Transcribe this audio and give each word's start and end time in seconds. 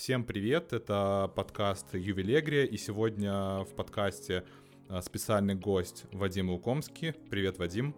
Всем 0.00 0.24
привет, 0.24 0.72
это 0.72 1.30
подкаст 1.36 1.92
Ювелегрия, 1.92 2.64
и 2.64 2.78
сегодня 2.78 3.64
в 3.64 3.74
подкасте 3.76 4.44
а, 4.88 5.02
специальный 5.02 5.54
гость 5.54 6.04
Вадим 6.10 6.48
Лукомский. 6.48 7.12
Привет, 7.12 7.58
Вадим. 7.58 7.94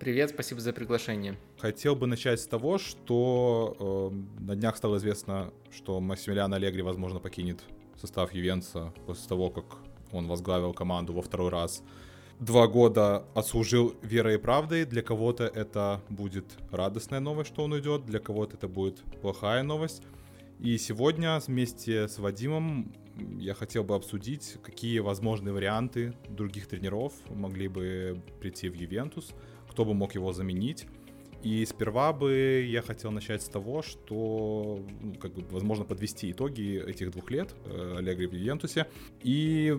Привет, 0.00 0.30
спасибо 0.30 0.60
за 0.60 0.72
приглашение. 0.72 1.38
Хотел 1.58 1.94
бы 1.94 2.08
начать 2.08 2.40
с 2.40 2.48
того, 2.48 2.78
что 2.78 4.10
э, 4.10 4.42
на 4.42 4.56
днях 4.56 4.76
стало 4.76 4.96
известно, 4.96 5.52
что 5.70 6.00
Массимилиан 6.00 6.52
Аллегри, 6.52 6.82
возможно, 6.82 7.20
покинет 7.20 7.62
состав 7.96 8.34
Ювенца 8.34 8.92
после 9.06 9.28
того, 9.28 9.50
как 9.50 9.66
он 10.10 10.26
возглавил 10.26 10.72
команду 10.72 11.12
во 11.12 11.22
второй 11.22 11.50
раз. 11.50 11.84
Два 12.40 12.66
года 12.66 13.24
отслужил 13.36 13.94
верой 14.02 14.34
и 14.34 14.38
правдой. 14.38 14.84
Для 14.84 15.02
кого-то 15.02 15.44
это 15.44 16.00
будет 16.08 16.46
радостная 16.72 17.20
новость, 17.20 17.50
что 17.50 17.62
он 17.62 17.72
уйдет, 17.72 18.04
для 18.04 18.18
кого-то 18.18 18.56
это 18.56 18.66
будет 18.66 18.98
плохая 19.22 19.62
новость. 19.62 20.02
И 20.60 20.78
сегодня 20.78 21.40
вместе 21.46 22.08
с 22.08 22.18
Вадимом 22.18 22.92
я 23.38 23.54
хотел 23.54 23.84
бы 23.84 23.94
обсудить, 23.94 24.56
какие 24.62 24.98
возможные 24.98 25.52
варианты 25.52 26.14
других 26.28 26.66
тренеров 26.66 27.12
могли 27.30 27.68
бы 27.68 28.20
прийти 28.40 28.68
в 28.68 28.74
Ювентус, 28.74 29.34
кто 29.68 29.84
бы 29.84 29.94
мог 29.94 30.14
его 30.14 30.32
заменить. 30.32 30.86
И 31.42 31.64
сперва 31.66 32.14
бы 32.14 32.66
я 32.66 32.80
хотел 32.80 33.10
начать 33.10 33.42
с 33.42 33.48
того, 33.48 33.82
что, 33.82 34.82
ну, 35.02 35.14
как 35.16 35.34
бы, 35.34 35.44
возможно, 35.50 35.84
подвести 35.84 36.30
итоги 36.30 36.82
этих 36.82 37.10
двух 37.10 37.30
лет 37.30 37.54
э, 37.66 37.96
Аллегри 37.98 38.26
в 38.26 38.32
Ювентусе. 38.32 38.86
И 39.22 39.78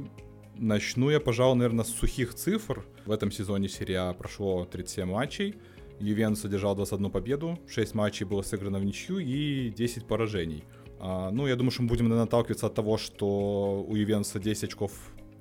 начну 0.57 1.09
я, 1.09 1.19
пожалуй, 1.19 1.57
наверное, 1.57 1.83
с 1.83 1.89
сухих 1.89 2.35
цифр. 2.35 2.85
В 3.07 3.11
этом 3.11 3.31
сезоне 3.31 3.67
серия 3.67 4.13
прошло 4.13 4.65
37 4.65 5.05
матчей. 5.05 5.55
Ювентус 5.99 6.45
одержал 6.45 6.75
21 6.75 7.11
победу, 7.11 7.59
6 7.67 7.95
матчей 7.95 8.25
было 8.25 8.41
сыграно 8.41 8.79
в 8.79 8.85
ничью 8.85 9.19
и 9.19 9.69
10 9.69 10.05
поражений. 10.05 10.63
А, 10.99 11.31
ну, 11.31 11.47
я 11.47 11.55
думаю, 11.55 11.71
что 11.71 11.83
мы 11.83 11.89
будем 11.89 12.09
наталкиваться 12.09 12.67
от 12.67 12.73
того, 12.73 12.97
что 12.97 13.85
у 13.87 13.95
Ювентуса 13.95 14.39
10 14.39 14.63
очков 14.65 14.91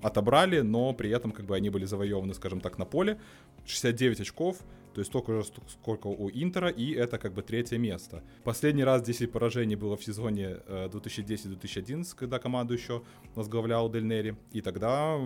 отобрали, 0.03 0.61
но 0.61 0.93
при 0.93 1.11
этом 1.11 1.33
как 1.33 1.47
бы 1.47 1.57
они 1.57 1.71
были 1.71 1.87
завоеваны, 1.87 2.35
скажем 2.35 2.61
так, 2.61 2.79
на 2.79 2.85
поле. 2.85 3.19
69 3.65 4.21
очков, 4.21 4.59
то 4.95 5.01
есть 5.01 5.11
столько 5.11 5.33
же, 5.33 5.45
сколько 5.67 6.09
у 6.09 6.31
Интера, 6.31 6.69
и 6.69 6.93
это 6.93 7.19
как 7.19 7.33
бы 7.33 7.43
третье 7.43 7.79
место. 7.79 8.23
Последний 8.45 8.85
раз 8.85 9.03
10 9.03 9.33
поражений 9.33 9.77
было 9.77 9.97
в 9.97 10.05
сезоне 10.05 10.59
2010-2011, 10.69 12.03
э, 12.03 12.17
когда 12.17 12.39
команду 12.39 12.75
еще 12.75 13.03
возглавлял 13.35 13.91
Дель 13.91 14.07
Нери, 14.07 14.37
и 14.53 14.61
тогда 14.61 15.19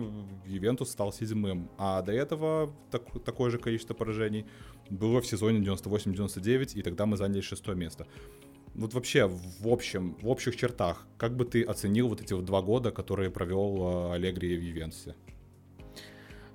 Ювентус 0.45 0.89
стал 0.89 1.11
седьмым. 1.11 1.69
А 1.77 2.01
до 2.01 2.13
этого 2.13 2.73
так, 2.89 3.03
такое 3.23 3.51
же 3.51 3.59
количество 3.59 3.93
поражений 3.93 4.45
было 4.89 5.21
в 5.21 5.27
сезоне 5.27 5.59
98-99, 5.59 6.73
и 6.75 6.81
тогда 6.81 7.05
мы 7.05 7.17
заняли 7.17 7.41
шестое 7.41 7.77
место 7.77 8.07
вот 8.75 8.93
вообще 8.93 9.27
в 9.27 9.67
общем, 9.67 10.15
в 10.21 10.29
общих 10.29 10.55
чертах, 10.55 11.05
как 11.17 11.35
бы 11.35 11.45
ты 11.45 11.63
оценил 11.63 12.07
вот 12.07 12.21
эти 12.21 12.33
вот 12.33 12.45
два 12.45 12.61
года, 12.61 12.91
которые 12.91 13.29
провел 13.29 14.11
э, 14.11 14.15
Аллегри 14.15 14.57
в 14.57 14.61
Ювенtuсе? 14.61 15.15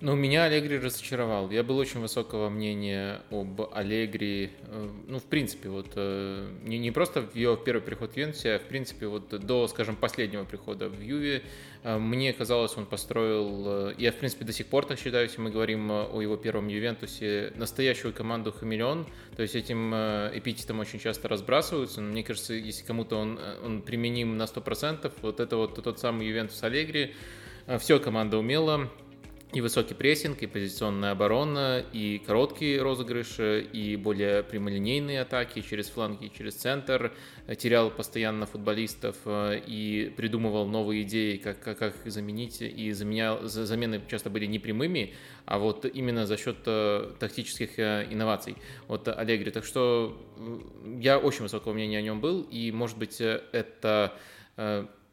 Ну, 0.05 0.15
меня 0.17 0.45
Аллегри 0.45 0.79
разочаровал. 0.79 1.51
Я 1.51 1.63
был 1.63 1.79
очень 1.79 1.99
высокого 1.99 2.51
мнения 2.51 3.23
об 3.31 3.63
Аллегри. 3.73 4.51
Э, 4.65 4.91
ну, 5.09 5.19
в 5.19 5.25
принципе, 5.25 5.71
вот 5.71 5.93
э, 5.97 6.47
не, 6.63 6.77
не 6.77 6.91
просто 6.91 7.23
в 7.23 7.35
его 7.35 7.57
первый 7.57 7.81
приход 7.81 8.13
в 8.13 8.17
Ювентусе, 8.19 8.57
а 8.57 8.59
в 8.59 8.65
принципе 8.65 9.07
вот 9.07 9.31
до, 9.31 9.67
скажем, 9.67 9.97
последнего 9.97 10.45
прихода 10.45 10.91
в 10.91 11.01
Юве. 11.01 11.43
Э, 11.85 11.97
мне 11.97 12.35
казалось, 12.35 12.77
он 12.77 12.85
построил, 12.85 13.95
я 13.97 14.13
в 14.13 14.17
принципе 14.17 14.45
до 14.45 14.53
сих 14.53 14.67
пор 14.67 14.85
так 14.85 14.99
считаю, 14.99 15.25
если 15.25 15.41
мы 15.41 15.51
говорим 15.51 15.91
о 15.91 16.21
его 16.21 16.37
первом 16.37 16.69
Ювентусе, 16.69 17.55
настоящую 17.57 18.13
команду 18.13 18.53
хамелеон. 18.53 19.07
То 19.37 19.41
есть 19.41 19.55
этим 19.55 19.95
эпитетом 19.95 20.81
очень 20.81 20.99
часто 20.99 21.29
разбрасываются. 21.29 22.03
Но 22.03 22.11
мне 22.11 22.23
кажется, 22.23 22.53
если 22.53 22.85
кому-то 22.85 23.17
он, 23.17 23.41
он 23.65 23.81
применим 23.81 24.37
на 24.37 24.43
100%, 24.43 25.11
вот 25.23 25.41
это 25.41 25.57
вот 25.57 25.83
тот 25.83 25.99
самый 25.99 26.27
Ювентус 26.27 26.63
Аллегри. 26.63 27.15
Все 27.79 27.99
команда 27.99 28.37
умела, 28.37 28.91
и 29.55 29.61
высокий 29.61 29.95
прессинг, 29.95 30.43
и 30.43 30.47
позиционная 30.47 31.13
оборона, 31.13 31.85
и 31.93 32.19
короткие 32.19 32.83
розыгрыши, 32.83 33.61
и 33.73 33.95
более 33.97 34.43
прямолинейные 34.43 35.21
атаки 35.21 35.61
через 35.61 35.89
фланги, 35.89 36.31
через 36.37 36.55
центр. 36.55 37.13
Терял 37.57 37.91
постоянно 37.91 38.47
футболистов 38.47 39.17
э, 39.25 39.61
и 39.65 40.13
придумывал 40.17 40.67
новые 40.67 41.03
идеи, 41.03 41.37
как, 41.37 41.61
как, 41.61 41.79
как 41.79 41.95
их 42.05 42.13
заменить. 42.13 42.61
И 42.63 42.91
заменял, 42.93 43.45
замены 43.45 44.03
часто 44.09 44.29
были 44.29 44.47
не 44.47 44.59
прямыми, 44.59 45.15
а 45.45 45.59
вот 45.59 45.85
именно 45.85 46.27
за 46.27 46.37
счет 46.37 46.57
э, 46.67 47.13
тактических 47.21 47.79
э, 47.79 48.09
инноваций 48.11 48.57
от 48.89 49.07
Аллегри. 49.07 49.53
Так 49.53 49.65
что 49.65 50.21
я 50.99 51.19
очень 51.19 51.43
высокого 51.43 51.73
мнения 51.73 51.99
о 51.99 52.03
нем 52.03 52.21
был, 52.21 52.43
и, 52.43 52.73
может 52.73 52.99
быть, 52.99 53.21
это 53.21 54.19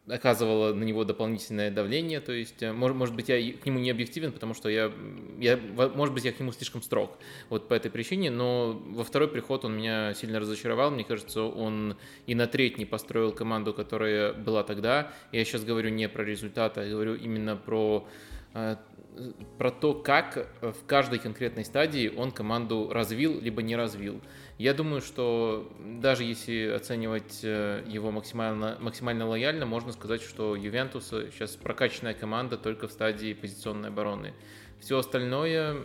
оказывало 0.07 0.73
на 0.73 0.83
него 0.83 1.03
дополнительное 1.03 1.69
давление, 1.69 2.19
то 2.21 2.31
есть, 2.31 2.61
э, 2.63 2.73
может, 2.73 2.97
может 2.97 3.15
быть, 3.15 3.29
я 3.29 3.53
к 3.53 3.65
нему 3.65 3.79
не 3.79 3.91
объективен, 3.91 4.31
потому 4.31 4.53
что 4.53 4.67
я, 4.67 4.91
я, 5.39 5.57
может 5.57 6.13
быть, 6.13 6.25
я 6.25 6.31
к 6.31 6.39
нему 6.39 6.51
слишком 6.51 6.81
строг, 6.81 7.17
вот 7.49 7.67
по 7.67 7.73
этой 7.75 7.91
причине, 7.91 8.31
но 8.31 8.81
во 8.87 9.03
второй 9.03 9.27
приход 9.27 9.63
он 9.63 9.77
меня 9.77 10.13
сильно 10.15 10.39
разочаровал, 10.39 10.91
мне 10.91 11.03
кажется, 11.03 11.43
он 11.43 11.97
и 12.25 12.33
на 12.33 12.47
треть 12.47 12.77
не 12.77 12.85
построил 12.85 13.31
команду, 13.31 13.73
которая 13.73 14.33
была 14.33 14.63
тогда, 14.63 15.13
я 15.31 15.45
сейчас 15.45 15.63
говорю 15.63 15.89
не 15.89 16.09
про 16.09 16.23
результаты, 16.23 16.81
а 16.81 16.89
говорю 16.89 17.15
именно 17.15 17.55
про 17.55 18.07
про 18.53 19.71
то, 19.71 19.93
как 19.93 20.47
в 20.61 20.85
каждой 20.85 21.19
конкретной 21.19 21.65
стадии 21.65 22.13
он 22.15 22.31
команду 22.31 22.89
развил, 22.91 23.39
либо 23.39 23.61
не 23.61 23.75
развил. 23.75 24.21
Я 24.57 24.73
думаю, 24.73 25.01
что 25.01 25.71
даже 25.79 26.23
если 26.23 26.67
оценивать 26.67 27.39
э, 27.43 27.83
его 27.87 28.11
максимально, 28.11 28.77
максимально 28.79 29.27
лояльно, 29.27 29.65
можно 29.65 29.91
сказать, 29.91 30.21
что 30.21 30.55
Ювентус 30.55 31.09
сейчас 31.09 31.55
прокачанная 31.55 32.13
команда 32.13 32.57
только 32.57 32.87
в 32.87 32.91
стадии 32.91 33.33
позиционной 33.33 33.89
обороны. 33.89 34.33
Все 34.79 34.97
остальное 34.97 35.77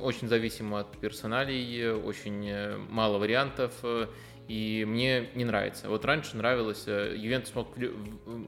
очень 0.00 0.28
зависимо 0.28 0.80
от 0.80 0.96
персоналей, 0.98 1.90
очень 1.90 2.48
э, 2.48 2.76
мало 2.76 3.18
вариантов, 3.18 3.72
э, 3.82 4.06
и 4.48 4.84
мне 4.86 5.30
не 5.34 5.44
нравится. 5.44 5.88
Вот 5.88 6.04
раньше 6.04 6.36
нравилось, 6.36 6.84
э, 6.86 7.14
Ювентус 7.16 7.54
мог, 7.54 7.68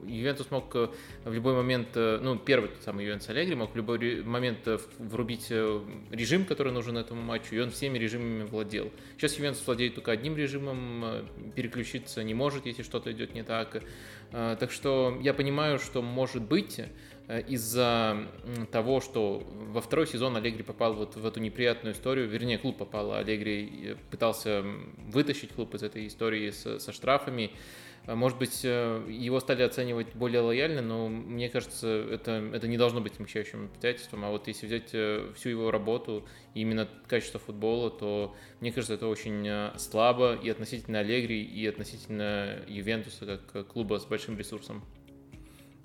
Ювентус 0.06 0.50
мог 0.50 0.74
э, 0.74 0.88
в 1.24 1.32
любой 1.32 1.54
момент, 1.54 1.88
э, 1.94 2.18
ну, 2.20 2.38
первый 2.38 2.68
тот 2.68 2.82
самый 2.82 3.04
Ювентус 3.06 3.28
Аллегри 3.30 3.54
мог 3.54 3.72
в 3.72 3.76
любой 3.76 4.22
момент 4.22 4.68
врубить 4.98 5.50
режим, 5.50 6.44
который 6.44 6.72
нужен 6.72 6.98
этому 6.98 7.22
матчу, 7.22 7.54
и 7.54 7.60
он 7.60 7.70
всеми 7.70 7.98
режимами 7.98 8.44
владел. 8.44 8.92
Сейчас 9.16 9.38
Ювентус 9.38 9.66
владеет 9.66 9.94
только 9.94 10.12
одним 10.12 10.36
режимом, 10.36 11.26
переключиться 11.54 12.22
не 12.22 12.34
может, 12.34 12.66
если 12.66 12.82
что-то 12.82 13.10
идет 13.12 13.34
не 13.34 13.42
так. 13.42 13.82
Так 14.32 14.72
что 14.72 15.18
я 15.22 15.32
понимаю, 15.32 15.78
что 15.78 16.02
может 16.02 16.42
быть, 16.42 16.80
Э, 16.80 17.16
из-за 17.48 18.28
того, 18.70 19.00
что 19.00 19.42
во 19.72 19.81
второй 19.81 20.06
сезон 20.06 20.37
Аллегри 20.37 20.62
попал 20.62 20.94
вот 20.94 21.16
в 21.16 21.26
эту 21.26 21.41
неприятную 21.41 21.94
историю, 21.94 22.28
вернее, 22.28 22.59
клуб 22.59 22.78
попал, 22.78 23.12
а 23.12 23.19
Аллегри 23.19 23.97
пытался 24.10 24.64
вытащить 25.09 25.53
клуб 25.53 25.75
из 25.75 25.82
этой 25.82 26.06
истории 26.06 26.50
с, 26.50 26.78
со 26.78 26.92
штрафами. 26.92 27.50
Э, 28.06 28.14
может 28.14 28.38
быть, 28.38 28.60
э, 28.62 29.04
его 29.09 29.41
стали 29.41 29.64
оценивать 29.64 30.14
более 30.14 30.41
лояльно, 30.41 30.82
но 30.82 31.09
мне 31.09 31.48
кажется, 31.48 31.88
это, 31.88 32.48
это 32.54 32.69
не 32.69 32.78
должно 32.78 33.00
быть 33.00 33.14
смягчающим 33.14 33.66
обстоятельством. 33.66 34.25
А 34.25 34.31
вот 34.31 34.47
если 34.47 34.66
взять 34.66 34.91
всю 35.37 35.48
его 35.48 35.72
работу, 35.72 36.25
именно 36.54 36.88
качество 37.08 37.41
футбола, 37.41 37.91
то 37.91 38.37
мне 38.60 38.70
кажется, 38.70 38.94
это 38.94 39.08
очень 39.08 39.76
слабо 39.78 40.37
и 40.37 40.48
относительно 40.48 41.00
Аллегри, 41.00 41.43
и 41.43 41.66
относительно 41.66 42.60
Ювентуса, 42.69 43.41
как 43.53 43.66
клуба 43.66 43.98
с 43.98 44.04
большим 44.04 44.38
ресурсом. 44.38 44.84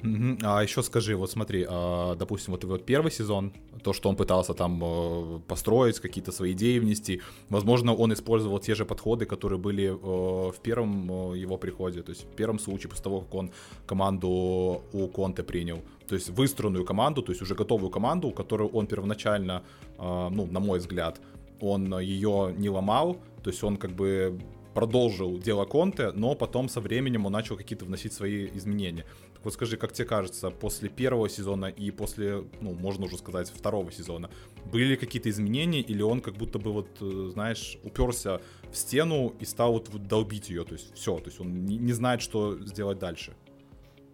Угу. 0.03 0.37
А 0.43 0.63
еще 0.63 0.83
скажи, 0.83 1.15
вот 1.15 1.31
смотри, 1.31 1.65
а, 1.69 2.15
допустим, 2.15 2.53
вот, 2.53 2.63
вот 2.63 2.85
первый 2.85 3.11
сезон, 3.11 3.53
то, 3.83 3.93
что 3.93 4.09
он 4.09 4.15
пытался 4.15 4.53
там 4.53 4.81
э, 4.83 5.39
построить, 5.47 5.99
какие-то 5.99 6.31
свои 6.31 6.51
идеи 6.53 6.79
внести, 6.79 7.21
возможно, 7.49 7.93
он 7.93 8.11
использовал 8.13 8.59
те 8.59 8.75
же 8.75 8.85
подходы, 8.85 9.25
которые 9.25 9.59
были 9.59 9.85
э, 9.85 10.51
в 10.51 10.59
первом 10.63 11.33
э, 11.33 11.37
его 11.37 11.57
приходе, 11.57 12.01
то 12.01 12.11
есть 12.11 12.23
в 12.23 12.35
первом 12.35 12.59
случае, 12.59 12.89
после 12.89 13.03
того, 13.03 13.21
как 13.21 13.35
он 13.35 13.51
команду 13.85 14.81
у 14.93 15.07
Конте 15.07 15.43
принял, 15.43 15.81
то 16.07 16.15
есть 16.15 16.29
выстроенную 16.29 16.85
команду, 16.85 17.21
то 17.21 17.31
есть 17.31 17.41
уже 17.41 17.55
готовую 17.55 17.89
команду, 17.89 18.31
которую 18.31 18.69
он 18.71 18.87
первоначально, 18.87 19.63
ну, 19.97 20.47
на 20.51 20.59
мой 20.59 20.79
взгляд, 20.79 21.21
он 21.59 21.99
ее 21.99 22.53
не 22.57 22.69
ломал, 22.69 23.17
то 23.43 23.49
есть 23.49 23.63
он 23.63 23.77
как 23.77 23.91
бы 23.91 24.39
продолжил 24.73 25.37
дело 25.37 25.65
Конте, 25.65 26.11
но 26.11 26.35
потом 26.35 26.69
со 26.69 26.81
временем 26.81 27.25
он 27.25 27.33
начал 27.33 27.57
какие-то 27.57 27.85
вносить 27.85 28.13
свои 28.13 28.47
изменения. 28.53 29.05
Вот 29.43 29.53
скажи, 29.53 29.77
как 29.77 29.91
тебе 29.91 30.07
кажется, 30.07 30.49
после 30.51 30.89
первого 30.89 31.29
сезона 31.29 31.65
и 31.65 31.91
после, 31.91 32.43
ну, 32.61 32.73
можно 32.73 33.05
уже 33.05 33.17
сказать, 33.17 33.49
второго 33.49 33.91
сезона, 33.91 34.29
были 34.65 34.85
ли 34.85 34.97
какие-то 34.97 35.29
изменения, 35.29 35.81
или 35.81 36.01
он 36.01 36.21
как 36.21 36.35
будто 36.35 36.59
бы 36.59 36.71
вот, 36.71 36.89
э, 37.01 37.29
знаешь, 37.31 37.77
уперся 37.83 38.39
в 38.71 38.75
стену 38.75 39.35
и 39.39 39.45
стал 39.45 39.73
вот 39.73 39.89
долбить 40.07 40.49
ее, 40.49 40.63
то 40.63 40.73
есть 40.73 40.93
все, 40.93 41.17
то 41.17 41.27
есть 41.27 41.39
он 41.39 41.65
не, 41.65 41.93
знает, 41.93 42.21
что 42.21 42.57
сделать 42.65 42.99
дальше? 42.99 43.33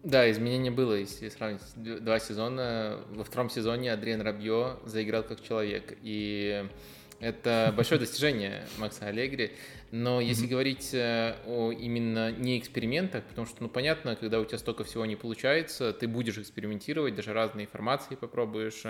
Да, 0.04 0.30
изменение 0.32 0.72
было, 0.72 0.94
если 0.94 1.28
сравнить 1.28 1.62
два 1.76 2.20
сезона. 2.20 3.00
Во 3.10 3.24
втором 3.24 3.50
сезоне 3.50 3.92
Адриан 3.92 4.22
Рабье 4.22 4.78
заиграл 4.86 5.24
как 5.24 5.44
человек, 5.44 5.98
и 6.02 6.66
это 7.20 7.74
большое 7.76 8.00
достижение 8.00 8.66
Макса 8.78 9.08
Аллегри. 9.08 9.52
Но 9.92 10.20
если 10.20 10.46
mm-hmm. 10.46 10.50
говорить 10.50 10.94
э, 10.94 11.36
о 11.46 11.72
именно 11.72 12.32
не 12.32 12.60
экспериментах, 12.60 13.24
потому 13.24 13.48
что, 13.48 13.64
ну, 13.64 13.70
понятно, 13.70 14.16
когда 14.16 14.40
у 14.40 14.46
тебя 14.46 14.58
столько 14.58 14.84
всего 14.84 15.06
не 15.06 15.16
получается, 15.16 15.94
ты 15.94 16.08
будешь 16.08 16.38
экспериментировать, 16.38 17.16
даже 17.16 17.34
разные 17.34 17.68
формации 17.68 18.16
попробуешь. 18.16 18.84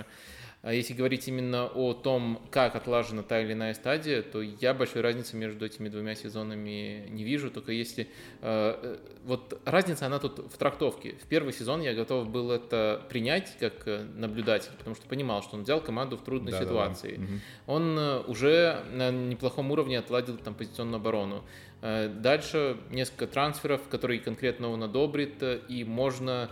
А 0.64 0.74
если 0.74 0.94
говорить 0.94 1.28
именно 1.28 1.68
о 1.68 1.94
том, 1.94 2.42
как 2.50 2.76
отлажена 2.76 3.22
та 3.22 3.42
или 3.42 3.54
иная 3.54 3.74
стадия, 3.76 4.24
то 4.24 4.42
я 4.42 4.74
большой 4.74 5.02
разницы 5.02 5.38
между 5.38 5.66
этими 5.66 5.88
двумя 5.88 6.16
сезонами 6.16 7.08
не 7.10 7.24
вижу, 7.24 7.52
только 7.52 7.72
если... 7.72 8.08
Э, 8.42 8.76
э 8.82 8.98
вот 9.24 9.62
разница, 9.66 10.06
она 10.06 10.20
тут 10.20 10.40
в 10.52 10.58
трактовке. 10.58 11.16
В 11.22 11.28
первый 11.28 11.52
сезон 11.52 11.82
я 11.82 11.94
готов 11.94 12.30
был 12.30 12.50
это 12.50 13.06
принять 13.10 13.58
как 13.60 13.86
наблюдатель, 14.16 14.72
потому 14.78 14.96
что 14.96 15.06
понимал, 15.06 15.44
что 15.44 15.58
он 15.58 15.64
взял 15.64 15.82
команду 15.82 16.16
в 16.16 16.24
трудной 16.24 16.54
да, 16.54 16.62
ситуации. 16.62 17.16
Да, 17.18 17.24
да. 17.24 17.74
Он 17.74 17.98
уже 18.28 18.84
на 18.94 19.12
неплохом 19.12 19.70
уровне 19.72 20.00
отладил 20.00 20.38
там 20.38 20.56
позиционную 20.56 21.00
оборону. 21.00 21.44
Э, 21.82 22.08
дальше 22.08 22.78
несколько 22.90 23.28
трансферов, 23.28 23.88
которые 23.90 24.20
конкретно 24.20 24.70
он 24.70 24.82
одобрит, 24.82 25.44
и 25.68 25.84
можно 25.84 26.50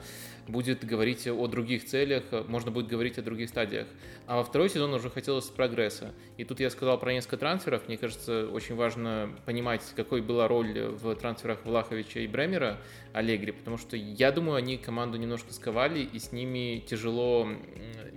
будет 0.48 0.86
говорить 0.86 1.28
о 1.28 1.48
других 1.48 1.86
целях, 1.86 2.24
можно 2.48 2.72
будет 2.72 2.88
говорить 2.88 3.18
о 3.18 3.22
других 3.22 3.50
стадиях. 3.50 3.88
А 4.28 4.38
во 4.38 4.44
второй 4.44 4.70
сезон 4.70 4.94
уже 4.94 5.10
хотелось 5.10 5.46
прогресса. 5.46 6.14
И 6.38 6.44
тут 6.44 6.60
я 6.60 6.70
сказал 6.70 7.00
про 7.00 7.14
несколько 7.14 7.38
трансферов. 7.38 7.88
Мне 7.88 7.98
кажется, 7.98 8.48
очень 8.52 8.76
важно 8.76 9.30
понимать, 9.46 9.82
какой 9.96 10.22
была 10.22 10.48
роль 10.48 10.90
в 10.90 11.16
трансферах 11.16 11.60
Влаховича 11.66 12.22
и 12.22 12.28
Бремера, 12.28 12.80
Аллегри, 13.14 13.52
потому 13.52 13.78
что 13.78 13.96
я 13.96 14.32
думаю, 14.32 14.58
они 14.58 14.78
команду 14.78 15.18
немножко 15.18 15.54
сковали, 15.54 16.00
и 16.02 16.20
с 16.20 16.32
ними 16.32 16.84
тяжело, 16.86 17.48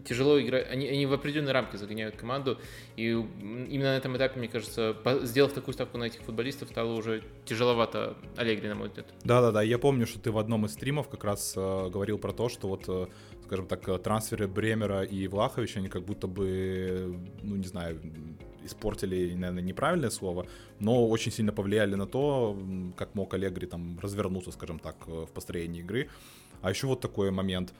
тяжело 0.05 0.41
играть. 0.41 0.69
Они, 0.71 0.89
они 0.89 1.07
в 1.07 1.13
определенные 1.13 1.53
рамки 1.53 1.77
загоняют 1.77 2.17
команду, 2.17 2.59
и 2.97 3.11
именно 3.11 3.93
на 3.93 3.97
этом 3.97 4.17
этапе, 4.17 4.39
мне 4.39 4.49
кажется, 4.49 4.97
сделав 5.23 5.53
такую 5.53 5.75
ставку 5.75 5.99
на 5.99 6.05
этих 6.05 6.21
футболистов, 6.23 6.71
стало 6.71 6.95
уже 6.95 7.23
тяжеловато 7.45 8.17
Аллегри, 8.37 8.69
на 8.69 8.75
мой 8.75 8.89
взгляд. 8.89 9.07
Да-да-да, 9.25 9.63
я 9.63 9.79
помню, 9.79 10.07
что 10.07 10.19
ты 10.19 10.33
в 10.33 10.39
одном 10.39 10.67
из 10.67 10.73
стримов 10.73 11.09
как 11.09 11.25
раз 11.25 11.55
э, 11.57 11.89
говорил 11.91 12.18
про 12.19 12.33
то, 12.33 12.49
что 12.49 12.69
вот 12.69 12.85
э, 12.89 13.07
скажем 13.49 13.67
так, 13.67 13.89
э, 13.89 13.99
трансферы 13.99 14.47
Бремера 14.47 15.03
и 15.03 15.27
Влаховича, 15.27 15.81
они 15.81 15.89
как 15.89 16.05
будто 16.05 16.27
бы, 16.27 17.19
ну, 17.43 17.57
не 17.57 17.67
знаю, 17.67 17.99
испортили, 18.65 19.35
наверное, 19.35 19.63
неправильное 19.63 20.11
слово, 20.11 20.47
но 20.81 21.09
очень 21.09 21.33
сильно 21.33 21.53
повлияли 21.53 21.95
на 21.95 22.07
то, 22.07 22.57
как 22.97 23.15
мог 23.15 23.33
Аллегри 23.35 23.67
там 23.67 23.99
развернуться, 24.01 24.53
скажем 24.53 24.79
так, 24.79 24.97
э, 25.07 25.25
в 25.27 25.31
построении 25.31 25.81
игры. 25.81 26.09
А 26.61 26.71
еще 26.71 26.87
вот 26.87 27.01
такой 27.01 27.31
момент. 27.31 27.73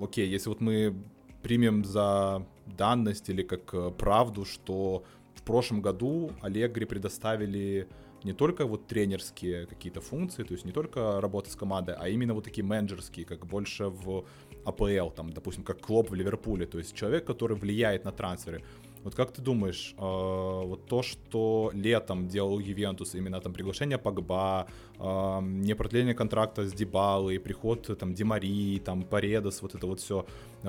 Окей, 0.00 0.26
если 0.26 0.48
вот 0.48 0.60
мы 0.60 0.94
примем 1.42 1.84
за 1.84 2.42
данность 2.66 3.28
или 3.28 3.42
как 3.42 3.96
правду, 3.96 4.44
что 4.44 5.04
в 5.34 5.42
прошлом 5.42 5.82
году 5.82 6.32
Аллегри 6.40 6.86
предоставили 6.86 7.86
не 8.24 8.32
только 8.32 8.66
вот 8.66 8.86
тренерские 8.86 9.66
какие-то 9.66 10.00
функции, 10.00 10.44
то 10.44 10.52
есть 10.52 10.64
не 10.64 10.72
только 10.72 11.20
работа 11.20 11.50
с 11.50 11.56
командой, 11.56 11.94
а 11.98 12.08
именно 12.08 12.34
вот 12.34 12.44
такие 12.44 12.64
менеджерские, 12.64 13.24
как 13.24 13.46
больше 13.46 13.88
в 13.88 14.24
АПЛ, 14.64 15.10
там, 15.10 15.32
допустим, 15.32 15.64
как 15.64 15.80
Клоп 15.80 16.10
в 16.10 16.14
Ливерпуле, 16.14 16.66
то 16.66 16.78
есть 16.78 16.94
человек, 16.94 17.24
который 17.24 17.56
влияет 17.56 18.04
на 18.04 18.12
трансферы. 18.12 18.62
Вот 19.04 19.14
как 19.14 19.32
ты 19.32 19.40
думаешь, 19.40 19.94
э, 19.96 20.00
вот 20.00 20.86
то, 20.86 21.02
что 21.02 21.70
летом 21.72 22.28
делал 22.28 22.58
Ювентус, 22.58 23.14
именно 23.14 23.40
там 23.40 23.52
приглашение 23.52 23.96
Погба, 23.96 24.66
э, 24.98 25.38
не 25.42 25.74
продление 25.74 26.14
контракта 26.14 26.66
с 26.66 26.72
Дебалой, 26.72 27.38
приход 27.38 27.96
там 27.98 28.12
Димари, 28.12 28.80
там 28.84 29.02
Паредос, 29.02 29.62
вот 29.62 29.74
это 29.74 29.86
вот 29.86 30.00
все. 30.00 30.26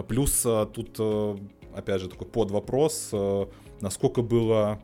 Плюс 0.07 0.45
э, 0.45 0.67
тут, 0.71 0.95
э, 0.99 1.37
опять 1.75 2.01
же, 2.01 2.07
такой 2.07 2.27
под 2.27 2.51
вопрос, 2.51 3.09
э, 3.11 3.45
насколько 3.81 4.21
было 4.21 4.79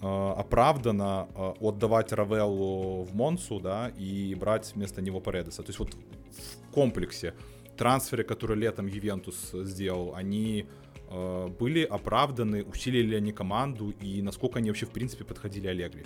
э, 0.00 0.32
оправдано 0.36 1.28
э, 1.34 1.52
отдавать 1.60 2.12
Равеллу 2.12 3.04
в 3.04 3.14
Монсу, 3.14 3.60
да, 3.60 3.92
и 3.96 4.34
брать 4.34 4.72
вместо 4.74 5.02
него 5.02 5.20
Паредоса. 5.20 5.62
То 5.62 5.70
есть 5.70 5.78
вот 5.78 5.94
в 5.94 6.72
комплексе 6.72 7.34
трансферы, 7.76 8.24
которые 8.24 8.58
летом 8.58 8.86
Ювентус 8.86 9.52
сделал, 9.52 10.14
они 10.14 10.66
Э, 11.10 11.48
были 11.48 11.84
оправданы, 11.84 12.64
усилили 12.64 13.08
ли 13.08 13.16
они 13.16 13.32
команду 13.32 13.94
и 14.00 14.20
насколько 14.22 14.58
они 14.58 14.70
вообще 14.70 14.86
в 14.86 14.90
принципе 14.90 15.24
подходили 15.24 15.66
Аллегри? 15.66 16.04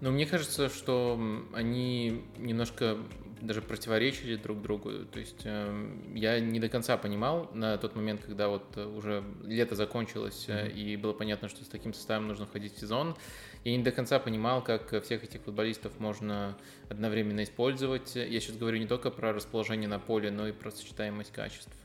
Ну, 0.00 0.12
мне 0.12 0.26
кажется, 0.26 0.68
что 0.68 1.20
они 1.52 2.22
немножко 2.38 2.96
даже 3.40 3.62
противоречили 3.62 4.36
друг 4.36 4.62
другу. 4.62 4.90
То 5.06 5.18
есть 5.18 5.42
э, 5.44 5.96
я 6.14 6.40
не 6.40 6.60
до 6.60 6.68
конца 6.68 6.96
понимал 6.96 7.50
на 7.54 7.76
тот 7.78 7.96
момент, 7.96 8.22
когда 8.24 8.48
вот 8.48 8.76
уже 8.76 9.24
лето 9.44 9.74
закончилось 9.74 10.46
mm-hmm. 10.48 10.72
и 10.72 10.96
было 10.96 11.12
понятно, 11.12 11.48
что 11.48 11.64
с 11.64 11.68
таким 11.68 11.94
составом 11.94 12.28
нужно 12.28 12.46
входить 12.46 12.74
в 12.74 12.80
сезон. 12.80 13.16
Я 13.64 13.76
не 13.76 13.82
до 13.82 13.92
конца 13.92 14.18
понимал, 14.18 14.62
как 14.62 15.02
всех 15.02 15.24
этих 15.24 15.42
футболистов 15.42 15.98
можно 15.98 16.56
одновременно 16.88 17.42
использовать. 17.42 18.14
Я 18.14 18.40
сейчас 18.40 18.56
говорю 18.56 18.78
не 18.78 18.86
только 18.86 19.10
про 19.10 19.32
расположение 19.32 19.88
на 19.88 19.98
поле, 19.98 20.30
но 20.30 20.48
и 20.48 20.52
про 20.52 20.70
сочетаемость 20.70 21.32
качеств. 21.32 21.76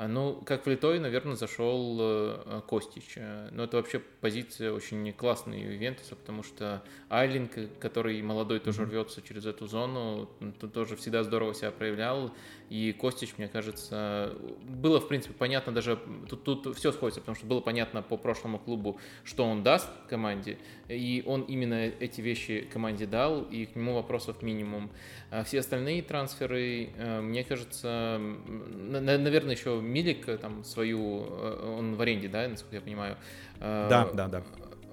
А, 0.00 0.08
ну, 0.08 0.40
как 0.46 0.64
влитой, 0.64 0.98
наверное, 0.98 1.36
зашел 1.36 1.98
э, 2.00 2.62
Костич. 2.66 3.16
Э, 3.16 3.50
но 3.52 3.64
это 3.64 3.76
вообще 3.76 3.98
позиция 3.98 4.72
очень 4.72 5.12
классная 5.12 5.58
у 5.58 5.72
Ювентуса, 5.72 6.16
потому 6.16 6.42
что 6.42 6.82
Айлинг, 7.10 7.50
который 7.78 8.22
молодой 8.22 8.60
тоже 8.60 8.86
рвется 8.86 9.20
через 9.20 9.44
эту 9.44 9.66
зону, 9.66 10.26
тоже 10.72 10.96
всегда 10.96 11.22
здорово 11.22 11.52
себя 11.52 11.70
проявлял. 11.70 12.32
И 12.70 12.94
Костич, 12.98 13.34
мне 13.36 13.48
кажется, 13.48 14.34
было, 14.62 15.00
в 15.00 15.08
принципе, 15.08 15.34
понятно 15.34 15.70
даже, 15.72 15.98
тут, 16.30 16.44
тут 16.44 16.78
все 16.78 16.92
сходится, 16.92 17.20
потому 17.20 17.36
что 17.36 17.44
было 17.44 17.60
понятно 17.60 18.00
по 18.00 18.16
прошлому 18.16 18.58
клубу, 18.58 18.98
что 19.24 19.44
он 19.44 19.62
даст 19.62 19.90
команде, 20.08 20.56
и 20.88 21.22
он 21.26 21.42
именно 21.42 21.74
эти 21.74 22.22
вещи 22.22 22.66
команде 22.72 23.04
дал, 23.04 23.42
и 23.42 23.66
к 23.66 23.76
нему 23.76 23.94
вопросов 23.94 24.40
минимум. 24.40 24.90
А 25.30 25.44
все 25.44 25.60
остальные 25.60 26.02
трансферы, 26.02 26.90
э, 26.96 27.20
мне 27.20 27.44
кажется, 27.44 28.20
наверное, 28.20 29.54
еще 29.54 29.80
Милик 29.80 30.26
там 30.40 30.64
свою, 30.64 31.26
э, 31.28 31.74
он 31.78 31.94
в 31.94 32.00
аренде, 32.00 32.28
да, 32.28 32.48
насколько 32.48 32.76
я 32.76 32.82
понимаю? 32.82 33.16
Э, 33.60 33.86
да, 33.88 34.10
да, 34.12 34.26
да 34.28 34.42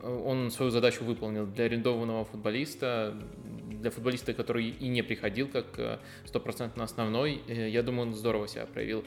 он 0.04 0.51
свою 0.51 0.72
задачу 0.72 1.04
выполнил 1.04 1.45
для 1.45 1.66
арендованного 1.66 2.25
футболиста, 2.25 3.16
для 3.69 3.92
футболиста, 3.92 4.34
который 4.34 4.69
и 4.69 4.88
не 4.88 5.01
приходил 5.01 5.48
как 5.48 5.66
э, 5.78 6.00
стопроцентно 6.25 6.84
основной, 6.84 7.42
э, 7.48 7.69
я 7.69 7.84
думаю, 7.84 8.10
он 8.10 8.13
здорово 8.13 8.48
себя 8.48 8.66
проявил. 8.66 9.04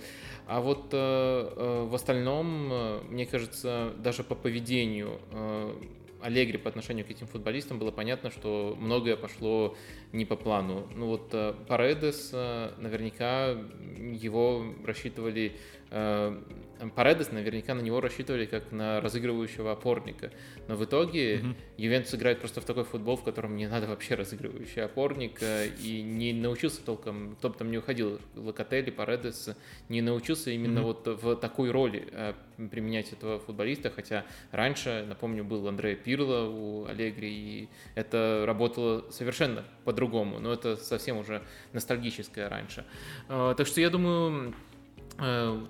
А 0.47 0.61
вот 0.61 0.89
э, 0.93 1.87
в 1.89 1.95
остальном, 1.95 3.09
мне 3.09 3.27
кажется, 3.27 3.93
даже 3.99 4.25
по 4.25 4.35
поведению 4.35 5.21
Аллегри 6.23 6.59
по 6.59 6.69
отношению 6.69 7.07
к 7.07 7.11
этим 7.11 7.27
футболистам 7.27 7.79
было 7.79 7.91
понятно, 7.91 8.31
что 8.31 8.77
многое 8.79 9.17
пошло 9.17 9.77
не 10.13 10.25
по 10.25 10.37
плану. 10.37 10.89
Ну 10.95 11.07
вот 11.07 11.31
Паредес, 11.67 12.33
наверняка 12.33 13.51
его 13.51 14.65
рассчитывали 14.85 15.57
Паредес 15.91 17.31
наверняка 17.31 17.75
на 17.75 17.81
него 17.81 18.01
рассчитывали 18.01 18.47
как 18.47 18.73
на 18.73 19.01
разыгрывающего 19.01 19.73
опорника. 19.73 20.31
Но 20.67 20.77
в 20.77 20.85
итоге 20.85 21.37
mm-hmm. 21.37 21.57
Ювентус 21.77 22.15
играет 22.15 22.41
просто 22.41 22.61
в 22.61 22.65
такой 22.65 22.85
футбол, 22.85 23.17
в 23.17 23.23
котором 23.23 23.57
не 23.57 23.67
надо 23.67 23.87
вообще 23.87 24.15
разыгрывающий 24.15 24.83
опорник. 24.83 25.43
Э, 25.43 25.67
и 25.67 26.01
не 26.01 26.33
научился 26.33 26.83
толком, 26.83 27.37
кто 27.37 27.51
бы 27.51 27.57
там 27.57 27.71
не 27.71 27.79
уходил, 27.79 28.21
Локотели, 28.35 28.91
Паредес, 28.91 29.51
не 29.89 30.01
научился 30.01 30.51
именно 30.51 30.79
mm-hmm. 30.79 30.83
вот 30.83 31.23
в 31.23 31.37
такой 31.37 31.71
роли 31.71 32.09
э, 32.13 32.35
применять 32.71 33.13
этого 33.13 33.41
футболиста. 33.41 33.91
Хотя 33.91 34.25
раньше, 34.51 35.05
напомню, 35.07 35.45
был 35.45 35.69
Андреа 35.69 35.97
Пирло 35.97 36.49
у 36.49 36.87
Аллегри, 36.87 37.31
и 37.31 37.69
это 37.95 38.45
работало 38.47 39.11
совершенно 39.11 39.65
по-другому. 39.85 40.39
Но 40.39 40.53
это 40.53 40.77
совсем 40.77 41.19
уже 41.19 41.43
ностальгическое 41.73 42.49
раньше. 42.49 42.87
Э, 43.29 43.55
так 43.57 43.67
что 43.67 43.81
я 43.83 43.91
думаю, 43.91 44.55
Э, 44.61 44.70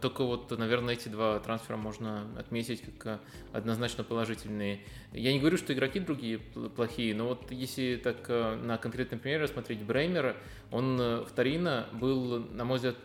только 0.00 0.24
вот, 0.24 0.56
наверное, 0.56 0.94
эти 0.94 1.08
два 1.08 1.40
трансфера 1.40 1.76
можно 1.76 2.26
отметить 2.38 2.82
как 2.82 3.06
э, 3.06 3.18
однозначно 3.52 4.04
положительные. 4.04 4.80
Я 5.12 5.32
не 5.32 5.40
говорю, 5.40 5.56
что 5.56 5.72
игроки 5.72 5.98
другие 6.00 6.38
плохие, 6.38 7.14
но 7.14 7.28
вот 7.28 7.50
если 7.50 7.96
так 7.96 8.18
э, 8.28 8.56
на 8.56 8.78
конкретный 8.78 9.18
пример 9.18 9.42
рассмотреть 9.42 9.82
Бреймера, 9.82 10.36
он 10.70 11.24
вторично 11.26 11.88
был, 11.92 12.38
на 12.52 12.64
мой 12.64 12.76
взгляд, 12.76 12.96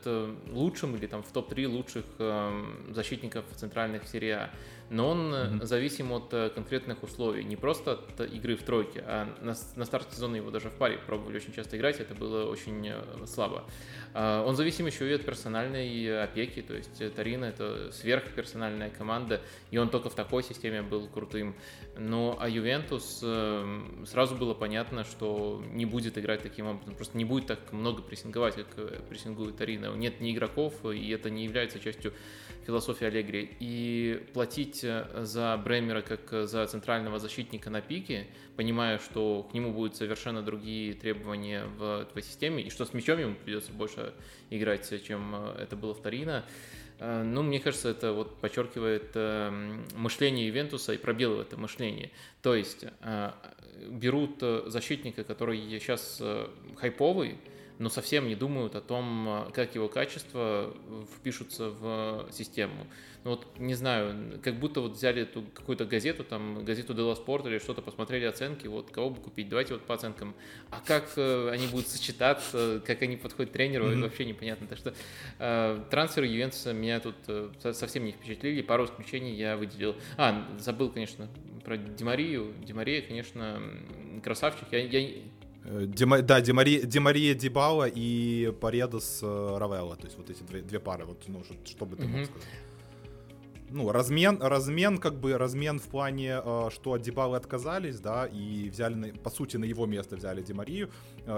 лучшим 0.52 0.96
или 0.96 1.08
там 1.08 1.24
в 1.24 1.32
топ-3 1.32 1.68
лучших 1.68 2.06
защитников 2.94 3.46
центральных 3.56 4.08
серии 4.08 4.30
А 4.30 4.52
но 4.90 5.10
он 5.10 5.34
mm-hmm. 5.34 5.66
зависим 5.66 6.12
от 6.12 6.34
э, 6.34 6.50
конкретных 6.54 7.02
условий, 7.02 7.44
не 7.44 7.56
просто 7.56 7.94
от 7.94 8.22
игры 8.32 8.56
в 8.56 8.64
тройке, 8.64 9.04
а 9.06 9.26
на, 9.42 9.56
на 9.76 9.86
старте 9.86 10.16
сезона 10.16 10.36
его 10.36 10.52
даже 10.52 10.70
в 10.70 10.74
паре 10.74 11.00
пробовали 11.00 11.38
очень 11.38 11.54
часто 11.54 11.78
играть, 11.78 12.00
это 12.00 12.14
было 12.14 12.46
очень 12.46 12.88
э, 12.88 13.26
слабо. 13.26 13.64
А, 14.14 14.46
он 14.46 14.56
зависим 14.56 14.86
еще 14.86 15.10
и 15.10 15.14
от 15.14 15.26
персональной 15.26 16.24
опеки, 16.24 16.62
то 16.62 16.76
есть 16.76 17.16
Тарина 17.16 17.46
это 17.46 17.92
сверхперсональная 17.92 18.92
команда, 18.92 19.42
и 19.72 19.78
он 19.78 19.90
только 19.90 20.10
в 20.10 20.16
такой 20.16 20.44
системе 20.44 20.84
был 20.84 21.08
крутым. 21.08 21.56
Но 21.98 22.38
а 22.40 22.50
Ювентус 22.50 23.24
сразу 24.06 24.36
было 24.36 24.54
понятно, 24.54 25.04
что 25.04 25.64
не 25.72 25.86
будет 25.86 26.18
играть 26.18 26.42
таким 26.42 26.68
образом, 26.68 26.96
просто 26.96 27.18
не 27.18 27.26
будет 27.26 27.48
так 27.48 27.72
много 27.72 28.02
прессинговать, 28.02 28.56
как 28.56 29.08
прессингует 29.08 29.58
Тарина. 29.58 29.96
Нет 29.96 30.20
ни 30.20 30.34
игроков, 30.34 30.74
и 30.86 31.10
это 31.10 31.30
не 31.30 31.46
является 31.46 31.80
частью 31.80 32.14
философии 32.66 33.06
Аллегри. 33.06 33.56
И 33.60 34.28
платить 34.34 34.56
платить 34.56 34.86
за 35.14 35.62
Бремера 35.64 36.02
как 36.02 36.48
за 36.48 36.66
центрального 36.68 37.20
защитника 37.20 37.70
на 37.70 37.82
пике, 37.82 38.28
понимая, 38.56 39.00
что 39.00 39.44
к 39.44 39.54
нему 39.54 39.74
будут 39.74 39.96
совершенно 39.96 40.42
другие 40.42 40.94
требования 40.94 41.66
в 41.78 42.06
твоей 42.12 42.26
системе, 42.26 42.64
и 42.64 42.70
что 42.70 42.86
с 42.86 42.94
мячом 42.94 43.20
ему 43.20 43.36
придется 43.36 43.72
больше 43.72 44.14
играть, 44.50 44.90
чем 45.04 45.36
это 45.36 45.76
было 45.76 45.94
в 45.94 46.02
Торино, 46.02 46.44
Э, 46.44 46.85
ну, 47.00 47.44
мне 47.44 47.60
кажется, 47.60 47.90
это 47.90 48.14
вот 48.14 48.38
подчеркивает 48.38 49.12
э, 49.16 49.50
мышление 49.96 50.48
Ювентуса 50.48 50.94
и 50.94 50.98
пробелы 50.98 51.38
в 51.38 51.40
это 51.42 51.58
мышление. 51.58 52.12
То 52.42 52.56
есть 52.56 52.86
э, 53.02 53.32
берут 53.90 54.44
защитника, 54.68 55.24
который 55.24 55.60
сейчас 55.80 56.22
хайповый, 56.78 57.38
но 57.78 57.90
совсем 57.90 58.28
не 58.28 58.36
думают 58.36 58.76
о 58.76 58.82
том, 58.82 59.50
как 59.54 59.76
его 59.76 59.90
качества 59.90 60.74
впишутся 61.18 61.70
в 61.70 62.28
систему. 62.32 62.88
Ну 63.26 63.32
вот, 63.32 63.48
не 63.58 63.74
знаю, 63.74 64.40
как 64.44 64.60
будто 64.60 64.82
вот 64.82 64.92
взяли 64.92 65.24
эту 65.24 65.42
какую-то 65.56 65.86
газету, 65.86 66.24
там, 66.24 66.64
газету 66.64 66.94
Дела 66.94 67.16
Спорт 67.16 67.48
или 67.48 67.58
что-то, 67.58 67.82
посмотрели 67.82 68.26
оценки, 68.26 68.68
вот, 68.68 68.92
кого 68.92 69.10
бы 69.10 69.20
купить, 69.20 69.50
давайте 69.50 69.74
вот 69.74 69.82
по 69.82 69.96
оценкам. 69.96 70.36
А 70.70 70.80
как 70.86 71.12
э, 71.16 71.50
они 71.50 71.66
будут 71.66 71.88
сочетаться, 71.88 72.84
как 72.86 73.02
они 73.02 73.18
подходят 73.18 73.52
тренеру, 73.52 73.88
mm-hmm. 73.88 74.02
вообще 74.04 74.26
непонятно. 74.26 74.68
Так 74.68 74.78
что 74.78 74.94
э, 75.40 75.84
трансферы 75.90 76.28
Ювентуса 76.28 76.72
меня 76.72 77.00
тут 77.00 77.16
э, 77.28 77.50
совсем 77.74 78.06
не 78.06 78.12
впечатлили, 78.12 78.62
пару 78.62 78.86
исключений 78.86 79.34
я 79.34 79.58
выделил. 79.58 79.96
А, 80.18 80.48
забыл, 80.60 80.92
конечно, 80.92 81.28
про 81.64 81.78
Димарию. 81.78 82.54
Димария, 82.64 83.02
конечно, 83.02 83.60
красавчик. 84.24 84.68
Я, 84.72 84.86
я 84.86 85.10
э, 85.64 85.86
Дима, 85.88 86.22
да, 86.22 86.42
Димария, 86.42 86.84
Димария 86.84 87.34
Дибала 87.34 87.88
и 87.88 88.52
Паредос 88.62 89.22
э, 89.24 89.58
Равелла, 89.58 89.96
то 89.96 90.06
есть 90.06 90.16
вот 90.16 90.30
эти 90.30 90.44
две, 90.44 90.62
две 90.62 90.80
пары, 90.80 91.06
вот, 91.06 91.24
ну, 91.26 91.44
что, 91.44 91.56
что 91.66 91.88
бы 91.88 91.96
ты 91.96 92.06
мог 92.06 92.26
сказать? 92.26 92.44
Ну, 93.70 93.92
размен, 93.92 94.38
размен, 94.42 94.98
как 94.98 95.16
бы, 95.16 95.38
размен 95.38 95.80
в 95.80 95.88
плане, 95.88 96.42
э, 96.44 96.70
что 96.72 96.94
от 96.94 97.02
Дебалы 97.02 97.38
отказались, 97.38 98.00
да, 98.00 98.26
и 98.26 98.70
взяли, 98.70 99.12
по 99.12 99.30
сути, 99.30 99.58
на 99.58 99.66
его 99.66 99.86
место 99.86 100.16
взяли 100.16 100.42
Демарию, 100.42 100.90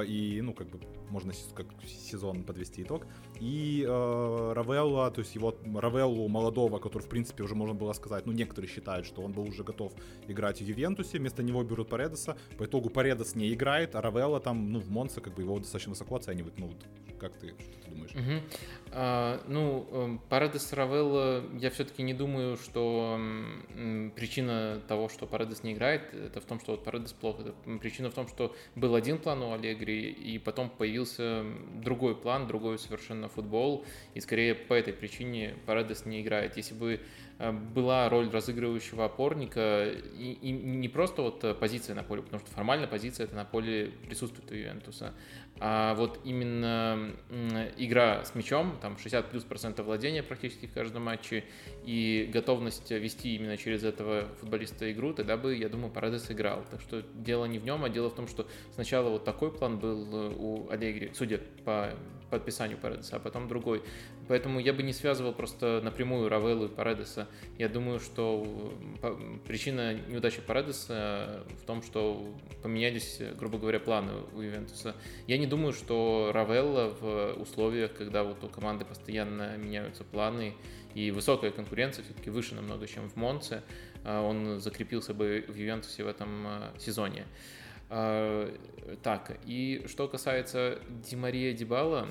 и, 0.06 0.41
ну, 0.41 0.53
как 0.53 0.67
бы, 0.70 0.79
можно 1.10 1.34
как 1.56 1.67
сезон 1.86 2.44
подвести 2.44 2.84
итог. 2.84 3.06
И 3.39 3.86
э, 3.88 4.53
Равелла, 4.53 5.10
то 5.12 5.20
есть 5.20 5.36
его 5.36 5.56
Равеллу 5.75 6.27
молодого, 6.27 6.79
который, 6.79 7.03
в 7.03 7.10
принципе, 7.10 7.44
уже 7.44 7.56
можно 7.56 7.75
было 7.75 7.94
сказать, 7.94 8.25
ну, 8.25 8.34
некоторые 8.34 8.70
считают, 8.70 9.06
что 9.06 9.22
он 9.22 9.32
был 9.32 9.44
уже 9.44 9.63
готов 9.63 9.94
играть 10.27 10.62
в 10.62 10.65
Ювентусе, 10.65 11.20
вместо 11.20 11.44
него 11.44 11.63
берут 11.63 11.89
Паредоса, 11.89 12.38
по 12.58 12.65
итогу 12.65 12.89
Паредос 12.89 13.36
не 13.36 13.53
играет, 13.53 13.96
а 13.96 14.01
Равелла 14.01 14.39
там, 14.39 14.72
ну, 14.72 14.79
в 14.79 14.89
Монце, 14.89 15.22
как 15.22 15.34
бы, 15.36 15.44
его 15.44 15.60
достаточно 15.60 15.91
высоко 15.91 16.15
оценивают, 16.15 16.58
ну, 16.60 16.72
как 17.20 17.38
ты, 17.38 17.50
что 17.50 17.79
ты 17.84 17.89
думаешь? 17.91 18.12
Угу. 18.12 18.60
А, 18.91 19.41
ну, 19.48 19.88
эм, 19.91 20.20
Паредос 20.29 20.74
Равелла, 20.74 21.44
я 21.60 21.70
все-таки 21.70 22.03
не 22.03 22.13
думаю, 22.13 22.58
что 22.58 23.20
причина 24.15 24.82
того, 24.88 25.10
что 25.10 25.25
Паредос 25.25 25.63
не 25.63 25.74
играет, 25.74 26.13
это 26.13 26.41
в 26.41 26.46
том, 26.46 26.60
что 26.60 26.72
вот 26.72 26.84
Паредос 26.84 27.13
плохо. 27.13 27.41
Это 27.41 27.79
причина 27.79 28.10
в 28.10 28.13
том, 28.13 28.27
что 28.27 28.56
был 28.75 28.96
один 28.96 29.17
план 29.17 29.41
у 29.41 29.53
Аллегри, 29.77 30.10
и 30.12 30.38
потом 30.39 30.69
появился 30.69 31.43
другой 31.75 32.15
план, 32.15 32.48
другой 32.48 32.79
совершенно 32.79 33.29
футбол, 33.29 33.86
и 34.13 34.19
скорее 34.19 34.55
по 34.55 34.74
этой 34.74 34.93
причине 34.93 35.55
Паредос 35.65 36.05
не 36.05 36.22
играет. 36.22 36.57
Если 36.57 36.74
бы 36.74 37.00
Э, 37.39 37.51
была 37.51 38.10
роль 38.10 38.29
разыгрывающего 38.31 39.05
опорника 39.05 39.86
и, 39.86 40.38
и 40.41 40.51
не 40.51 40.89
просто 40.89 41.22
вот 41.22 41.43
э, 41.43 41.53
позиция 41.53 41.96
на 41.96 42.01
поле, 42.01 42.24
потому 42.24 42.39
что 42.39 42.51
формально 42.51 42.88
позиция 42.88 43.25
это 43.25 43.36
на 43.36 43.46
поле 43.46 43.91
присутствует 44.07 44.51
у 44.51 44.55
Ювентуса, 44.55 45.13
а 45.59 45.95
вот 45.95 46.19
именно 46.23 47.11
игра 47.77 48.23
с 48.23 48.35
мячом, 48.35 48.77
там 48.81 48.97
60 48.97 49.29
плюс 49.29 49.43
процентов 49.43 49.85
владения 49.85 50.23
практически 50.23 50.67
в 50.67 50.73
каждом 50.73 51.05
матче 51.05 51.43
и 51.83 52.29
готовность 52.31 52.91
вести 52.91 53.35
именно 53.35 53.57
через 53.57 53.83
этого 53.83 54.27
футболиста 54.39 54.91
игру, 54.91 55.13
тогда 55.13 55.37
бы, 55.37 55.55
я 55.55 55.69
думаю, 55.69 55.91
Парадес 55.91 56.29
играл. 56.29 56.63
Так 56.69 56.81
что 56.81 57.01
дело 57.15 57.45
не 57.45 57.59
в 57.59 57.65
нем, 57.65 57.83
а 57.83 57.89
дело 57.89 58.09
в 58.09 58.15
том, 58.15 58.27
что 58.27 58.47
сначала 58.73 59.09
вот 59.09 59.25
такой 59.25 59.51
план 59.51 59.79
был 59.79 60.07
э, 60.11 60.33
у 60.37 60.69
Аллегри, 60.69 61.11
судя 61.13 61.39
по 61.65 61.93
подписанию 62.29 62.77
Паредеса, 62.77 63.15
а 63.15 63.19
потом 63.19 63.48
другой. 63.48 63.84
Поэтому 64.27 64.60
я 64.60 64.74
бы 64.74 64.84
не 64.84 64.93
связывал 64.93 65.34
просто 65.34 65.81
напрямую 65.84 66.29
Равеллу 66.29 66.65
и 66.65 66.67
Паредеса. 66.67 67.27
Я 67.57 67.69
думаю, 67.69 68.00
что 68.00 68.74
причина 69.48 69.93
неудачи 69.93 70.41
Паредеса 70.41 71.43
в 71.62 71.65
том, 71.65 71.81
что 71.81 72.36
поменялись, 72.62 73.22
грубо 73.38 73.57
говоря, 73.57 73.79
планы 73.79 74.13
у 74.34 74.41
Ювентуса. 74.41 74.96
Я 75.27 75.38
не 75.38 75.48
думаю, 75.48 75.74
что 75.74 76.31
Равелла 76.34 76.96
в 77.00 77.41
условиях, 77.41 77.93
когда 77.93 78.24
вот 78.24 78.43
у 78.43 78.50
команды 78.50 78.86
постоянно 78.86 79.57
меняются 79.57 80.03
планы 80.03 80.55
и 80.93 81.12
высокая 81.12 81.51
конкуренция 81.51 82.03
все-таки 82.03 82.29
выше 82.29 82.55
намного, 82.55 82.88
чем 82.88 83.10
в 83.10 83.15
Монце, 83.15 83.63
а 84.03 84.22
он 84.22 84.60
закрепился 84.60 85.13
бы 85.13 85.46
в 85.48 85.55
Ювентусе 85.55 86.03
в 86.03 86.07
этом 86.07 86.48
сезоне. 86.79 87.25
А, 87.89 88.53
так, 89.01 89.38
и 89.46 89.86
что 89.88 90.08
касается 90.08 90.79
Димария 91.10 91.53
Дибала, 91.53 92.08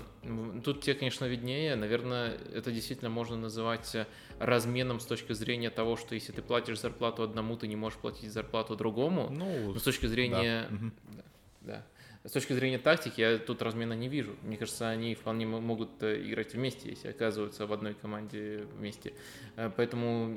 тут 0.64 0.83
тебе, 0.83 0.95
конечно, 0.95 1.26
виднее. 1.26 1.76
Наверное, 1.76 2.38
это 2.54 2.73
действительно 2.73 3.11
можно 3.11 3.37
называть 3.37 3.95
разменом 4.38 5.00
с 5.00 5.06
точки 5.06 5.33
зрения 5.33 5.71
того, 5.71 5.97
что 5.97 6.14
если 6.14 6.33
ты 6.33 6.42
платишь 6.42 6.80
зарплату 6.80 7.23
одному, 7.23 7.56
ты 7.56 7.66
не 7.66 7.76
можешь 7.76 7.99
платить 7.99 8.33
зарплату 8.33 8.76
другому. 8.76 9.28
Ну, 9.30 9.73
Но 9.73 9.78
с 9.78 9.83
точки 9.83 10.06
зрения... 10.06 10.66
Да, 10.71 11.23
да. 11.61 11.87
С 12.26 12.33
точки 12.33 12.54
зрения 12.54 12.78
тактики 12.78 13.21
я 13.21 13.38
тут 13.38 13.62
размена 13.62 13.92
не 13.92 14.09
вижу. 14.09 14.35
Мне 14.42 14.56
кажется, 14.56 14.88
они 14.88 15.14
вполне 15.14 15.47
могут 15.47 16.02
э, 16.02 16.21
играть 16.28 16.54
вместе, 16.54 16.90
если 16.90 17.09
оказываются 17.09 17.68
в 17.68 17.73
одной 17.73 17.95
команде 17.95 18.66
вместе. 18.76 19.12
Э, 19.54 19.71
поэтому 19.75 20.37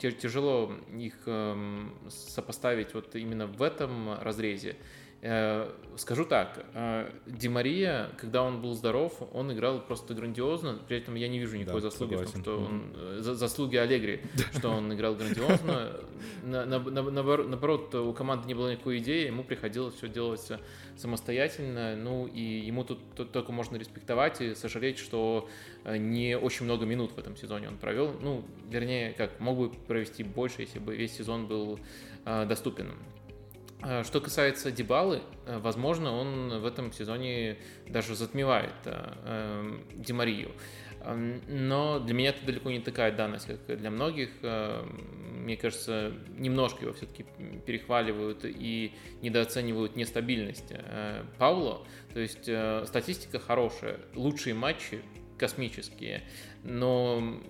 тяжело 0.00 0.72
их 0.92 1.14
эм, 1.26 1.96
сопоставить 2.08 2.92
вот 2.92 3.14
именно 3.14 3.46
в 3.46 3.62
этом 3.62 4.20
разрезе. 4.20 4.74
Э, 5.20 5.68
скажу 5.96 6.24
так, 6.24 6.64
Ди 7.26 7.48
Мария, 7.48 8.10
когда 8.18 8.44
он 8.44 8.62
был 8.62 8.74
здоров, 8.74 9.20
он 9.32 9.52
играл 9.52 9.80
просто 9.80 10.14
грандиозно, 10.14 10.78
при 10.86 10.98
этом 10.98 11.16
я 11.16 11.26
не 11.26 11.40
вижу 11.40 11.56
никакой 11.56 11.80
да, 11.80 11.90
заслуги 11.90 12.14
согласен. 12.14 12.40
в 12.40 12.44
том, 12.44 12.54
что 12.54 12.58
он, 12.60 13.22
за, 13.22 13.34
заслуги 13.34 13.76
Аллегри, 13.76 14.22
что 14.56 14.68
он 14.70 14.92
играл 14.94 15.16
грандиозно. 15.16 15.90
На, 16.44 16.64
на, 16.66 16.78
на, 16.78 17.02
наоборот, 17.02 17.94
у 17.94 18.12
команды 18.12 18.46
не 18.46 18.54
было 18.54 18.70
никакой 18.70 18.98
идеи, 18.98 19.26
ему 19.26 19.42
приходилось 19.42 19.94
все 19.94 20.08
делать 20.08 20.52
самостоятельно, 20.96 21.96
ну 21.96 22.26
и 22.26 22.40
ему 22.40 22.84
тут, 22.84 22.98
тут 23.16 23.32
только 23.32 23.52
можно 23.52 23.76
респектовать 23.76 24.40
и 24.40 24.54
сожалеть, 24.54 24.98
что 24.98 25.48
э, 25.84 25.96
не 25.96 26.36
очень 26.36 26.64
много 26.64 26.86
минут 26.86 27.12
в 27.12 27.18
этом 27.18 27.36
сезоне 27.36 27.68
он 27.68 27.76
провел, 27.76 28.14
ну, 28.20 28.44
вернее, 28.68 29.12
как, 29.12 29.38
мог 29.40 29.58
бы 29.58 29.70
провести 29.70 30.22
больше, 30.22 30.62
если 30.62 30.78
бы 30.78 30.96
весь 30.96 31.16
сезон 31.16 31.46
был 31.46 31.78
э, 32.24 32.46
доступен. 32.46 32.92
Э, 33.82 34.02
что 34.02 34.20
касается 34.20 34.72
Дебалы, 34.72 35.22
э, 35.46 35.58
возможно, 35.58 36.12
он 36.12 36.60
в 36.60 36.66
этом 36.66 36.92
сезоне 36.92 37.58
даже 37.86 38.14
затмевает 38.14 38.74
э, 38.84 39.78
Демарию. 39.94 40.50
Но 41.46 42.00
для 42.00 42.12
меня 42.12 42.30
это 42.30 42.44
далеко 42.44 42.70
не 42.70 42.80
такая 42.80 43.12
данность, 43.12 43.46
как 43.46 43.78
для 43.78 43.88
многих. 43.88 44.30
Мне 44.42 45.56
кажется, 45.56 46.12
немножко 46.36 46.82
его 46.82 46.92
все-таки 46.92 47.24
перехваливают 47.64 48.40
и 48.44 48.92
недооценивают 49.22 49.94
нестабильность 49.94 50.72
Пауло. 51.38 51.86
То 52.12 52.18
есть 52.18 52.50
статистика 52.88 53.38
хорошая, 53.38 54.00
лучшие 54.16 54.54
матчи 54.54 55.00
космические, 55.38 56.24
но 56.68 57.40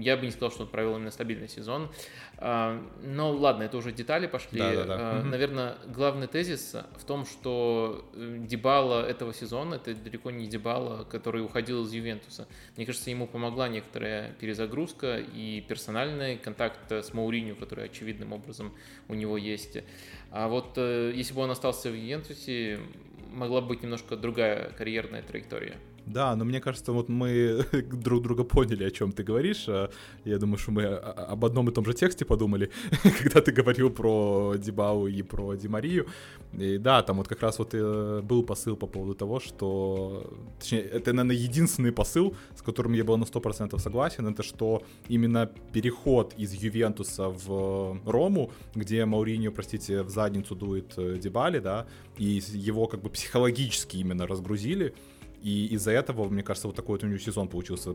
я 0.00 0.16
бы 0.16 0.24
не 0.24 0.30
сказал, 0.30 0.50
что 0.50 0.62
он 0.62 0.68
провел 0.68 0.96
именно 0.96 1.10
стабильный 1.10 1.48
сезон. 1.48 1.90
А, 2.36 2.80
но 3.02 3.32
ладно, 3.32 3.64
это 3.64 3.76
уже 3.76 3.92
детали 3.92 4.26
пошли. 4.28 4.60
Да, 4.60 4.84
да, 4.84 4.84
да. 4.84 5.22
Наверное, 5.24 5.74
главный 5.86 6.28
тезис 6.28 6.76
в 6.96 7.04
том, 7.04 7.26
что 7.26 8.08
э, 8.14 8.38
Дебала 8.40 9.04
этого 9.04 9.34
сезона, 9.34 9.74
это 9.74 9.94
далеко 9.94 10.30
не 10.30 10.46
Дебала, 10.46 11.04
который 11.04 11.42
уходил 11.42 11.84
из 11.84 11.92
Ювентуса. 11.92 12.46
Мне 12.76 12.86
кажется, 12.86 13.10
ему 13.10 13.26
помогла 13.26 13.68
некоторая 13.68 14.32
перезагрузка 14.34 15.18
и 15.18 15.60
персональный 15.62 16.38
контакт 16.38 16.92
с 16.92 17.12
Мауринью, 17.12 17.56
который 17.56 17.86
очевидным 17.86 18.32
образом 18.32 18.72
у 19.08 19.14
него 19.14 19.36
есть. 19.36 19.78
А 20.30 20.46
вот 20.46 20.74
э, 20.76 21.12
если 21.14 21.34
бы 21.34 21.40
он 21.40 21.50
остался 21.50 21.90
в 21.90 21.94
Ювентусе, 21.94 22.78
могла 23.32 23.60
быть 23.60 23.82
немножко 23.82 24.16
другая 24.16 24.70
карьерная 24.70 25.22
траектория. 25.22 25.76
Да, 26.12 26.34
но 26.36 26.44
мне 26.44 26.60
кажется, 26.60 26.92
вот 26.92 27.08
мы 27.08 27.64
друг 27.92 28.22
друга 28.22 28.44
поняли, 28.44 28.84
о 28.84 28.90
чем 28.90 29.12
ты 29.12 29.22
говоришь. 29.22 29.68
А 29.68 29.90
я 30.24 30.38
думаю, 30.38 30.58
что 30.58 30.72
мы 30.72 30.84
об 30.84 31.44
одном 31.44 31.68
и 31.68 31.72
том 31.72 31.84
же 31.84 31.92
тексте 31.92 32.24
подумали, 32.24 32.70
когда 33.22 33.40
ты 33.40 33.52
говорил 33.52 33.90
про 33.90 34.54
Дибау 34.56 35.06
и 35.06 35.22
про 35.22 35.54
Димарию. 35.54 36.06
И 36.52 36.78
да, 36.78 37.02
там 37.02 37.18
вот 37.18 37.28
как 37.28 37.42
раз 37.42 37.58
вот 37.58 37.74
э, 37.74 38.22
был 38.22 38.42
посыл 38.42 38.76
по 38.76 38.86
поводу 38.86 39.14
того, 39.14 39.40
что... 39.40 40.32
Точнее, 40.58 40.80
это, 40.80 41.12
наверное, 41.12 41.36
единственный 41.36 41.92
посыл, 41.92 42.34
с 42.56 42.62
которым 42.62 42.94
я 42.94 43.04
был 43.04 43.18
на 43.18 43.24
100% 43.24 43.78
согласен, 43.78 44.26
это 44.26 44.42
что 44.42 44.82
именно 45.08 45.50
переход 45.72 46.34
из 46.38 46.52
Ювентуса 46.54 47.28
в 47.28 48.00
Рому, 48.06 48.50
где 48.74 49.04
Мауриньо, 49.04 49.52
простите, 49.52 50.02
в 50.02 50.08
задницу 50.08 50.54
дует 50.54 50.94
э, 50.96 51.18
Дибали, 51.18 51.58
да, 51.58 51.86
и 52.16 52.40
его 52.52 52.86
как 52.86 53.02
бы 53.02 53.10
психологически 53.10 53.98
именно 53.98 54.26
разгрузили, 54.26 54.94
И 55.42 55.66
из-за 55.66 55.92
этого, 55.92 56.28
мне 56.28 56.42
кажется, 56.42 56.68
вот 56.68 56.76
такой 56.76 56.96
вот 56.96 57.04
у 57.04 57.06
него 57.06 57.18
сезон 57.18 57.48
получился. 57.48 57.94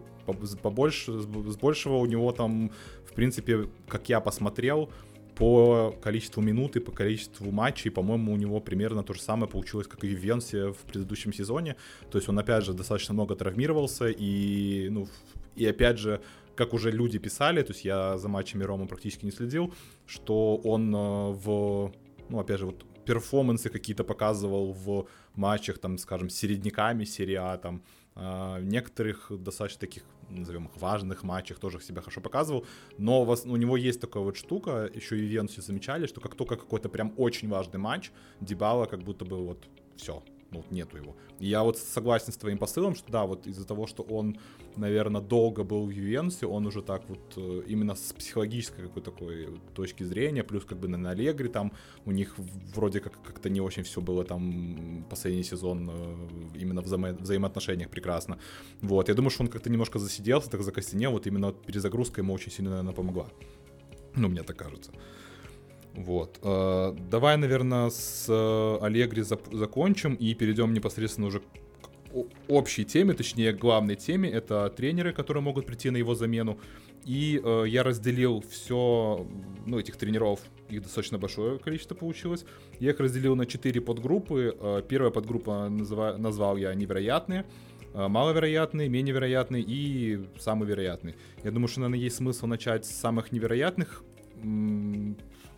Побольше, 0.62 1.20
с 1.20 1.58
большего 1.58 1.98
у 1.98 2.06
него 2.06 2.32
там, 2.32 2.72
в 3.06 3.14
принципе, 3.14 3.70
как 3.88 4.10
я 4.10 4.20
посмотрел, 4.20 4.90
по 5.36 5.96
количеству 6.02 6.42
минут 6.42 6.76
и 6.76 6.80
по 6.80 6.92
количеству 6.92 7.52
матчей, 7.52 7.90
по-моему, 7.90 8.34
у 8.34 8.38
него 8.38 8.60
примерно 8.60 9.04
то 9.04 9.14
же 9.14 9.22
самое 9.22 9.50
получилось, 9.50 9.88
как 9.88 10.04
и 10.04 10.16
в 10.16 10.20
Венсе 10.20 10.72
в 10.72 10.78
предыдущем 10.78 11.34
сезоне. 11.34 11.76
То 12.12 12.18
есть 12.18 12.30
он, 12.30 12.38
опять 12.38 12.64
же, 12.64 12.74
достаточно 12.74 13.14
много 13.14 13.36
травмировался, 13.36 14.08
и, 14.08 14.90
ну, 14.90 15.08
и 15.56 15.66
опять 15.66 15.98
же, 15.98 16.22
как 16.56 16.74
уже 16.74 16.92
люди 16.92 17.18
писали, 17.18 17.64
то 17.64 17.74
есть 17.74 17.84
я 17.84 18.18
за 18.18 18.28
матчами 18.28 18.64
Рома 18.64 18.86
практически 18.86 19.26
не 19.26 19.32
следил, 19.32 19.74
что 20.06 20.58
он 20.58 20.96
э, 20.96 21.00
в, 21.00 21.92
ну, 22.30 22.40
опять 22.40 22.60
же, 22.60 22.68
вот 22.68 22.86
перформансы 23.06 23.70
какие-то 23.70 24.04
показывал 24.04 24.74
в 24.74 25.08
матчах, 25.36 25.78
там, 25.78 25.98
скажем, 25.98 26.30
с 26.30 26.36
середняками 26.36 27.06
серия 27.06 27.40
А, 27.40 27.58
там, 27.58 27.84
э, 28.16 28.60
некоторых 28.62 29.32
достаточно 29.32 29.80
таких 29.80 30.04
назовем 30.30 30.66
их, 30.66 30.78
важных 30.78 31.24
матчах 31.24 31.60
тоже 31.60 31.80
себя 31.80 32.02
хорошо 32.02 32.22
показывал, 32.22 32.66
но 32.98 33.24
у 33.24 33.56
него 33.56 33.78
есть 33.78 34.02
такая 34.02 34.24
вот 34.24 34.38
штука, 34.38 34.90
еще 34.94 35.20
и 35.20 35.26
Венсу 35.26 35.62
замечали, 35.62 36.08
что 36.08 36.22
как 36.22 36.36
только 36.36 36.56
какой-то 36.56 36.90
прям 36.90 37.14
очень 37.18 37.50
важный 37.50 37.80
матч, 37.80 38.12
Дебала 38.40 38.86
как 38.86 39.04
будто 39.04 39.26
бы 39.26 39.46
вот 39.46 39.68
все, 39.96 40.24
ну, 40.54 40.60
вот 40.60 40.72
нету 40.72 40.98
его. 40.98 41.16
Я 41.40 41.64
вот 41.64 41.78
согласен 41.78 42.32
с 42.32 42.38
твоим 42.38 42.58
посылом, 42.58 42.96
что 42.96 43.12
да, 43.12 43.26
вот 43.26 43.48
из-за 43.48 43.66
того, 43.66 43.88
что 43.88 44.04
он, 44.04 44.38
наверное, 44.76 45.22
долго 45.22 45.64
был 45.64 45.86
в 45.86 45.90
Ювенсе, 45.90 46.46
он 46.46 46.66
уже 46.68 46.82
так 46.82 47.10
вот 47.10 47.34
э, 47.38 47.64
именно 47.68 47.96
с 47.96 48.14
психологической 48.14 48.86
какой-то 48.86 49.12
такой 49.12 49.60
точки 49.74 50.04
зрения, 50.04 50.44
плюс 50.44 50.64
как 50.66 50.78
бы 50.78 50.88
на 50.88 51.10
Аллегри 51.10 51.50
там 51.50 51.72
у 52.06 52.12
них 52.12 52.36
вроде 52.76 53.00
как 53.00 53.22
как-то 53.24 53.50
не 53.50 53.62
очень 53.62 53.84
все 53.84 54.00
было 54.02 54.24
там 54.24 55.06
последний 55.10 55.44
сезон 55.44 55.90
э, 55.92 56.60
именно 56.60 56.82
в 56.82 56.86
взаимо- 56.86 57.22
взаимоотношениях 57.22 57.90
прекрасно. 57.90 58.38
Вот, 58.82 59.10
я 59.10 59.16
думаю, 59.16 59.32
что 59.32 59.44
он 59.44 59.50
как-то 59.50 59.70
немножко 59.70 60.00
засиделся, 60.00 60.50
так 60.50 60.62
закостенел, 60.64 61.12
вот 61.12 61.28
именно 61.28 61.52
перезагрузка 61.52 62.22
ему 62.22 62.34
очень 62.34 62.52
сильно, 62.52 62.70
наверное, 62.70 62.94
помогла. 62.94 63.28
Ну, 64.16 64.30
мне 64.30 64.44
так 64.44 64.56
кажется. 64.58 64.92
Вот. 65.94 66.40
Э, 66.42 66.96
давай, 67.10 67.38
наверное, 67.38 67.90
с 67.90 68.28
Аллегри 68.82 69.24
закончим 69.24 70.16
и 70.16 70.34
перейдем 70.34 70.74
непосредственно 70.74 71.28
уже 71.28 71.40
к 71.40 71.44
общей 72.48 72.86
теме, 72.86 73.14
точнее, 73.14 73.54
главной 73.54 73.96
теме. 73.96 74.30
Это 74.30 74.70
тренеры, 74.76 75.14
которые 75.14 75.44
могут 75.44 75.66
прийти 75.66 75.90
на 75.90 75.98
его 75.98 76.16
замену. 76.16 76.60
И 77.06 77.42
э, 77.44 77.66
я 77.68 77.84
разделил 77.84 78.44
все, 78.50 79.28
ну, 79.66 79.78
этих 79.78 79.98
тренеров, 79.98 80.40
их 80.70 80.84
достаточно 80.84 81.18
большое 81.18 81.60
количество 81.60 81.96
получилось. 81.96 82.46
Я 82.80 82.92
их 82.92 83.00
разделил 83.00 83.36
на 83.36 83.46
четыре 83.46 83.82
подгруппы. 83.82 84.56
Э, 84.60 84.82
первая 84.88 85.12
подгруппа 85.12 85.68
назва, 85.70 86.18
назвал 86.18 86.56
я 86.56 86.74
невероятные, 86.74 87.46
э, 87.94 88.08
маловероятные, 88.08 88.88
менее 88.88 89.14
вероятные 89.14 89.64
и 89.64 90.26
самые 90.40 90.70
вероятные. 90.70 91.16
Я 91.44 91.52
думаю, 91.52 91.68
что, 91.68 91.82
наверное, 91.82 92.04
есть 92.04 92.16
смысл 92.16 92.48
начать 92.48 92.86
с 92.86 92.92
самых 92.92 93.32
невероятных. 93.32 94.04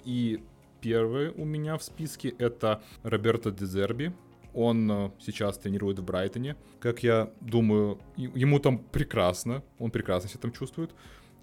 И 0.06 0.44
первый 0.82 1.30
у 1.30 1.46
меня 1.46 1.78
в 1.78 1.84
списке 1.84 2.30
это 2.38 2.82
Роберто 3.04 3.52
Дезерби. 3.52 4.14
Он 4.54 4.90
э, 4.90 5.12
сейчас 5.20 5.58
тренирует 5.58 6.00
в 6.00 6.04
Брайтоне. 6.04 6.56
Как 6.80 7.04
я 7.04 7.32
думаю, 7.42 8.00
ему 8.16 8.60
там 8.60 8.78
прекрасно. 8.78 9.64
Он 9.80 9.92
прекрасно 9.92 10.30
себя 10.30 10.40
там 10.42 10.52
чувствует. 10.52 10.92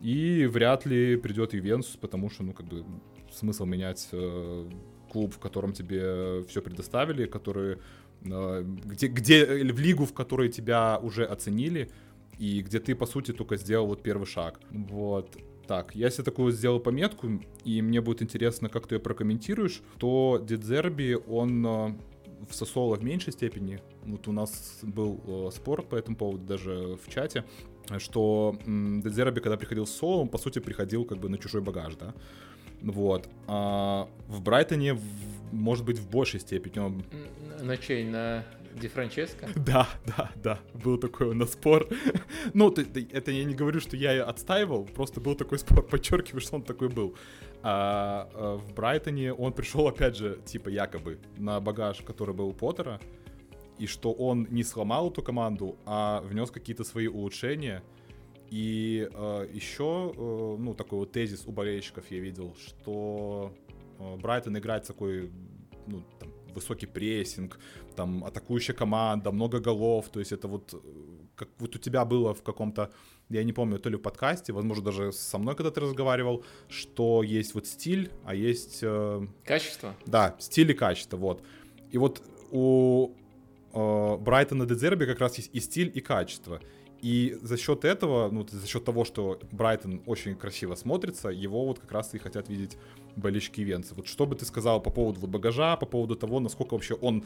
И 0.01 0.47
вряд 0.47 0.87
ли 0.87 1.17
придет 1.17 1.55
Ювенtus, 1.55 1.99
потому 2.01 2.31
что, 2.31 2.43
ну, 2.43 2.53
как 2.53 2.67
бы, 2.67 2.85
смысл 3.31 3.67
менять 3.67 4.09
э, 4.13 4.71
клуб, 5.11 5.35
в 5.35 5.39
котором 5.39 5.73
тебе 5.73 6.43
все 6.49 6.63
предоставили, 6.63 7.27
который, 7.27 7.79
э, 8.25 8.65
где, 8.65 9.07
где, 9.09 9.45
в 9.47 9.79
лигу, 9.79 10.07
в 10.07 10.15
которой 10.15 10.49
тебя 10.49 10.99
уже 10.99 11.25
оценили, 11.25 11.91
и 12.39 12.63
где 12.63 12.81
ты, 12.81 12.95
по 12.95 13.07
сути, 13.07 13.33
только 13.33 13.57
сделал 13.57 13.87
вот 13.87 14.03
первый 14.03 14.27
шаг. 14.27 14.59
Вот. 14.71 15.37
Так, 15.67 15.95
я 15.95 16.11
себе 16.11 16.25
такую 16.25 16.53
сделал 16.53 16.81
пометку, 16.81 17.29
и 17.65 17.83
мне 17.83 18.01
будет 18.01 18.23
интересно, 18.23 18.69
как 18.69 18.87
ты 18.87 18.97
ее 18.97 19.01
прокомментируешь, 19.01 19.81
то 19.99 20.43
Дедзерби, 20.43 21.19
он 21.29 21.67
э, 21.67 21.95
в 22.49 22.55
Сосоло 22.55 22.97
в 22.97 23.05
меньшей 23.05 23.33
степени. 23.33 23.81
Вот 24.05 24.27
у 24.29 24.33
нас 24.33 24.81
был 24.83 25.21
э, 25.27 25.51
спор 25.55 25.83
по 25.83 25.95
этому 25.95 26.17
поводу 26.17 26.45
даже 26.45 26.99
в 27.05 27.09
чате, 27.09 27.45
что 27.99 28.57
Дедзерби, 28.67 29.41
когда 29.41 29.57
приходил 29.57 29.85
в 29.85 29.89
Соло, 29.89 30.23
он, 30.23 30.29
по 30.29 30.39
сути, 30.39 30.59
приходил 30.59 31.05
как 31.05 31.19
бы 31.19 31.29
на 31.29 31.39
чужой 31.39 31.63
багаж, 31.63 31.95
да. 31.95 32.15
Вот. 32.81 33.29
А 33.47 34.09
в 34.27 34.43
Брайтоне, 34.43 34.99
может 35.53 35.85
быть, 35.85 35.99
в 35.99 36.11
большей 36.11 36.41
степени. 36.41 36.81
Он... 36.81 37.05
На 37.61 37.77
чей? 37.77 38.05
На 38.05 38.45
Ди 38.75 38.89
Франческо? 38.89 39.49
Да, 39.57 39.89
да, 40.07 40.31
да, 40.37 40.61
был 40.75 40.99
такой 40.99 41.29
у 41.29 41.35
нас 41.35 41.53
спор. 41.53 41.89
ну, 42.55 42.71
это 42.71 43.31
я 43.31 43.45
не 43.45 43.55
говорю, 43.55 43.81
что 43.81 43.97
я 43.97 44.25
отстаивал, 44.25 44.85
просто 44.85 45.21
был 45.21 45.35
такой 45.35 45.59
спор, 45.59 45.83
подчеркиваю, 45.91 46.41
что 46.41 46.57
он 46.57 46.63
такой 46.63 46.89
был. 46.89 47.15
А, 47.63 48.29
а 48.35 48.57
в 48.57 48.75
Брайтоне 48.75 49.33
он 49.33 49.53
пришел, 49.53 49.87
опять 49.87 50.17
же, 50.17 50.39
типа 50.45 50.69
якобы 50.69 51.19
на 51.37 51.61
багаж, 51.61 52.01
который 52.03 52.35
был 52.35 52.49
у 52.49 52.53
Поттера, 52.53 53.01
и 53.79 53.87
что 53.87 54.13
он 54.13 54.47
не 54.51 54.65
сломал 54.65 55.11
эту 55.11 55.23
команду, 55.23 55.77
а 55.87 56.21
внес 56.23 56.51
какие-то 56.51 56.85
свои 56.85 57.07
улучшения. 57.07 57.83
И 58.51 59.09
э, 59.11 59.49
еще, 59.51 60.13
э, 60.15 60.57
ну, 60.59 60.75
такой 60.75 60.99
вот 60.99 61.13
тезис 61.13 61.45
у 61.47 61.53
болельщиков 61.53 62.05
я 62.11 62.21
видел, 62.21 62.55
что 62.55 63.55
э, 63.99 64.17
Брайтон 64.17 64.59
играет 64.59 64.87
такой, 64.87 65.31
ну, 65.87 66.03
там, 66.19 66.32
высокий 66.55 66.87
прессинг, 66.87 67.59
там 67.97 68.25
атакующая 68.25 68.75
команда, 68.75 69.33
много 69.33 69.61
голов, 69.61 70.09
то 70.09 70.21
есть 70.21 70.33
это 70.33 70.49
вот 70.49 70.75
э, 70.75 70.79
как 71.37 71.49
вот 71.59 71.77
у 71.77 71.79
тебя 71.79 72.05
было 72.05 72.35
в 72.35 72.43
каком-то, 72.43 72.91
я 73.31 73.45
не 73.45 73.53
помню, 73.53 73.79
то 73.79 73.91
ли 73.91 73.97
в 73.97 74.01
подкасте, 74.01 74.53
возможно, 74.53 74.85
даже 74.85 75.13
со 75.13 75.39
мной, 75.39 75.55
когда 75.55 75.71
ты 75.71 75.81
разговаривал, 75.81 76.45
что 76.69 77.23
есть 77.23 77.55
вот 77.55 77.67
стиль, 77.67 78.11
а 78.25 78.35
есть... 78.35 78.81
Э, 78.83 79.27
качество? 79.45 79.95
Да, 80.07 80.37
стиль 80.39 80.71
и 80.71 80.75
качество, 80.75 81.17
вот. 81.17 81.43
И 81.91 81.99
вот 81.99 82.23
у 82.51 83.13
э, 83.73 84.17
Брайтона 84.19 84.67
Дезерби 84.67 85.07
как 85.07 85.21
раз 85.21 85.39
есть 85.39 85.51
и 85.53 85.61
стиль, 85.61 85.91
и 85.95 86.01
качество. 86.01 86.61
И 87.03 87.37
за 87.43 87.57
счет 87.57 87.85
этого, 87.85 88.31
ну, 88.31 88.47
за 88.49 88.67
счет 88.67 88.85
того, 88.85 89.05
что 89.05 89.41
Брайтон 89.51 90.03
очень 90.07 90.37
красиво 90.37 90.77
смотрится, 90.77 91.31
его 91.31 91.67
вот 91.67 91.81
как 91.81 91.91
раз 91.91 92.15
и 92.15 92.19
хотят 92.19 92.49
видеть 92.49 92.79
болельщики 93.17 93.61
Венца. 93.61 93.95
Вот 93.97 94.07
что 94.07 94.25
бы 94.25 94.37
ты 94.37 94.45
сказал 94.45 94.81
по 94.81 94.91
поводу 94.91 95.19
вот 95.21 95.31
багажа, 95.31 95.77
по 95.77 95.87
поводу 95.87 96.15
того, 96.15 96.39
насколько 96.39 96.75
вообще 96.75 96.95
он 96.95 97.25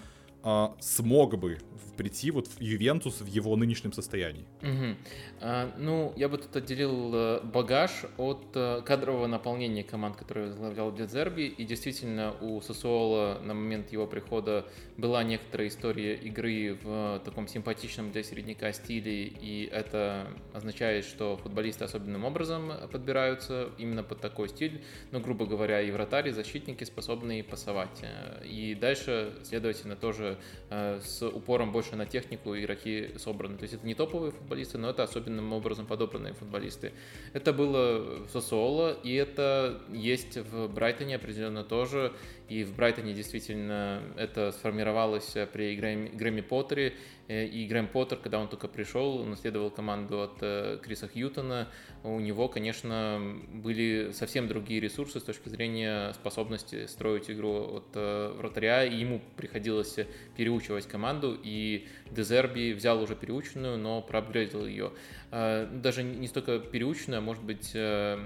а, 0.49 0.77
смог 0.79 1.37
бы 1.37 1.59
прийти 1.97 2.31
вот 2.31 2.47
в 2.47 2.61
Ювентус 2.61 3.21
в 3.21 3.27
его 3.27 3.57
нынешнем 3.57 3.93
состоянии? 3.93 4.45
Угу. 4.63 4.97
А, 5.41 5.75
ну, 5.77 6.13
я 6.17 6.29
бы 6.29 6.39
тут 6.39 6.55
отделил 6.55 7.11
э, 7.15 7.41
багаж 7.43 8.05
от 8.17 8.45
э, 8.55 8.83
кадрового 8.85 9.27
наполнения 9.27 9.83
команд, 9.83 10.17
которые 10.17 10.49
возглавлял 10.49 10.95
Дезерби, 10.95 11.43
и 11.43 11.65
действительно 11.65 12.33
у 12.41 12.61
Сосуола 12.61 13.41
на 13.43 13.55
момент 13.55 13.91
его 13.91 14.07
прихода 14.07 14.67
была 14.97 15.25
некоторая 15.25 15.67
история 15.69 16.15
игры 16.15 16.79
в 16.83 17.21
таком 17.25 17.49
симпатичном 17.49 18.13
для 18.13 18.23
середняка 18.23 18.73
стиле, 18.73 19.25
и 19.25 19.69
это 19.73 20.29
означает, 20.53 21.05
что 21.07 21.37
футболисты 21.39 21.85
особенным 21.85 22.25
образом 22.25 22.73
подбираются 22.93 23.71
именно 23.79 24.05
под 24.05 24.21
такой 24.21 24.49
стиль, 24.49 24.85
ну, 25.11 25.19
грубо 25.19 25.47
говоря, 25.47 25.81
и 25.81 25.91
вратари, 25.91 26.31
и 26.31 26.33
защитники 26.33 26.85
способны 26.85 27.43
пасовать. 27.43 28.03
Э, 28.03 28.47
и 28.47 28.77
дальше, 28.77 29.35
следовательно, 29.43 29.97
тоже 29.97 30.36
э, 30.71 31.01
с 31.03 31.23
упором 31.27 31.73
больше 31.73 31.97
на 31.97 32.07
технику 32.07 32.57
игроки 32.57 33.11
собраны. 33.17 33.57
То 33.57 33.63
есть 33.63 33.75
это 33.75 33.87
не 33.87 33.95
топовые 33.95 34.33
футболисты, 34.33 34.79
но 34.79 34.91
это 34.91 35.03
особенным 35.03 35.53
образом 35.53 35.87
подобранные 35.87 36.35
футболисты. 36.35 36.93
Это 37.33 37.53
было 37.53 38.25
в 38.27 38.31
Сосуоло, 38.31 38.93
и 39.03 39.13
это 39.15 39.81
есть 39.93 40.37
в 40.37 40.69
Брайтоне 40.69 41.17
определенно 41.17 41.65
тоже. 41.65 42.13
И 42.49 42.65
в 42.65 42.75
Брайтоне 42.77 43.13
действительно 43.13 44.03
это 44.17 44.53
сформировалось 44.53 45.35
при 45.53 45.77
Грэмми 45.77 46.41
Поттере. 46.41 46.95
Э, 47.29 47.45
и 47.45 47.67
Грэм 47.67 47.89
Поттер, 47.89 48.19
когда 48.19 48.39
он 48.39 48.49
только 48.49 48.69
пришел, 48.69 49.25
наследовал 49.25 49.71
команду 49.71 50.23
от 50.23 50.39
э, 50.41 50.79
Криса 50.83 51.09
Хьютона, 51.09 51.69
у 52.05 52.21
него, 52.21 52.49
конечно, 52.49 53.37
были 53.53 54.11
совсем 54.13 54.47
другие 54.47 54.81
ресурсы 54.81 55.19
с 55.19 55.23
точки 55.23 55.49
зрения 55.49 56.13
способности 56.13 56.87
строить 56.87 57.31
игру 57.31 57.79
от 57.79 57.87
э, 57.95 58.33
вратаря, 58.37 58.85
и 58.85 58.97
ему 58.97 59.21
приходилось 59.37 59.97
переучивать 60.37 60.87
команду, 60.87 61.37
и 61.43 61.87
Дезерби 62.11 62.73
взял 62.73 63.03
уже 63.03 63.17
переученную, 63.17 63.79
но 63.79 64.03
проапгрейдил 64.03 64.67
ее. 64.67 64.93
А, 65.39 65.67
даже 65.67 66.03
не 66.03 66.29
столько 66.29 66.59
переученную, 66.59 67.19
а 67.19 67.21
может 67.21 67.43
быть 67.43 67.73
э, 67.75 68.19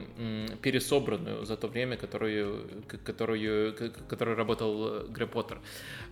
пересобранную 0.62 1.44
за 1.44 1.57
то 1.57 1.66
время, 1.66 1.96
которую, 1.96 2.68
которую, 3.05 3.75
которую 4.09 4.37
работал 4.37 5.09
Грэ 5.09 5.27
Поттер. 5.27 5.59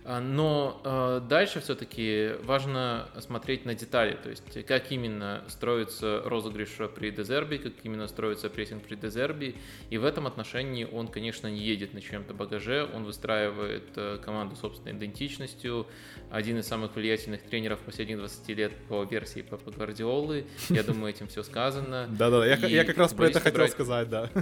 А, 0.03 0.19
но 0.19 0.81
э, 0.83 1.21
дальше 1.29 1.61
все-таки 1.61 2.31
важно 2.43 3.07
смотреть 3.19 3.63
на 3.63 3.75
детали, 3.75 4.17
то 4.21 4.29
есть 4.29 4.65
как 4.65 4.91
именно 4.91 5.45
строится 5.47 6.21
розыгрыш 6.25 6.71
при 6.95 7.11
Дезерби, 7.11 7.55
как 7.55 7.73
именно 7.83 8.09
строится 8.09 8.49
прессинг 8.49 8.83
при 8.83 8.95
Дезерби, 8.95 9.55
и 9.89 9.97
в 9.97 10.03
этом 10.03 10.27
отношении 10.27 10.83
он, 10.83 11.07
конечно, 11.07 11.47
не 11.47 11.61
едет 11.61 11.93
на 11.93 12.01
чем-то 12.01 12.33
багаже, 12.33 12.89
он 12.93 13.05
выстраивает 13.05 13.85
э, 13.95 14.19
команду 14.21 14.57
собственной 14.57 14.97
идентичностью, 14.97 15.87
один 16.29 16.59
из 16.59 16.67
самых 16.67 16.93
влиятельных 16.97 17.41
тренеров 17.43 17.79
последних 17.79 18.17
20 18.17 18.49
лет 18.49 18.73
по 18.89 19.05
версии 19.05 19.43
Папа 19.43 19.71
Гвардиолы, 19.71 20.45
я 20.67 20.88
думаю, 20.93 21.13
этим 21.13 21.27
все 21.27 21.43
сказано. 21.43 22.07
Да-да, 22.09 22.45
я 22.45 22.85
как 22.85 22.97
раз 22.97 23.13
про 23.13 23.27
это 23.27 23.39
хотел 23.39 23.67
сказать, 23.67 24.09
да. 24.09 24.29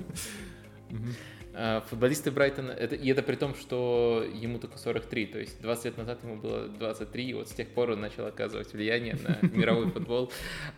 А, 1.60 1.82
футболисты 1.90 2.30
Брайтона, 2.30 2.70
это, 2.70 2.94
и 2.94 3.10
это 3.10 3.24
при 3.24 3.36
том, 3.36 3.56
что 3.56 4.24
ему 4.32 4.60
только 4.60 4.78
43, 4.78 5.26
то 5.26 5.40
есть 5.40 5.60
20 5.60 5.86
лет 5.86 5.98
назад 5.98 6.24
ему 6.24 6.36
было 6.36 6.68
23, 6.68 7.30
и 7.30 7.34
вот 7.34 7.50
с 7.50 7.52
тех 7.52 7.68
пор 7.70 7.90
он 7.90 8.02
начал 8.02 8.28
оказывать 8.28 8.72
влияние 8.74 9.18
на 9.24 9.40
мировой 9.48 9.90
футбол. 9.90 10.32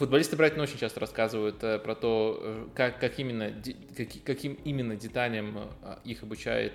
Футболисты 0.00 0.34
Брайтона 0.34 0.62
очень 0.62 0.78
часто 0.78 0.98
рассказывают 0.98 1.62
э, 1.62 1.78
про 1.78 1.94
то, 1.94 2.40
э, 2.40 2.68
как, 2.74 2.98
как 2.98 3.18
именно, 3.18 3.52
как, 3.94 4.08
каким 4.24 4.54
именно 4.64 4.96
деталям 4.96 5.58
э, 5.82 5.96
их 6.06 6.22
обучает 6.22 6.72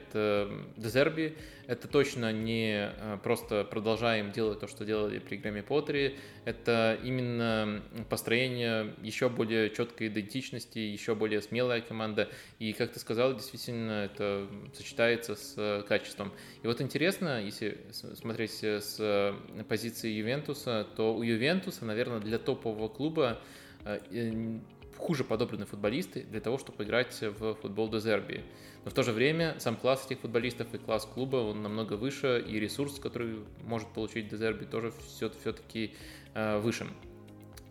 Дезерби. 0.77 1.35
Это 1.65 1.87
точно 1.87 2.31
не 2.31 2.91
просто 3.23 3.63
продолжаем 3.63 4.31
делать 4.31 4.59
то, 4.59 4.67
что 4.67 4.85
делали 4.85 5.17
при 5.17 5.37
Грэмми 5.37 5.61
Поттере. 5.61 6.17
Это 6.45 6.99
именно 7.03 7.81
построение 8.07 8.93
еще 9.01 9.29
более 9.29 9.71
четкой 9.71 10.09
идентичности, 10.09 10.77
еще 10.77 11.15
более 11.15 11.41
смелая 11.41 11.81
команда. 11.81 12.29
И, 12.59 12.71
как 12.73 12.91
ты 12.91 12.99
сказал, 12.99 13.33
действительно 13.33 14.05
это 14.05 14.47
сочетается 14.75 15.33
с 15.33 15.83
качеством. 15.87 16.31
И 16.61 16.67
вот 16.67 16.81
интересно, 16.81 17.43
если 17.43 17.79
смотреть 17.91 18.63
с 18.63 19.33
позиции 19.67 20.11
Ювентуса, 20.11 20.85
то 20.95 21.15
у 21.15 21.23
Ювентуса, 21.23 21.83
наверное, 21.83 22.19
для 22.19 22.37
топового 22.37 22.89
клуба 22.89 23.14
клуба 23.15 23.39
э, 23.85 24.59
хуже 24.97 25.23
подобраны 25.23 25.65
футболисты 25.65 26.23
для 26.23 26.41
того, 26.41 26.57
чтобы 26.57 26.83
играть 26.83 27.17
в 27.21 27.55
футбол 27.55 27.89
Дезерби. 27.89 28.43
Но 28.83 28.91
в 28.91 28.93
то 28.93 29.03
же 29.03 29.11
время 29.11 29.55
сам 29.59 29.77
класс 29.77 30.05
этих 30.05 30.19
футболистов 30.19 30.73
и 30.73 30.77
класс 30.77 31.07
клуба, 31.11 31.37
он 31.37 31.61
намного 31.61 31.93
выше, 31.93 32.43
и 32.45 32.59
ресурс, 32.59 32.99
который 32.99 33.39
может 33.63 33.87
получить 33.89 34.29
Дезерби, 34.29 34.65
тоже 34.65 34.91
все-таки 35.07 35.93
э, 36.33 36.59
выше. 36.59 36.87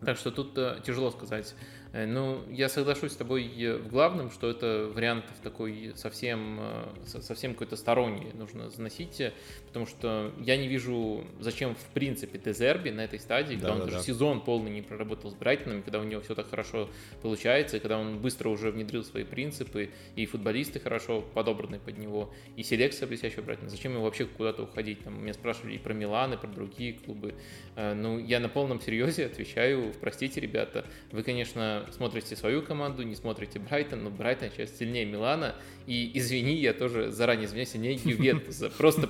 Так 0.03 0.17
что 0.17 0.31
тут 0.31 0.57
э, 0.57 0.79
тяжело 0.85 1.11
сказать. 1.11 1.55
Э, 1.95 2.05
ну, 2.05 2.41
я 2.51 2.67
соглашусь 2.67 3.13
с 3.13 3.15
тобой 3.15 3.49
э, 3.57 3.77
в 3.77 3.87
главном, 3.87 4.29
что 4.29 4.49
это 4.49 4.91
вариант 4.93 5.23
такой 5.41 5.93
совсем, 5.95 6.59
совсем 7.05 7.53
какой-то 7.53 7.77
сторонний 7.77 8.33
нужно 8.33 8.69
заносить, 8.69 9.21
потому 9.67 9.85
что 9.85 10.33
я 10.41 10.57
не 10.57 10.67
вижу, 10.67 11.23
зачем 11.39 11.73
в 11.73 11.85
принципе 11.93 12.37
Дезерби 12.37 12.89
на 12.89 13.05
этой 13.05 13.17
стадии, 13.19 13.53
когда 13.53 13.67
да, 13.67 13.73
он 13.73 13.79
да, 13.79 13.85
даже 13.85 13.97
да. 13.97 14.03
сезон 14.03 14.41
полный 14.41 14.71
не 14.71 14.81
проработал 14.81 15.31
с 15.31 15.35
Брайтоном, 15.35 15.83
когда 15.83 16.01
у 16.01 16.03
него 16.03 16.21
все 16.21 16.35
так 16.35 16.49
хорошо 16.49 16.89
получается, 17.21 17.77
и 17.77 17.79
когда 17.79 17.97
он 17.97 18.19
быстро 18.19 18.49
уже 18.49 18.71
внедрил 18.71 19.05
свои 19.05 19.23
принципы, 19.23 19.89
и 20.17 20.25
футболисты 20.25 20.81
хорошо 20.81 21.21
подобраны 21.21 21.79
под 21.79 21.97
него, 21.97 22.33
и 22.57 22.63
селекция 22.63 23.07
блестящего 23.07 23.43
Брайтона. 23.43 23.69
Зачем 23.69 23.93
ему 23.93 24.03
вообще 24.03 24.25
куда-то 24.25 24.63
уходить? 24.63 25.01
Там, 25.05 25.23
меня 25.23 25.33
спрашивали 25.33 25.75
и 25.75 25.77
про 25.77 25.93
Милан, 25.93 26.33
и 26.33 26.37
про 26.37 26.47
другие 26.47 26.93
клубы. 26.93 27.35
Ну, 27.77 28.19
я 28.19 28.41
на 28.41 28.49
полном 28.49 28.81
серьезе 28.81 29.27
отвечаю, 29.27 29.93
простите, 30.01 30.41
ребята, 30.41 30.85
вы, 31.11 31.23
конечно, 31.23 31.84
смотрите 31.93 32.35
свою 32.35 32.61
команду, 32.61 33.03
не 33.03 33.15
смотрите 33.15 33.59
Брайтон, 33.59 34.03
но 34.03 34.09
Брайтон 34.09 34.49
сейчас 34.51 34.77
сильнее 34.77 35.05
Милана, 35.05 35.55
и 35.87 36.11
извини, 36.15 36.55
я 36.55 36.73
тоже 36.73 37.11
заранее 37.11 37.45
извиняюсь, 37.45 37.71
сильнее 37.71 37.99
Ювентуса. 38.03 38.69
Просто 38.77 39.09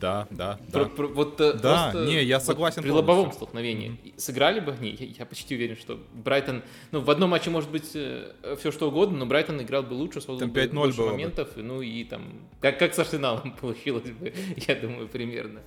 да, 0.00 0.26
да, 0.30 0.58
да. 0.68 0.80
Про, 0.80 0.88
про, 0.88 1.06
вот 1.08 1.40
э, 1.40 1.54
да, 1.54 1.92
не, 1.94 2.22
я 2.22 2.38
согласен. 2.38 2.76
Вот 2.76 2.82
при 2.82 2.90
лобовом 2.90 3.32
столкновении 3.32 3.90
mm-hmm. 3.90 4.14
сыграли 4.18 4.60
бы 4.60 4.72
они, 4.72 4.90
я, 4.90 5.06
я 5.06 5.26
почти 5.26 5.54
уверен, 5.54 5.76
что 5.76 5.98
Брайтон, 6.12 6.62
ну 6.90 7.00
в 7.00 7.10
одном 7.10 7.30
матче 7.30 7.50
может 7.50 7.70
быть 7.70 7.90
э, 7.94 8.56
все 8.58 8.72
что 8.72 8.88
угодно, 8.88 9.18
но 9.18 9.26
Брайтон 9.26 9.62
играл 9.62 9.82
бы 9.82 9.94
лучше, 9.94 10.20
создал 10.20 10.48
бы 10.48 10.68
больше 10.68 11.02
моментов, 11.02 11.54
бы. 11.54 11.62
ну 11.62 11.80
и 11.80 12.04
там 12.04 12.40
как 12.60 12.78
как 12.78 12.94
с 12.94 12.98
Арсеналом 12.98 13.52
получилось 13.60 14.10
бы, 14.10 14.34
я 14.56 14.74
думаю 14.74 15.08
примерно. 15.08 15.62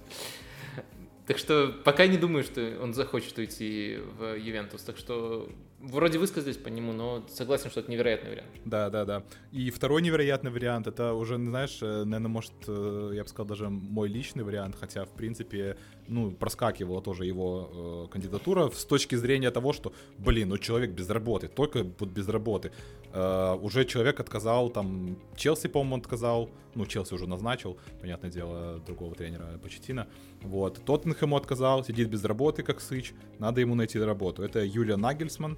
Так 1.25 1.37
что 1.37 1.75
пока 1.83 2.07
не 2.07 2.17
думаю, 2.17 2.43
что 2.43 2.79
он 2.81 2.93
захочет 2.93 3.37
уйти 3.37 3.99
в 4.17 4.35
Ювентус. 4.35 4.81
Так 4.81 4.97
что 4.97 5.47
вроде 5.79 6.19
высказались 6.19 6.57
по 6.57 6.67
нему, 6.67 6.93
но 6.93 7.25
согласен, 7.29 7.69
что 7.69 7.79
это 7.79 7.91
невероятный 7.91 8.31
вариант. 8.31 8.49
Да, 8.65 8.89
да, 8.89 9.05
да. 9.05 9.23
И 9.51 9.69
второй 9.71 10.01
невероятный 10.01 10.51
вариант, 10.51 10.87
это 10.87 11.13
уже, 11.13 11.37
знаешь, 11.37 11.79
э, 11.81 12.03
наверное, 12.03 12.29
может, 12.29 12.53
э, 12.67 13.11
я 13.13 13.23
бы 13.23 13.29
сказал, 13.29 13.47
даже 13.47 13.69
мой 13.69 14.09
личный 14.09 14.43
вариант, 14.43 14.75
хотя, 14.79 15.05
в 15.05 15.11
принципе, 15.11 15.77
ну, 16.09 16.31
проскакивала 16.31 17.01
тоже 17.01 17.25
его 17.25 17.69
э, 17.71 18.11
кандидатура 18.11 18.69
с 18.69 18.85
точки 18.85 19.15
зрения 19.15 19.51
того, 19.51 19.73
что, 19.73 19.93
блин, 20.17 20.49
ну, 20.49 20.57
человек 20.57 20.91
без 20.91 21.09
работы, 21.09 21.47
только 21.47 21.85
вот 21.99 22.09
без 22.09 22.27
работы. 22.27 22.71
Э, 23.13 23.55
уже 23.61 23.85
человек 23.85 24.19
отказал, 24.19 24.69
там, 24.69 25.17
Челси, 25.35 25.67
по-моему, 25.67 25.97
отказал, 25.97 26.49
ну, 26.75 26.85
Челси 26.85 27.13
уже 27.13 27.27
назначил, 27.27 27.77
понятное 28.01 28.31
дело, 28.31 28.79
другого 28.85 29.15
тренера 29.15 29.59
Почетина, 29.61 30.07
вот. 30.41 30.81
Тоттенхэму 30.85 31.35
отказал, 31.35 31.83
сидит 31.83 32.09
без 32.09 32.23
работы, 32.23 32.63
как 32.63 32.81
сыч, 32.81 33.13
надо 33.39 33.61
ему 33.61 33.75
найти 33.75 33.99
работу. 33.99 34.43
Это 34.43 34.63
Юлия 34.65 34.97
Нагельсман, 34.97 35.57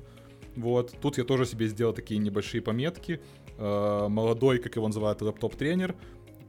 вот. 0.55 0.93
Тут 1.01 1.17
я 1.17 1.23
тоже 1.23 1.45
себе 1.45 1.67
сделал 1.67 1.93
такие 1.93 2.19
небольшие 2.19 2.61
пометки. 2.61 3.21
Э, 3.57 4.07
молодой, 4.09 4.59
как 4.59 4.75
его 4.75 4.87
называют, 4.87 5.21
лэптоп-тренер, 5.21 5.95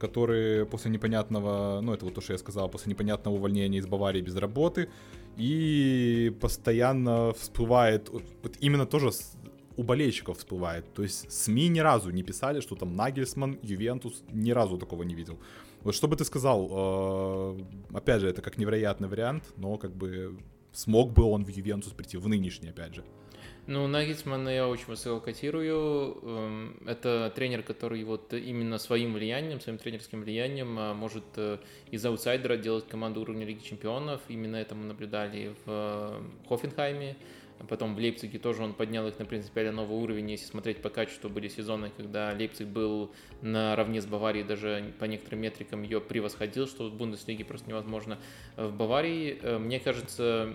который 0.03 0.65
после 0.65 0.91
непонятного, 0.91 1.79
ну 1.81 1.93
это 1.93 2.03
вот 2.05 2.13
то, 2.13 2.21
что 2.21 2.33
я 2.33 2.37
сказал, 2.37 2.69
после 2.69 2.89
непонятного 2.89 3.35
увольнения 3.35 3.77
из 3.77 3.87
Баварии 3.87 4.21
без 4.21 4.35
работы, 4.35 4.89
и 5.37 6.35
постоянно 6.41 7.31
всплывает, 7.33 8.09
вот 8.09 8.57
именно 8.59 8.85
тоже 8.85 9.11
у 9.77 9.83
болельщиков 9.83 10.37
всплывает. 10.37 10.93
То 10.93 11.03
есть 11.03 11.31
СМИ 11.31 11.69
ни 11.69 11.79
разу 11.79 12.11
не 12.11 12.23
писали, 12.23 12.61
что 12.61 12.75
там 12.75 12.95
Нагельсман, 12.95 13.57
Ювентус, 13.63 14.23
ни 14.33 14.51
разу 14.51 14.77
такого 14.77 15.03
не 15.03 15.15
видел. 15.15 15.37
Вот 15.83 15.95
что 15.95 16.07
бы 16.07 16.15
ты 16.15 16.25
сказал, 16.25 16.69
э, 16.71 17.97
опять 17.97 18.21
же, 18.21 18.27
это 18.27 18.41
как 18.41 18.57
невероятный 18.57 19.07
вариант, 19.07 19.43
но 19.57 19.77
как 19.77 19.95
бы 19.95 20.37
смог 20.73 21.13
бы 21.13 21.23
он 21.23 21.45
в 21.45 21.49
Ювентус 21.49 21.93
прийти, 21.93 22.17
в 22.17 22.27
нынешний, 22.27 22.69
опять 22.69 22.95
же. 22.95 23.03
Ну, 23.65 23.87
Нагельсмана 23.87 24.49
я 24.49 24.67
очень 24.67 24.87
высоко 24.87 25.21
котирую. 25.21 26.17
Эм, 26.21 26.77
это 26.85 27.31
тренер, 27.33 27.63
который 27.63 28.03
вот 28.03 28.33
именно 28.33 28.77
своим 28.77 29.13
влиянием, 29.13 29.61
своим 29.61 29.77
тренерским 29.77 30.21
влиянием 30.21 30.77
а, 30.77 30.93
может 30.93 31.23
э, 31.37 31.59
из 31.89 32.05
аутсайдера 32.05 32.57
делать 32.57 32.85
команду 32.89 33.21
уровня 33.21 33.45
Лиги 33.45 33.63
Чемпионов. 33.63 34.19
Именно 34.27 34.57
это 34.57 34.75
мы 34.75 34.83
наблюдали 34.83 35.55
в 35.65 35.67
э, 35.67 36.21
Хофенхайме. 36.49 37.15
Потом 37.69 37.95
в 37.95 37.97
Лейпциге 37.97 38.39
тоже 38.39 38.63
он 38.63 38.73
поднял 38.73 39.07
их 39.07 39.17
на 39.19 39.25
принципиально 39.25 39.71
новый 39.71 39.97
уровень. 39.97 40.31
Если 40.31 40.45
смотреть 40.45 40.81
по 40.81 40.89
качеству, 40.89 41.29
были 41.29 41.47
сезоны, 41.47 41.91
когда 41.95 42.31
Лейпциг 42.31 42.67
был 42.67 43.11
наравне 43.41 44.01
с 44.01 44.05
Баварией, 44.05 44.45
даже 44.45 44.93
по 44.99 45.05
некоторым 45.05 45.41
метрикам 45.41 45.83
ее 45.83 46.01
превосходил, 46.01 46.67
что 46.67 46.89
в 46.89 46.93
Бундеслиге 46.93 47.45
просто 47.45 47.69
невозможно. 47.69 48.19
В 48.57 48.75
Баварии, 48.75 49.39
э, 49.41 49.57
мне 49.57 49.79
кажется, 49.79 50.53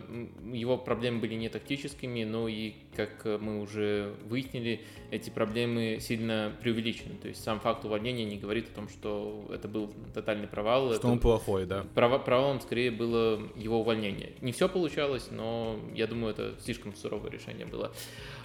его 0.53 0.77
проблемы 0.77 1.21
были 1.21 1.35
не 1.35 1.49
тактическими, 1.49 2.25
но 2.25 2.49
и, 2.49 2.75
как 2.99 3.41
мы 3.41 3.61
уже 3.61 4.13
выяснили, 4.25 4.81
эти 5.13 5.31
проблемы 5.31 5.99
сильно 6.01 6.53
преувеличены. 6.61 7.15
То 7.15 7.29
есть 7.29 7.43
сам 7.45 7.61
факт 7.61 7.85
увольнения 7.85 8.25
не 8.25 8.39
говорит 8.39 8.69
о 8.73 8.75
том, 8.75 8.89
что 8.89 9.47
это 9.53 9.69
был 9.69 9.95
тотальный 10.13 10.49
провал. 10.49 10.89
Что 10.89 10.97
это... 10.97 11.07
он 11.07 11.21
плохой, 11.21 11.65
да. 11.65 11.85
Провалом 11.95 12.61
скорее 12.61 12.91
было 12.91 13.41
его 13.55 13.81
увольнение. 13.81 14.33
Не 14.41 14.51
все 14.51 14.69
получалось, 14.69 15.29
но 15.31 15.79
я 15.95 16.09
думаю, 16.09 16.33
это 16.33 16.55
слишком 16.61 16.93
суровое 16.97 17.31
решение 17.31 17.67
было. 17.67 17.93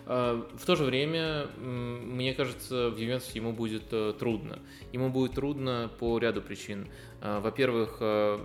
А, 0.06 0.48
в 0.56 0.66
то 0.66 0.76
же 0.76 0.84
время, 0.84 1.48
мне 1.58 2.36
кажется, 2.36 2.90
в 2.90 2.98
Ювентусе 2.98 3.40
ему 3.40 3.54
будет 3.54 3.86
э, 3.92 4.14
трудно. 4.20 4.60
Ему 4.92 5.10
будет 5.10 5.34
трудно 5.34 5.90
по 6.00 6.20
ряду 6.20 6.42
причин. 6.42 6.90
А, 7.22 7.40
во-первых, 7.40 7.98
э, 8.02 8.40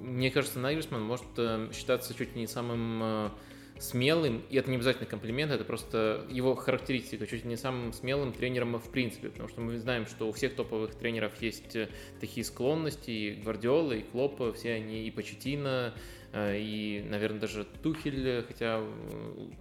мне 0.00 0.30
кажется, 0.30 0.60
Нагельсман 0.60 1.02
может 1.02 1.26
э, 1.38 1.70
считаться 1.72 2.14
чуть 2.14 2.36
не 2.36 2.46
самым 2.46 3.32
смелым, 3.78 4.42
и 4.50 4.56
это 4.56 4.70
не 4.70 4.76
обязательно 4.76 5.06
комплимент, 5.06 5.52
это 5.52 5.64
просто 5.64 6.24
его 6.30 6.54
характеристика, 6.54 7.26
чуть 7.26 7.44
не 7.44 7.56
самым 7.56 7.92
смелым 7.92 8.32
тренером 8.32 8.78
в 8.78 8.88
принципе, 8.90 9.28
потому 9.30 9.48
что 9.48 9.60
мы 9.60 9.78
знаем, 9.78 10.06
что 10.06 10.28
у 10.28 10.32
всех 10.32 10.54
топовых 10.54 10.94
тренеров 10.94 11.32
есть 11.40 11.76
такие 12.20 12.44
склонности, 12.44 13.10
и 13.10 13.34
Гвардиола, 13.34 13.92
и 13.92 14.02
Клопа, 14.02 14.52
все 14.52 14.74
они, 14.74 15.06
и 15.06 15.10
Почетина, 15.10 15.94
и, 16.36 17.04
наверное, 17.08 17.40
даже 17.40 17.64
Тухель, 17.82 18.44
хотя 18.46 18.82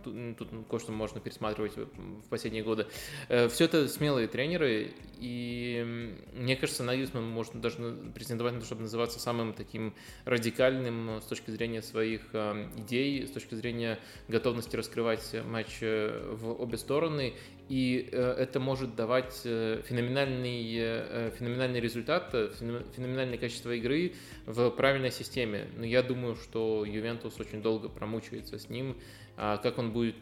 тут 0.04 0.50
кое-что 0.70 0.92
можно 0.92 1.20
пересматривать 1.20 1.74
в 1.76 2.30
последние 2.30 2.64
годы. 2.64 2.88
Все 3.28 3.66
это 3.66 3.88
смелые 3.88 4.28
тренеры, 4.28 4.92
и 5.20 6.16
мне 6.34 6.56
кажется, 6.56 6.84
Нагельсман 6.84 7.28
может 7.28 7.60
даже 7.62 7.78
претендовать 8.16 8.64
чтобы 8.64 8.82
называться 8.82 9.20
самым 9.20 9.54
таким 9.54 9.94
радикальным 10.26 11.22
с 11.22 11.26
точки 11.26 11.52
зрения 11.52 11.82
своих 11.82 12.34
идей, 12.78 13.28
с 13.28 13.32
точки 13.32 13.56
зрения 13.56 14.00
готовности 14.28 14.76
раскрывать 14.76 15.36
матч 15.46 15.80
в 15.82 16.56
обе 16.60 16.78
стороны 16.78 17.34
и 17.70 18.10
э, 18.12 18.36
это 18.40 18.60
может 18.60 18.96
давать 18.96 19.42
э, 19.46 19.82
феноменальный, 19.86 20.76
э, 20.78 21.32
феноменальный 21.38 21.80
результат, 21.80 22.30
феноменальное 22.32 23.38
качество 23.38 23.72
игры 23.72 24.14
в 24.46 24.70
правильной 24.72 25.12
системе. 25.12 25.68
Но 25.78 25.86
я 25.86 26.04
думаю, 26.04 26.36
что 26.36 26.86
Ювентус 26.86 27.40
очень 27.40 27.62
долго 27.62 27.90
промучается 27.90 28.60
с 28.60 28.70
ним, 28.70 28.98
а 29.36 29.58
как 29.58 29.80
он 29.80 29.92
будет 29.92 30.16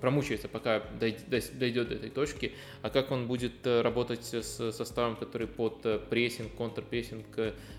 промучается, 0.00 0.48
пока 0.48 0.82
дойдет 1.00 1.88
до 1.88 1.94
этой 1.94 2.10
точки, 2.10 2.52
а 2.82 2.90
как 2.90 3.10
он 3.10 3.26
будет 3.26 3.66
работать 3.66 4.24
с 4.24 4.72
составом, 4.72 5.16
который 5.16 5.48
под 5.48 6.08
прессинг, 6.08 6.52
контрпрессинг 6.54 7.26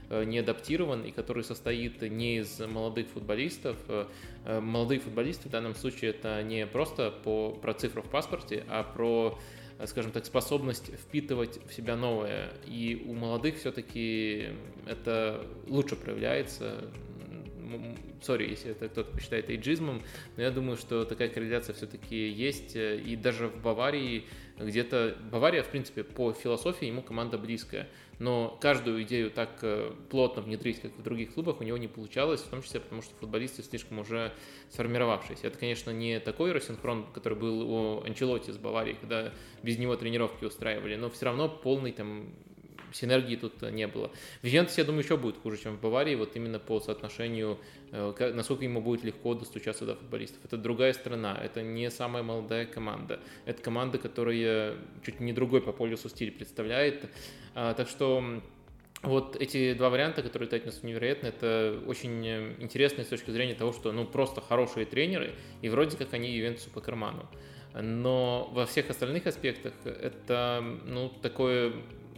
не 0.09 0.39
адаптирован 0.39 1.03
и 1.03 1.11
который 1.11 1.43
состоит 1.43 2.01
не 2.01 2.39
из 2.39 2.59
молодых 2.59 3.07
футболистов, 3.07 3.77
Э, 4.45 4.59
молодые 4.59 4.99
футболисты 4.99 5.47
в 5.47 5.51
данном 5.51 5.75
случае 5.75 6.11
это 6.11 6.41
не 6.43 6.65
просто 6.67 7.11
по, 7.11 7.51
про 7.51 7.73
цифру 7.73 8.01
в 8.01 8.09
паспорте, 8.09 8.65
а 8.67 8.83
про, 8.83 9.39
э, 9.79 9.87
скажем 9.87 10.11
так, 10.11 10.25
способность 10.25 10.91
впитывать 10.93 11.59
в 11.65 11.73
себя 11.73 11.95
новое. 11.95 12.51
И 12.65 13.05
у 13.07 13.13
молодых 13.13 13.57
все-таки 13.57 14.49
это 14.85 15.45
лучше 15.67 15.95
проявляется. 15.95 16.89
Сори, 18.21 18.49
если 18.49 18.71
это 18.71 18.89
кто-то 18.89 19.11
посчитает 19.11 19.49
эйджизмом, 19.49 20.01
но 20.37 20.43
я 20.43 20.51
думаю, 20.51 20.77
что 20.77 21.05
такая 21.05 21.29
корреляция 21.29 21.73
все-таки 21.73 22.27
есть. 22.29 22.75
И 22.75 23.15
даже 23.15 23.47
в 23.47 23.61
Баварии 23.61 24.25
где-то... 24.59 25.17
Бавария, 25.31 25.63
в 25.63 25.69
принципе, 25.69 26.03
по 26.03 26.33
философии 26.33 26.87
ему 26.87 27.01
команда 27.01 27.37
близкая 27.37 27.89
но 28.19 28.57
каждую 28.61 29.03
идею 29.03 29.31
так 29.31 29.49
э, 29.63 29.91
плотно 30.09 30.41
внедрить, 30.41 30.81
как 30.81 30.91
в 30.93 31.03
других 31.03 31.33
клубах, 31.33 31.59
у 31.59 31.63
него 31.63 31.77
не 31.77 31.87
получалось, 31.87 32.41
в 32.41 32.47
том 32.47 32.61
числе 32.61 32.79
потому, 32.79 33.01
что 33.01 33.13
футболисты 33.15 33.63
слишком 33.63 33.99
уже 33.99 34.31
сформировавшиеся. 34.69 35.47
Это, 35.47 35.57
конечно, 35.57 35.91
не 35.91 36.19
такой 36.19 36.51
рассинхрон, 36.51 37.07
который 37.11 37.37
был 37.37 37.69
у 37.69 38.03
Анчелоти 38.03 38.51
с 38.51 38.57
Баварией, 38.57 38.97
когда 38.99 39.33
без 39.61 39.77
него 39.77 39.95
тренировки 39.95 40.45
устраивали, 40.45 40.95
но 40.95 41.09
все 41.09 41.25
равно 41.25 41.49
полный 41.49 41.91
там 41.91 42.33
синергии 42.95 43.35
тут 43.35 43.61
не 43.61 43.87
было. 43.87 44.11
В 44.41 44.45
Ювентусе, 44.45 44.81
я 44.81 44.85
думаю, 44.85 45.03
еще 45.03 45.17
будет 45.17 45.37
хуже, 45.37 45.57
чем 45.57 45.77
в 45.77 45.81
Баварии, 45.81 46.15
вот 46.15 46.35
именно 46.35 46.59
по 46.59 46.79
соотношению, 46.79 47.59
э, 47.91 48.31
насколько 48.33 48.63
ему 48.63 48.81
будет 48.81 49.03
легко 49.03 49.33
достучаться 49.33 49.85
до 49.85 49.95
футболистов. 49.95 50.39
Это 50.43 50.57
другая 50.57 50.93
страна, 50.93 51.39
это 51.41 51.61
не 51.61 51.89
самая 51.89 52.23
молодая 52.23 52.65
команда. 52.65 53.19
Это 53.45 53.61
команда, 53.61 53.97
которая 53.97 54.75
чуть 55.05 55.19
не 55.19 55.33
другой 55.33 55.61
по 55.61 55.71
полюсу 55.71 56.09
стиль 56.09 56.31
представляет. 56.31 57.09
А, 57.55 57.73
так 57.73 57.87
что 57.87 58.41
вот 59.03 59.35
эти 59.35 59.73
два 59.73 59.89
варианта, 59.89 60.23
которые 60.23 60.47
ты 60.47 60.55
отнес 60.55 60.81
невероятно, 60.81 61.27
это 61.27 61.81
очень 61.87 62.25
интересно 62.59 63.03
с 63.03 63.07
точки 63.07 63.31
зрения 63.31 63.53
того, 63.53 63.73
что 63.73 63.91
ну 63.91 64.05
просто 64.05 64.39
хорошие 64.41 64.85
тренеры, 64.85 65.35
и 65.61 65.69
вроде 65.69 65.97
как 65.97 66.13
они 66.13 66.31
Ювентусу 66.31 66.69
по 66.69 66.79
карману. 66.79 67.27
Но 67.79 68.49
во 68.53 68.65
всех 68.65 68.89
остальных 68.89 69.27
аспектах 69.27 69.73
это 69.83 70.63
ну, 70.85 71.09
такое 71.21 71.73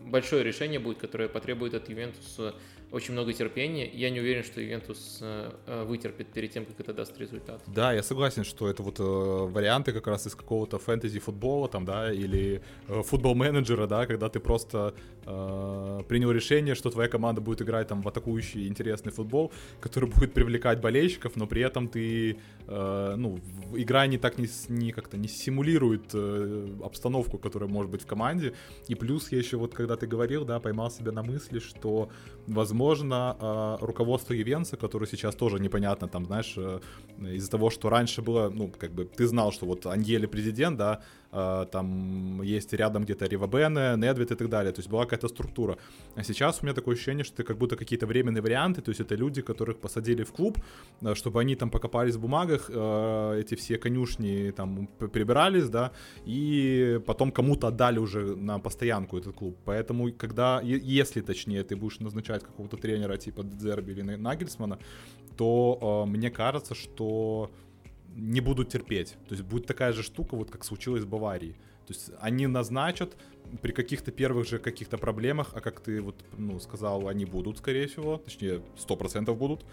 большое 0.05 0.43
решение 0.43 0.79
будет, 0.79 0.97
которое 0.99 1.27
потребует 1.29 1.73
от 1.73 1.89
Ювентуса 1.89 2.55
очень 2.91 3.13
много 3.13 3.33
терпения. 3.33 3.89
Я 3.93 4.09
не 4.09 4.19
уверен, 4.19 4.43
что 4.43 4.61
Ювентус 4.61 5.19
э, 5.21 5.51
э, 5.67 5.83
вытерпит 5.83 6.27
перед 6.27 6.51
тем, 6.51 6.65
как 6.65 6.79
это 6.79 6.93
даст 6.93 7.19
результат. 7.19 7.61
Да, 7.67 7.91
я 7.93 8.03
согласен, 8.03 8.43
что 8.43 8.69
это 8.69 8.83
вот 8.83 8.99
э, 8.99 9.03
варианты 9.03 9.91
как 9.91 10.07
раз 10.07 10.27
из 10.27 10.35
какого-то 10.35 10.77
фэнтези-футбола 10.79 11.67
там, 11.67 11.85
да, 11.85 12.13
или 12.13 12.61
футбол-менеджера, 12.87 13.87
да, 13.87 14.05
когда 14.05 14.29
ты 14.29 14.39
просто 14.39 14.93
э, 15.25 16.01
принял 16.07 16.31
решение, 16.31 16.75
что 16.75 16.89
твоя 16.89 17.09
команда 17.09 17.41
будет 17.41 17.61
играть 17.61 17.87
там 17.87 18.01
в 18.01 18.07
атакующий 18.07 18.67
интересный 18.67 19.11
футбол, 19.11 19.51
который 19.81 20.09
будет 20.15 20.33
привлекать 20.33 20.79
болельщиков, 20.79 21.35
но 21.35 21.47
при 21.47 21.63
этом 21.63 21.87
ты, 21.87 22.37
э, 22.67 23.15
ну, 23.17 23.39
игра 23.73 24.07
не 24.07 24.17
так 24.17 24.37
не, 24.37 24.47
не 24.69 24.91
как-то 24.91 25.17
не 25.17 25.27
симулирует 25.27 26.11
э, 26.13 26.67
обстановку, 26.83 27.37
которая 27.37 27.69
может 27.69 27.91
быть 27.91 28.01
в 28.01 28.05
команде. 28.05 28.53
И 28.87 28.95
плюс 28.95 29.31
я 29.31 29.37
еще 29.37 29.57
вот, 29.57 29.73
когда 29.73 29.95
ты 29.95 30.07
говорил, 30.07 30.45
да, 30.45 30.59
поймал 30.59 30.91
себя 30.91 31.11
на 31.11 31.23
мысли, 31.23 31.59
что 31.59 32.09
возможно 32.47 33.35
а, 33.39 33.77
руководство 33.81 34.33
Ювенца, 34.33 34.77
которое 34.77 35.07
сейчас 35.07 35.35
тоже 35.35 35.59
непонятно, 35.59 36.07
там, 36.07 36.25
знаешь, 36.25 36.53
э, 36.57 36.79
из-за 37.19 37.51
того, 37.51 37.69
что 37.69 37.89
раньше 37.89 38.21
было, 38.21 38.49
ну, 38.49 38.71
как 38.77 38.91
бы, 38.91 39.05
ты 39.05 39.27
знал, 39.27 39.51
что 39.51 39.65
вот 39.65 39.85
Аньели 39.85 40.25
президент, 40.25 40.77
да, 40.77 41.01
там 41.71 42.41
есть 42.41 42.73
рядом 42.73 43.03
где-то 43.03 43.25
Ривабене, 43.25 43.95
Недвид 43.97 44.31
и 44.31 44.35
так 44.35 44.49
далее, 44.49 44.71
то 44.71 44.79
есть 44.79 44.89
была 44.89 45.03
какая-то 45.03 45.27
структура. 45.27 45.77
А 46.15 46.23
сейчас 46.23 46.59
у 46.61 46.65
меня 46.65 46.73
такое 46.73 46.95
ощущение, 46.95 47.23
что 47.23 47.33
это 47.35 47.43
как 47.43 47.57
будто 47.57 47.75
какие-то 47.75 48.07
временные 48.07 48.41
варианты, 48.41 48.81
то 48.81 48.91
есть 48.91 49.01
это 49.01 49.15
люди, 49.15 49.41
которых 49.41 49.79
посадили 49.79 50.23
в 50.23 50.31
клуб, 50.31 50.57
э, 51.01 51.15
чтобы 51.15 51.41
они 51.41 51.55
там 51.55 51.69
покопались 51.69 52.15
в 52.15 52.21
бумагах, 52.21 52.69
э, 52.69 53.39
эти 53.41 53.55
все 53.55 53.77
конюшни 53.77 54.51
там 54.51 54.87
прибирались, 54.87 55.69
да, 55.69 55.91
и 56.25 56.99
потом 57.05 57.31
кому-то 57.31 57.67
отдали 57.67 57.99
уже 57.99 58.35
на 58.35 58.59
постоянку 58.59 59.17
этот 59.17 59.35
клуб. 59.35 59.57
Поэтому, 59.65 60.11
когда, 60.13 60.61
если 60.61 61.21
точнее, 61.21 61.63
ты 61.63 61.75
будешь 61.75 61.99
назначать 61.99 62.43
какого-то 62.43 62.77
тренера 62.77 63.17
типа 63.17 63.43
Дерби 63.43 63.91
или 63.91 64.01
Нагельсмана, 64.15 64.79
то 65.37 66.05
э, 66.05 66.09
мне 66.09 66.29
кажется, 66.29 66.75
что 66.75 67.51
не 68.15 68.41
будут 68.41 68.69
терпеть. 68.69 69.15
То 69.27 69.35
есть 69.35 69.43
будет 69.43 69.67
такая 69.67 69.93
же 69.93 70.03
штука, 70.03 70.35
вот 70.35 70.49
как 70.49 70.63
случилось 70.63 71.03
в 71.03 71.09
Баварии. 71.09 71.55
То 71.85 71.93
есть 71.93 72.11
они 72.19 72.47
назначат 72.47 73.15
при 73.61 73.71
каких-то 73.71 74.11
первых 74.11 74.47
же 74.47 74.57
каких-то 74.57 74.97
проблемах, 74.97 75.51
а 75.53 75.61
как 75.61 75.79
ты 75.81 76.01
вот, 76.01 76.15
ну, 76.37 76.59
сказал, 76.59 77.07
они 77.07 77.25
будут, 77.25 77.57
скорее 77.57 77.87
всего, 77.87 78.17
точнее, 78.17 78.61
100% 78.77 79.35
будут, 79.35 79.65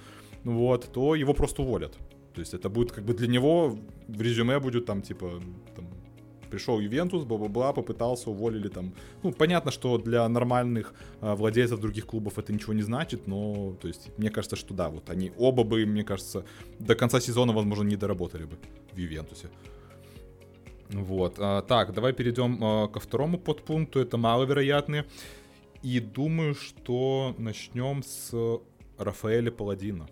вот, 0.44 0.92
то 0.92 1.14
его 1.14 1.32
просто 1.34 1.62
уволят. 1.62 1.96
То 2.34 2.40
есть 2.40 2.54
это 2.54 2.68
будет 2.68 2.92
как 2.92 3.04
бы 3.04 3.14
для 3.14 3.28
него 3.28 3.78
в 4.08 4.20
резюме 4.20 4.58
будет 4.58 4.86
там, 4.86 5.02
типа, 5.02 5.40
там, 5.76 5.86
пришел 6.52 6.80
Ювентус, 6.80 7.24
бла-бла-бла, 7.24 7.72
попытался, 7.72 8.30
уволили 8.30 8.68
там. 8.68 8.92
Ну, 9.22 9.32
понятно, 9.32 9.70
что 9.70 9.96
для 9.96 10.28
нормальных 10.28 10.94
а, 11.20 11.34
владельцев 11.34 11.80
других 11.80 12.06
клубов 12.06 12.38
это 12.38 12.52
ничего 12.52 12.74
не 12.74 12.82
значит, 12.82 13.26
но, 13.26 13.74
то 13.80 13.88
есть, 13.88 14.10
мне 14.18 14.30
кажется, 14.30 14.56
что 14.56 14.74
да, 14.74 14.90
вот 14.90 15.08
они 15.10 15.32
оба 15.38 15.64
бы, 15.64 15.86
мне 15.86 16.04
кажется, 16.04 16.44
до 16.78 16.94
конца 16.94 17.20
сезона, 17.20 17.52
возможно, 17.52 17.84
не 17.84 17.96
доработали 17.96 18.44
бы 18.44 18.58
в 18.92 18.98
Ювентусе. 18.98 19.48
Вот. 20.90 21.36
А, 21.38 21.62
так, 21.62 21.94
давай 21.94 22.12
перейдем 22.12 22.58
а, 22.62 22.88
ко 22.88 23.00
второму 23.00 23.38
подпункту. 23.38 24.00
Это 24.00 24.18
маловероятные. 24.18 25.06
И 25.82 26.00
думаю, 26.00 26.54
что 26.54 27.34
начнем 27.38 28.02
с 28.02 28.60
Рафаэля 28.98 29.50
Паладина. 29.50 30.06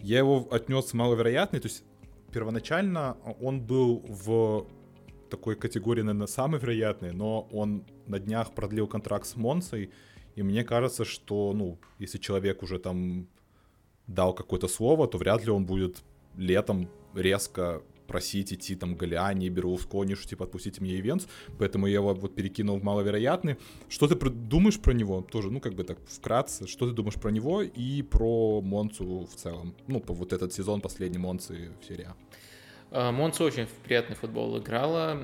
Я 0.00 0.18
его 0.18 0.48
отнес 0.50 0.94
маловероятный, 0.94 1.60
то 1.60 1.68
есть 1.68 1.84
первоначально 2.32 3.16
он 3.40 3.60
был 3.60 4.02
в 4.08 4.66
такой 5.28 5.56
категории, 5.56 6.02
наверное, 6.02 6.26
самый 6.26 6.60
вероятный, 6.60 7.12
но 7.12 7.48
он 7.52 7.84
на 8.06 8.18
днях 8.18 8.54
продлил 8.54 8.86
контракт 8.86 9.26
с 9.26 9.36
Монсой, 9.36 9.90
и 10.36 10.42
мне 10.42 10.64
кажется, 10.64 11.04
что, 11.04 11.52
ну, 11.52 11.78
если 11.98 12.18
человек 12.18 12.62
уже 12.62 12.78
там 12.78 13.26
дал 14.06 14.34
какое-то 14.34 14.68
слово, 14.68 15.06
то 15.06 15.18
вряд 15.18 15.44
ли 15.44 15.50
он 15.50 15.66
будет 15.66 16.02
летом 16.36 16.88
резко 17.14 17.82
просить 18.08 18.52
идти 18.52 18.74
там 18.74 18.96
Галиани, 18.96 19.50
Берлускони, 19.50 20.14
что 20.14 20.28
типа 20.28 20.44
отпустите 20.46 20.80
мне 20.80 20.98
ивент, 20.98 21.28
поэтому 21.58 21.86
я 21.86 21.96
его 21.96 22.14
вот 22.14 22.34
перекинул 22.34 22.78
в 22.78 22.82
маловероятный. 22.82 23.56
Что 23.88 24.08
ты 24.08 24.14
думаешь 24.30 24.80
про 24.80 24.92
него? 24.92 25.20
Тоже, 25.20 25.50
ну 25.50 25.60
как 25.60 25.74
бы 25.74 25.84
так 25.84 25.98
вкратце, 26.08 26.66
что 26.66 26.88
ты 26.88 26.94
думаешь 26.94 27.20
про 27.20 27.30
него 27.30 27.62
и 27.62 28.02
про 28.02 28.60
Монцу 28.62 29.28
в 29.30 29.36
целом? 29.36 29.74
Ну, 29.86 30.00
по 30.00 30.14
вот 30.14 30.32
этот 30.32 30.52
сезон 30.52 30.80
последний 30.80 31.18
Монцы 31.18 31.70
в 31.80 31.86
серии 31.86 32.06
а, 32.08 32.16
Монца 32.90 33.44
очень 33.44 33.66
приятный 33.84 34.16
футбол 34.16 34.58
играла. 34.58 35.20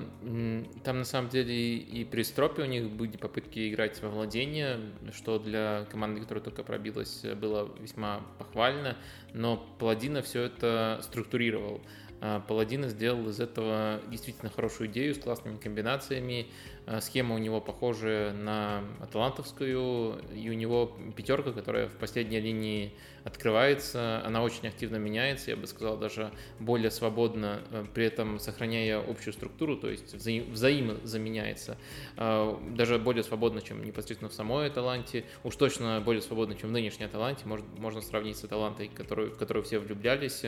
Там 0.85 0.99
на 0.99 1.05
самом 1.05 1.31
деле 1.31 1.79
и 1.79 2.05
при 2.05 2.23
Стропе 2.23 2.63
у 2.63 2.67
них 2.67 2.91
были 2.91 3.17
попытки 3.17 3.71
играть 3.71 4.03
во 4.03 4.11
владение, 4.11 4.81
что 5.15 5.39
для 5.39 5.87
команды, 5.91 6.21
которая 6.21 6.45
только 6.45 6.63
пробилась, 6.63 7.25
было 7.41 7.71
весьма 7.81 8.21
похвально. 8.39 8.99
Но 9.33 9.57
Паладина 9.79 10.21
все 10.21 10.43
это 10.43 11.01
структурировал. 11.03 11.81
А, 12.21 12.41
Паладина 12.41 12.89
сделал 12.89 13.29
из 13.29 13.41
этого 13.41 14.01
действительно 14.09 14.51
хорошую 14.51 14.91
идею 14.91 15.15
с 15.15 15.19
классными 15.19 15.59
комбинациями. 15.59 16.47
А, 16.87 17.01
схема 17.01 17.35
у 17.35 17.39
него 17.39 17.61
похожая 17.61 18.33
на 18.33 18.85
атлантовскую, 19.01 20.21
и 20.35 20.51
у 20.51 20.53
него 20.53 20.97
пятерка, 21.17 21.53
которая 21.53 21.89
в 21.89 21.97
последней 21.97 22.41
линии 22.41 22.93
открывается, 23.25 24.23
она 24.27 24.43
очень 24.43 24.69
активно 24.69 24.97
меняется, 24.97 25.51
я 25.51 25.57
бы 25.57 25.67
сказал, 25.67 25.97
даже 25.97 26.31
более 26.61 26.91
свободно, 26.91 27.63
э, 27.71 27.87
при 27.95 28.05
этом 28.05 28.39
сохраняя 28.39 28.99
общую 28.99 29.33
структуру, 29.33 29.79
то 29.79 29.89
есть 29.89 30.13
взаим, 30.15 30.51
взаимозаменяется, 30.53 31.79
э, 32.19 32.57
даже 32.77 32.99
более 32.99 33.23
свободно, 33.23 33.63
чем 33.63 33.83
непосредственно 33.83 34.29
в 34.29 34.35
самой 34.35 34.67
Аталанте, 34.67 35.25
уж 35.43 35.57
точно 35.57 36.03
более 36.05 36.21
свободно, 36.21 36.55
чем 36.55 36.69
в 36.69 36.73
нынешней 36.73 37.07
Аталанте, 37.07 37.47
может, 37.47 37.65
можно 37.79 38.03
сравнить 38.03 38.37
с 38.37 38.45
Аталантой, 38.45 38.89
которую, 38.89 39.33
в 39.33 39.39
которую 39.39 39.65
все 39.65 39.79
влюблялись, 39.79 40.43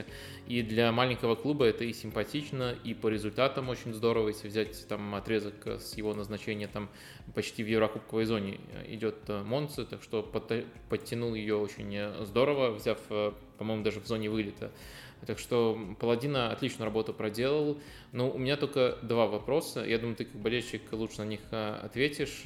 и 0.46 0.60
для 0.60 0.92
маленького 0.92 1.34
клуба 1.34 1.64
это 1.64 1.84
и 1.84 1.94
симпатично, 1.94 2.76
и 2.84 2.92
по 2.92 3.08
результатам 3.08 3.70
очень 3.70 3.94
здорово, 3.94 4.28
если 4.28 4.48
взять 4.48 4.86
там 4.86 5.14
отрезок 5.14 5.66
с 5.66 5.96
его 5.96 6.12
назначения, 6.28 6.66
там 6.68 6.88
почти 7.34 7.62
в 7.62 7.68
Еврокубковой 7.68 8.24
зоне 8.24 8.58
идет 8.88 9.28
Монце, 9.28 9.84
так 9.84 10.02
что 10.02 10.22
подтянул 10.22 11.34
ее 11.34 11.56
очень 11.56 12.24
здорово, 12.24 12.70
взяв, 12.72 12.98
по-моему, 13.58 13.82
даже 13.82 14.00
в 14.00 14.06
зоне 14.06 14.28
вылета. 14.28 14.70
Так 15.26 15.38
что 15.38 15.78
Паладина 15.98 16.50
отличную 16.50 16.84
работу 16.84 17.14
проделал. 17.14 17.78
Но 18.12 18.30
у 18.30 18.38
меня 18.38 18.56
только 18.56 18.98
два 19.02 19.26
вопроса. 19.26 19.84
Я 19.84 19.98
думаю, 19.98 20.14
ты 20.14 20.26
как 20.26 20.36
болельщик 20.40 20.82
лучше 20.92 21.18
на 21.18 21.24
них 21.24 21.40
ответишь. 21.50 22.42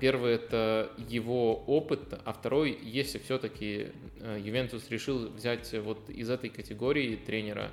Первый– 0.00 0.32
это 0.34 0.90
его 0.96 1.54
опыт, 1.54 2.18
а 2.24 2.32
второй, 2.32 2.76
если 2.82 3.18
все-таки 3.18 3.92
Ювентус 4.38 4.90
решил 4.90 5.28
взять 5.28 5.72
вот 5.74 6.10
из 6.10 6.30
этой 6.30 6.50
категории 6.50 7.14
тренера, 7.14 7.70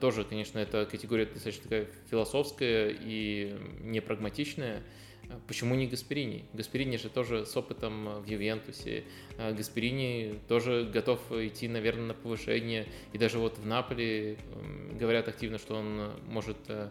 тоже, 0.00 0.24
конечно, 0.24 0.58
эта 0.58 0.86
категория 0.86 1.26
достаточно 1.26 1.62
такая 1.64 1.86
философская 2.10 2.96
и 3.00 3.56
непрагматичная, 3.80 4.82
Почему 5.46 5.74
не 5.74 5.86
Гасперини? 5.86 6.44
Гасперини 6.52 6.96
же 6.96 7.08
тоже 7.08 7.46
с 7.46 7.56
опытом 7.56 8.20
в 8.20 8.26
Ювентусе. 8.26 9.04
А 9.38 9.52
Гасперини 9.52 10.40
тоже 10.48 10.88
готов 10.92 11.20
идти, 11.32 11.68
наверное, 11.68 12.06
на 12.06 12.14
повышение. 12.14 12.86
И 13.12 13.18
даже 13.18 13.38
вот 13.38 13.58
в 13.58 13.66
Наполе 13.66 14.38
говорят 14.98 15.28
активно, 15.28 15.58
что 15.58 15.76
он 15.76 16.12
может 16.26 16.56
э, 16.68 16.90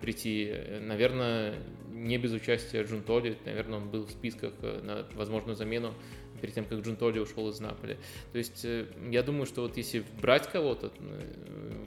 прийти. 0.00 0.52
Наверное, 0.80 1.54
не 1.90 2.18
без 2.18 2.32
участия 2.32 2.82
Джунтоли. 2.82 3.38
Наверное, 3.44 3.78
он 3.78 3.88
был 3.88 4.04
в 4.04 4.10
списках 4.10 4.52
э, 4.60 4.80
на 4.82 5.06
возможную 5.16 5.56
замену 5.56 5.94
перед 6.38 6.54
тем, 6.54 6.64
как 6.64 6.80
Джунтоли 6.80 7.18
ушел 7.18 7.48
из 7.48 7.60
Наполи. 7.60 7.96
То 8.32 8.38
есть 8.38 8.64
э, 8.64 8.86
я 9.10 9.22
думаю, 9.22 9.46
что 9.46 9.62
вот 9.62 9.76
если 9.76 10.04
брать 10.20 10.50
кого-то, 10.50 10.92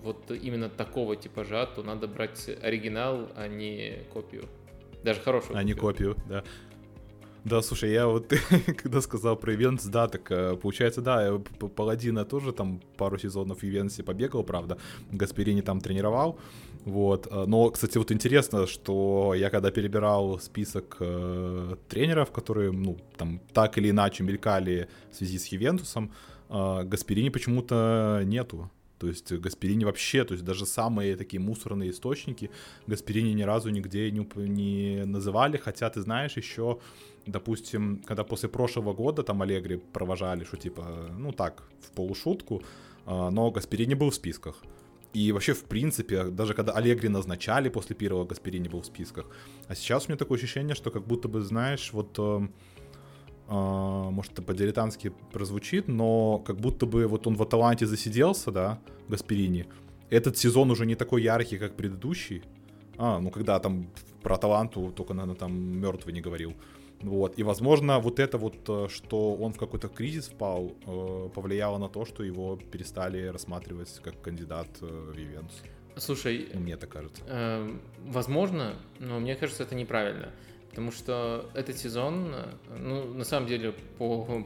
вот 0.03 0.31
именно 0.31 0.69
такого 0.69 1.15
типажа, 1.15 1.65
то 1.65 1.83
надо 1.83 2.07
брать 2.07 2.49
оригинал, 2.61 3.29
а 3.35 3.47
не 3.47 4.03
копию. 4.13 4.45
Даже 5.03 5.19
хорошую. 5.21 5.57
А 5.57 5.63
не 5.63 5.73
копию, 5.73 6.15
да. 6.29 6.43
Да, 7.43 7.61
слушай, 7.63 7.91
я 7.91 8.07
вот 8.07 8.31
когда 8.77 9.01
сказал 9.01 9.35
про 9.35 9.55
ивент, 9.55 9.81
да, 9.87 10.07
так 10.07 10.31
э, 10.31 10.55
получается, 10.57 11.01
да, 11.01 11.39
Паладина 11.75 12.23
тоже 12.23 12.51
там 12.51 12.79
пару 12.97 13.17
сезонов 13.17 13.61
в 13.61 13.63
ивенте 13.63 14.03
побегал, 14.03 14.43
правда, 14.43 14.77
Гасперини 15.11 15.61
там 15.61 15.81
тренировал, 15.81 16.39
вот, 16.85 17.27
э, 17.29 17.45
но, 17.47 17.69
кстати, 17.69 17.97
вот 17.97 18.11
интересно, 18.11 18.65
что 18.65 19.33
я 19.35 19.49
когда 19.49 19.71
перебирал 19.71 20.39
список 20.39 20.97
э, 20.99 21.75
тренеров, 21.87 22.31
которые, 22.31 22.71
ну, 22.71 22.97
там, 23.17 23.39
так 23.53 23.77
или 23.77 23.89
иначе 23.89 24.23
мелькали 24.23 24.87
в 25.11 25.15
связи 25.15 25.37
с 25.37 25.47
Ювентусом, 25.47 26.11
э, 26.49 26.83
Гасперини 26.83 27.29
почему-то 27.29 28.21
нету, 28.25 28.71
то 28.97 29.07
есть 29.07 29.31
Гасперини 29.31 29.85
вообще, 29.85 30.23
то 30.23 30.33
есть 30.33 30.45
даже 30.45 30.65
самые 30.65 31.15
такие 31.15 31.39
мусорные 31.39 31.89
источники 31.89 32.51
Гасперини 32.85 33.33
ни 33.33 33.41
разу 33.41 33.69
нигде 33.71 34.11
не, 34.11 34.27
не 34.35 35.05
называли, 35.05 35.57
хотя 35.57 35.89
ты 35.89 36.01
знаешь 36.01 36.37
еще, 36.37 36.77
допустим, 37.25 38.03
когда 38.05 38.23
после 38.23 38.47
прошлого 38.47 38.93
года 38.93 39.23
там 39.23 39.41
Аллегри 39.41 39.77
провожали, 39.77 40.43
что 40.43 40.57
типа, 40.57 41.09
ну 41.17 41.31
так, 41.31 41.63
в 41.81 41.91
полушутку, 41.95 42.61
а, 43.05 43.31
но 43.31 43.49
Гасперини 43.49 43.95
был 43.95 44.09
в 44.09 44.15
списках. 44.15 44.63
И 45.13 45.31
вообще, 45.31 45.53
в 45.53 45.63
принципе, 45.65 46.25
даже 46.25 46.53
когда 46.53 46.73
Аллегри 46.73 47.09
назначали 47.09 47.69
после 47.69 47.95
первого, 47.95 48.25
Гасперини 48.25 48.69
был 48.69 48.81
в 48.81 48.85
списках. 48.85 49.25
А 49.67 49.75
сейчас 49.75 50.05
у 50.05 50.09
меня 50.09 50.17
такое 50.17 50.37
ощущение, 50.37 50.75
что 50.75 50.89
как 50.89 51.05
будто 51.05 51.27
бы, 51.27 51.41
знаешь, 51.41 51.91
вот 51.91 52.17
эм, 52.17 52.53
а, 53.47 54.09
может, 54.09 54.31
это 54.31 54.41
по-дилетантски 54.41 55.11
прозвучит, 55.33 55.89
но 55.89 56.39
как 56.39 56.55
будто 56.55 56.85
бы 56.85 57.07
вот 57.07 57.27
он 57.27 57.35
в 57.35 57.41
Аталанте 57.41 57.85
засиделся, 57.85 58.51
да, 58.51 58.79
Гасперини. 59.09 59.67
Этот 60.09 60.37
сезон 60.37 60.71
уже 60.71 60.85
не 60.85 60.95
такой 60.95 61.23
яркий, 61.23 61.57
как 61.57 61.75
предыдущий. 61.75 62.43
А, 62.97 63.19
ну 63.19 63.29
когда 63.29 63.59
там 63.59 63.89
про 64.23 64.35
Аталанту 64.35 64.91
только, 64.91 65.13
наверное, 65.13 65.35
там 65.35 65.53
мертвый 65.53 66.13
не 66.13 66.21
говорил. 66.21 66.53
Вот. 67.03 67.39
И, 67.39 67.43
возможно, 67.43 67.99
вот 67.99 68.19
это 68.19 68.37
вот, 68.37 68.55
э, 68.67 68.87
что 68.89 69.33
он 69.33 69.53
в 69.53 69.57
какой-то 69.57 69.87
кризис 69.87 70.27
впал, 70.27 70.71
э, 70.85 71.29
повлияло 71.33 71.77
на 71.77 71.89
то, 71.89 72.05
что 72.05 72.23
его 72.23 72.57
перестали 72.71 73.27
рассматривать 73.27 73.99
как 74.03 74.21
кандидат 74.21 74.67
э, 74.81 74.85
в 74.85 75.17
Ивенtus. 75.17 75.53
Слушай, 75.97 76.49
мне 76.53 76.77
так 76.77 76.89
кажется. 76.89 77.21
Э, 77.27 77.69
возможно, 78.05 78.75
но 78.99 79.19
мне 79.19 79.35
кажется, 79.35 79.63
это 79.63 79.75
неправильно. 79.75 80.29
Потому 80.69 80.91
что 80.91 81.49
этот 81.53 81.77
сезон, 81.77 82.33
ну, 82.69 83.13
на 83.13 83.25
самом 83.25 83.45
деле, 83.47 83.73
по, 83.97 84.45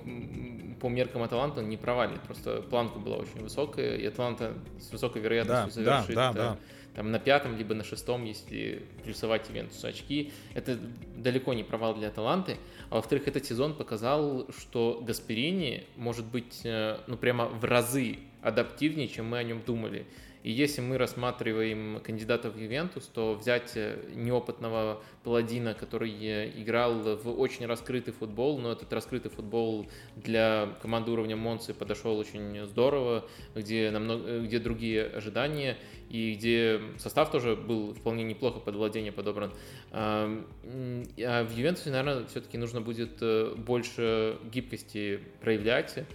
по 0.82 0.90
меркам 0.90 1.22
Аталанта 1.22 1.62
не 1.62 1.78
провалит. 1.78 2.20
Просто 2.22 2.64
планка 2.64 2.98
была 2.98 3.18
очень 3.18 3.44
высокая, 3.44 3.96
и 3.96 4.06
Атланта 4.08 4.54
с 4.80 4.92
высокой 4.92 5.22
вероятностью 5.22 5.84
да, 5.84 6.02
завершит 6.02 6.16
да, 6.16 6.34
да, 6.34 6.40
да. 6.40 6.60
Там, 6.96 7.12
на 7.12 7.20
пятом, 7.20 7.58
либо 7.58 7.76
на 7.76 7.84
шестом, 7.84 8.24
если 8.24 8.84
плюсовать 9.04 9.52
Ивентусу 9.52 9.88
очки. 9.88 10.32
Это 10.54 10.80
далеко 11.18 11.54
не 11.54 11.64
провал 11.64 11.94
для 11.96 12.08
Аталанты. 12.08 12.58
А 12.90 12.96
во-вторых, 12.96 13.28
этот 13.28 13.46
сезон 13.46 13.76
показал, 13.76 14.48
что 14.58 15.02
Гасперини 15.06 15.84
может 15.98 16.26
быть, 16.26 16.62
э, 16.64 17.00
ну, 17.08 17.18
прямо 17.18 17.48
в 17.48 17.66
разы 17.66 18.20
адаптивнее, 18.42 19.10
чем 19.10 19.26
мы 19.26 19.40
о 19.40 19.44
нем 19.44 19.62
думали. 19.66 20.06
И 20.46 20.52
если 20.52 20.82
мы 20.82 21.00
рассматриваем 21.00 22.00
кандидатов 22.02 22.54
в 22.54 22.60
Ювентус, 22.60 23.08
то 23.08 23.34
взять 23.34 23.72
э, 23.74 23.98
неопытного 24.14 25.02
паладина, 25.24 25.74
который 25.74 26.12
э, 26.12 26.52
играл 26.62 27.00
в 27.00 27.40
очень 27.40 27.66
раскрытый 27.66 28.14
футбол, 28.14 28.60
но 28.60 28.74
этот 28.74 28.94
раскрытый 28.94 29.32
футбол 29.32 29.88
для 30.16 30.70
команды 30.84 31.10
уровня 31.10 31.36
Монцы 31.36 31.74
подошел 31.74 32.16
очень 32.20 32.64
здорово, 32.68 33.26
где, 33.56 33.90
намного, 33.90 34.24
э, 34.24 34.46
где 34.46 34.60
другие 34.60 35.06
ожидания, 35.06 35.80
и 36.12 36.36
где 36.36 36.80
состав 37.00 37.32
тоже 37.32 37.56
был 37.56 37.96
вполне 37.96 38.24
неплохо 38.24 38.60
под 38.60 38.76
владение 38.76 39.12
подобран. 39.12 39.52
А 39.92 40.28
в 40.62 41.58
Ювентусе, 41.58 41.90
наверное, 41.90 42.28
все-таки 42.28 42.60
нужно 42.60 42.82
будет 42.82 43.20
больше 43.58 44.38
гибкости 44.54 45.22
проявлять, 45.42 46.06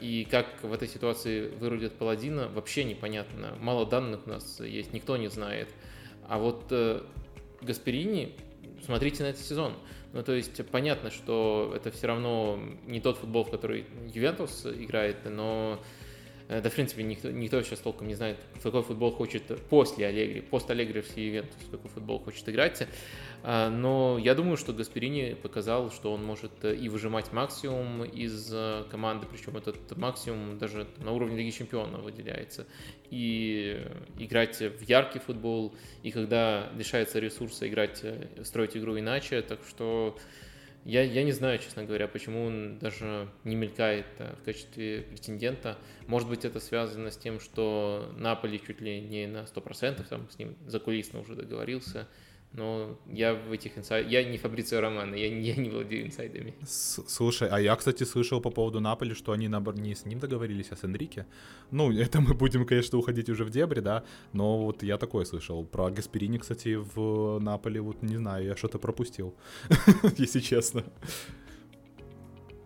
и 0.00 0.26
как 0.30 0.62
в 0.62 0.72
этой 0.72 0.88
ситуации 0.88 1.48
вырулит 1.48 1.94
паладина, 1.94 2.48
вообще 2.48 2.84
непонятно. 2.84 3.56
Мало 3.60 3.86
данных 3.86 4.26
у 4.26 4.30
нас 4.30 4.60
есть, 4.60 4.92
никто 4.92 5.16
не 5.16 5.28
знает. 5.28 5.68
А 6.28 6.38
вот 6.38 6.66
э, 6.70 7.02
Гасперини, 7.62 8.34
смотрите 8.84 9.22
на 9.22 9.28
этот 9.28 9.42
сезон. 9.42 9.74
Ну, 10.12 10.22
то 10.22 10.32
есть 10.32 10.64
понятно, 10.66 11.10
что 11.10 11.72
это 11.74 11.90
все 11.90 12.06
равно 12.06 12.58
не 12.86 13.00
тот 13.00 13.18
футбол, 13.18 13.44
в 13.44 13.50
который 13.50 13.84
Ювентус 14.14 14.64
играет, 14.66 15.16
но 15.24 15.82
э, 16.48 16.60
да, 16.60 16.70
в 16.70 16.74
принципе, 16.74 17.02
никто, 17.02 17.30
никто 17.30 17.62
сейчас 17.62 17.80
толком 17.80 18.08
не 18.08 18.14
знает, 18.14 18.38
в 18.54 18.62
какой 18.62 18.82
футбол 18.82 19.10
хочет 19.10 19.42
после 19.68 20.06
Аллегри, 20.06 20.40
пост 20.40 20.70
Аллегри 20.70 21.00
все 21.02 21.26
Ювентус, 21.26 21.56
в 21.62 21.70
какой 21.70 21.90
футбол 21.90 22.20
хочет 22.20 22.48
играть. 22.48 22.86
А, 23.42 23.70
но 23.70 24.18
я 24.18 24.34
думаю, 24.34 24.56
что 24.56 24.72
Гасперини 24.72 25.34
показал, 25.34 25.90
что 25.90 26.12
он 26.12 26.24
может 26.24 26.52
э, 26.64 26.74
и 26.74 26.88
выжимать 26.88 27.32
максимум 27.32 28.04
из 28.04 28.50
э, 28.52 28.84
команды, 28.90 29.26
причем 29.30 29.56
этот 29.56 29.96
максимум 29.96 30.58
даже 30.58 30.86
на 30.98 31.12
уровне 31.12 31.36
Лиги 31.36 31.50
Чемпионов 31.50 32.02
выделяется, 32.02 32.66
и 33.10 33.86
играть 34.18 34.60
в 34.60 34.82
яркий 34.82 35.20
футбол, 35.20 35.74
и 36.02 36.10
когда 36.10 36.70
лишается 36.76 37.20
ресурса 37.20 37.68
играть, 37.68 38.00
э, 38.02 38.26
строить 38.42 38.76
игру 38.76 38.98
иначе, 38.98 39.40
так 39.42 39.60
что 39.68 40.18
я, 40.84 41.02
я 41.02 41.22
не 41.22 41.32
знаю, 41.32 41.58
честно 41.58 41.84
говоря, 41.84 42.08
почему 42.08 42.46
он 42.46 42.78
даже 42.78 43.28
не 43.44 43.56
мелькает 43.56 44.06
в 44.18 44.44
качестве 44.44 45.02
претендента. 45.02 45.76
Может 46.06 46.28
быть, 46.28 46.44
это 46.44 46.60
связано 46.60 47.10
с 47.10 47.16
тем, 47.16 47.40
что 47.40 48.10
Наполи 48.16 48.60
чуть 48.64 48.80
ли 48.80 49.00
не 49.00 49.26
на 49.26 49.42
100% 49.42 50.06
там 50.08 50.30
с 50.30 50.38
ним 50.38 50.56
закулисно 50.66 51.20
уже 51.20 51.34
договорился, 51.34 52.08
но 52.52 52.98
я 53.06 53.34
в 53.34 53.52
этих 53.52 53.78
инсайдах... 53.78 54.10
Я 54.10 54.24
не 54.24 54.38
Фабрицио 54.38 54.80
Романо, 54.80 55.14
я, 55.14 55.26
я 55.26 55.54
не 55.54 55.68
владею 55.68 56.06
инсайдами. 56.06 56.54
Слушай, 56.66 57.48
а 57.50 57.60
я, 57.60 57.76
кстати, 57.76 58.04
слышал 58.04 58.40
по 58.40 58.50
поводу 58.50 58.80
Наполи, 58.80 59.14
что 59.14 59.32
они 59.32 59.48
не 59.48 59.94
с 59.94 60.06
ним 60.06 60.18
договорились, 60.18 60.68
а 60.70 60.76
с 60.76 60.84
Энрике. 60.84 61.26
Ну, 61.70 61.92
это 61.98 62.20
мы 62.20 62.34
будем, 62.34 62.66
конечно, 62.66 62.98
уходить 62.98 63.28
уже 63.28 63.44
в 63.44 63.50
дебри, 63.50 63.80
да, 63.80 64.02
но 64.32 64.58
вот 64.58 64.82
я 64.82 64.96
такое 64.96 65.24
слышал. 65.24 65.64
Про 65.64 65.90
Гасперини, 65.90 66.38
кстати, 66.38 66.76
в 66.76 67.38
Наполе, 67.40 67.80
вот 67.80 68.02
не 68.02 68.16
знаю, 68.16 68.44
я 68.44 68.56
что-то 68.56 68.78
пропустил, 68.78 69.34
если 70.18 70.40
честно. 70.40 70.84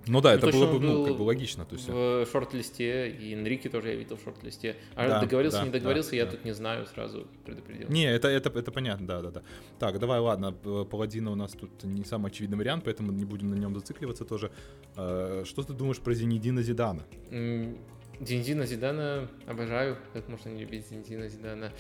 Ну 0.07 0.21
да, 0.21 0.31
Ну, 0.31 0.37
это 0.37 0.47
то, 0.51 0.53
было 0.53 0.67
бы, 0.73 0.81
ну, 0.81 1.07
как 1.07 1.17
бы 1.17 1.23
логично. 1.23 1.65
То 1.65 1.77
есть, 1.77 1.89
В 1.89 2.27
шорт-листе, 2.31 3.09
и 3.11 3.35
Энрике 3.35 3.69
тоже 3.69 3.89
я 3.91 3.95
видел 3.95 4.17
в 4.17 4.23
шорт-листе. 4.23 4.77
А 4.97 5.07
Да, 5.09 5.21
договорился, 5.21 5.59
да, 5.59 5.65
не 5.65 5.71
договорился, 5.71 6.11
да, 6.11 6.17
я 6.17 6.25
да. 6.25 6.31
тут 6.33 6.45
не 6.45 6.53
знаю, 6.53 6.87
сразу 6.87 7.27
предупредил. 7.45 7.89
Не, 7.89 8.05
это, 8.11 8.29
это, 8.29 8.51
это 8.59 8.73
понятно, 8.73 9.07
да, 9.07 9.21
да, 9.23 9.31
да. 9.31 9.43
Так, 9.79 9.99
давай, 9.99 10.19
ладно, 10.21 10.53
Паладина 10.53 11.31
у 11.31 11.35
нас 11.37 11.53
тут 11.53 11.85
не 11.85 12.05
самый 12.05 12.31
очевидный 12.31 12.59
вариант, 12.59 12.85
поэтому 12.85 13.13
не 13.13 13.25
будем 13.25 13.51
на 13.51 13.55
нем 13.55 13.75
зацикливаться 13.75 14.25
тоже. 14.25 14.51
Э, 14.97 15.45
Что 15.47 15.63
ты 15.63 15.73
думаешь 15.73 15.99
про 16.01 16.15
Зенедина 16.15 16.63
Зидана? 16.63 17.05
М, 17.31 17.79
Зинедина 18.21 18.67
Зидана 18.67 19.29
обожаю. 19.47 19.97
Как 20.13 20.29
можно 20.29 20.49
не 20.51 20.61
любить 20.63 20.89
Зинедина 20.89 21.29
Зидана? 21.29 21.73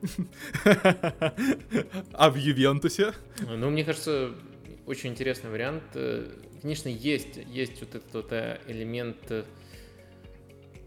А 2.12 2.30
в 2.30 2.36
Ювентусе? 2.36 3.12
Ну, 3.40 3.70
мне 3.70 3.84
кажется, 3.84 4.32
очень 4.88 5.10
интересный 5.10 5.50
вариант. 5.50 5.82
Э, 5.94 6.26
Конечно, 6.62 6.88
есть, 6.88 7.38
есть 7.46 7.80
вот 7.80 7.94
этот 7.94 8.14
вот 8.14 8.32
э, 8.32 8.58
элемент... 8.66 9.18
э, 9.30 9.44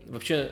Вообще, 0.08 0.52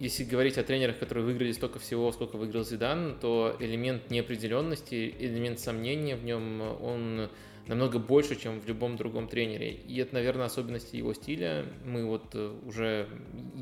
если 0.00 0.24
говорить 0.24 0.58
о 0.58 0.64
тренерах, 0.64 0.98
которые 0.98 1.24
выиграли 1.24 1.52
столько 1.52 1.78
всего, 1.78 2.10
сколько 2.10 2.36
выиграл 2.36 2.64
Зидан, 2.64 3.16
то 3.20 3.56
элемент 3.60 4.10
неопределенности, 4.10 5.14
элемент 5.20 5.60
сомнения 5.60 6.16
в 6.16 6.24
нем, 6.24 6.60
он 6.82 7.28
намного 7.68 7.98
больше, 7.98 8.34
чем 8.36 8.60
в 8.60 8.66
любом 8.66 8.96
другом 8.96 9.28
тренере. 9.28 9.70
И 9.70 9.96
это, 9.98 10.14
наверное, 10.14 10.46
особенности 10.46 10.96
его 10.96 11.14
стиля. 11.14 11.64
Мы 11.84 12.04
вот 12.04 12.34
уже, 12.66 13.08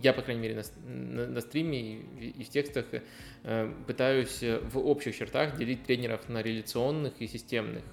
я, 0.03 0.13
по 0.13 0.23
крайней 0.23 0.43
мере, 0.43 0.55
на, 0.57 0.93
на- 0.93 1.27
на 1.27 1.41
стриме 1.41 1.99
и, 2.21 2.31
и 2.39 2.45
в 2.45 2.49
текстах 2.49 2.87
э, 3.43 3.73
пытаюсь 3.87 4.43
в 4.43 4.79
общих 4.79 5.17
чертах 5.17 5.57
делить 5.57 5.85
тренеров 5.85 6.29
на 6.29 6.43
реляционных 6.43 7.13
и 7.21 7.27
системных. 7.29 7.85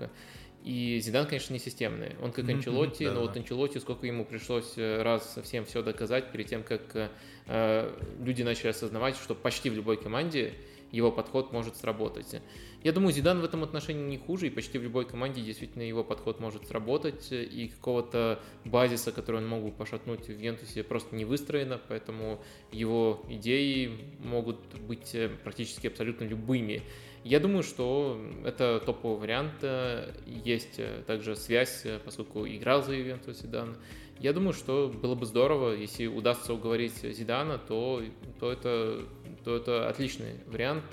И 0.70 1.00
Зидан, 1.00 1.26
конечно, 1.26 1.52
не 1.52 1.58
системный. 1.58 2.16
Он 2.22 2.32
как 2.32 2.48
Анчелотти, 2.48 3.06
но 3.06 3.22
вот. 3.22 3.36
Анчелотти, 3.36 3.80
сколько 3.80 4.06
ему 4.06 4.24
пришлось 4.24 4.74
э, 4.78 5.02
раз 5.02 5.34
совсем 5.34 5.66
все 5.66 5.82
доказать 5.82 6.32
перед 6.32 6.46
тем, 6.46 6.62
как 6.62 7.10
э, 7.48 7.92
люди 8.22 8.44
начали 8.44 8.68
осознавать, 8.68 9.16
что 9.16 9.34
почти 9.34 9.72
в 9.72 9.74
любой 9.74 9.98
команде 9.98 10.54
его 10.92 11.12
подход 11.12 11.52
может 11.52 11.76
сработать. 11.76 12.40
Я 12.84 12.92
думаю, 12.92 13.14
Зидан 13.14 13.42
в 13.42 13.46
этом 13.46 13.64
отношении 13.64 14.04
не 14.04 14.18
хуже, 14.20 14.46
и 14.46 14.50
почти 14.52 14.78
в 14.78 14.84
любой 14.84 15.06
команде 15.06 15.42
действительно 15.42 15.82
его 15.82 16.04
подход 16.04 16.40
может 16.40 16.68
сработать, 16.68 17.32
и 17.32 17.70
какого-то 17.70 18.40
базиса, 18.64 19.12
который 19.12 19.38
он 19.38 19.48
мог 19.48 19.64
бы 19.64 19.72
пошатнуть 19.72 20.28
в 20.28 20.34
Вентусе, 20.34 20.84
просто 20.84 21.16
не 21.16 21.26
выстроено, 21.26 21.82
поэтому 21.88 22.44
его 22.72 23.26
идеи 23.28 23.98
могут 24.20 24.60
быть 24.82 25.16
э, 25.16 25.30
практически 25.44 25.88
абсолютно 25.88 26.26
любыми. 26.26 26.84
Я 27.24 27.42
думаю, 27.42 27.64
что 27.64 28.20
это 28.46 28.82
топовый 28.86 29.20
вариант. 29.20 29.54
Э, 29.62 30.14
Есть 30.26 30.80
э, 30.80 31.04
также 31.06 31.36
связь, 31.36 31.82
э, 31.84 32.00
поскольку 32.04 32.48
играл 32.48 32.82
за 32.82 32.94
Ювентус 32.94 33.42
Зидан. 33.42 33.76
Я 34.20 34.32
думаю, 34.32 34.54
что 34.54 34.88
было 34.88 35.16
бы 35.16 35.26
здорово, 35.26 35.74
если 35.74 36.08
удастся 36.08 36.54
уговорить 36.54 37.02
Зидана, 37.02 37.58
то, 37.58 38.02
то, 38.40 38.52
это, 38.52 39.06
то 39.44 39.56
это 39.56 39.90
отличный 39.90 40.36
вариант. 40.48 40.84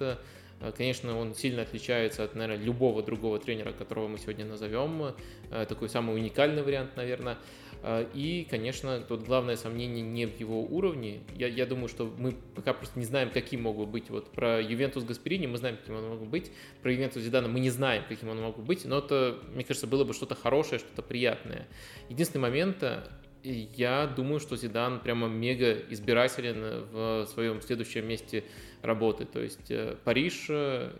Конечно, 0.77 1.19
он 1.19 1.35
сильно 1.35 1.63
отличается 1.63 2.23
от, 2.25 2.35
наверное, 2.35 2.65
любого 2.65 3.03
другого 3.03 3.39
тренера, 3.39 3.73
которого 3.73 4.09
мы 4.09 4.19
сегодня 4.19 4.45
назовем. 4.45 5.13
Такой 5.51 5.89
самый 5.89 6.15
уникальный 6.15 6.63
вариант, 6.63 6.97
наверное. 6.97 7.37
Э, 7.83 8.07
И, 8.15 8.47
конечно, 8.51 9.01
тут 9.01 9.25
главное 9.25 9.57
сомнение 9.57 10.03
не 10.03 10.27
в 10.27 10.39
его 10.39 10.63
уровне. 10.63 11.21
Я, 11.35 11.49
я 11.49 11.67
думаю, 11.67 11.89
что 11.89 12.13
мы 12.19 12.35
пока 12.55 12.73
просто 12.73 12.99
не 12.99 13.05
знаем, 13.05 13.31
каким 13.31 13.63
мог 13.63 13.77
бы 13.77 13.87
быть. 13.87 14.11
Вот 14.11 14.31
про 14.31 14.61
Ювентус 14.61 15.05
Гасперини 15.05 15.47
мы 15.47 15.59
знаем, 15.59 15.77
каким 15.77 15.97
он 15.97 16.09
мог 16.09 16.21
бы 16.21 16.27
быть. 16.27 16.51
Про 16.83 16.93
Ювентус 16.93 17.23
Зидана 17.23 17.49
мы 17.49 17.61
не 17.61 17.71
знаем, 17.71 18.05
каким 18.09 18.29
он 18.29 18.41
мог 18.41 18.57
бы 18.57 18.63
быть. 18.63 18.85
Но 18.85 18.99
это, 18.99 19.39
мне 19.53 19.65
кажется, 19.65 19.87
было 19.87 20.05
бы 20.05 20.15
что-то 20.15 20.35
хорошее, 20.35 20.79
что-то 20.79 21.03
приятное. 21.03 21.67
Единственный 22.09 22.43
момент, 22.43 22.83
э, 22.83 23.03
я 23.43 24.07
думаю, 24.07 24.41
что 24.41 24.57
Зидан 24.57 25.01
прямо 25.01 25.29
мега 25.29 25.73
избирателен 25.91 26.87
в 26.91 27.27
своем 27.27 27.61
следующем 27.63 28.07
месте 28.07 28.45
работы. 28.83 29.25
То 29.25 29.41
есть 29.41 29.71
э, 29.71 29.97
Париж 30.05 30.47
э, 30.49 30.91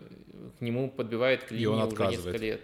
к 0.57 0.61
нему 0.61 0.89
подбивает 0.89 1.43
к 1.43 1.51
И 1.51 1.55
линии 1.55 1.67
он 1.67 1.91
уже 1.91 2.07
несколько 2.07 2.37
лет. 2.37 2.61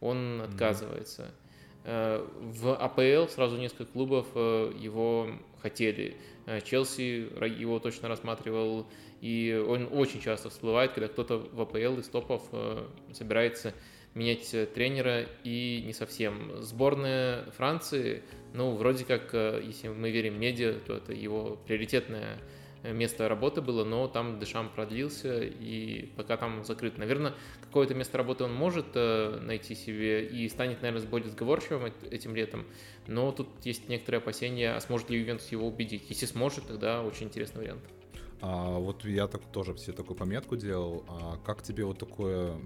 Он 0.00 0.42
отказывается. 0.42 1.22
Э, 1.22 1.45
В 1.86 2.74
АПЛ 2.74 3.30
сразу 3.30 3.56
несколько 3.56 3.92
клубов 3.92 4.26
э, 4.34 4.72
его 4.76 5.28
хотели. 5.62 6.16
Э, 6.46 6.60
Челси 6.60 7.28
его 7.60 7.78
точно 7.78 8.08
рассматривал, 8.08 8.88
и 9.20 9.64
он 9.68 9.88
очень 9.92 10.20
часто 10.20 10.50
всплывает, 10.50 10.92
когда 10.92 11.06
кто-то 11.06 11.38
в 11.38 11.60
АПЛ 11.60 12.00
из 12.00 12.08
топов 12.08 12.42
э, 12.50 12.86
собирается 13.12 13.72
менять 14.14 14.52
э, 14.52 14.66
тренера, 14.66 15.26
и 15.44 15.84
не 15.86 15.92
совсем. 15.92 16.60
Сборная 16.60 17.44
Франции, 17.52 18.24
ну, 18.52 18.74
вроде 18.74 19.04
как, 19.04 19.32
э, 19.32 19.62
если 19.64 19.86
мы 19.86 20.10
верим 20.10 20.40
медиа, 20.40 20.72
то 20.84 20.94
это 20.94 21.12
его 21.12 21.56
приоритетное 21.66 22.38
э, 22.38 22.55
место 22.92 23.28
работы 23.28 23.60
было, 23.60 23.84
но 23.84 24.08
там 24.08 24.38
Дешам 24.38 24.68
продлился, 24.68 25.42
и 25.42 26.06
пока 26.16 26.36
там 26.36 26.64
закрыт. 26.64 26.98
Наверное, 26.98 27.34
какое-то 27.60 27.94
место 27.94 28.18
работы 28.18 28.44
он 28.44 28.54
может 28.54 28.86
э, 28.94 29.38
найти 29.40 29.74
себе 29.74 30.26
и 30.26 30.48
станет, 30.48 30.82
наверное, 30.82 31.06
более 31.08 31.30
сговорчивым 31.30 31.86
эт- 31.86 32.08
этим 32.10 32.34
летом, 32.34 32.64
но 33.06 33.32
тут 33.32 33.48
есть 33.64 33.88
некоторые 33.88 34.18
опасения, 34.18 34.74
а 34.74 34.80
сможет 34.80 35.10
ли 35.10 35.18
Ювентус 35.18 35.48
его 35.48 35.66
убедить. 35.66 36.04
Если 36.08 36.26
сможет, 36.26 36.66
тогда 36.66 37.02
очень 37.02 37.26
интересный 37.26 37.62
вариант. 37.62 37.82
А, 38.40 38.78
вот 38.78 39.04
я 39.04 39.26
так 39.28 39.42
тоже 39.52 39.76
себе 39.78 39.94
такую 39.94 40.16
пометку 40.16 40.56
делал. 40.56 41.04
А 41.08 41.38
как 41.44 41.62
тебе 41.62 41.84
вот 41.84 41.98
такое, 41.98 42.56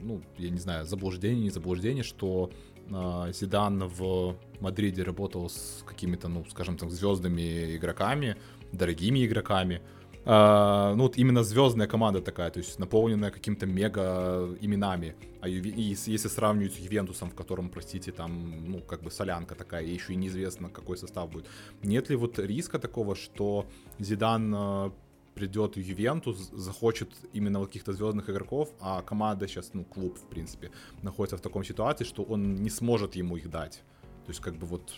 ну, 0.00 0.22
я 0.38 0.50
не 0.50 0.58
знаю, 0.58 0.84
заблуждение, 0.86 1.42
не 1.42 1.50
заблуждение, 1.50 2.04
что 2.04 2.50
а, 2.92 3.30
Зидан 3.32 3.84
в 3.88 4.36
Мадриде 4.60 5.02
работал 5.02 5.48
с 5.48 5.82
какими-то, 5.86 6.28
ну, 6.28 6.44
скажем 6.48 6.76
так, 6.76 6.90
звездными 6.90 7.76
игроками, 7.76 8.36
дорогими 8.72 9.26
игроками. 9.26 9.80
А, 10.24 10.94
ну, 10.94 11.04
вот 11.04 11.16
именно 11.16 11.42
звездная 11.42 11.86
команда 11.86 12.20
такая, 12.20 12.50
то 12.50 12.58
есть 12.58 12.78
наполненная 12.78 13.30
каким-то 13.30 13.66
мега 13.66 14.54
именами. 14.60 15.14
А 15.40 15.48
Юве- 15.48 15.74
если 15.76 16.28
сравнивать 16.28 16.74
с 16.74 16.78
Ювентусом, 16.78 17.30
в 17.30 17.34
котором, 17.34 17.70
простите, 17.70 18.12
там, 18.12 18.70
ну, 18.70 18.80
как 18.80 19.02
бы 19.02 19.10
солянка 19.10 19.54
такая, 19.54 19.84
и 19.84 19.94
еще 19.94 20.12
и 20.12 20.16
неизвестно, 20.16 20.68
какой 20.68 20.98
состав 20.98 21.30
будет. 21.30 21.46
Нет 21.82 22.10
ли 22.10 22.16
вот 22.16 22.38
риска 22.38 22.78
такого, 22.78 23.14
что 23.14 23.66
Зидан 23.98 24.54
э, 24.54 24.90
придет 25.34 25.76
в 25.76 25.80
Ювентус, 25.80 26.50
захочет 26.52 27.08
именно 27.32 27.58
вот 27.58 27.68
каких-то 27.68 27.94
звездных 27.94 28.28
игроков, 28.28 28.68
а 28.80 29.00
команда 29.00 29.48
сейчас, 29.48 29.70
ну, 29.72 29.84
клуб, 29.84 30.18
в 30.18 30.26
принципе, 30.28 30.70
находится 31.02 31.38
в 31.38 31.40
таком 31.40 31.64
ситуации, 31.64 32.04
что 32.04 32.22
он 32.22 32.56
не 32.56 32.70
сможет 32.70 33.16
ему 33.16 33.36
их 33.36 33.48
дать. 33.48 33.82
То 34.26 34.32
есть, 34.32 34.40
как 34.40 34.54
бы 34.54 34.66
вот 34.66 34.94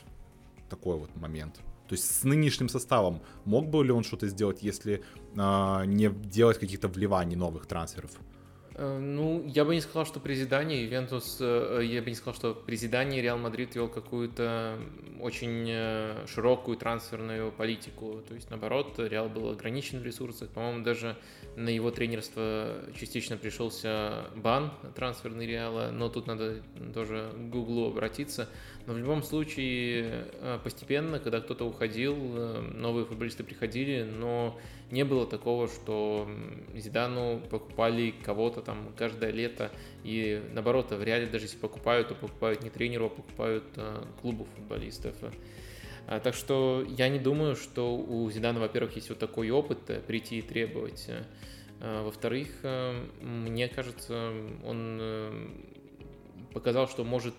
такой 0.68 0.98
вот 0.98 1.16
момент. 1.16 1.60
То 1.88 1.94
есть 1.94 2.20
с 2.20 2.24
нынешним 2.24 2.68
составом 2.68 3.22
мог 3.44 3.68
бы 3.68 3.84
ли 3.84 3.92
он 3.92 4.04
что-то 4.04 4.28
сделать, 4.28 4.62
если 4.62 5.02
а, 5.36 5.84
не 5.84 6.08
делать 6.08 6.58
каких-то 6.58 6.88
вливаний 6.88 7.36
новых 7.36 7.66
трансферов? 7.66 8.12
Э, 8.74 8.98
Ну, 8.98 9.44
я 9.46 9.64
бы 9.64 9.74
не 9.74 9.80
сказал, 9.80 10.06
что 10.06 10.20
при 10.20 10.34
Зидане 10.34 10.82
Ювентус, 10.82 11.38
э, 11.40 11.80
я 11.84 12.02
бы 12.02 12.10
не 12.10 12.14
сказал, 12.14 12.34
что 12.34 12.54
при 12.54 12.76
Зидане 12.76 13.20
Реал 13.20 13.38
Мадрид 13.38 13.74
вел 13.74 13.88
какую-то 13.88 14.78
очень 15.20 15.66
э, 15.68 16.26
широкую 16.26 16.76
трансферную 16.76 17.52
политику. 17.52 18.22
То 18.28 18.34
есть, 18.34 18.50
наоборот, 18.50 18.98
Реал 18.98 19.28
был 19.28 19.50
ограничен 19.50 20.00
в 20.00 20.04
ресурсах. 20.04 20.48
По-моему, 20.50 20.84
даже 20.84 21.16
на 21.56 21.68
его 21.68 21.90
тренерство 21.90 22.82
частично 22.98 23.36
пришелся 23.36 24.26
бан 24.36 24.72
трансферный 24.94 25.46
Реала, 25.46 25.90
но 25.92 26.08
тут 26.08 26.26
надо 26.26 26.62
тоже 26.94 27.30
к 27.34 27.50
Гуглу 27.50 27.88
обратиться. 27.88 28.48
Но 28.86 28.94
в 28.94 28.98
любом 28.98 29.22
случае, 29.22 30.26
э, 30.40 30.58
постепенно, 30.62 31.20
когда 31.20 31.40
кто-то 31.40 31.64
уходил, 31.64 32.16
э, 32.16 32.60
новые 32.74 33.06
футболисты 33.06 33.44
приходили, 33.44 34.02
но 34.02 34.58
не 34.90 35.04
было 35.04 35.24
такого, 35.24 35.68
что 35.68 36.28
Зидану 36.74 37.40
покупали 37.48 38.12
кого-то 38.24 38.60
там 38.60 38.92
каждое 38.96 39.30
лето. 39.30 39.70
И 40.02 40.42
наоборот, 40.52 40.90
в 40.90 41.02
реале 41.02 41.26
даже 41.26 41.44
если 41.44 41.58
покупают, 41.58 42.08
то 42.08 42.14
покупают 42.14 42.62
не 42.64 42.70
тренеру, 42.70 43.06
а 43.06 43.08
покупают 43.08 43.64
э, 43.76 44.04
клубу 44.20 44.46
футболистов. 44.56 45.14
А, 46.08 46.18
Так 46.18 46.34
что 46.34 46.84
я 46.98 47.08
не 47.08 47.20
думаю, 47.20 47.54
что 47.54 47.96
у 47.96 48.28
Зидана, 48.30 48.58
во-первых, 48.58 48.96
есть 48.96 49.08
вот 49.10 49.18
такой 49.18 49.50
опыт 49.50 49.78
прийти 50.06 50.38
и 50.38 50.42
требовать. 50.42 51.08
А, 51.80 52.02
Во-вторых, 52.04 52.48
мне 53.20 53.68
кажется, 53.68 54.32
он 54.64 55.00
показал, 56.52 56.88
что 56.88 57.04
может 57.04 57.34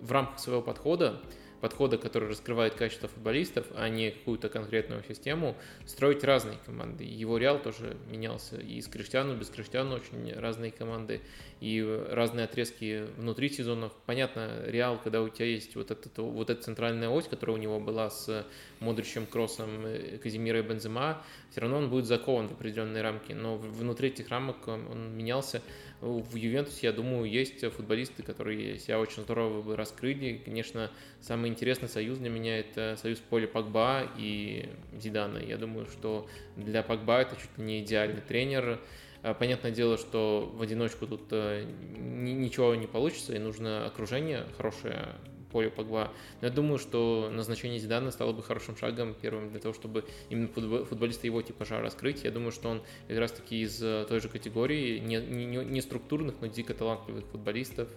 в 0.00 0.12
рамках 0.12 0.38
своего 0.38 0.62
подхода, 0.62 1.20
подхода, 1.60 1.98
который 1.98 2.28
раскрывает 2.28 2.74
качество 2.74 3.08
футболистов, 3.08 3.66
а 3.74 3.88
не 3.88 4.10
какую-то 4.10 4.48
конкретную 4.48 5.02
систему, 5.04 5.56
строить 5.86 6.24
разные 6.24 6.58
команды. 6.64 7.04
Его 7.04 7.38
Реал 7.38 7.60
тоже 7.60 7.96
менялся 8.10 8.56
и 8.56 8.80
с 8.80 8.86
Криштиану, 8.86 9.36
без 9.36 9.48
Криштиану 9.48 9.96
очень 9.96 10.32
разные 10.34 10.70
команды, 10.70 11.20
и 11.60 11.82
разные 12.10 12.44
отрезки 12.44 13.06
внутри 13.16 13.48
сезонов. 13.48 13.92
Понятно, 14.06 14.62
Реал, 14.66 15.00
когда 15.02 15.22
у 15.22 15.28
тебя 15.28 15.46
есть 15.46 15.74
вот, 15.74 15.90
этот, 15.90 16.16
вот 16.18 16.50
эта 16.50 16.62
центральная 16.62 17.08
ось, 17.08 17.26
которая 17.26 17.56
у 17.56 17.60
него 17.60 17.80
была 17.80 18.10
с 18.10 18.46
Модричем, 18.80 19.26
Кроссом, 19.26 19.84
э, 19.84 20.18
Казимира 20.18 20.60
и 20.60 20.62
Бензема, 20.62 21.22
все 21.50 21.60
равно 21.62 21.78
он 21.78 21.90
будет 21.90 22.06
закован 22.06 22.48
в 22.48 22.52
определенные 22.52 23.02
рамки, 23.02 23.32
но 23.32 23.56
внутри 23.56 24.08
этих 24.08 24.28
рамок 24.28 24.68
он 24.68 25.16
менялся. 25.16 25.62
В 26.00 26.36
Ювентусе, 26.36 26.86
я 26.86 26.92
думаю, 26.92 27.28
есть 27.28 27.60
футболисты, 27.72 28.22
которые 28.22 28.78
себя 28.78 29.00
очень 29.00 29.22
здорово 29.22 29.62
бы 29.62 29.76
раскрыли. 29.76 30.40
Конечно, 30.44 30.90
самый 31.20 31.50
интересный 31.50 31.88
союз 31.88 32.18
для 32.18 32.30
меня 32.30 32.58
это 32.58 32.96
союз 33.00 33.18
Поля 33.18 33.48
Погба 33.48 34.08
и 34.16 34.68
Зидана. 34.96 35.38
Я 35.38 35.56
думаю, 35.56 35.86
что 35.86 36.28
для 36.56 36.82
Погба 36.82 37.20
это 37.20 37.36
чуть 37.36 37.58
ли 37.58 37.64
не 37.64 37.80
идеальный 37.80 38.20
тренер. 38.20 38.80
А, 39.22 39.34
понятное 39.34 39.72
дело, 39.72 39.98
что 39.98 40.50
в 40.54 40.62
одиночку 40.62 41.06
тут 41.06 41.22
э, 41.32 41.64
ничего 41.96 42.74
не 42.76 42.86
получится, 42.86 43.34
и 43.34 43.38
нужно 43.38 43.86
окружение 43.86 44.46
хорошее, 44.56 45.08
поле 45.50 45.70
Погба. 45.70 46.12
Но 46.40 46.48
я 46.48 46.52
думаю, 46.52 46.78
что 46.78 47.30
назначение 47.32 47.78
Зидана 47.78 48.10
стало 48.10 48.32
бы 48.32 48.42
хорошим 48.42 48.76
шагом 48.76 49.14
первым 49.14 49.50
для 49.50 49.60
того, 49.60 49.74
чтобы 49.74 50.04
именно 50.30 50.48
футболиста 50.48 51.26
его 51.26 51.42
типажа 51.42 51.80
раскрыть. 51.80 52.24
Я 52.24 52.30
думаю, 52.30 52.52
что 52.52 52.68
он 52.68 52.82
как 53.08 53.18
раз-таки 53.18 53.62
из 53.62 53.82
э, 53.82 54.06
той 54.08 54.20
же 54.20 54.28
категории 54.28 54.98
не, 54.98 55.16
не, 55.16 55.64
не 55.64 55.80
структурных, 55.80 56.36
но 56.40 56.46
дико 56.46 56.74
талантливых 56.74 57.24
футболистов 57.26 57.88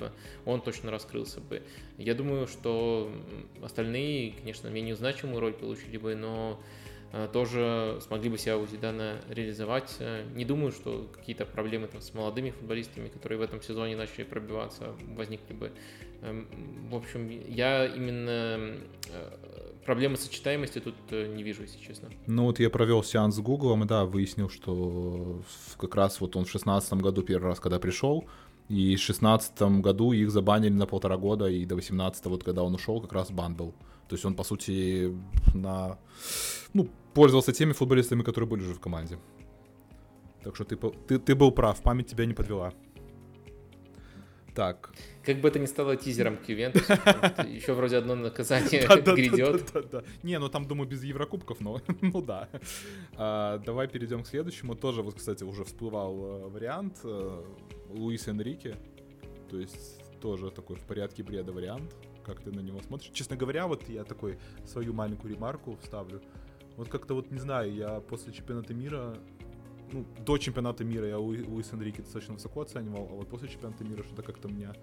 он 0.46 0.62
точно 0.62 0.92
раскрылся 0.92 1.40
бы. 1.40 1.62
Я 1.98 2.16
думаю, 2.16 2.48
что 2.48 3.12
остальные, 3.62 4.34
конечно, 4.34 4.68
менее 4.68 4.96
значимую 4.96 5.40
роль 5.40 5.54
получили 5.54 5.98
бы, 5.98 6.16
но 6.16 6.60
Э, 6.62 6.91
тоже 7.34 8.00
смогли 8.08 8.30
бы 8.30 8.38
себя 8.38 8.58
у 8.58 8.66
Зидана 8.66 9.20
реализовать. 9.30 9.96
Э, 10.00 10.24
не 10.34 10.46
думаю, 10.46 10.72
что 10.72 11.10
какие-то 11.14 11.46
проблемы 11.46 11.88
там, 11.88 12.02
с 12.02 12.14
молодыми 12.14 12.52
футболистами, 12.52 13.10
которые 13.10 13.40
в 13.40 13.42
этом 13.42 13.62
сезоне 13.62 13.98
начали 13.98 14.24
пробиваться, 14.24 14.94
возникли 15.16 15.54
бы. 15.54 15.72
Эм, 16.22 16.48
в 16.90 16.96
общем, 16.96 17.30
я 17.50 17.86
именно 17.86 18.78
э, 19.10 19.78
проблемы 19.86 20.16
сочетаемости 20.16 20.80
тут 20.80 20.96
не 21.12 21.44
вижу, 21.44 21.64
если 21.64 21.80
честно. 21.80 22.10
Ну 22.28 22.46
вот 22.46 22.60
я 22.60 22.70
провел 22.70 23.04
сеанс 23.04 23.36
с 23.36 23.40
Гуглом, 23.40 23.84
и 23.84 23.88
да, 23.88 24.06
выяснил, 24.06 24.50
что 24.50 25.42
как 25.78 25.96
раз 25.96 26.22
вот 26.22 26.36
он 26.38 26.46
в 26.46 26.50
шестнадцатом 26.50 27.00
году 27.00 27.24
первый 27.24 27.48
раз, 27.48 27.60
когда 27.60 27.80
пришел, 27.80 28.26
и 28.70 28.96
в 28.96 29.02
шестнадцатом 29.02 29.82
году 29.82 30.14
их 30.14 30.32
забанили 30.32 30.72
на 30.72 30.86
полтора 30.86 31.18
года, 31.18 31.48
и 31.48 31.66
до 31.66 31.76
18 31.76 32.26
вот 32.28 32.44
когда 32.46 32.64
он 32.64 32.74
ушел, 32.74 33.02
как 33.02 33.12
раз 33.12 33.30
бан 33.30 33.54
был. 33.54 33.76
То 34.12 34.16
есть 34.16 34.26
он, 34.26 34.36
по 34.36 34.44
сути, 34.44 35.18
на... 35.54 35.98
Ну, 36.74 36.90
пользовался 37.14 37.54
теми 37.54 37.72
футболистами, 37.72 38.24
которые 38.24 38.50
были 38.50 38.62
уже 38.62 38.74
в 38.74 38.80
команде. 38.82 39.18
Так 40.44 40.54
что 40.56 40.66
ты, 40.66 40.76
ты, 41.08 41.18
ты 41.18 41.34
был 41.34 41.52
прав, 41.52 41.82
память 41.82 42.08
тебя 42.08 42.26
не 42.26 42.34
подвела. 42.34 42.74
Так. 44.54 44.94
Как 45.24 45.40
бы 45.40 45.48
это 45.48 45.60
ни 45.60 45.66
стало 45.66 45.96
тизером 45.96 46.36
к 46.36 46.50
Ювентусу, 46.50 46.92
еще 47.48 47.74
вроде 47.74 48.00
одно 48.00 48.16
наказание 48.16 48.86
грядет. 48.86 49.74
Не, 50.24 50.40
ну 50.40 50.50
там, 50.50 50.68
думаю, 50.68 50.90
без 50.90 51.06
Еврокубков, 51.06 51.62
но 51.62 51.82
ну 52.02 52.22
да. 52.22 52.50
А, 53.16 53.60
давай 53.60 53.88
перейдем 53.88 54.24
к 54.24 54.28
следующему. 54.28 54.76
Тоже, 54.76 55.04
вот, 55.04 55.16
кстати, 55.16 55.46
уже 55.46 55.64
всплывал 55.64 56.16
э, 56.16 56.50
вариант 56.50 57.00
э, 57.06 57.44
Луис 57.92 58.28
Энрике. 58.28 58.76
То 59.50 59.58
есть 59.58 60.02
тоже 60.20 60.52
такой 60.52 60.76
в 60.76 60.82
порядке 60.82 61.24
бреда 61.24 61.54
вариант 61.54 61.96
как 62.22 62.42
ты 62.42 62.52
на 62.52 62.60
него 62.60 62.82
смотришь. 62.82 63.12
Честно 63.14 63.36
говоря, 63.36 63.68
вот 63.68 63.88
я 63.90 64.04
такой 64.04 64.38
свою 64.66 64.94
маленькую 64.94 65.34
ремарку 65.34 65.78
вставлю. 65.82 66.22
Вот 66.78 66.90
как-то 66.90 67.14
вот, 67.14 67.32
не 67.32 67.40
знаю, 67.40 67.74
я 67.74 68.00
после 68.00 68.34
чемпионата 68.34 68.74
мира, 68.74 69.18
ну, 69.92 70.06
до 70.26 70.38
чемпионата 70.38 70.84
мира 70.84 71.08
я 71.08 71.18
Луис 71.18 71.74
Энрике 71.74 72.02
достаточно 72.02 72.34
высоко 72.34 72.62
оценивал, 72.62 73.10
а 73.12 73.16
вот 73.16 73.28
после 73.28 73.50
чемпионата 73.50 73.84
мира 73.84 74.04
что-то 74.04 74.24
как-то 74.24 74.48
меня 74.48 74.74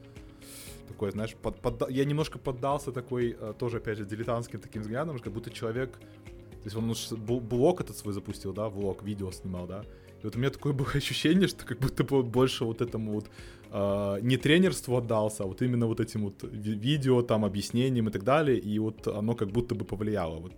такое, 0.87 1.11
знаешь, 1.11 1.35
под, 1.35 1.61
под, 1.61 1.91
я 1.91 2.05
немножко 2.05 2.39
поддался 2.39 2.93
такой, 2.93 3.37
э, 3.39 3.55
тоже, 3.59 3.79
опять 3.79 3.99
же, 3.99 4.05
дилетантским 4.05 4.61
таким 4.61 4.83
взглядом, 4.83 5.19
как 5.19 5.33
будто 5.33 5.51
человек, 5.51 5.99
то 5.99 6.65
есть 6.65 6.77
он 6.77 6.91
уж 6.91 7.11
блог 7.13 7.81
этот 7.81 7.97
свой 7.97 8.15
запустил, 8.15 8.53
да, 8.53 8.69
влог, 8.69 9.03
видео 9.03 9.31
снимал, 9.31 9.67
да, 9.67 9.85
и 10.23 10.25
вот 10.25 10.37
у 10.37 10.39
меня 10.39 10.51
такое 10.51 10.73
было 10.73 10.89
ощущение, 10.95 11.49
что 11.49 11.65
как 11.65 11.79
будто 11.79 12.05
бы 12.05 12.23
больше 12.23 12.65
вот 12.65 12.81
этому 12.81 13.13
вот 13.13 13.31
э, 13.71 14.19
не 14.23 14.37
тренерству 14.37 14.97
отдался, 14.97 15.45
а 15.45 15.47
вот 15.47 15.63
именно 15.63 15.87
вот 15.87 16.01
этим 16.01 16.25
вот 16.25 16.43
видео, 16.43 17.23
там, 17.23 17.45
объяснением 17.45 18.09
и 18.09 18.11
так 18.11 18.25
далее, 18.25 18.59
и 18.59 18.79
вот 18.79 19.07
оно 19.07 19.35
как 19.35 19.51
будто 19.51 19.75
бы 19.75 19.85
повлияло. 19.85 20.39
Вот 20.39 20.53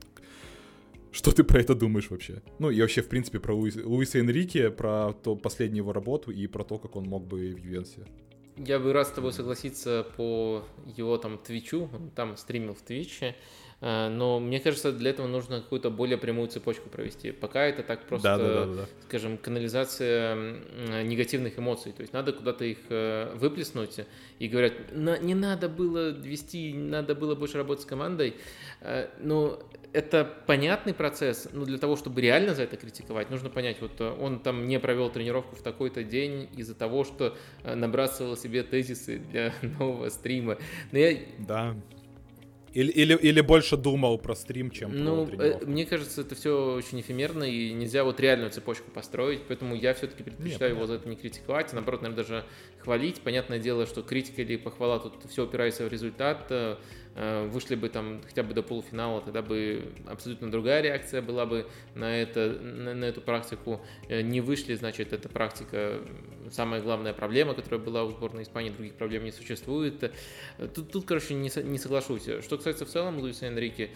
что 1.13 1.33
ты 1.33 1.43
про 1.43 1.61
это 1.61 1.75
думаешь 1.75 2.11
вообще? 2.11 2.41
Ну, 2.59 2.71
и 2.71 2.81
вообще, 2.81 3.03
в 3.03 3.09
принципе, 3.09 3.41
про 3.41 3.55
Луис, 3.55 3.77
Луиса 3.77 4.19
Энрике, 4.19 4.71
про 4.71 5.13
то, 5.13 5.35
последнюю 5.37 5.83
его 5.83 5.93
работу 5.93 6.31
и 6.31 6.47
про 6.47 6.65
то, 6.65 6.79
как 6.79 6.97
он 6.97 7.05
мог 7.05 7.27
бы 7.27 7.55
в 7.55 7.65
Ювенсе. 7.65 8.07
Я 8.57 8.79
бы 8.79 8.93
рад 8.93 9.09
с 9.09 9.11
тобой 9.11 9.33
согласиться 9.33 10.07
по 10.17 10.63
его 10.97 11.17
там 11.19 11.39
твичу, 11.39 11.89
он 11.93 12.11
там 12.11 12.37
стримил 12.37 12.75
в 12.75 12.83
твиче, 12.83 13.35
но 13.81 14.41
мне 14.41 14.61
кажется, 14.61 14.93
для 14.93 15.11
этого 15.11 15.27
нужно 15.27 15.61
какую-то 15.61 15.91
более 15.91 16.19
прямую 16.19 16.49
цепочку 16.49 16.91
провести. 16.91 17.33
Пока 17.33 17.65
это 17.65 17.83
так 17.83 18.05
просто, 18.07 18.37
да, 18.37 18.39
да, 18.39 18.65
да, 18.67 18.75
да. 18.75 18.87
скажем, 19.05 19.39
канализация 19.39 20.61
негативных 21.03 21.59
эмоций. 21.59 21.93
То 21.93 22.03
есть 22.03 22.13
надо 22.13 22.33
куда-то 22.33 22.65
их 22.65 22.79
э, 22.91 23.33
выплеснуть 23.35 24.01
и 24.39 24.49
говорят, 24.49 24.75
не 24.93 25.35
надо 25.35 25.69
было 25.69 26.11
вести, 26.11 26.75
надо 26.75 27.15
было 27.15 27.35
больше 27.35 27.57
работать 27.57 27.85
с 27.85 27.87
командой. 27.87 28.35
Э, 28.83 29.09
но 29.19 29.59
это 29.95 30.31
понятный 30.47 30.93
процесс, 30.93 31.49
но 31.53 31.65
для 31.65 31.79
того, 31.79 31.97
чтобы 31.97 32.21
реально 32.21 32.55
за 32.55 32.65
это 32.65 32.77
критиковать, 32.77 33.31
нужно 33.31 33.49
понять, 33.49 33.79
вот 33.81 34.01
он 34.01 34.41
там 34.41 34.69
не 34.69 34.79
провел 34.79 35.11
тренировку 35.11 35.57
в 35.57 35.63
такой-то 35.63 36.05
день 36.05 36.49
из-за 36.55 36.75
того, 36.75 37.05
что 37.05 37.37
набрасывал 37.65 38.37
себе 38.37 38.63
тезисы 38.63 39.19
для 39.19 39.55
нового 39.63 40.11
стрима. 40.11 40.59
Но 40.93 40.99
я... 40.99 41.19
Да. 41.39 41.75
Или, 42.73 42.91
или, 42.91 43.17
или 43.17 43.41
больше 43.41 43.77
думал 43.77 44.19
про 44.19 44.35
стрим, 44.35 44.71
чем 44.71 44.97
ну, 45.05 45.27
про 45.27 45.37
тренировку? 45.37 45.67
Мне 45.67 45.87
кажется, 45.87 46.21
это 46.21 46.35
все 46.35 46.75
очень 46.75 47.01
эфемерно, 47.01 47.45
и 47.45 47.73
нельзя 47.73 48.05
вот 48.05 48.21
реальную 48.21 48.51
цепочку 48.51 48.91
построить, 48.91 49.43
поэтому 49.49 49.75
я 49.75 49.93
все-таки 49.95 50.23
предпочитаю 50.23 50.71
Нет, 50.71 50.79
его 50.79 50.87
за 50.87 50.95
это 50.95 51.09
не 51.09 51.17
критиковать, 51.17 51.73
а 51.73 51.77
наоборот, 51.77 52.03
наверное, 52.03 52.25
даже 52.25 52.45
хвалить. 52.79 53.21
Понятное 53.21 53.59
дело, 53.59 53.87
что 53.87 54.03
критика 54.03 54.43
или 54.43 54.57
похвала 54.57 55.01
тут 55.01 55.15
все 55.29 55.45
упирается 55.45 55.85
в 55.85 55.89
результат, 55.89 56.47
э, 56.51 56.61
Э, 56.61 56.77
вышли 57.15 57.75
бы 57.75 57.89
там 57.89 58.21
хотя 58.27 58.43
бы 58.43 58.55
до 58.55 58.63
полуфинала, 58.63 59.21
тогда 59.21 59.43
бы 59.43 59.93
абсолютно 60.07 60.51
другая 60.51 60.81
реакция 60.81 61.23
была 61.23 61.47
бы 61.47 61.67
на, 61.95 62.17
это, 62.17 62.59
на, 62.61 62.95
на 62.95 63.05
эту 63.05 63.21
практику. 63.21 63.81
Э, 64.09 64.23
не 64.23 64.41
вышли, 64.41 64.75
значит, 64.75 65.13
эта 65.13 65.29
практика 65.29 66.01
самая 66.51 66.81
главная 66.81 67.13
проблема, 67.13 67.55
которая 67.55 67.81
была 67.81 68.05
у 68.05 68.11
сборной 68.11 68.45
Испании, 68.45 68.71
других 68.71 68.95
проблем 68.95 69.25
не 69.25 69.33
существует. 69.33 70.03
Э, 70.05 70.69
тут, 70.69 70.93
тут 70.93 71.05
короче, 71.05 71.35
не, 71.35 71.51
не 71.63 71.79
соглашусь. 71.79 72.29
Что 72.43 72.57
касается 72.57 72.87
в 72.87 72.89
целом 72.89 73.19
Луиса 73.19 73.47
Энрике, 73.47 73.91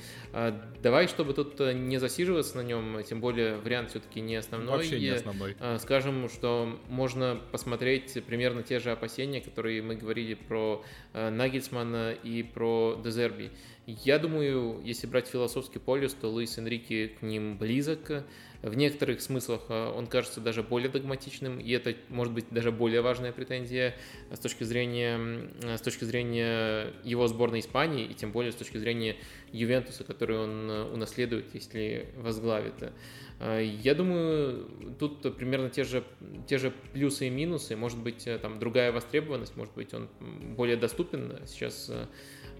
давай, 0.82 1.08
чтобы 1.08 1.34
тут 1.34 1.60
не 1.60 1.98
засиживаться 1.98 2.56
на 2.56 2.62
нем, 2.62 3.02
тем 3.04 3.20
более 3.20 3.56
вариант 3.56 3.90
все-таки 3.90 4.20
не 4.20 4.36
основной. 4.36 4.78
Вообще 4.78 4.98
не 4.98 5.08
основной. 5.08 5.56
Скажем, 5.78 6.28
что 6.28 6.78
можно 6.88 7.40
посмотреть 7.52 8.22
примерно 8.26 8.62
те 8.62 8.80
же 8.80 8.90
опасения, 8.90 9.40
которые 9.40 9.82
мы 9.82 9.96
говорили 9.96 10.34
про 10.34 10.84
Нагельсмана 11.12 12.12
и 12.12 12.42
про 12.42 12.96
Дезерби. 13.04 13.52
Я 13.86 14.18
думаю, 14.18 14.80
если 14.82 15.06
брать 15.06 15.28
философский 15.28 15.78
полюс, 15.78 16.14
то 16.14 16.28
Луис 16.28 16.56
Энрике 16.56 17.08
к 17.08 17.22
ним 17.22 17.58
близок. 17.58 18.24
В 18.62 18.74
некоторых 18.74 19.20
смыслах 19.20 19.60
а, 19.68 19.92
он 19.92 20.06
кажется 20.06 20.40
даже 20.40 20.62
более 20.62 20.88
догматичным, 20.88 21.60
и 21.60 21.70
это 21.70 21.94
может 22.08 22.32
быть 22.32 22.46
даже 22.50 22.72
более 22.72 23.02
важная 23.02 23.30
претензия 23.30 23.94
с 24.32 24.38
точки 24.38 24.64
зрения, 24.64 25.50
с 25.62 25.82
точки 25.82 26.04
зрения 26.04 26.94
его 27.04 27.28
сборной 27.28 27.60
Испании, 27.60 28.06
и 28.06 28.14
тем 28.14 28.32
более 28.32 28.52
с 28.52 28.54
точки 28.54 28.78
зрения 28.78 29.16
Ювентуса, 29.52 30.02
который 30.02 30.38
он 30.38 30.70
а, 30.70 30.90
унаследует, 30.90 31.54
если 31.54 32.08
возглавит. 32.16 32.94
А, 33.38 33.60
я 33.60 33.94
думаю, 33.94 34.96
тут 34.98 35.20
примерно 35.36 35.68
те 35.68 35.84
же, 35.84 36.04
те 36.48 36.56
же 36.56 36.72
плюсы 36.94 37.26
и 37.26 37.30
минусы. 37.30 37.76
Может 37.76 37.98
быть, 37.98 38.26
там 38.40 38.58
другая 38.58 38.92
востребованность, 38.92 39.56
может 39.56 39.74
быть, 39.74 39.92
он 39.92 40.08
более 40.56 40.78
доступен 40.78 41.40
сейчас 41.46 41.90
Э, 41.94 42.06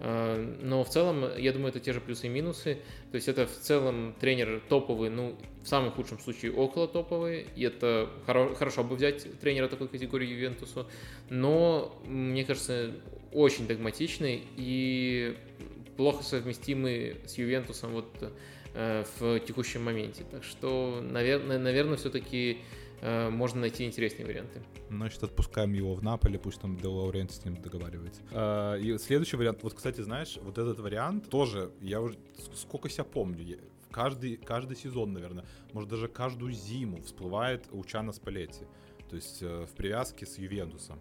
но 0.00 0.84
в 0.84 0.90
целом, 0.90 1.24
я 1.38 1.52
думаю, 1.52 1.70
это 1.70 1.80
те 1.80 1.92
же 1.92 2.00
плюсы 2.00 2.26
и 2.26 2.28
минусы. 2.28 2.78
То 3.10 3.16
есть 3.16 3.28
это 3.28 3.46
в 3.46 3.52
целом 3.52 4.14
тренер 4.20 4.60
топовый, 4.68 5.10
ну, 5.10 5.36
в 5.62 5.68
самом 5.68 5.92
худшем 5.92 6.18
случае 6.18 6.52
около 6.52 6.88
топовый. 6.88 7.46
И 7.56 7.62
это 7.62 8.10
хоро- 8.26 8.54
хорошо 8.54 8.84
бы 8.84 8.96
взять 8.96 9.26
тренера 9.40 9.68
такой 9.68 9.88
категории 9.88 10.28
Ювентусу. 10.28 10.86
Но, 11.30 12.00
мне 12.06 12.44
кажется, 12.44 12.92
очень 13.32 13.66
догматичный 13.66 14.42
и 14.56 15.36
плохо 15.96 16.22
совместимый 16.24 17.16
с 17.26 17.38
Ювентусом 17.38 17.92
вот 17.92 18.12
э, 18.74 19.04
в 19.18 19.40
текущем 19.40 19.84
моменте. 19.84 20.24
Так 20.30 20.44
что, 20.44 21.00
наверное, 21.02 21.58
наверное 21.58 21.96
все-таки 21.96 22.58
Э, 22.58 22.83
можно 23.30 23.60
найти 23.60 23.84
интереснее 23.84 24.26
варианты. 24.26 24.62
Значит, 24.88 25.22
отпускаем 25.22 25.72
его 25.72 25.94
в 25.94 26.02
Наполе, 26.02 26.38
пусть 26.38 26.60
там 26.60 26.76
Де 26.76 26.88
Лаурент 26.88 27.32
с 27.32 27.44
ним 27.44 27.60
договаривается. 27.60 28.22
Э, 28.30 28.78
и 28.80 28.96
следующий 28.98 29.36
вариант, 29.36 29.62
вот, 29.62 29.74
кстати, 29.74 30.00
знаешь, 30.00 30.38
вот 30.42 30.58
этот 30.58 30.78
вариант 30.80 31.28
тоже, 31.28 31.70
я 31.80 32.00
уже 32.00 32.16
сколько 32.54 32.88
себя 32.88 33.04
помню, 33.04 33.58
каждый, 33.90 34.36
каждый 34.36 34.76
сезон, 34.76 35.12
наверное, 35.12 35.44
может 35.72 35.90
даже 35.90 36.08
каждую 36.08 36.52
зиму 36.52 37.02
всплывает 37.02 37.66
Учана 37.72 38.12
Спалетти, 38.12 38.64
то 39.08 39.16
есть 39.16 39.42
э, 39.42 39.66
в 39.66 39.74
привязке 39.76 40.26
с 40.26 40.38
Ювентусом. 40.38 40.98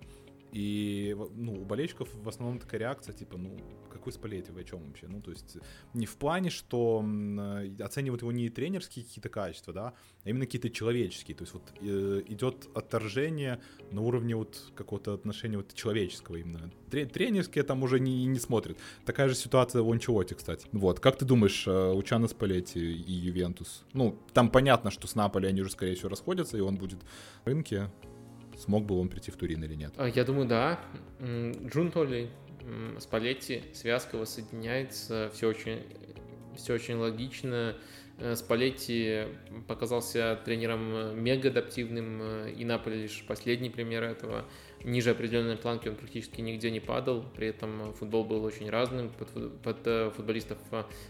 И 0.52 1.16
ну, 1.36 1.54
у 1.54 1.66
болельщиков 1.66 2.10
в 2.14 2.30
основном 2.30 2.60
такая 2.60 2.80
реакция, 2.82 3.14
типа, 3.14 3.38
ну, 3.38 3.58
какой 4.04 4.12
Спалетти, 4.12 4.52
вы 4.52 4.62
о 4.62 4.64
чем 4.66 4.84
вообще? 4.84 5.08
Ну, 5.08 5.22
то 5.22 5.32
есть 5.32 5.58
не 5.94 6.06
в 6.06 6.18
плане, 6.18 6.50
что 6.50 7.00
оценивают 7.80 8.22
его 8.22 8.34
не 8.34 8.50
тренерские 8.50 9.06
какие-то 9.06 9.30
качества, 9.30 9.74
да, 9.74 9.94
а 10.26 10.30
именно 10.30 10.46
какие-то 10.46 10.70
человеческие. 10.70 11.38
То 11.38 11.44
есть 11.44 11.54
вот 11.54 11.64
э, 11.80 12.22
идет 12.28 12.68
отторжение 12.76 13.62
на 13.92 14.02
уровне 14.02 14.36
вот 14.36 14.62
какого-то 14.76 15.14
отношения 15.14 15.56
вот 15.56 15.74
человеческого 15.74 16.36
именно. 16.36 16.70
Тренерские 16.90 17.64
там 17.64 17.82
уже 17.84 18.02
не, 18.02 18.26
не 18.26 18.40
смотрят. 18.40 18.78
Такая 19.06 19.30
же 19.30 19.36
ситуация 19.36 19.82
в 19.82 19.90
Анчелоте, 19.90 20.36
кстати. 20.36 20.68
Вот, 20.74 21.00
как 21.00 21.18
ты 21.18 21.24
думаешь, 21.24 21.66
э, 21.66 21.94
у 21.94 22.04
Чана 22.04 22.28
Спалетти 22.28 22.80
и 22.80 23.12
Ювентус? 23.12 23.86
Ну, 23.94 24.20
там 24.34 24.50
понятно, 24.50 24.92
что 24.92 25.08
с 25.08 25.16
Наполи 25.16 25.48
они 25.48 25.62
уже, 25.62 25.72
скорее 25.72 25.96
всего, 25.96 26.10
расходятся, 26.10 26.58
и 26.58 26.62
он 26.62 26.76
будет 26.76 27.00
в 27.46 27.48
рынке. 27.48 27.90
Смог 28.58 28.86
бы 28.86 29.00
он 29.00 29.10
прийти 29.10 29.32
в 29.32 29.36
Турин 29.36 29.64
или 29.64 29.76
нет? 29.76 29.94
А, 29.98 30.08
я 30.08 30.24
думаю, 30.24 30.48
да. 30.48 30.80
Джун 31.20 31.92
Толли, 31.92 32.30
Спалетти, 33.00 33.64
связка 33.74 34.18
воссоединяется, 34.18 35.32
все 35.34 35.50
очень, 35.50 35.84
все 36.56 36.74
очень 36.74 36.96
логично. 36.96 37.76
Э, 38.20 38.36
Спалетти 38.36 39.24
показался 39.68 40.40
тренером 40.46 41.20
мега 41.22 41.50
адаптивным, 41.50 42.22
э, 42.22 42.52
и 42.52 42.64
Наполе 42.64 43.04
лишь 43.04 43.26
последний 43.28 43.70
пример 43.70 44.04
этого. 44.04 44.46
Ниже 44.84 45.12
определенной 45.12 45.58
планки 45.58 45.88
он 45.88 45.96
практически 45.96 46.42
нигде 46.42 46.70
не 46.70 46.80
падал, 46.80 47.24
при 47.36 47.48
этом 47.48 47.94
футбол 47.94 48.26
был 48.26 48.44
очень 48.44 48.70
разным, 48.70 49.10
под, 49.10 49.62
под 49.62 49.78
э, 49.88 50.12
футболистов 50.16 50.58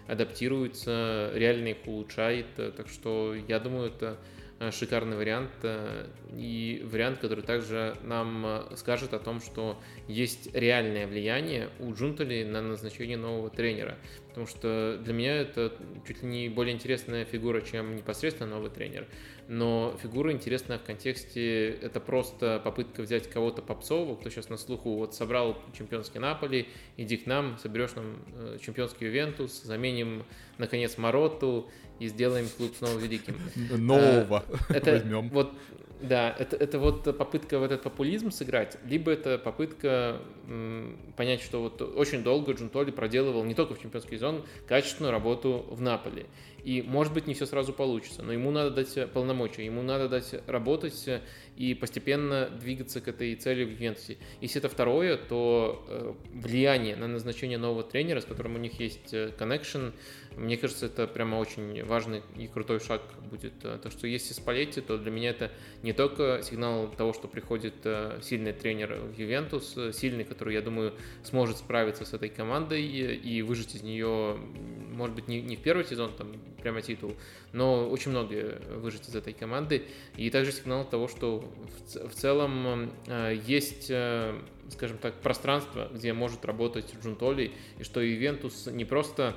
адаптируется, 0.07 1.31
реально 1.33 1.69
их 1.69 1.87
улучшает, 1.87 2.45
так 2.55 2.87
что 2.87 3.35
я 3.47 3.59
думаю, 3.59 3.87
это 3.89 4.17
Э, 4.17 4.42
шикарный 4.71 5.17
вариант 5.17 5.51
э, 5.63 6.07
и 6.35 6.81
вариант, 6.85 7.19
который 7.19 7.43
также 7.43 7.95
нам 8.03 8.45
э, 8.45 8.75
скажет 8.75 9.13
о 9.13 9.19
том, 9.19 9.41
что 9.41 9.79
есть 10.07 10.53
реальное 10.55 11.07
влияние 11.07 11.69
у 11.79 11.93
Джунтали 11.93 12.43
на 12.43 12.61
назначение 12.61 13.17
нового 13.17 13.49
тренера. 13.49 13.97
Потому 14.33 14.47
что 14.47 14.99
для 15.03 15.13
меня 15.13 15.35
это 15.41 15.73
чуть 16.07 16.23
ли 16.23 16.27
не 16.27 16.49
более 16.49 16.73
интересная 16.73 17.23
фигура, 17.23 17.61
чем 17.61 17.95
непосредственно 17.95 18.55
новый 18.55 18.71
тренер 18.71 19.07
но 19.47 19.97
фигура 20.01 20.31
интересная 20.31 20.77
в 20.77 20.83
контексте, 20.83 21.69
это 21.69 21.99
просто 21.99 22.61
попытка 22.63 23.01
взять 23.01 23.29
кого-то 23.29 23.61
попсового, 23.61 24.15
кто 24.15 24.29
сейчас 24.29 24.49
на 24.49 24.57
слуху, 24.57 24.95
вот 24.95 25.13
собрал 25.13 25.57
чемпионский 25.77 26.19
Наполи, 26.19 26.67
иди 26.97 27.17
к 27.17 27.25
нам, 27.25 27.57
соберешь 27.57 27.93
нам 27.95 28.17
э, 28.35 28.57
чемпионский 28.61 29.07
Ювентус, 29.07 29.61
заменим, 29.63 30.23
наконец, 30.57 30.97
Мароту 30.97 31.69
и 31.99 32.07
сделаем 32.07 32.47
клуб 32.57 32.73
снова 32.77 32.97
великим. 32.97 33.35
Нового 33.77 34.45
это, 34.69 34.91
возьмем. 34.93 35.29
Вот 35.29 35.53
да, 36.03 36.35
это, 36.37 36.57
это 36.57 36.79
вот 36.79 37.17
попытка 37.17 37.59
в 37.59 37.63
этот 37.63 37.81
популизм 37.81 38.29
сыграть, 38.29 38.77
либо 38.85 39.11
это 39.11 39.37
попытка 39.37 40.19
м, 40.47 40.97
понять, 41.15 41.41
что 41.41 41.61
вот 41.61 41.81
очень 41.81 42.23
долго 42.23 42.51
Джунтоли 42.51 42.91
проделывал 42.91 43.45
не 43.45 43.53
только 43.53 43.73
в 43.73 43.81
чемпионский 43.81 44.17
сезон 44.17 44.43
качественную 44.67 45.11
работу 45.13 45.65
в 45.69 45.81
Наполе. 45.81 46.25
И, 46.63 46.81
может 46.81 47.13
быть, 47.13 47.25
не 47.25 47.33
все 47.33 47.45
сразу 47.45 47.71
получится, 47.71 48.21
но 48.21 48.33
ему 48.33 48.51
надо 48.51 48.71
дать 48.71 49.11
полномочия, 49.11 49.65
ему 49.65 49.81
надо 49.81 50.09
дать 50.09 50.35
работать 50.47 51.09
и 51.55 51.73
постепенно 51.73 52.49
двигаться 52.49 53.01
к 53.01 53.07
этой 53.07 53.35
цели 53.35 53.63
в 53.63 53.71
Ювентусе. 53.71 54.17
Если 54.41 54.59
это 54.59 54.69
второе, 54.69 55.17
то 55.17 55.85
э, 55.87 56.13
влияние 56.33 56.95
на 56.95 57.07
назначение 57.07 57.57
нового 57.57 57.83
тренера, 57.83 58.21
с 58.21 58.25
которым 58.25 58.55
у 58.55 58.57
них 58.57 58.79
есть 58.79 59.13
connection, 59.13 59.93
мне 60.35 60.57
кажется, 60.57 60.87
это 60.87 61.05
прямо 61.07 61.35
очень 61.35 61.83
важный 61.83 62.23
и 62.37 62.47
крутой 62.47 62.79
шаг 62.79 63.01
будет. 63.29 63.53
Так 63.59 63.91
что 63.91 64.07
если 64.07 64.33
Спалетти, 64.33 64.81
то 64.81 64.97
для 64.97 65.11
меня 65.11 65.29
это 65.29 65.51
не 65.83 65.93
только 65.93 66.41
сигнал 66.43 66.89
того, 66.89 67.13
что 67.13 67.27
приходит 67.27 67.75
э, 67.83 68.19
сильный 68.21 68.53
тренер 68.53 68.95
в 68.95 69.17
Ювентус, 69.17 69.77
сильный, 69.93 70.23
который, 70.23 70.55
я 70.55 70.61
думаю, 70.61 70.93
сможет 71.23 71.57
справиться 71.57 72.05
с 72.05 72.13
этой 72.13 72.29
командой 72.29 72.83
и 72.83 73.41
выжить 73.41 73.75
из 73.75 73.83
нее, 73.83 74.37
может 74.91 75.15
быть, 75.15 75.27
не, 75.27 75.41
не 75.41 75.55
в 75.55 75.61
первый 75.61 75.85
сезон, 75.85 76.13
там, 76.15 76.33
прямо 76.61 76.81
титул, 76.81 77.15
но 77.51 77.87
очень 77.89 78.11
многое 78.11 78.59
выжить 78.77 79.07
из 79.07 79.15
этой 79.15 79.33
команды. 79.33 79.83
И 80.17 80.29
также 80.29 80.51
сигнал 80.51 80.87
того, 80.87 81.07
что 81.07 81.42
в, 81.45 82.09
в 82.09 82.13
целом 82.13 82.91
э, 83.07 83.37
есть, 83.45 83.87
э, 83.89 84.39
скажем 84.69 84.97
так, 84.97 85.15
пространство, 85.15 85.89
где 85.93 86.13
может 86.13 86.45
работать 86.45 86.93
Джунтоли, 87.03 87.51
и 87.79 87.83
что 87.83 88.01
Ювентус 88.01 88.67
не 88.67 88.85
просто 88.85 89.35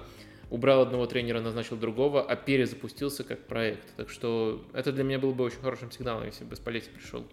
убрал 0.50 0.82
одного 0.82 1.07
тренера, 1.07 1.40
назначил 1.40 1.76
другого, 1.76 2.22
а 2.22 2.36
перезапустился 2.36 3.24
как 3.24 3.46
проект. 3.46 3.94
Так 3.96 4.11
что 4.11 4.64
это 4.72 4.92
для 4.92 5.04
меня 5.04 5.18
было 5.18 5.32
бы 5.32 5.44
очень 5.44 5.61
хорошим 5.61 5.90
сигналом, 5.90 6.26
если 6.26 6.44
бы 6.44 6.57
Спалетти 6.57 6.90
пришел. 6.90 7.24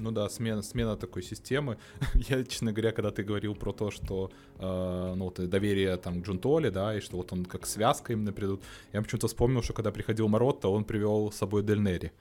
Ну 0.00 0.12
да, 0.12 0.28
смена, 0.28 0.62
смена 0.62 0.96
такой 0.96 1.22
системы. 1.22 1.76
Я, 2.14 2.44
честно 2.44 2.72
говоря, 2.72 2.92
когда 2.92 3.10
ты 3.10 3.24
говорил 3.24 3.54
про 3.54 3.72
то, 3.72 3.90
что 3.90 4.30
э, 4.58 5.14
ну, 5.16 5.24
вот, 5.24 5.48
доверие 5.48 5.96
там 5.96 6.22
к 6.22 6.26
Джунтоле, 6.26 6.70
да, 6.70 6.96
и 6.96 7.00
что 7.00 7.16
вот 7.16 7.32
он 7.32 7.44
как 7.44 7.66
связка 7.66 8.12
именно 8.12 8.32
придут, 8.32 8.62
я 8.92 9.02
почему-то 9.02 9.26
вспомнил, 9.26 9.62
что 9.62 9.72
когда 9.72 9.90
приходил 9.90 10.28
Маротто, 10.28 10.68
он 10.68 10.84
привел 10.84 11.32
с 11.32 11.36
собой 11.36 11.62
Дель 11.62 11.80
Нери. 11.82 12.12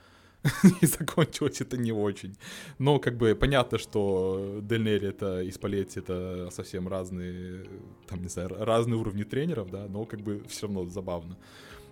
и 0.82 0.86
закончилось 0.86 1.62
это 1.62 1.78
не 1.78 1.92
очень. 1.92 2.38
Но 2.80 3.00
как 3.00 3.18
бы 3.18 3.36
понятно, 3.36 3.78
что 3.78 4.60
Дель 4.62 4.84
Нери 4.84 5.10
это 5.10 5.42
и 5.42 5.52
Спалетти 5.52 6.00
это 6.00 6.50
совсем 6.52 6.88
разные, 6.88 7.66
там, 8.08 8.22
не 8.22 8.30
знаю, 8.30 8.50
разные 8.50 8.98
уровни 8.98 9.24
тренеров, 9.24 9.70
да, 9.70 9.88
но 9.88 10.06
как 10.06 10.22
бы 10.22 10.44
все 10.48 10.68
равно 10.68 10.86
забавно. 10.86 11.38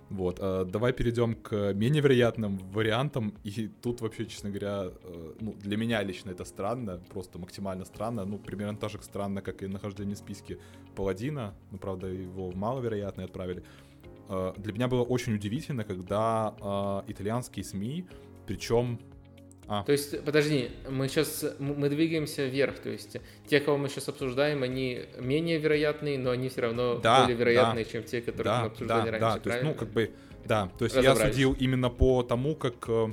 Вот, 0.08 0.38
а 0.40 0.64
давай 0.64 0.92
перейдем 0.92 1.34
к 1.34 1.72
менее 1.74 2.00
вероятным 2.00 2.58
вариантам. 2.72 3.34
И 3.42 3.68
тут 3.82 4.00
вообще, 4.00 4.26
честно 4.26 4.50
говоря, 4.50 4.84
э, 5.02 5.32
ну, 5.40 5.54
для 5.54 5.76
меня 5.76 6.00
лично 6.04 6.30
это 6.30 6.44
странно, 6.44 7.00
просто 7.10 7.38
максимально 7.38 7.84
странно. 7.84 8.24
Ну, 8.24 8.38
примерно 8.38 8.78
так 8.78 8.90
же 8.90 9.02
странно, 9.02 9.42
как 9.42 9.62
и 9.62 9.66
нахождение 9.66 10.14
в 10.14 10.18
списке 10.18 10.58
Паладина. 10.94 11.54
Ну, 11.72 11.78
правда, 11.78 12.06
его 12.06 12.52
маловероятно 12.52 13.24
отправили. 13.24 13.64
Э, 14.28 14.52
для 14.56 14.72
меня 14.72 14.86
было 14.86 15.02
очень 15.02 15.34
удивительно, 15.34 15.82
когда 15.82 16.54
э, 16.60 17.10
итальянские 17.10 17.64
СМИ, 17.64 18.06
причем 18.46 18.98
а. 19.68 19.82
То 19.82 19.92
есть, 19.92 20.22
подожди, 20.22 20.70
мы 20.88 21.08
сейчас 21.08 21.44
мы 21.58 21.88
двигаемся 21.88 22.46
вверх, 22.46 22.78
то 22.78 22.88
есть 22.88 23.16
те, 23.48 23.58
кого 23.58 23.76
мы 23.76 23.88
сейчас 23.88 24.08
обсуждаем, 24.08 24.62
они 24.62 25.02
менее 25.18 25.58
вероятные, 25.58 26.18
но 26.18 26.30
они 26.30 26.48
все 26.48 26.62
равно 26.62 26.98
да, 26.98 27.22
более 27.22 27.36
вероятные, 27.36 27.84
да, 27.84 27.90
чем 27.90 28.04
те, 28.04 28.20
которые 28.20 28.44
да, 28.44 28.60
мы 28.60 28.66
обсуждали 28.68 29.04
да, 29.06 29.10
раньше. 29.10 29.20
Да, 29.20 29.38
то 29.38 29.50
есть, 29.50 29.64
ну 29.64 29.74
как 29.74 29.88
бы, 29.90 30.12
да, 30.44 30.70
то 30.78 30.84
есть 30.84 30.96
я 30.96 31.16
судил 31.16 31.52
именно 31.58 31.90
по 31.90 32.22
тому, 32.22 32.54
как 32.54 32.74
э, 32.88 33.08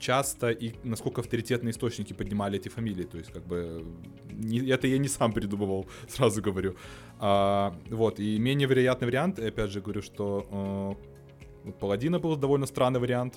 часто 0.00 0.50
и 0.50 0.72
насколько 0.82 1.20
авторитетные 1.20 1.70
источники 1.70 2.12
поднимали 2.12 2.58
эти 2.58 2.68
фамилии, 2.68 3.04
то 3.04 3.18
есть 3.18 3.32
как 3.32 3.46
бы 3.46 3.84
не, 4.32 4.68
это 4.68 4.88
я 4.88 4.98
не 4.98 5.08
сам 5.08 5.32
придумывал, 5.32 5.86
сразу 6.08 6.42
говорю. 6.42 6.74
А, 7.20 7.76
вот 7.90 8.18
и 8.18 8.38
менее 8.38 8.66
вероятный 8.66 9.06
вариант, 9.06 9.38
опять 9.38 9.70
же 9.70 9.80
говорю, 9.80 10.02
что 10.02 10.96
э, 11.64 11.70
Паладина 11.78 12.18
был 12.18 12.34
довольно 12.34 12.66
странный 12.66 12.98
вариант 12.98 13.34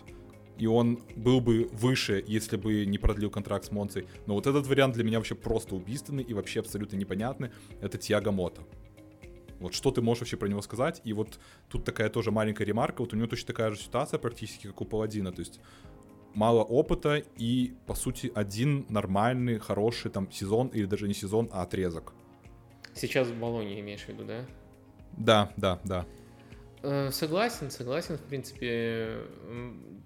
и 0.58 0.68
он 0.68 1.00
был 1.16 1.42
бы 1.42 1.70
выше, 1.74 2.24
если 2.26 2.58
бы 2.58 2.86
не 2.86 2.98
продлил 2.98 3.30
контракт 3.30 3.66
с 3.66 3.72
Монцей. 3.72 4.08
Но 4.26 4.36
вот 4.36 4.48
этот 4.48 4.68
вариант 4.68 4.96
для 4.96 5.04
меня 5.04 5.18
вообще 5.18 5.36
просто 5.36 5.76
убийственный 5.76 6.24
и 6.24 6.34
вообще 6.34 6.62
абсолютно 6.62 6.96
непонятный. 6.96 7.52
Это 7.82 7.98
Тиаго 7.98 8.32
Мото. 8.32 8.62
Вот 9.60 9.74
что 9.74 9.92
ты 9.92 10.02
можешь 10.02 10.22
вообще 10.22 10.38
про 10.38 10.48
него 10.48 10.62
сказать? 10.62 11.02
И 11.04 11.14
вот 11.14 11.40
тут 11.70 11.86
такая 11.86 12.10
тоже 12.10 12.32
маленькая 12.32 12.66
ремарка. 12.66 13.02
Вот 13.02 13.14
у 13.14 13.16
него 13.16 13.28
точно 13.28 13.48
такая 13.48 13.72
же 13.72 13.78
ситуация 13.78 14.20
практически, 14.20 14.68
как 14.68 14.82
у 14.82 14.86
Паладина. 14.86 15.32
То 15.32 15.40
есть 15.40 15.60
мало 16.34 16.62
опыта 16.62 17.24
и, 17.38 17.74
по 17.86 17.96
сути, 17.96 18.32
один 18.36 18.86
нормальный, 18.90 19.58
хороший 19.58 20.12
там 20.12 20.32
сезон, 20.32 20.68
или 20.68 20.86
даже 20.86 21.08
не 21.08 21.14
сезон, 21.14 21.50
а 21.52 21.64
отрезок. 21.64 22.14
Сейчас 22.94 23.28
в 23.28 23.40
Болоне 23.40 23.80
имеешь 23.80 24.02
в 24.02 24.10
виду, 24.10 24.24
да? 24.26 24.46
Да, 25.18 25.52
да, 25.58 25.80
да. 25.84 26.06
Э, 26.84 27.10
согласен, 27.12 27.72
согласен, 27.72 28.18
в 28.18 28.22
принципе. 28.22 29.18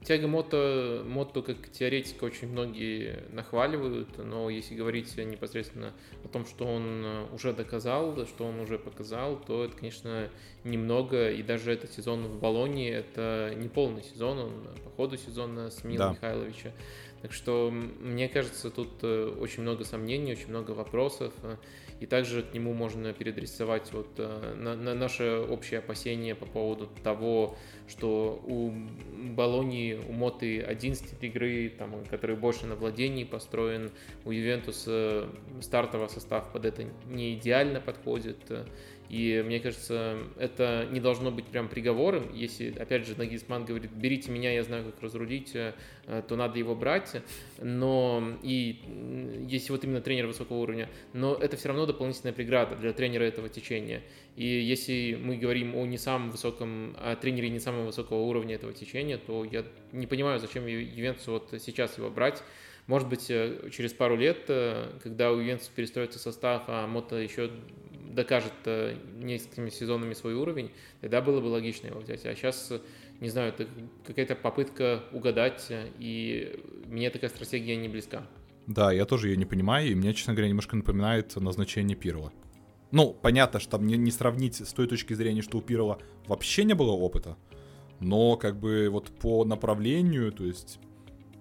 Тяга 0.04 0.28
мото, 0.28 1.04
мото 1.06 1.42
как 1.42 1.70
теоретика 1.72 2.24
очень 2.24 2.48
многие 2.48 3.26
нахваливают, 3.34 4.18
но 4.18 4.50
если 4.50 4.74
говорить 4.74 5.18
непосредственно 5.18 5.94
о 6.24 6.30
том, 6.30 6.46
что 6.46 6.66
он 6.66 7.06
уже 7.34 7.52
доказал, 7.52 8.26
что 8.26 8.46
он 8.46 8.62
уже 8.62 8.80
показал, 8.80 9.36
то 9.36 9.66
это, 9.66 9.76
конечно, 9.76 10.30
немного, 10.64 11.30
и 11.30 11.44
даже 11.44 11.74
этот 11.74 11.92
сезон 11.92 12.28
в 12.28 12.40
Болонии 12.40 12.90
это 12.90 13.54
не 13.58 13.68
полный 13.68 14.04
сезон, 14.04 14.40
он 14.40 14.68
по 14.86 14.90
ходу 14.92 15.18
сезона 15.18 15.70
сменил 15.70 16.00
да. 16.00 16.12
Михайловича. 16.12 16.72
Так 17.22 17.34
что, 17.34 17.70
мне 17.70 18.30
кажется, 18.30 18.70
тут 18.70 18.90
э, 19.02 19.36
очень 19.38 19.64
много 19.64 19.84
сомнений, 19.84 20.32
очень 20.32 20.48
много 20.48 20.72
вопросов 20.72 21.34
и 22.00 22.06
также 22.06 22.44
к 22.44 22.54
нему 22.54 22.74
можно 22.74 23.14
передрисовать 23.14 23.92
вот 23.92 24.08
э, 24.18 24.56
на, 24.56 24.76
на 24.76 24.94
наше 24.94 25.46
общее 25.50 25.80
опасение 25.80 26.34
по 26.34 26.46
поводу 26.46 26.90
того, 27.04 27.58
что 27.88 28.42
у 28.46 28.72
Болонии, 29.34 30.00
у 30.08 30.14
Моты 30.14 30.62
один 30.62 30.96
стиль 30.96 31.18
игры, 31.22 31.70
там, 31.78 32.06
который 32.06 32.36
больше 32.36 32.66
на 32.68 32.76
владении 32.76 33.26
построен, 33.26 33.92
у 34.26 34.32
Ювентуса 34.32 35.28
стартовый 35.62 36.10
состав 36.10 36.52
под 36.54 36.66
это 36.66 36.86
не 37.08 37.34
идеально 37.36 37.82
подходит, 37.82 38.38
И 39.10 39.44
мне 39.44 39.60
кажется, 39.60 40.18
это 40.38 40.88
не 40.92 41.00
должно 41.00 41.32
быть 41.32 41.46
прям 41.46 41.68
приговором. 41.68 42.32
Если, 42.34 42.72
опять 42.78 43.08
же, 43.08 43.18
Нагисман 43.18 43.66
говорит, 43.66 43.92
берите 43.92 44.32
меня, 44.32 44.54
я 44.54 44.64
знаю, 44.64 44.86
как 44.86 45.02
разрулить, 45.02 45.56
э, 45.56 45.74
то 46.28 46.36
надо 46.36 46.60
его 46.60 46.76
брать. 46.76 47.22
Но 47.60 48.38
и 48.44 48.80
если 49.50 49.72
вот 49.72 49.84
именно 49.84 50.02
тренер 50.02 50.28
высокого 50.28 50.58
уровня, 50.58 50.90
но 51.14 51.34
это 51.34 51.58
все 51.58 51.70
равно 51.70 51.88
дополнительная 51.88 52.34
преграда 52.34 52.76
для 52.76 52.94
тренера 52.94 53.24
этого 53.24 53.50
течения. 53.50 54.04
И 54.36 54.46
если 54.46 55.18
мы 55.20 55.38
говорим 55.38 55.76
о 55.76 55.86
не 55.88 55.98
самом 55.98 56.30
высоком, 56.30 56.96
о 57.00 57.16
тренере 57.16 57.50
не 57.50 57.60
самого 57.60 57.88
высокого 57.88 58.20
уровня 58.20 58.56
этого 58.56 58.74
течения, 58.74 59.18
то 59.18 59.44
я 59.44 59.66
не 59.92 60.06
понимаю, 60.06 60.40
зачем 60.40 60.68
Ювентусу 60.68 61.32
вот 61.32 61.54
сейчас 61.60 61.98
его 61.98 62.12
брать. 62.12 62.44
Может 62.90 63.08
быть, 63.08 63.30
э, 63.30 63.70
через 63.72 63.94
пару 63.94 64.16
лет, 64.16 64.46
э, 64.48 64.98
когда 65.04 65.32
у 65.32 65.40
Ювентуса 65.40 65.70
перестроится 65.76 66.18
состав, 66.18 66.64
а 66.68 66.88
Мото 66.88 67.18
еще 67.18 67.52
докажет 68.10 68.54
э, 68.66 68.96
несколькими 69.16 69.70
сезонами 69.70 70.14
свой 70.14 70.34
уровень, 70.34 70.72
тогда 71.02 71.22
было 71.22 71.40
бы 71.40 71.48
логично 71.48 71.88
его 71.88 72.00
взять. 72.00 72.26
А 72.26 72.36
сейчас, 72.36 72.72
не 73.20 73.30
знаю, 73.30 73.50
это 73.50 73.68
какая-то 74.06 74.36
попытка 74.36 75.04
угадать, 75.12 75.68
и 76.00 76.60
мне 76.88 77.10
такая 77.10 77.30
стратегия 77.30 77.76
не 77.76 77.88
близка. 77.88 78.28
Да, 78.68 78.92
я 78.92 79.06
тоже 79.06 79.30
ее 79.30 79.38
не 79.38 79.46
понимаю, 79.46 79.88
и 79.90 79.96
мне, 79.96 80.14
честно 80.14 80.34
говоря, 80.34 80.50
немножко 80.50 80.76
напоминает 80.76 81.36
назначение 81.36 81.98
Пирла. 81.98 82.32
Ну, 82.92 83.14
понятно, 83.14 83.60
что 83.60 83.72
там 83.72 83.86
не, 83.86 83.98
не 83.98 84.12
сравнить 84.12 84.56
с 84.56 84.74
той 84.74 84.88
точки 84.88 85.14
зрения, 85.14 85.42
что 85.42 85.60
у 85.60 85.62
Пирла 85.62 86.00
вообще 86.28 86.64
не 86.64 86.74
было 86.74 86.92
опыта, 86.92 87.38
но 88.00 88.36
как 88.36 88.60
бы 88.60 88.90
вот 88.90 89.10
по 89.20 89.46
направлению, 89.46 90.32
то 90.32 90.46
есть 90.46 90.80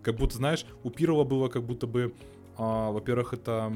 как 0.03 0.16
будто, 0.16 0.37
знаешь, 0.37 0.64
у 0.85 0.91
Пирова 0.91 1.25
было 1.25 1.49
как 1.49 1.64
будто 1.64 1.87
бы 1.87 2.14
а, 2.59 2.91
во-первых, 2.91 3.35
это 3.35 3.73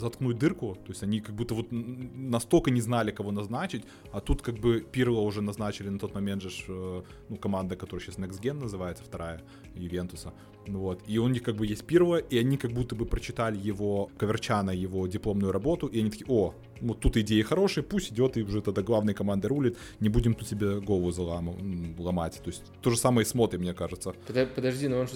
заткнуть 0.00 0.38
дырку, 0.38 0.74
то 0.74 0.90
есть 0.90 1.02
они 1.02 1.20
как 1.20 1.34
будто 1.34 1.54
вот 1.54 1.66
настолько 1.70 2.70
не 2.70 2.80
знали, 2.80 3.10
кого 3.10 3.30
назначить, 3.30 3.84
а 4.10 4.20
тут 4.20 4.40
как 4.40 4.54
бы 4.54 4.80
Пирло 4.80 5.20
уже 5.20 5.42
назначили 5.42 5.90
на 5.90 5.98
тот 5.98 6.14
момент 6.14 6.42
же, 6.42 6.48
э, 6.68 7.02
ну, 7.28 7.36
команда, 7.36 7.76
которая 7.76 8.04
сейчас 8.04 8.16
Next 8.16 8.40
Gen 8.40 8.54
называется, 8.54 9.04
вторая, 9.04 9.42
Ювентуса, 9.74 10.32
вот, 10.66 11.00
и 11.06 11.18
у 11.18 11.28
них 11.28 11.42
как 11.42 11.56
бы 11.56 11.66
есть 11.66 11.84
Пирло, 11.84 12.16
и 12.16 12.38
они 12.38 12.56
как 12.56 12.72
будто 12.72 12.94
бы 12.94 13.06
прочитали 13.06 13.58
его, 13.58 14.10
Коверчана, 14.18 14.70
его 14.70 15.06
дипломную 15.06 15.52
работу, 15.52 15.86
и 15.86 16.00
они 16.00 16.10
такие, 16.10 16.26
о, 16.28 16.54
вот 16.82 17.00
тут 17.00 17.16
идеи 17.16 17.42
хорошие, 17.42 17.84
пусть 17.84 18.12
идет 18.12 18.36
и 18.36 18.42
уже 18.42 18.60
тогда 18.60 18.82
главной 18.82 19.14
командой 19.14 19.46
рулит, 19.46 19.78
не 20.00 20.08
будем 20.08 20.34
тут 20.34 20.48
себе 20.48 20.80
голову 20.80 21.12
залам, 21.12 21.94
ломать. 21.98 22.40
То 22.42 22.50
есть 22.50 22.62
то 22.82 22.90
же 22.90 22.98
самое 22.98 23.24
и 23.24 23.28
с 23.28 23.34
Мотой, 23.34 23.58
мне 23.58 23.72
кажется. 23.72 24.14
Подожди, 24.54 24.88
но 24.88 24.98
он 24.98 25.08
же 25.08 25.14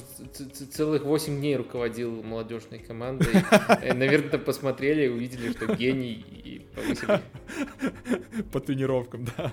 целых 0.70 1.04
8 1.04 1.36
дней 1.36 1.56
руководил 1.56 2.22
молодежной 2.22 2.78
командой. 2.78 3.26
Э, 3.82 3.94
наверное, 3.94 4.38
посмотрели, 4.38 5.08
увидели, 5.08 5.52
что 5.52 5.74
гений 5.74 6.12
и 6.14 6.66
повысили. 6.74 7.20
По 8.52 8.60
тренировкам, 8.60 9.26
да. 9.36 9.52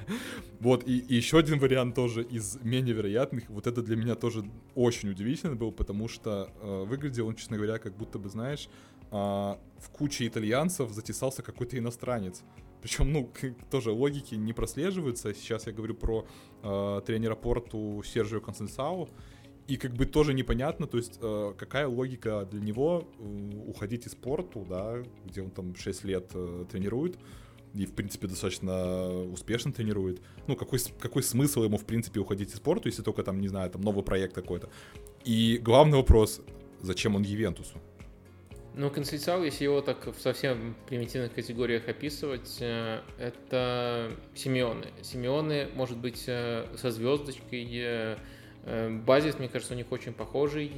Вот, 0.59 0.87
и, 0.87 1.03
еще 1.07 1.39
один 1.39 1.59
вариант 1.59 1.95
тоже 1.95 2.23
из 2.23 2.57
менее 2.63 2.93
вероятных. 2.93 3.49
Вот 3.49 3.67
это 3.67 3.81
для 3.81 3.95
меня 3.95 4.15
тоже 4.15 4.43
очень 4.75 5.09
удивительно 5.09 5.55
был, 5.55 5.71
потому 5.84 6.07
что 6.07 6.49
э, 6.61 6.84
выглядел 6.86 7.27
он, 7.27 7.36
честно 7.36 7.57
говоря, 7.57 7.77
как 7.77 7.97
будто 7.97 8.19
бы, 8.19 8.29
знаешь, 8.29 8.69
а, 9.11 9.59
в 9.79 9.89
куче 9.89 10.25
итальянцев 10.25 10.91
затесался 10.91 11.43
какой-то 11.43 11.77
иностранец. 11.77 12.41
Причем, 12.81 13.11
ну, 13.11 13.29
тоже 13.69 13.91
логики 13.91 14.36
не 14.36 14.53
прослеживаются. 14.53 15.34
Сейчас 15.34 15.67
я 15.67 15.73
говорю 15.73 15.93
про 15.93 16.25
э, 16.63 17.01
тренера 17.05 17.36
Порту 17.36 18.01
Сержио 18.05 18.39
Консенсау. 18.39 19.09
И 19.67 19.77
как 19.77 19.93
бы 19.93 20.05
тоже 20.05 20.34
непонятно, 20.34 20.88
то 20.88 20.97
есть 20.97 21.19
э, 21.21 21.53
какая 21.57 21.88
логика 21.88 22.47
для 22.49 22.61
него 22.61 23.07
э, 23.19 23.55
уходить 23.67 24.07
из 24.07 24.15
Порту, 24.15 24.65
да, 24.69 25.03
где 25.25 25.41
он 25.41 25.51
там 25.51 25.75
6 25.75 26.03
лет 26.05 26.31
э, 26.34 26.65
тренирует, 26.71 27.17
и, 27.74 27.86
в 27.86 27.93
принципе, 27.93 28.28
достаточно 28.28 29.09
успешно 29.24 29.71
тренирует. 29.71 30.21
Ну, 30.47 30.55
какой, 30.55 30.80
какой 30.99 31.24
смысл 31.24 31.63
ему, 31.63 31.78
в 31.78 31.86
принципе, 31.86 32.19
уходить 32.19 32.49
из 32.49 32.55
спорта, 32.55 32.89
если 32.89 33.01
только 33.01 33.24
там, 33.24 33.39
не 33.39 33.47
знаю, 33.47 33.69
там 33.71 33.82
новый 33.82 34.03
проект 34.03 34.34
какой-то. 34.34 34.69
И 35.26 35.59
главный 35.61 35.97
вопрос, 35.97 36.41
зачем 36.82 37.15
он 37.15 37.24
Ювентусу? 37.24 37.80
Ну, 38.76 38.89
концептуал, 38.89 39.43
если 39.43 39.65
его 39.65 39.82
так 39.82 40.07
в 40.07 40.19
совсем 40.19 40.76
примитивных 40.88 41.34
категориях 41.34 41.88
описывать, 41.88 42.57
э, 42.59 43.01
это 43.19 44.11
Симеоны. 44.34 44.88
Симеоны, 45.03 45.67
может 45.76 45.97
быть, 45.97 46.24
э, 46.26 46.65
со 46.76 46.89
звездочкой. 46.89 47.69
Э, 47.71 48.17
базис, 49.05 49.38
мне 49.38 49.47
кажется, 49.47 49.74
у 49.76 49.78
них 49.78 49.91
очень 49.91 50.13
похожий, 50.13 50.71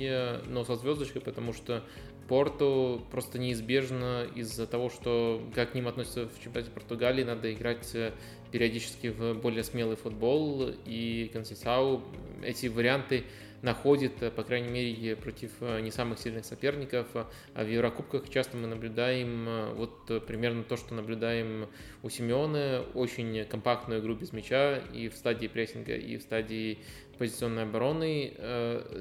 но 0.47 0.65
со 0.65 0.75
звездочкой, 0.75 1.21
потому 1.21 1.53
что 1.53 1.83
Порту 2.27 3.01
просто 3.11 3.39
неизбежно 3.39 4.27
из-за 4.35 4.67
того, 4.67 4.89
что 4.89 5.41
как 5.53 5.71
к 5.71 5.75
ним 5.75 5.87
относятся 5.87 6.27
в 6.27 6.41
чемпионате 6.41 6.71
Португалии, 6.71 7.23
надо 7.23 7.53
играть 7.53 7.95
периодически 8.51 9.07
в 9.07 9.33
более 9.35 9.63
смелый 9.63 9.95
футбол, 9.95 10.71
и 10.85 11.29
Консисау 11.33 12.03
эти 12.41 12.67
варианты 12.67 13.25
находит, 13.65 14.21
э, 14.21 14.31
по 14.31 14.43
крайней 14.43 14.69
мере, 14.69 15.15
против 15.15 15.51
э, 15.59 15.81
не 15.81 15.91
самых 15.91 16.19
сильных 16.19 16.45
соперников. 16.45 17.07
А 17.13 17.63
в 17.63 17.67
Еврокубках 17.67 18.29
часто 18.29 18.55
мы 18.55 18.67
наблюдаем 18.67 19.49
э, 19.49 19.73
вот 19.73 20.25
примерно 20.25 20.63
то, 20.63 20.77
что 20.77 20.93
наблюдаем 20.93 21.67
у 22.03 22.09
Симеона, 22.09 22.85
очень 22.93 23.43
компактную 23.45 24.01
игру 24.01 24.15
без 24.15 24.31
мяча 24.31 24.77
и 24.93 25.09
в 25.09 25.15
стадии 25.15 25.47
прессинга, 25.47 25.95
и 25.95 26.17
в 26.17 26.21
стадии 26.21 26.79
позиционной 27.15 27.63
обороны. 27.63 28.33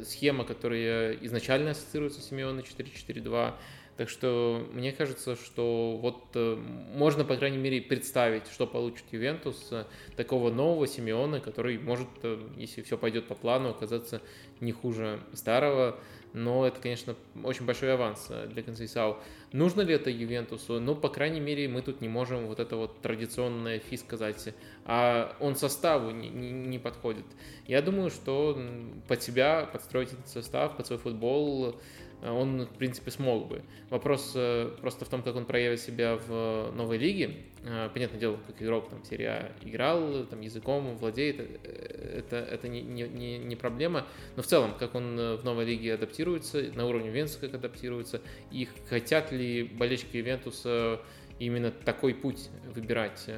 Схема, 0.05 0.45
которая 0.45 1.13
изначально 1.23 1.71
ассоциируется 1.71 2.21
с 2.21 2.29
Симеона 2.29 2.61
4-4-2, 2.61 3.55
так 3.97 4.09
что 4.09 4.67
мне 4.73 4.91
кажется, 4.91 5.37
что 5.37 5.97
вот 6.01 6.25
э, 6.35 6.57
можно, 6.95 7.25
по 7.25 7.37
крайней 7.37 7.59
мере, 7.59 7.81
представить, 7.81 8.49
что 8.49 8.67
получит 8.67 9.05
Ювентус 9.13 9.69
э, 9.71 9.85
такого 10.17 10.51
нового 10.51 10.89
Симеона, 10.89 11.39
который 11.39 11.79
может, 11.79 12.09
э, 12.25 12.41
если 12.57 12.83
все 12.83 12.99
пойдет 12.99 13.29
по 13.29 13.37
плану, 13.37 13.71
оказаться 13.71 14.21
не 14.61 14.73
хуже 14.73 15.21
старого. 15.33 15.97
Но 16.33 16.67
это, 16.67 16.81
конечно, 16.81 17.15
очень 17.45 17.65
большой 17.65 17.95
аванс 17.95 18.29
для 18.49 18.65
Консейсау. 18.65 19.19
Нужно 19.55 19.83
ли 19.83 19.95
это 19.95 20.11
Ювентусу? 20.11 20.81
Ну, 20.81 20.97
по 20.97 21.09
крайней 21.09 21.39
мере, 21.39 21.69
мы 21.69 21.81
тут 21.81 22.01
не 22.01 22.09
можем 22.09 22.49
вот 22.49 22.59
это 22.59 22.75
вот 22.75 23.01
традиционное 23.03 23.79
фи 23.79 23.97
сказать. 23.97 24.53
А 24.85 25.37
он 25.39 25.55
составу 25.55 26.11
не, 26.11 26.29
не, 26.29 26.51
не 26.51 26.81
подходит. 26.81 27.25
Я 27.69 27.81
думаю, 27.81 28.11
что 28.11 28.61
под 29.07 29.23
себя 29.23 29.69
подстроить 29.73 30.13
этот 30.13 30.27
состав, 30.27 30.77
под 30.77 30.89
свой 30.89 30.99
футбол 30.99 31.77
он, 32.23 32.67
в 32.67 32.79
принципе, 32.79 33.11
смог 33.11 33.49
бы. 33.49 33.63
Вопрос 33.91 34.33
э, 34.35 34.71
просто 34.81 35.05
в 35.05 35.09
том, 35.09 35.23
как 35.23 35.37
он 35.37 35.45
проявит 35.45 35.81
себя 35.81 36.17
в 36.17 36.73
новой 36.75 36.99
лиге. 36.99 37.37
Э, 37.65 37.89
понятное 37.93 38.19
дело, 38.19 38.39
как 38.47 38.63
игрок 38.63 38.89
там 38.89 39.05
серия 39.05 39.29
А 39.31 39.53
играл, 39.69 40.25
там 40.25 40.41
языком 40.41 40.97
владеет, 40.97 41.41
это, 41.65 42.37
это 42.37 42.69
не, 42.69 42.83
не, 42.83 43.39
не 43.39 43.57
проблема. 43.57 44.07
Но 44.37 44.43
в 44.43 44.47
целом, 44.47 44.75
как 44.79 44.95
он 44.95 45.17
в 45.17 45.45
новой 45.45 45.65
лиге 45.65 45.95
адаптируется, 45.95 46.63
на 46.75 46.87
уровне 46.87 47.11
Венца 47.11 47.39
как 47.39 47.55
адаптируется, 47.55 48.21
и 48.51 48.69
хотят 48.89 49.33
ли 49.33 49.65
болельщики 49.65 50.17
Вентуса 50.19 51.01
именно 51.39 51.71
такой 51.71 52.15
путь 52.15 52.49
выбирать? 52.75 53.29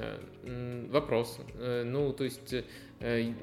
Вопрос. 0.45 1.41
Ну, 1.59 2.13
то 2.13 2.25
есть 2.25 2.53
Э, 2.53 2.63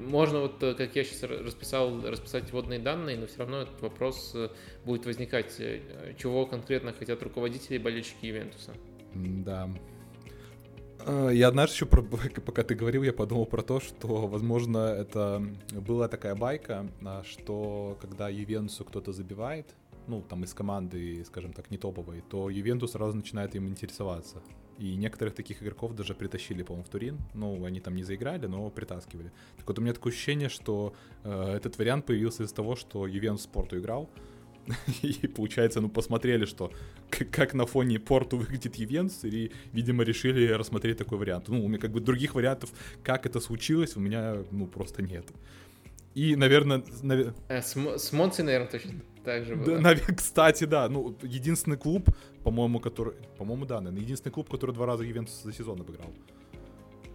можно 0.00 0.40
вот, 0.40 0.62
э, 0.62 0.74
как 0.74 0.96
я 0.96 1.04
сейчас 1.04 1.22
расписал, 1.22 2.02
расписать 2.02 2.50
вводные 2.52 2.80
данные, 2.80 3.16
но 3.16 3.26
все 3.26 3.38
равно 3.38 3.62
этот 3.62 3.80
вопрос 3.82 4.32
э, 4.34 4.48
будет 4.84 5.06
возникать. 5.06 5.56
Чего 6.18 6.46
конкретно 6.46 6.92
хотят 6.92 7.22
руководители 7.22 7.76
и 7.76 7.78
болельщики 7.78 8.26
Ивентуса? 8.26 8.72
Да. 9.14 9.70
Я 11.30 11.48
однажды 11.48 11.74
еще, 11.74 11.86
пока 12.46 12.62
ты 12.62 12.74
говорил, 12.74 13.02
я 13.02 13.12
подумал 13.12 13.46
про 13.46 13.62
то, 13.62 13.78
что, 13.78 14.26
возможно, 14.26 14.78
это 14.78 15.46
была 15.72 16.08
такая 16.08 16.34
байка, 16.34 16.88
а, 17.04 17.22
что 17.24 17.98
когда 18.00 18.28
Ювентусу 18.28 18.84
кто-то 18.84 19.12
забивает, 19.12 19.66
ну, 20.06 20.22
там 20.22 20.44
из 20.44 20.54
команды, 20.54 21.24
скажем 21.26 21.52
так, 21.52 21.70
не 21.70 21.78
топовой, 21.78 22.22
то 22.22 22.50
Ювентус 22.50 22.92
сразу 22.92 23.16
начинает 23.16 23.54
им 23.54 23.68
интересоваться. 23.68 24.42
И 24.78 24.96
некоторых 24.96 25.34
таких 25.34 25.62
игроков 25.62 25.94
даже 25.94 26.14
притащили, 26.14 26.62
по-моему, 26.62 26.84
в 26.84 26.88
Турин. 26.88 27.18
Ну, 27.34 27.64
они 27.64 27.80
там 27.80 27.94
не 27.94 28.02
заиграли, 28.02 28.46
но 28.46 28.70
притаскивали. 28.70 29.30
Так 29.56 29.68
вот, 29.68 29.78
у 29.78 29.82
меня 29.82 29.92
такое 29.92 30.12
ощущение, 30.12 30.48
что 30.48 30.94
э, 31.22 31.54
этот 31.56 31.78
вариант 31.78 32.06
появился 32.06 32.42
из-за 32.42 32.54
того, 32.54 32.76
что 32.76 33.06
Ювентус 33.06 33.44
спорту 33.44 33.78
играл. 33.78 34.10
И 35.02 35.28
получается, 35.28 35.80
ну, 35.80 35.88
посмотрели, 35.88 36.44
что 36.44 36.72
как 37.30 37.54
на 37.54 37.66
фоне 37.66 37.98
порту 37.98 38.36
выглядит 38.38 38.76
Ювентус, 38.76 39.24
и, 39.24 39.52
видимо, 39.72 40.04
решили 40.04 40.48
рассмотреть 40.48 40.98
такой 40.98 41.18
вариант. 41.18 41.48
Ну, 41.48 41.64
у 41.64 41.68
меня 41.68 41.78
как 41.78 41.92
бы 41.92 42.00
других 42.00 42.34
вариантов, 42.34 42.70
как 43.02 43.26
это 43.26 43.40
случилось, 43.40 43.96
у 43.96 44.00
меня, 44.00 44.38
ну, 44.50 44.66
просто 44.66 45.02
нет. 45.02 45.26
И, 46.14 46.36
наверное... 46.36 46.82
Нав... 47.02 47.34
Э, 47.48 47.62
с, 47.62 47.76
с 47.76 48.12
Монци, 48.12 48.42
наверное, 48.42 48.68
точно 48.68 48.94
так 49.24 49.44
же 49.44 49.56
было. 49.56 49.80
Да, 49.80 49.94
кстати, 49.94 50.64
да. 50.64 50.88
Ну, 50.88 51.16
единственный 51.22 51.76
клуб, 51.76 52.08
по-моему, 52.42 52.80
который... 52.80 53.14
По-моему, 53.38 53.64
да, 53.64 53.80
наверное, 53.80 54.02
единственный 54.02 54.32
клуб, 54.32 54.50
который 54.50 54.72
два 54.72 54.86
раза 54.86 55.04
Ювентус 55.04 55.42
за 55.42 55.52
сезон 55.52 55.80
обыграл. 55.80 56.12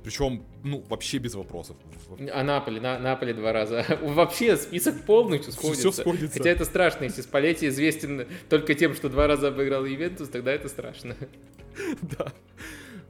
Причем, 0.04 0.44
ну, 0.64 0.84
вообще 0.90 1.18
без 1.18 1.36
вопросов. 1.36 1.76
А 2.34 2.44
Наполи, 2.44 2.80
на, 2.80 2.98
Наполи 3.00 3.34
два 3.34 3.52
раза. 3.52 3.86
Вообще 4.02 4.56
список 4.56 5.04
полностью 5.04 5.52
сходится. 5.52 5.92
Все 5.92 6.02
сходится. 6.02 6.38
Хотя 6.38 6.50
это 6.52 6.64
страшно, 6.64 7.04
если 7.04 7.22
Спалетти 7.22 7.68
известен 7.68 8.26
только 8.50 8.76
тем, 8.76 8.96
что 8.96 9.10
два 9.10 9.28
раза 9.28 9.50
обыграл 9.50 9.86
Ювентус, 9.86 10.30
тогда 10.30 10.52
это 10.52 10.70
страшно. 10.70 11.16
Да. 12.02 12.34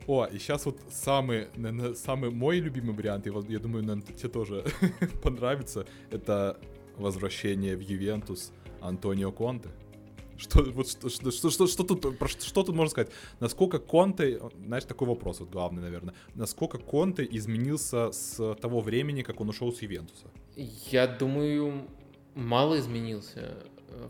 О, 0.06 0.26
и 0.26 0.38
сейчас 0.38 0.66
вот 0.66 0.80
самый, 0.91 1.47
наверное, 1.56 1.93
самый 1.95 2.30
мой 2.30 2.60
любимый 2.60 2.95
вариант, 2.95 3.26
и 3.26 3.32
я 3.47 3.60
думаю, 3.60 3.84
наверное, 3.84 4.02
тебе 4.02 4.30
тоже 4.30 4.64
понравится, 5.24 5.88
это 6.12 6.60
возвращение 6.97 7.76
в 7.76 7.82
Ювентус 7.82 8.52
Антонио 8.82 9.32
Конте. 9.32 9.70
Что, 10.40 10.64
вот, 10.64 10.88
что, 10.88 11.10
что, 11.10 11.32
что, 11.32 11.50
что, 11.50 11.68
что, 11.68 11.84
тут, 11.84 12.18
про, 12.18 12.28
что 12.30 12.64
тут 12.64 12.74
можно 12.74 12.90
сказать? 12.90 13.12
Насколько 13.42 13.78
Конте, 13.80 14.40
знаешь, 14.66 14.86
такой 14.86 15.08
вопрос 15.08 15.42
вот 15.42 15.50
главный, 15.50 15.82
наверное. 15.82 16.14
Насколько 16.34 16.78
Конте 16.78 17.28
изменился 17.30 18.12
с 18.14 18.56
того 18.56 18.80
времени, 18.80 19.22
как 19.22 19.42
он 19.42 19.50
ушел 19.50 19.74
с 19.74 19.82
Ювентуса? 19.82 20.28
Я 20.56 21.08
думаю, 21.08 21.90
мало 22.36 22.80
изменился. 22.80 23.58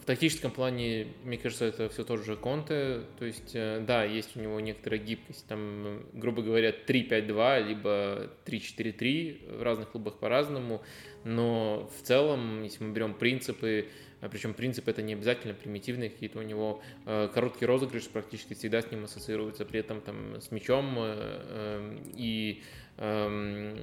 В 0.01 0.05
тактическом 0.05 0.51
плане, 0.51 1.07
мне 1.23 1.37
кажется, 1.37 1.65
это 1.65 1.89
все 1.89 2.03
тот 2.03 2.23
же 2.23 2.35
Конте. 2.35 3.01
То 3.17 3.25
есть, 3.25 3.51
э, 3.53 3.83
да, 3.87 4.03
есть 4.03 4.35
у 4.35 4.39
него 4.39 4.59
некоторая 4.59 4.99
гибкость. 4.99 5.47
Там, 5.47 6.03
грубо 6.13 6.43
говоря, 6.43 6.71
3-5-2, 6.71 7.67
либо 7.67 8.29
3-4-3 8.45 9.57
в 9.57 9.63
разных 9.63 9.89
клубах 9.91 10.19
по-разному. 10.19 10.83
Но 11.23 11.89
в 11.97 12.05
целом, 12.05 12.61
если 12.63 12.83
мы 12.83 12.93
берем 12.93 13.13
принципы, 13.13 13.87
причем 14.27 14.53
принципы 14.53 14.91
это 14.91 15.01
не 15.01 15.13
обязательно 15.13 15.53
примитивные 15.53 16.09
какие-то 16.09 16.39
у 16.39 16.41
него, 16.41 16.81
э, 17.05 17.29
короткий 17.33 17.65
розыгрыш 17.65 18.07
практически 18.09 18.53
всегда 18.53 18.81
с 18.81 18.91
ним 18.91 19.05
ассоциируется, 19.05 19.65
при 19.65 19.79
этом 19.79 20.01
там 20.01 20.41
с 20.41 20.51
мячом 20.51 20.95
э, 20.97 21.97
и 22.15 22.61
Эм, 23.01 23.77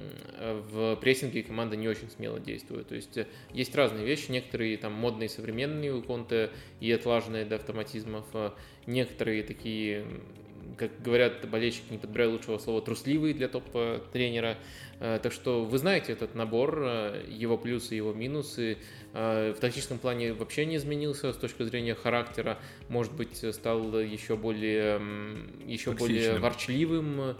в 0.69 0.95
прессинге 0.97 1.41
команда 1.41 1.75
не 1.75 1.87
очень 1.87 2.07
смело 2.11 2.39
действует. 2.39 2.87
То 2.87 2.93
есть 2.93 3.17
э, 3.17 3.25
есть 3.51 3.75
разные 3.75 4.05
вещи, 4.05 4.29
некоторые 4.29 4.77
там 4.77 4.93
модные, 4.93 5.27
современные 5.27 5.91
у 5.91 6.03
Конте 6.03 6.51
и 6.79 6.91
отлаженные 6.91 7.43
до 7.43 7.55
автоматизмов, 7.55 8.27
э, 8.33 8.51
некоторые 8.85 9.41
такие, 9.41 10.05
как 10.75 11.01
говорят 11.01 11.47
болельщики, 11.49 11.91
не 11.91 11.97
подбирая 11.97 12.29
лучшего 12.29 12.57
слова, 12.57 12.81
трусливые 12.81 13.33
для 13.33 13.47
топ-тренера. 13.47 14.57
Э, 14.99 15.19
так 15.21 15.31
что 15.31 15.63
вы 15.63 15.77
знаете 15.77 16.11
этот 16.13 16.35
набор, 16.35 16.83
его 17.27 17.57
плюсы, 17.57 17.95
его 17.95 18.13
минусы. 18.13 18.77
В 19.13 19.55
тактическом 19.59 19.97
плане 19.97 20.33
вообще 20.33 20.65
не 20.65 20.75
изменился 20.75 21.33
с 21.33 21.37
точки 21.37 21.63
зрения 21.63 21.95
характера. 21.95 22.59
Может 22.89 23.13
быть, 23.13 23.43
стал 23.55 23.99
еще 23.99 24.35
более, 24.35 25.01
еще 25.65 25.93
более 25.93 26.37
ворчливым, 26.37 27.35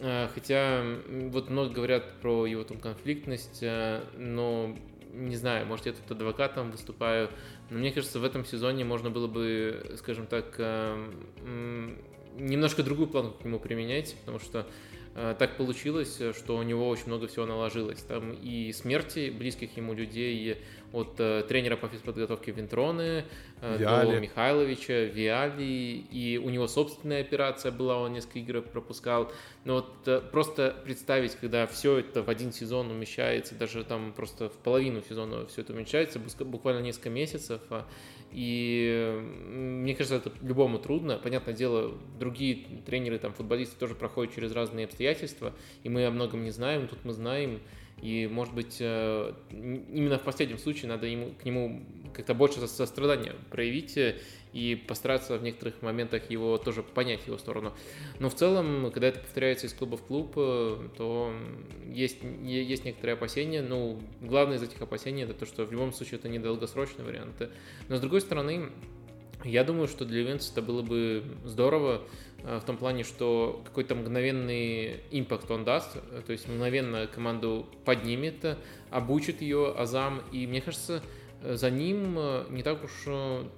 Э, 0.00 0.28
хотя 0.34 0.84
вот 1.08 1.48
много 1.48 1.72
говорят 1.72 2.20
про 2.20 2.46
его 2.46 2.62
там 2.64 2.78
конфликтность, 2.78 3.60
э, 3.62 4.02
но 4.16 4.76
не 5.12 5.36
знаю, 5.36 5.64
может, 5.66 5.86
я 5.86 5.92
тут 5.92 6.10
адвокатом 6.10 6.72
выступаю, 6.72 7.30
но 7.70 7.78
мне 7.78 7.92
кажется, 7.92 8.18
в 8.20 8.24
этом 8.24 8.44
сезоне 8.44 8.84
можно 8.84 9.10
было 9.10 9.26
бы, 9.26 9.94
скажем 9.98 10.26
так, 10.26 10.54
э, 10.58 11.94
немножко 12.36 12.82
другую 12.82 13.08
планку 13.08 13.38
к 13.38 13.44
нему 13.44 13.58
применять, 13.58 14.16
потому 14.20 14.38
что 14.38 14.66
так 15.14 15.56
получилось, 15.56 16.20
что 16.36 16.56
у 16.56 16.62
него 16.64 16.88
очень 16.88 17.06
много 17.06 17.28
всего 17.28 17.46
наложилось. 17.46 18.02
Там 18.02 18.32
и 18.32 18.72
смерти 18.72 19.30
близких 19.30 19.76
ему 19.76 19.94
людей, 19.94 20.58
от 20.94 21.18
э, 21.18 21.42
тренера 21.48 21.76
по 21.76 21.88
физподготовке 21.88 22.52
Винтроны 22.52 23.24
э, 23.60 23.78
до 23.78 24.20
Михайловича, 24.20 24.92
Виали, 24.92 26.06
и 26.10 26.38
у 26.38 26.50
него 26.50 26.68
собственная 26.68 27.20
операция 27.20 27.72
была, 27.72 27.98
он 27.98 28.12
несколько 28.12 28.38
игр 28.38 28.62
пропускал. 28.62 29.32
Но 29.64 29.74
вот 29.74 30.06
э, 30.06 30.20
просто 30.20 30.74
представить, 30.84 31.34
когда 31.34 31.66
все 31.66 31.98
это 31.98 32.22
в 32.22 32.30
один 32.30 32.52
сезон 32.52 32.90
умещается, 32.90 33.56
даже 33.56 33.82
там 33.82 34.12
просто 34.12 34.48
в 34.48 34.56
половину 34.56 35.02
сезона 35.02 35.46
все 35.46 35.62
это 35.62 35.72
умещается, 35.72 36.20
буквально 36.44 36.80
несколько 36.80 37.10
месяцев, 37.10 37.60
а, 37.70 37.86
и 38.30 39.20
мне 39.50 39.94
кажется, 39.94 40.16
это 40.16 40.30
любому 40.42 40.78
трудно. 40.78 41.18
Понятное 41.18 41.54
дело, 41.54 41.94
другие 42.20 42.66
тренеры, 42.86 43.18
там, 43.18 43.32
футболисты 43.32 43.76
тоже 43.78 43.96
проходят 43.96 44.34
через 44.34 44.52
разные 44.52 44.86
обстоятельства, 44.86 45.54
и 45.82 45.88
мы 45.88 46.06
о 46.06 46.10
многом 46.12 46.44
не 46.44 46.50
знаем, 46.50 46.86
тут 46.86 47.04
мы 47.04 47.12
знаем, 47.12 47.60
и, 48.04 48.26
может 48.26 48.52
быть, 48.52 48.76
э, 48.80 49.32
именно 49.50 50.18
в 50.18 50.22
последнем 50.24 50.58
случае 50.58 50.90
надо 50.90 51.06
ему, 51.06 51.30
к 51.40 51.44
нему 51.46 51.82
как-то 52.12 52.34
больше 52.34 52.60
сострадания 52.66 53.34
проявить 53.50 53.96
э, 53.96 54.20
и 54.52 54.74
постараться 54.76 55.38
в 55.38 55.42
некоторых 55.42 55.80
моментах 55.80 56.28
его 56.28 56.58
тоже 56.58 56.82
понять, 56.82 57.26
его 57.26 57.38
сторону. 57.38 57.72
Но 58.18 58.28
в 58.28 58.34
целом, 58.34 58.90
когда 58.92 59.08
это 59.08 59.20
повторяется 59.20 59.68
из 59.68 59.72
клуба 59.72 59.96
в 59.96 60.02
клуб, 60.02 60.34
э, 60.36 60.88
то 60.98 61.32
есть, 61.86 62.18
есть 62.42 62.84
некоторые 62.84 63.14
опасения. 63.14 63.62
Ну, 63.62 63.98
главное 64.20 64.58
из 64.58 64.62
этих 64.62 64.82
опасений 64.82 65.22
это 65.22 65.32
то, 65.32 65.46
что 65.46 65.64
в 65.64 65.72
любом 65.72 65.90
случае 65.94 66.18
это 66.18 66.28
недолгосрочный 66.28 67.06
вариант. 67.06 67.50
Но 67.88 67.96
с 67.96 68.00
другой 68.00 68.20
стороны, 68.20 68.68
я 69.44 69.64
думаю, 69.64 69.88
что 69.88 70.04
для 70.04 70.20
Ювентуса 70.20 70.52
это 70.52 70.60
было 70.60 70.82
бы 70.82 71.24
здорово, 71.44 72.02
в 72.44 72.60
том 72.66 72.76
плане, 72.76 73.04
что 73.04 73.62
какой-то 73.64 73.94
мгновенный 73.94 75.00
импакт 75.10 75.50
он 75.50 75.64
даст, 75.64 75.96
э, 75.96 76.22
то 76.24 76.32
есть 76.32 76.46
мгновенно 76.46 77.06
команду 77.06 77.66
поднимет, 77.84 78.58
обучит 78.90 79.40
ее 79.40 79.72
азам, 79.72 80.22
и 80.30 80.46
мне 80.46 80.60
кажется, 80.60 81.02
э, 81.42 81.54
за 81.56 81.70
ним 81.70 82.14
не 82.50 82.62
так 82.62 82.84
уж 82.84 82.90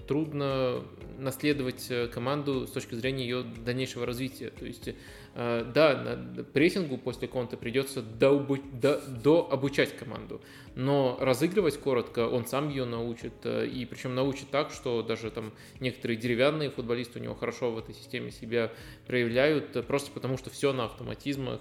трудно 0.06 0.82
наследовать 1.18 1.90
команду 2.12 2.66
с 2.66 2.70
точки 2.70 2.94
зрения 2.94 3.24
ее 3.24 3.42
дальнейшего 3.42 4.06
развития. 4.06 4.50
То 4.50 4.64
есть 4.64 4.88
Э, 4.88 4.94
да, 5.36 6.18
прессингу 6.54 6.96
после 6.96 7.28
конта 7.28 7.58
придется 7.58 8.00
дообу... 8.00 8.56
до... 8.56 9.02
дообучать 9.06 9.94
команду, 9.94 10.40
но 10.76 11.18
разыгрывать 11.20 11.78
коротко 11.78 12.26
он 12.26 12.46
сам 12.46 12.70
ее 12.70 12.86
научит, 12.86 13.34
э, 13.44 13.66
и 13.66 13.84
причем 13.84 14.14
научит 14.14 14.48
так, 14.50 14.70
что 14.70 15.02
даже 15.02 15.30
там 15.30 15.52
некоторые 15.78 16.16
деревянные 16.16 16.70
футболисты 16.70 17.18
у 17.18 17.22
него 17.22 17.34
хорошо 17.34 17.70
в 17.70 17.78
этой 17.78 17.94
системе 17.94 18.30
себя 18.30 18.72
проявляют, 19.06 19.76
э, 19.76 19.82
просто 19.82 20.10
потому 20.10 20.38
что 20.38 20.48
все 20.48 20.72
на 20.72 20.86
автоматизмах, 20.86 21.60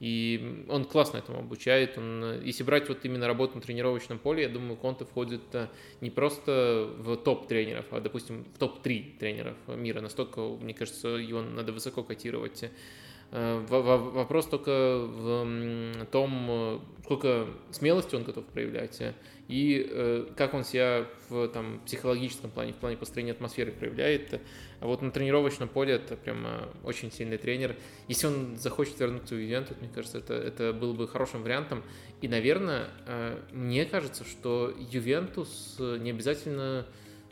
и 0.00 0.64
он 0.68 0.84
классно 0.84 1.18
этому 1.18 1.38
обучает. 1.38 1.96
Он, 1.96 2.42
если 2.42 2.64
брать 2.64 2.88
вот 2.88 3.04
именно 3.04 3.28
работу 3.28 3.54
на 3.54 3.60
тренировочном 3.60 4.18
поле, 4.18 4.42
я 4.42 4.48
думаю, 4.48 4.76
Конте 4.76 5.04
входит 5.04 5.42
не 6.00 6.10
просто 6.10 6.92
в 6.98 7.16
топ 7.16 7.46
тренеров, 7.46 7.86
а, 7.92 8.00
допустим, 8.00 8.44
в 8.54 8.58
топ-3 8.58 9.18
тренеров 9.18 9.56
мира. 9.68 10.00
Настолько, 10.00 10.40
мне 10.40 10.74
кажется, 10.74 11.08
его 11.08 11.42
надо 11.42 11.72
высоко 11.72 12.02
котировать. 12.02 12.64
Э, 13.30 13.64
вопрос 13.68 14.46
только 14.46 14.70
в 14.70 16.06
том, 16.12 16.80
сколько 17.02 17.48
смелости 17.72 18.14
он 18.14 18.22
готов 18.22 18.44
проявлять 18.46 19.00
э, 19.00 19.12
и 19.48 19.86
э, 19.90 20.26
как 20.36 20.54
он 20.54 20.64
себя 20.64 21.06
в 21.28 21.48
там, 21.48 21.80
психологическом 21.84 22.50
плане, 22.50 22.72
в 22.72 22.76
плане 22.76 22.96
построения 22.96 23.32
атмосферы 23.32 23.72
проявляет. 23.72 24.40
А 24.80 24.86
вот 24.86 25.02
на 25.02 25.10
тренировочном 25.10 25.68
поле 25.68 25.94
это 25.94 26.16
прям 26.16 26.46
очень 26.84 27.10
сильный 27.10 27.38
тренер. 27.38 27.76
Если 28.06 28.26
он 28.26 28.56
захочет 28.56 29.00
вернуться 29.00 29.34
в 29.34 29.38
Ювентус, 29.38 29.76
мне 29.80 29.90
кажется, 29.92 30.18
это, 30.18 30.34
это 30.34 30.72
было 30.72 30.92
бы 30.92 31.08
хорошим 31.08 31.42
вариантом. 31.42 31.82
И, 32.20 32.28
наверное, 32.28 32.88
мне 33.52 33.84
кажется, 33.84 34.24
что 34.24 34.72
Ювентус 34.90 35.76
не 35.78 36.10
обязательно 36.10 36.86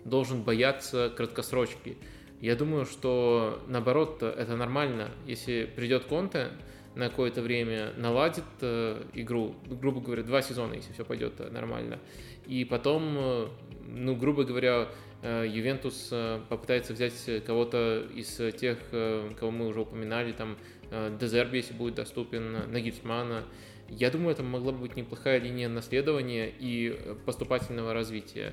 должен 0.05 0.43
бояться 0.43 1.13
краткосрочки. 1.17 1.97
Я 2.43 2.57
думаю, 2.57 2.87
что 2.87 3.63
наоборот, 3.69 4.21
это 4.21 4.57
нормально, 4.57 5.13
если 5.29 5.71
придет 5.77 6.07
Конте 6.07 6.49
на 6.97 7.09
какое-то 7.09 7.41
время, 7.41 7.93
наладит 7.97 8.43
э, 8.61 9.01
игру, 9.15 9.55
грубо 9.65 10.01
говоря, 10.01 10.25
два 10.25 10.43
сезона, 10.43 10.75
если 10.75 10.93
все 10.93 11.05
пойдет 11.05 11.39
нормально. 11.53 12.01
И 12.49 12.65
потом, 12.65 13.15
э, 13.17 13.49
ну, 13.87 14.17
грубо 14.17 14.43
говоря, 14.43 14.89
э, 15.23 15.47
Ювентус 15.49 16.09
э, 16.11 16.41
попытается 16.49 16.95
взять 16.95 17.15
кого-то 17.47 18.09
из 18.13 18.35
тех, 18.59 18.79
э, 18.91 19.31
кого 19.39 19.53
мы 19.53 19.69
уже 19.69 19.83
упоминали, 19.83 20.33
там, 20.33 20.57
э, 20.91 21.17
Дезерби, 21.21 21.59
если 21.59 21.75
будет 21.75 21.95
доступен, 21.95 22.73
Нагитсмана. 22.73 23.45
Я 23.89 24.11
думаю, 24.11 24.33
это 24.33 24.43
могла 24.43 24.73
бы 24.73 24.79
быть 24.79 24.97
неплохая 24.97 25.39
линия 25.39 25.69
наследования 25.69 26.53
и 26.59 26.99
поступательного 27.25 27.95
развития. 27.95 28.53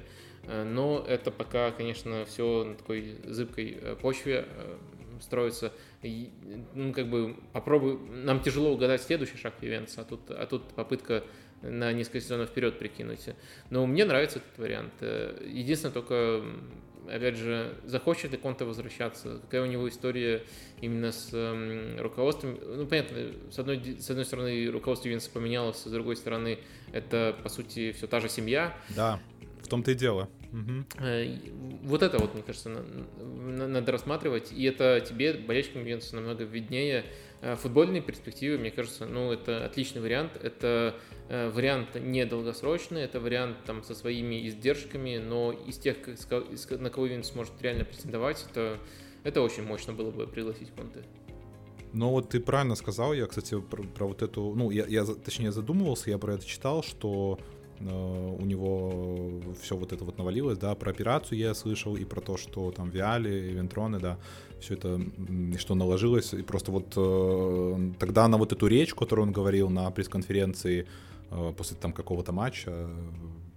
Э, 0.49 0.63
но 0.63 1.05
это 1.07 1.31
пока, 1.31 1.71
конечно, 1.71 2.25
все 2.25 2.63
на 2.63 2.75
такой 2.75 3.17
зыбкой 3.25 3.77
э, 3.79 3.95
почве 3.95 4.45
э, 4.47 4.77
строится. 5.21 5.71
Ну, 6.73 6.91
как 6.91 7.07
бы 7.07 7.35
попробуй... 7.53 7.99
Нам 8.09 8.41
тяжело 8.41 8.71
угадать 8.71 9.01
следующий 9.01 9.37
шаг 9.37 9.53
Ювентуса, 9.61 10.01
а 10.01 10.03
тут, 10.05 10.21
а 10.29 10.45
тут 10.47 10.63
попытка 10.73 11.23
на 11.61 11.91
несколько 11.91 12.21
сезонов 12.21 12.49
вперед 12.49 12.79
прикинуть. 12.79 13.19
Но 13.69 13.85
мне 13.85 14.05
нравится 14.05 14.39
этот 14.39 14.57
вариант. 14.57 14.93
Единственное, 15.01 15.93
только, 15.93 16.41
опять 17.11 17.35
же, 17.35 17.75
захочет 17.83 18.31
ли 18.31 18.37
Конте 18.37 18.63
возвращаться, 18.63 19.39
какая 19.41 19.63
у 19.63 19.65
него 19.65 19.89
история 19.89 20.43
именно 20.79 21.11
с 21.11 21.31
руководством. 21.99 22.57
Ну, 22.65 22.87
понятно, 22.87 23.17
с 23.51 23.59
одной, 23.59 23.97
с 23.99 24.09
одной 24.09 24.23
стороны, 24.23 24.71
руководство 24.71 25.09
Ювентуса 25.09 25.31
поменялось, 25.31 25.79
с 25.79 25.91
другой 25.91 26.15
стороны, 26.15 26.59
это, 26.93 27.35
по 27.43 27.49
сути, 27.49 27.91
все 27.91 28.07
та 28.07 28.21
же 28.21 28.29
семья. 28.29 28.73
Да, 28.95 29.19
в 29.61 29.67
том-то 29.67 29.91
и 29.91 29.95
дело. 29.95 30.29
Угу. 30.51 31.83
Вот 31.83 32.01
это 32.01 32.17
вот, 32.17 32.33
мне 32.33 32.43
кажется, 32.43 32.69
надо 32.69 33.91
рассматривать. 33.91 34.51
И 34.51 34.63
это 34.63 35.03
тебе, 35.07 35.33
болельщикам 35.33 35.81
Ювентуса, 35.81 36.15
намного 36.15 36.43
виднее. 36.43 37.05
Э, 37.41 37.55
футбольные 37.55 38.01
перспективы, 38.01 38.57
мне 38.57 38.71
кажется, 38.71 39.05
ну, 39.05 39.31
это 39.31 39.65
отличный 39.65 40.01
вариант. 40.01 40.31
Это 40.41 40.95
э, 41.29 41.49
вариант 41.49 41.95
не 41.95 42.25
долгосрочный, 42.25 43.01
это 43.01 43.19
вариант 43.19 43.57
там 43.65 43.83
со 43.83 43.93
своими 43.93 44.47
издержками, 44.47 45.17
но 45.17 45.51
из 45.51 45.77
тех, 45.77 45.97
на 46.71 46.89
кого 46.89 47.05
Ювентус 47.05 47.35
может 47.35 47.53
реально 47.61 47.85
претендовать, 47.85 48.45
это, 48.49 48.77
это 49.23 49.41
очень 49.41 49.63
мощно 49.63 49.93
было 49.93 50.11
бы 50.11 50.27
пригласить 50.27 50.71
Конте. 50.75 51.03
Но 51.93 52.11
вот 52.11 52.29
ты 52.29 52.39
правильно 52.39 52.75
сказал, 52.75 53.13
я, 53.13 53.25
кстати, 53.25 53.59
про, 53.59 53.81
про 53.83 54.05
вот 54.05 54.21
эту, 54.21 54.53
ну, 54.55 54.69
я, 54.69 54.85
я 54.85 55.05
точнее 55.05 55.51
задумывался, 55.51 56.11
я 56.11 56.17
про 56.17 56.35
это 56.35 56.45
читал, 56.45 56.83
что 56.83 57.39
у 57.81 58.45
него 58.45 59.41
все 59.61 59.75
вот 59.75 59.93
это 59.93 60.03
вот 60.03 60.17
навалилось, 60.17 60.57
да, 60.57 60.75
про 60.75 60.91
операцию 60.91 61.37
я 61.39 61.53
слышал, 61.53 61.95
и 61.95 62.03
про 62.03 62.21
то, 62.21 62.37
что 62.37 62.71
там 62.71 62.89
Виали, 62.89 63.53
Вентроны, 63.53 63.99
да, 63.99 64.17
все 64.59 64.73
это, 64.73 64.99
что 65.57 65.75
наложилось, 65.75 66.33
и 66.33 66.43
просто 66.43 66.71
вот 66.71 66.93
э, 66.95 67.91
тогда 67.97 68.27
на 68.27 68.37
вот 68.37 68.51
эту 68.51 68.67
речь, 68.67 68.93
которую 68.93 69.27
он 69.27 69.31
говорил 69.31 69.69
на 69.69 69.89
пресс-конференции 69.91 70.87
э, 71.31 71.53
после 71.57 71.77
там 71.77 71.93
какого-то 71.93 72.33
матча, 72.33 72.89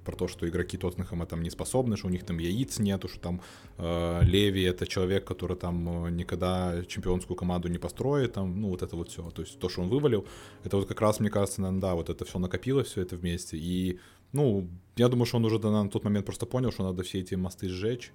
про 0.05 0.17
то, 0.17 0.29
что 0.29 0.49
игроки 0.49 0.77
Тоттенхэма 0.77 1.27
там 1.27 1.43
не 1.43 1.51
способны, 1.51 1.97
что 1.97 2.09
у 2.09 2.11
них 2.11 2.25
там 2.25 2.39
яиц 2.39 2.79
нету, 2.79 3.09
что 3.09 3.21
там 3.21 3.41
э, 3.79 4.21
Леви 4.25 4.63
это 4.63 4.87
человек, 4.87 5.25
который 5.25 5.57
там 5.57 6.07
э, 6.07 6.11
никогда 6.11 6.85
чемпионскую 6.87 7.37
команду 7.37 7.69
не 7.69 7.79
построит, 7.79 8.33
там, 8.35 8.61
ну 8.61 8.69
вот 8.69 8.83
это 8.83 8.97
вот 8.97 9.09
все, 9.09 9.31
то 9.31 9.43
есть 9.43 9.59
то, 9.59 9.69
что 9.69 9.83
он 9.83 9.89
вывалил, 9.89 10.27
это 10.65 10.77
вот 10.77 10.89
как 10.89 11.01
раз, 11.01 11.21
мне 11.21 11.31
кажется, 11.31 11.61
наверное, 11.61 11.81
да, 11.81 11.95
вот 11.95 12.11
это 12.11 12.25
все 12.25 12.39
накопилось, 12.39 12.89
все 12.89 13.03
это 13.03 13.17
вместе, 13.17 13.57
и, 13.57 13.99
ну, 14.33 14.69
я 14.97 15.09
думаю, 15.09 15.27
что 15.27 15.37
он 15.39 15.45
уже 15.45 15.59
на 15.59 15.89
тот 15.89 16.05
момент 16.05 16.27
просто 16.27 16.47
понял, 16.47 16.73
что 16.73 16.85
надо 16.85 17.03
все 17.03 17.21
эти 17.21 17.35
мосты 17.35 17.69
сжечь, 17.69 18.13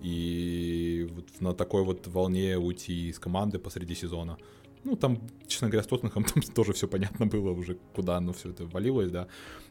и 0.00 1.08
вот 1.10 1.40
на 1.40 1.52
такой 1.54 1.84
вот 1.84 2.06
волне 2.06 2.58
уйти 2.58 3.08
из 3.08 3.18
команды 3.18 3.58
посреди 3.58 3.94
сезона. 3.94 4.38
Ну, 4.84 4.96
там, 4.96 5.18
честно 5.46 5.68
говоря, 5.68 5.82
с 5.82 5.86
Тоттенхэм 5.86 6.24
там 6.24 6.42
тоже 6.54 6.72
все 6.72 6.88
понятно 6.88 7.26
было 7.26 7.50
уже, 7.50 7.76
куда 7.94 8.16
оно 8.16 8.32
все 8.32 8.50
это 8.50 8.66
валилось, 8.66 9.10
да. 9.10 9.26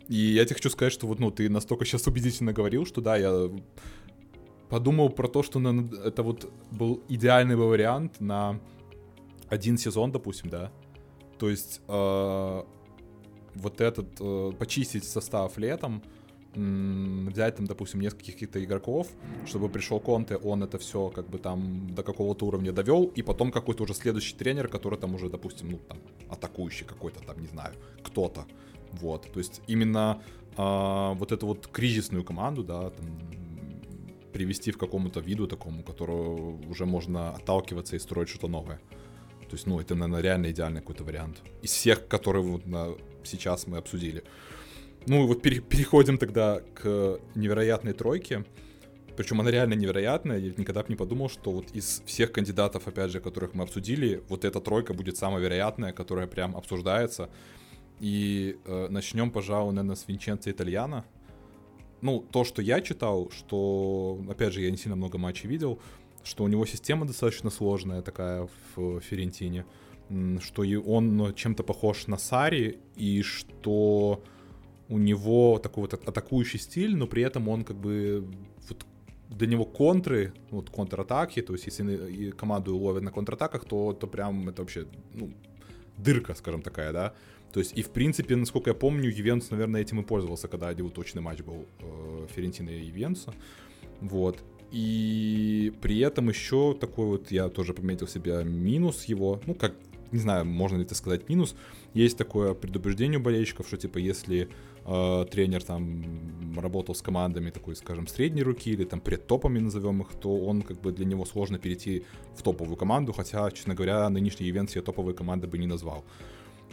И 0.07 0.15
я 0.15 0.45
тебе 0.45 0.55
хочу 0.55 0.69
сказать, 0.69 0.93
что 0.93 1.07
вот, 1.07 1.19
ну, 1.19 1.31
ты 1.31 1.49
настолько 1.49 1.85
сейчас 1.85 2.07
убедительно 2.07 2.53
говорил, 2.53 2.85
что 2.85 3.01
да, 3.01 3.17
я 3.17 3.49
подумал 4.69 5.09
про 5.09 5.27
то, 5.27 5.43
что 5.43 5.59
на, 5.59 5.87
это 6.05 6.23
вот 6.23 6.51
был 6.71 7.03
идеальный 7.09 7.55
вариант 7.55 8.21
на 8.21 8.59
один 9.49 9.77
сезон, 9.77 10.11
допустим, 10.11 10.49
да. 10.49 10.71
То 11.39 11.49
есть 11.49 11.81
э, 11.87 12.63
вот 13.55 13.81
этот, 13.81 14.07
э, 14.19 14.51
почистить 14.59 15.05
состав 15.05 15.57
летом, 15.57 16.03
взять 16.55 17.55
там, 17.55 17.65
допустим, 17.67 18.01
нескольких 18.01 18.33
каких-то 18.33 18.63
игроков, 18.63 19.07
чтобы 19.45 19.69
пришел 19.69 19.99
Конте, 19.99 20.35
он 20.37 20.63
это 20.63 20.77
все 20.77 21.09
как 21.09 21.29
бы 21.29 21.37
там 21.37 21.93
до 21.93 22.03
какого-то 22.03 22.45
уровня 22.45 22.71
довел, 22.71 23.05
и 23.05 23.21
потом 23.21 23.51
какой-то 23.51 23.83
уже 23.83 23.93
следующий 23.93 24.35
тренер, 24.35 24.67
который 24.67 24.97
там 24.97 25.13
уже, 25.15 25.29
допустим, 25.29 25.71
ну 25.71 25.77
там 25.77 25.99
атакующий 26.29 26.85
какой-то 26.85 27.19
там, 27.21 27.39
не 27.39 27.47
знаю, 27.47 27.73
кто-то, 28.03 28.45
вот, 28.91 29.31
то 29.31 29.39
есть 29.39 29.61
именно 29.67 30.21
а, 30.57 31.13
вот 31.13 31.31
эту 31.31 31.47
вот 31.47 31.67
кризисную 31.67 32.23
команду, 32.23 32.63
да, 32.63 32.89
там, 32.89 33.05
привести 34.33 34.71
в 34.71 34.77
какому-то 34.77 35.19
виду 35.19 35.47
такому, 35.47 35.83
которого 35.83 36.57
уже 36.69 36.85
можно 36.85 37.31
отталкиваться 37.31 37.95
и 37.95 37.99
строить 37.99 38.29
что-то 38.29 38.47
новое. 38.47 38.79
То 39.49 39.55
есть, 39.55 39.65
ну, 39.65 39.79
это, 39.79 39.95
наверное, 39.95 40.21
реально 40.21 40.51
идеальный 40.51 40.81
какой-то 40.81 41.03
вариант. 41.03 41.41
Из 41.63 41.71
всех, 41.71 42.07
которые 42.07 42.43
вот 42.43 42.67
на, 42.67 42.93
сейчас 43.23 43.65
мы 43.65 43.77
обсудили. 43.77 44.23
Ну, 45.09 45.25
вот 45.25 45.41
пере- 45.41 45.59
переходим 45.59 46.19
тогда 46.19 46.61
к 46.75 47.19
невероятной 47.33 47.93
тройке. 47.93 48.45
Причем 49.17 49.41
она 49.41 49.49
реально 49.49 49.73
невероятная. 49.73 50.37
Я 50.37 50.53
никогда 50.55 50.83
бы 50.83 50.89
не 50.89 50.95
подумал, 50.95 51.29
что 51.29 51.51
вот 51.51 51.71
из 51.71 52.03
всех 52.05 52.31
кандидатов, 52.31 52.87
опять 52.87 53.09
же, 53.09 53.19
которых 53.19 53.55
мы 53.55 53.63
обсудили, 53.63 54.21
вот 54.29 54.45
эта 54.45 54.61
тройка 54.61 54.93
будет 54.93 55.17
самая 55.17 55.41
вероятная, 55.41 55.93
которая 55.93 56.27
прям 56.27 56.55
обсуждается. 56.55 57.31
И 57.99 58.57
э, 58.65 58.87
начнем, 58.91 59.31
пожалуй, 59.31 59.73
наверное, 59.73 59.95
с 59.95 60.07
Винченца 60.07 60.51
Итальяна. 60.51 61.03
Ну, 62.01 62.23
то, 62.31 62.43
что 62.43 62.61
я 62.61 62.79
читал, 62.79 63.31
что, 63.31 64.21
опять 64.29 64.53
же, 64.53 64.61
я 64.61 64.69
не 64.69 64.77
сильно 64.77 64.95
много 64.95 65.17
матчей 65.17 65.49
видел, 65.49 65.79
что 66.23 66.43
у 66.43 66.47
него 66.47 66.67
система 66.67 67.07
достаточно 67.07 67.49
сложная 67.49 68.03
такая 68.03 68.47
в 68.75 68.99
Ферентине, 68.99 69.65
что 70.39 70.61
он 70.85 71.33
чем-то 71.33 71.63
похож 71.63 72.05
на 72.05 72.19
Сари, 72.19 72.77
и 72.95 73.23
что 73.23 74.21
у 74.89 74.97
него 74.97 75.59
такой 75.59 75.81
вот 75.81 75.93
атакующий 75.93 76.59
стиль, 76.59 76.95
но 76.95 77.07
при 77.07 77.23
этом 77.23 77.47
он 77.47 77.63
как 77.63 77.77
бы 77.77 78.27
вот 78.67 78.85
для 79.29 79.47
него 79.47 79.65
контры, 79.65 80.33
вот 80.49 80.69
контратаки, 80.69 81.41
то 81.41 81.53
есть 81.53 81.67
если 81.67 82.31
команду 82.31 82.75
ловят 82.75 83.03
на 83.03 83.11
контратаках, 83.11 83.65
то, 83.65 83.93
то 83.93 84.07
прям 84.07 84.49
это 84.49 84.63
вообще, 84.63 84.87
ну, 85.13 85.31
дырка, 85.97 86.33
скажем 86.33 86.61
такая, 86.61 86.91
да. 86.91 87.13
То 87.53 87.59
есть 87.59 87.77
и 87.77 87.83
в 87.83 87.89
принципе, 87.89 88.35
насколько 88.35 88.71
я 88.71 88.73
помню, 88.73 89.09
Ювентус, 89.09 89.51
наверное, 89.51 89.81
этим 89.81 89.99
и 90.01 90.03
пользовался, 90.03 90.47
когда 90.47 90.67
один 90.67 90.89
точный 90.89 91.21
матч 91.21 91.39
был 91.41 91.65
э, 91.79 92.27
Ферентина 92.35 92.69
и 92.69 92.85
Ювентуса. 92.85 93.33
Вот. 94.01 94.43
И 94.71 95.73
при 95.81 95.99
этом 95.99 96.29
еще 96.29 96.75
такой 96.79 97.05
вот, 97.05 97.31
я 97.31 97.49
тоже 97.49 97.73
пометил 97.73 98.07
себе 98.07 98.43
минус 98.43 99.05
его, 99.05 99.41
ну, 99.47 99.55
как, 99.55 99.73
не 100.11 100.19
знаю, 100.19 100.45
можно 100.45 100.77
ли 100.77 100.83
это 100.83 100.95
сказать 100.95 101.27
минус, 101.27 101.55
есть 101.93 102.17
такое 102.17 102.53
предупреждение 102.53 103.19
у 103.19 103.23
болельщиков, 103.23 103.67
что, 103.67 103.77
типа, 103.77 103.97
если 103.97 104.49
э, 104.89 105.25
тренер 105.29 105.63
там 105.63 106.03
работал 106.57 106.95
с 106.95 107.01
командами 107.01 107.51
такой, 107.51 107.75
скажем, 107.75 108.07
средней 108.07 108.43
руки 108.43 108.71
или 108.71 108.83
там 108.83 108.99
предтопами 108.99 109.59
назовем 109.59 110.01
их, 110.01 110.09
то 110.19 110.37
он 110.37 110.61
как 110.61 110.81
бы 110.81 110.91
для 110.91 111.05
него 111.05 111.25
сложно 111.25 111.59
перейти 111.59 112.03
в 112.35 112.41
топовую 112.41 112.75
команду, 112.75 113.13
хотя, 113.13 113.49
честно 113.51 113.75
говоря, 113.75 114.09
нынешний 114.09 114.49
ивент 114.49 114.75
я 114.75 114.81
топовой 114.81 115.13
команды 115.13 115.47
бы 115.47 115.57
не 115.57 115.67
назвал. 115.67 116.03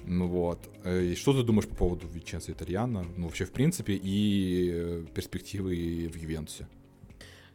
Ну 0.07 0.29
вот. 0.29 0.59
Э, 0.85 1.03
и 1.03 1.15
что 1.15 1.33
ты 1.33 1.43
думаешь 1.43 1.69
по 1.69 1.75
поводу 1.75 2.07
Виченца 2.07 2.53
Итальяна? 2.53 3.05
Ну, 3.17 3.27
вообще, 3.27 3.45
в 3.45 3.53
принципе, 3.53 3.95
и 3.95 4.71
э, 4.73 5.05
перспективы 5.15 6.09
в 6.09 6.17
Ювентусе? 6.17 6.67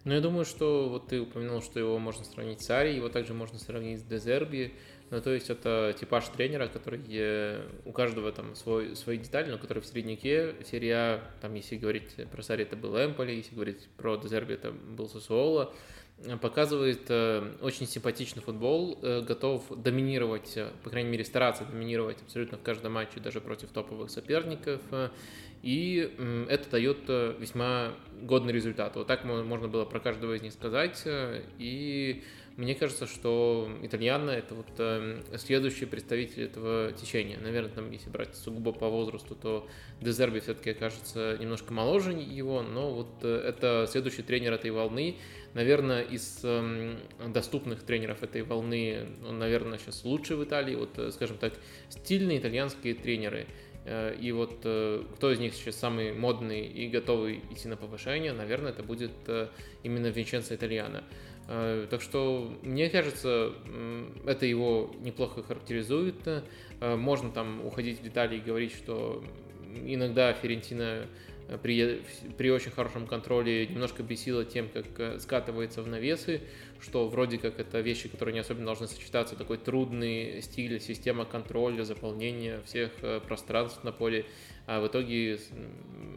Ну, 0.03 0.13
я 0.13 0.21
думаю, 0.21 0.45
что 0.45 0.89
вот 0.89 1.07
ты 1.07 1.21
упомянул, 1.21 1.61
что 1.61 1.79
его 1.79 1.99
можно 1.99 2.25
сравнить 2.25 2.61
с 2.61 2.69
Ари, 2.71 2.95
его 2.95 3.09
также 3.09 3.33
можно 3.33 3.59
сравнить 3.59 3.99
с 3.99 4.03
Дезерби. 4.03 4.73
Ну, 5.11 5.21
то 5.21 5.31
есть 5.31 5.49
это 5.49 5.93
типаж 5.99 6.27
тренера, 6.29 6.67
который 6.67 7.61
у 7.85 7.91
каждого 7.91 8.31
там 8.31 8.55
свой, 8.55 8.95
свои 8.95 9.17
детали, 9.17 9.51
но 9.51 9.57
который 9.57 9.83
в 9.83 9.85
среднике. 9.85 10.55
Серия, 10.65 11.21
там, 11.41 11.53
если 11.53 11.75
говорить 11.75 12.15
про 12.31 12.41
Сари, 12.41 12.63
это 12.63 12.75
был 12.75 12.97
Эмполи, 12.97 13.35
если 13.35 13.53
говорить 13.53 13.89
про 13.97 14.15
Дезерби, 14.15 14.53
это 14.53 14.71
был 14.71 15.09
Сосуола 15.09 15.73
показывает 16.41 17.05
э, 17.09 17.51
очень 17.61 17.87
симпатичный 17.87 18.41
футбол, 18.41 18.99
э, 19.01 19.21
готов 19.21 19.63
доминировать, 19.69 20.55
э, 20.55 20.69
по 20.83 20.89
крайней 20.89 21.09
мере, 21.09 21.25
стараться 21.25 21.65
доминировать 21.65 22.21
абсолютно 22.21 22.57
в 22.57 22.61
каждом 22.61 22.93
матче, 22.93 23.19
даже 23.19 23.41
против 23.41 23.69
топовых 23.69 24.09
соперников. 24.09 24.81
И 25.61 26.11
это 26.49 26.71
дает 26.71 27.07
весьма 27.37 27.93
годный 28.21 28.51
результат. 28.51 28.95
Вот 28.95 29.05
так 29.05 29.23
можно 29.25 29.67
было 29.67 29.85
про 29.85 29.99
каждого 29.99 30.33
из 30.33 30.41
них 30.41 30.53
сказать. 30.53 31.03
И 31.59 32.23
мне 32.57 32.75
кажется, 32.75 33.07
что 33.07 33.71
итальяна 33.81 34.31
это 34.31 34.55
вот 34.55 34.67
э, 34.77 35.21
следующий 35.37 35.85
представитель 35.85 36.43
этого 36.43 36.91
течения. 36.91 37.39
Наверное, 37.39 37.71
там, 37.71 37.91
если 37.91 38.09
брать 38.09 38.35
сугубо 38.35 38.71
по 38.71 38.89
возрасту, 38.89 39.35
то 39.35 39.67
Дезерби 40.01 40.39
все-таки 40.39 40.71
окажется 40.71 41.37
немножко 41.39 41.73
моложе 41.73 42.11
его, 42.11 42.61
но 42.61 42.93
вот 42.93 43.07
э, 43.23 43.35
это 43.47 43.87
следующий 43.89 44.21
тренер 44.21 44.53
этой 44.53 44.71
волны. 44.71 45.17
Наверное, 45.53 46.01
из 46.01 46.39
э, 46.43 46.95
доступных 47.27 47.83
тренеров 47.83 48.23
этой 48.23 48.41
волны, 48.43 49.07
он, 49.27 49.37
наверное, 49.37 49.77
сейчас 49.77 50.05
лучший 50.05 50.37
в 50.37 50.43
Италии. 50.43 50.75
Вот, 50.75 50.97
э, 50.97 51.11
скажем 51.11 51.37
так, 51.37 51.53
стильные 51.89 52.39
итальянские 52.39 52.95
тренеры. 52.95 53.47
Э, 53.83 54.15
и 54.15 54.31
вот 54.31 54.59
кто 54.59 55.31
из 55.31 55.39
них 55.39 55.53
сейчас 55.53 55.75
самый 55.75 56.13
модный 56.13 56.65
и 56.65 56.87
готовый 56.87 57.41
идти 57.51 57.67
на 57.67 57.75
повышение, 57.75 58.31
наверное, 58.31 58.71
это 58.71 58.83
будет 58.83 59.11
именно 59.83 60.07
Винченцо 60.07 60.55
Итальяно. 60.55 61.03
Э, 61.53 61.85
так 61.89 62.01
что, 62.01 62.49
мне 62.61 62.89
кажется, 62.89 63.51
это 64.25 64.45
его 64.45 64.89
неплохо 65.01 65.43
характеризует. 65.43 66.15
Э, 66.79 66.95
можно 66.95 67.29
там 67.29 67.65
уходить 67.65 67.99
в 67.99 68.03
детали 68.03 68.37
и 68.37 68.39
говорить, 68.39 68.73
что 68.73 69.21
иногда 69.85 70.31
Ферентина 70.31 71.07
э, 71.49 71.57
при, 71.61 72.03
при 72.37 72.51
очень 72.51 72.71
хорошем 72.71 73.05
контроле 73.05 73.67
немножко 73.67 74.01
бесила 74.01 74.45
тем, 74.45 74.69
как 74.69 75.19
скатывается 75.19 75.81
в 75.81 75.87
навесы, 75.87 76.39
что 76.79 77.09
вроде 77.09 77.37
как 77.37 77.59
это 77.59 77.81
вещи, 77.81 78.07
которые 78.07 78.33
не 78.33 78.39
особенно 78.39 78.67
должны 78.67 78.87
сочетаться, 78.87 79.35
такой 79.35 79.57
трудный 79.57 80.41
стиль, 80.41 80.79
система 80.79 81.25
контроля, 81.25 81.83
заполнения 81.83 82.61
всех 82.61 82.91
пространств 83.27 83.83
на 83.83 83.91
поле, 83.91 84.25
а 84.67 84.79
в 84.79 84.87
итоге 84.87 85.37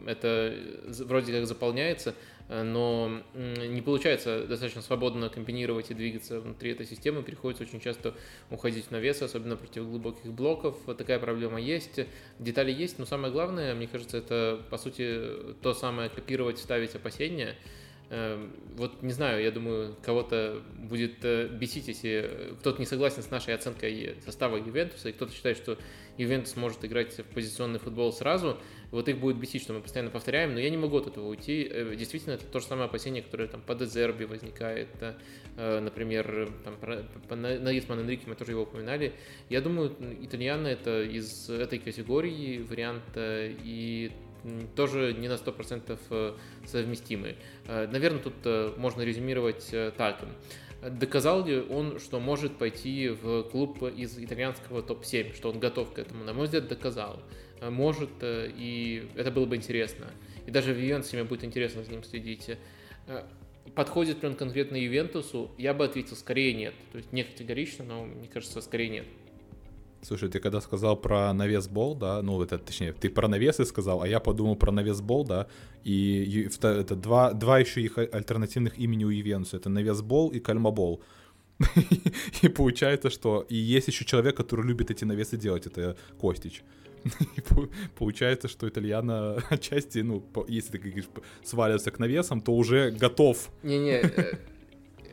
это 0.06 0.54
вроде 1.00 1.32
как 1.32 1.46
заполняется, 1.46 2.14
но 2.48 3.22
не 3.34 3.80
получается 3.80 4.46
достаточно 4.46 4.82
свободно 4.82 5.28
комбинировать 5.28 5.90
и 5.90 5.94
двигаться 5.94 6.40
внутри 6.40 6.72
этой 6.72 6.86
системы, 6.86 7.22
приходится 7.22 7.64
очень 7.64 7.80
часто 7.80 8.14
уходить 8.50 8.90
на 8.90 8.96
вес, 8.96 9.22
особенно 9.22 9.56
против 9.56 9.84
глубоких 9.84 10.32
блоков. 10.32 10.76
Такая 10.98 11.18
проблема 11.18 11.60
есть, 11.60 12.00
детали 12.38 12.72
есть, 12.72 12.98
но 12.98 13.06
самое 13.06 13.32
главное, 13.32 13.74
мне 13.74 13.86
кажется, 13.86 14.18
это, 14.18 14.60
по 14.70 14.78
сути, 14.78 15.54
то 15.62 15.72
самое 15.72 16.10
копировать, 16.10 16.58
ставить 16.58 16.94
опасения, 16.94 17.56
Эм, 18.10 18.52
вот 18.76 19.02
не 19.02 19.12
знаю, 19.12 19.42
я 19.42 19.50
думаю, 19.50 19.96
кого-то 20.02 20.62
будет 20.76 21.24
э, 21.24 21.48
бесить, 21.48 21.88
если 21.88 22.54
кто-то 22.60 22.78
не 22.78 22.86
согласен 22.86 23.22
с 23.22 23.30
нашей 23.30 23.54
оценкой 23.54 24.16
состава 24.24 24.56
Ювентуса, 24.56 25.08
и 25.08 25.12
кто-то 25.12 25.32
считает, 25.32 25.56
что 25.56 25.78
Ювентус 26.18 26.54
может 26.56 26.84
играть 26.84 27.16
в 27.18 27.24
позиционный 27.34 27.78
футбол 27.78 28.12
сразу, 28.12 28.58
вот 28.94 29.08
их 29.08 29.18
будет 29.18 29.38
бесить, 29.38 29.62
что 29.62 29.72
мы 29.72 29.80
постоянно 29.80 30.10
повторяем, 30.10 30.54
но 30.54 30.60
я 30.60 30.70
не 30.70 30.76
могу 30.76 30.98
от 30.98 31.08
этого 31.08 31.26
уйти. 31.26 31.68
Э, 31.68 31.96
действительно, 31.96 32.34
это 32.34 32.44
то 32.46 32.60
же 32.60 32.66
самое 32.66 32.86
опасение, 32.86 33.22
которое 33.24 33.48
там 33.48 33.60
по 33.60 33.74
Дезерби 33.74 34.22
возникает, 34.22 34.88
э, 35.56 35.80
например, 35.80 36.52
там, 36.62 36.76
по 37.28 37.34
Наисман 37.34 38.00
Энрике, 38.00 38.22
мы 38.26 38.36
тоже 38.36 38.52
его 38.52 38.62
упоминали. 38.62 39.12
Я 39.48 39.60
думаю, 39.62 39.96
итальяно 40.22 40.68
это 40.68 41.02
из 41.02 41.50
этой 41.50 41.80
категории 41.80 42.62
варианта, 42.62 43.48
и 43.64 44.12
тоже 44.76 45.12
не 45.14 45.26
на 45.26 45.38
100% 45.38 45.98
э, 46.10 46.34
совместимы. 46.64 47.34
Наверное, 47.66 48.20
тут 48.20 48.76
можно 48.76 49.02
резюмировать 49.02 49.74
так. 49.96 50.24
Доказал 50.82 51.44
ли 51.44 51.60
он, 51.60 51.98
что 51.98 52.20
может 52.20 52.58
пойти 52.58 53.08
в 53.08 53.42
клуб 53.44 53.82
из 53.82 54.18
итальянского 54.18 54.82
топ-7, 54.82 55.34
что 55.34 55.50
он 55.50 55.58
готов 55.58 55.92
к 55.94 55.98
этому? 55.98 56.22
На 56.24 56.32
мой 56.32 56.44
взгляд, 56.44 56.68
доказал. 56.68 57.20
Может, 57.70 58.10
и 58.22 59.08
это 59.14 59.30
было 59.30 59.46
бы 59.46 59.56
интересно. 59.56 60.06
И 60.46 60.50
даже 60.50 60.72
в 60.72 60.78
Ювентусе 60.78 61.22
будет 61.24 61.44
интересно 61.44 61.82
за 61.84 61.90
ним 61.90 62.04
следить. 62.04 62.50
Подходит 63.74 64.22
ли 64.22 64.28
он 64.28 64.34
конкретно 64.34 64.76
Ювентусу? 64.76 65.50
Я 65.58 65.74
бы 65.74 65.84
ответил, 65.84 66.16
скорее 66.16 66.52
нет. 66.54 66.74
То 66.92 66.98
есть 66.98 67.12
не 67.12 67.24
категорично, 67.24 67.84
но 67.84 68.04
мне 68.04 68.28
кажется, 68.28 68.60
скорее 68.60 68.88
нет. 68.88 69.06
Слушай, 70.04 70.28
ты 70.28 70.38
когда 70.38 70.60
сказал 70.60 70.96
про 70.96 71.32
навес 71.32 71.66
бол, 71.66 71.94
да, 71.94 72.20
ну 72.20 72.42
это 72.42 72.58
точнее, 72.58 72.92
ты 72.92 73.08
про 73.08 73.26
навесы 73.26 73.64
сказал, 73.64 74.02
а 74.02 74.08
я 74.08 74.20
подумал 74.20 74.54
про 74.54 74.70
навес 74.70 75.00
бол, 75.00 75.24
да, 75.24 75.46
и 75.82 76.46
это 76.60 76.94
два, 76.94 77.32
два 77.32 77.58
еще 77.58 77.80
их 77.80 77.96
альтернативных 77.96 78.78
имени 78.78 79.04
у 79.04 79.08
Ювенуса, 79.08 79.56
это 79.56 79.70
навес 79.70 80.02
бол 80.02 80.28
и 80.28 80.40
кальмабол. 80.40 81.02
И 82.42 82.48
получается, 82.48 83.10
что 83.10 83.46
и 83.48 83.54
есть 83.54 83.86
еще 83.86 84.04
человек, 84.04 84.36
который 84.36 84.66
любит 84.66 84.90
эти 84.90 85.04
навесы 85.04 85.36
делать, 85.36 85.66
это 85.66 85.96
Костич. 86.20 86.64
И 87.36 87.42
получается, 87.96 88.48
что 88.48 88.68
итальяна 88.68 89.42
отчасти, 89.50 89.98
ну, 89.98 90.24
если 90.48 90.72
ты 90.72 90.78
говоришь, 90.78 91.08
свалится 91.42 91.90
к 91.90 91.98
навесам, 91.98 92.40
то 92.40 92.52
уже 92.52 92.90
готов. 92.90 93.50
Не-не, 93.62 94.00
э, 94.00 94.38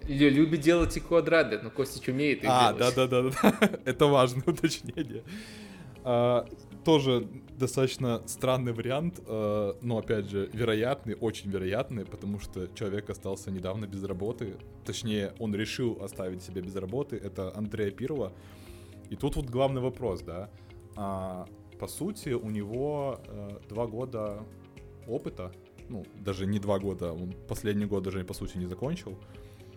любит 0.07 0.61
делать 0.61 0.95
и 0.97 0.99
квадраты, 0.99 1.59
но 1.61 1.69
Костич 1.69 2.07
умеет 2.07 2.43
их 2.43 2.49
а, 2.51 2.73
делать. 2.73 2.93
А, 2.97 3.07
да-да-да, 3.07 3.79
это 3.85 4.05
важное 4.07 4.43
уточнение. 4.45 5.23
А, 6.03 6.47
тоже 6.83 7.27
достаточно 7.57 8.23
странный 8.25 8.73
вариант, 8.73 9.19
а, 9.27 9.77
но 9.81 9.97
опять 9.97 10.29
же 10.29 10.49
вероятный, 10.53 11.15
очень 11.15 11.51
вероятный, 11.51 12.05
потому 12.05 12.39
что 12.39 12.67
человек 12.73 13.09
остался 13.09 13.51
недавно 13.51 13.85
без 13.85 14.03
работы, 14.03 14.55
точнее 14.85 15.33
он 15.39 15.53
решил 15.53 15.99
оставить 16.01 16.41
себя 16.41 16.61
без 16.61 16.75
работы, 16.75 17.17
это 17.17 17.55
Андрея 17.55 17.91
Пирова. 17.91 18.33
И 19.09 19.15
тут 19.15 19.35
вот 19.35 19.47
главный 19.47 19.81
вопрос, 19.81 20.21
да, 20.21 20.49
а, 20.95 21.45
по 21.81 21.87
сути 21.87 22.29
у 22.29 22.51
него 22.51 23.19
а, 23.27 23.59
два 23.67 23.87
года 23.87 24.45
опыта, 25.07 25.51
ну 25.89 26.05
даже 26.19 26.45
не 26.45 26.59
два 26.59 26.77
года, 26.77 27.11
он 27.11 27.33
последний 27.47 27.85
год 27.85 28.03
даже 28.03 28.23
по 28.23 28.35
сути 28.35 28.57
не 28.57 28.67
закончил, 28.67 29.17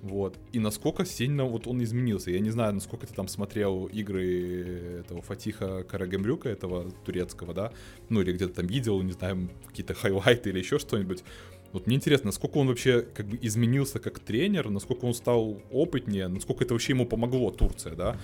вот. 0.02 0.36
И 0.52 0.58
насколько 0.58 1.06
сильно 1.06 1.46
вот 1.46 1.66
он 1.66 1.82
изменился. 1.82 2.30
Я 2.30 2.40
не 2.40 2.50
знаю, 2.50 2.74
насколько 2.74 3.06
ты 3.06 3.14
там 3.14 3.26
смотрел 3.26 3.86
игры 3.86 5.00
этого 5.00 5.22
Фатиха 5.22 5.82
Карагемрюка, 5.82 6.50
этого 6.50 6.90
турецкого, 7.06 7.54
да? 7.54 7.72
Ну, 8.10 8.20
или 8.20 8.32
где-то 8.32 8.52
там 8.52 8.66
видел, 8.66 9.00
не 9.00 9.12
знаю, 9.12 9.48
какие-то 9.66 9.94
хайлайты 9.94 10.50
или 10.50 10.58
еще 10.58 10.78
что-нибудь. 10.78 11.24
Вот 11.72 11.86
мне 11.86 11.96
интересно, 11.96 12.26
насколько 12.26 12.58
он 12.58 12.68
вообще 12.68 13.00
как 13.00 13.26
бы 13.28 13.38
изменился 13.40 13.98
как 13.98 14.18
тренер, 14.18 14.68
насколько 14.68 15.06
он 15.06 15.14
стал 15.14 15.58
опытнее, 15.70 16.28
насколько 16.28 16.64
это 16.64 16.74
вообще 16.74 16.92
ему 16.92 17.06
помогло, 17.06 17.50
Турция, 17.50 17.94
да? 17.94 18.18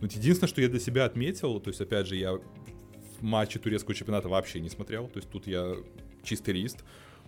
Вот 0.00 0.12
единственное, 0.12 0.48
что 0.48 0.62
я 0.62 0.68
для 0.68 0.80
себя 0.80 1.04
отметил, 1.04 1.60
то 1.60 1.68
есть, 1.68 1.80
опять 1.80 2.06
же, 2.06 2.16
я 2.16 2.38
матчи 3.20 3.58
турецкого 3.58 3.94
чемпионата 3.94 4.28
вообще 4.28 4.60
не 4.60 4.68
смотрел, 4.68 5.08
то 5.08 5.18
есть 5.18 5.30
тут 5.30 5.46
я 5.46 5.74
чистый 6.22 6.54
лист. 6.54 6.84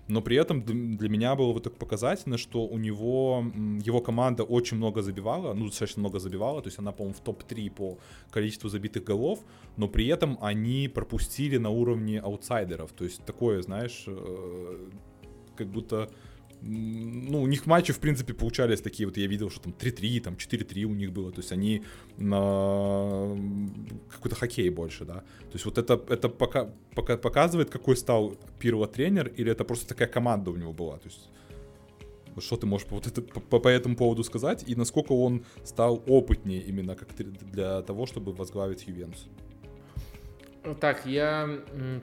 Но 0.09 0.22
при 0.22 0.36
этом 0.36 0.62
для 0.97 1.09
меня 1.09 1.36
было 1.36 1.53
вот 1.53 1.62
так 1.62 1.76
показательно, 1.76 2.36
что 2.36 2.66
у 2.66 2.78
него, 2.78 3.45
его 3.84 4.01
команда 4.01 4.43
очень 4.43 4.76
много 4.76 5.03
забивала, 5.03 5.55
ну, 5.55 5.66
достаточно 5.66 6.01
много 6.01 6.18
забивала, 6.18 6.61
то 6.62 6.68
есть 6.68 6.80
она, 6.80 6.91
по-моему, 6.91 7.14
в 7.14 7.20
топ-3 7.20 7.70
по 7.70 7.99
количеству 8.30 8.68
забитых 8.68 9.05
голов, 9.05 9.38
но 9.76 9.88
при 9.88 10.09
этом 10.09 10.36
они 10.41 10.88
пропустили 10.88 11.59
на 11.59 11.70
уровне 11.70 12.18
аутсайдеров, 12.18 12.91
то 12.93 13.05
есть 13.05 13.24
такое, 13.24 13.62
знаешь, 13.62 14.05
э, 14.09 14.88
как 15.55 15.68
будто 15.68 16.11
ну, 16.63 17.43
у 17.43 17.47
них 17.47 17.67
матчи, 17.67 17.93
в 17.93 17.99
принципе, 17.99 18.35
получались 18.35 18.81
такие, 18.81 19.07
вот 19.07 19.17
я 19.17 19.27
видел, 19.27 19.51
что 19.51 19.61
там 19.61 19.75
3-3, 19.79 20.21
там 20.21 20.35
4-3 20.35 20.85
у 20.85 20.95
них 20.95 21.13
было, 21.13 21.33
то 21.33 21.41
есть 21.41 21.53
они 21.53 21.83
на 22.19 23.37
какой-то 24.11 24.37
хоккей 24.37 24.71
больше, 24.71 25.05
да. 25.05 25.15
То 25.15 25.55
есть 25.55 25.65
вот 25.65 25.79
это, 25.79 26.01
это 26.09 26.29
пока, 26.29 26.71
пока 26.95 27.17
показывает, 27.17 27.71
какой 27.71 27.97
стал 27.97 28.37
Пирло 28.59 28.87
тренер, 28.87 29.29
или 29.29 29.51
это 29.51 29.65
просто 29.65 29.87
такая 29.89 30.09
команда 30.09 30.51
у 30.51 30.57
него 30.57 30.73
была, 30.73 30.99
то 30.99 31.09
есть 31.09 31.31
что 32.39 32.57
ты 32.57 32.67
можешь 32.67 32.87
вот 32.91 33.07
это, 33.07 33.23
по, 33.23 33.59
по 33.59 33.69
этому 33.69 33.97
поводу 33.97 34.25
сказать, 34.25 34.65
и 34.67 34.75
насколько 34.75 35.13
он 35.13 35.45
стал 35.65 36.03
опытнее 36.07 36.63
именно 36.63 36.95
как 36.95 37.09
для 37.53 37.83
того, 37.83 38.07
чтобы 38.07 38.33
возглавить 38.33 38.87
Ювентус? 38.87 39.27
Так, 40.79 41.07
я 41.07 41.49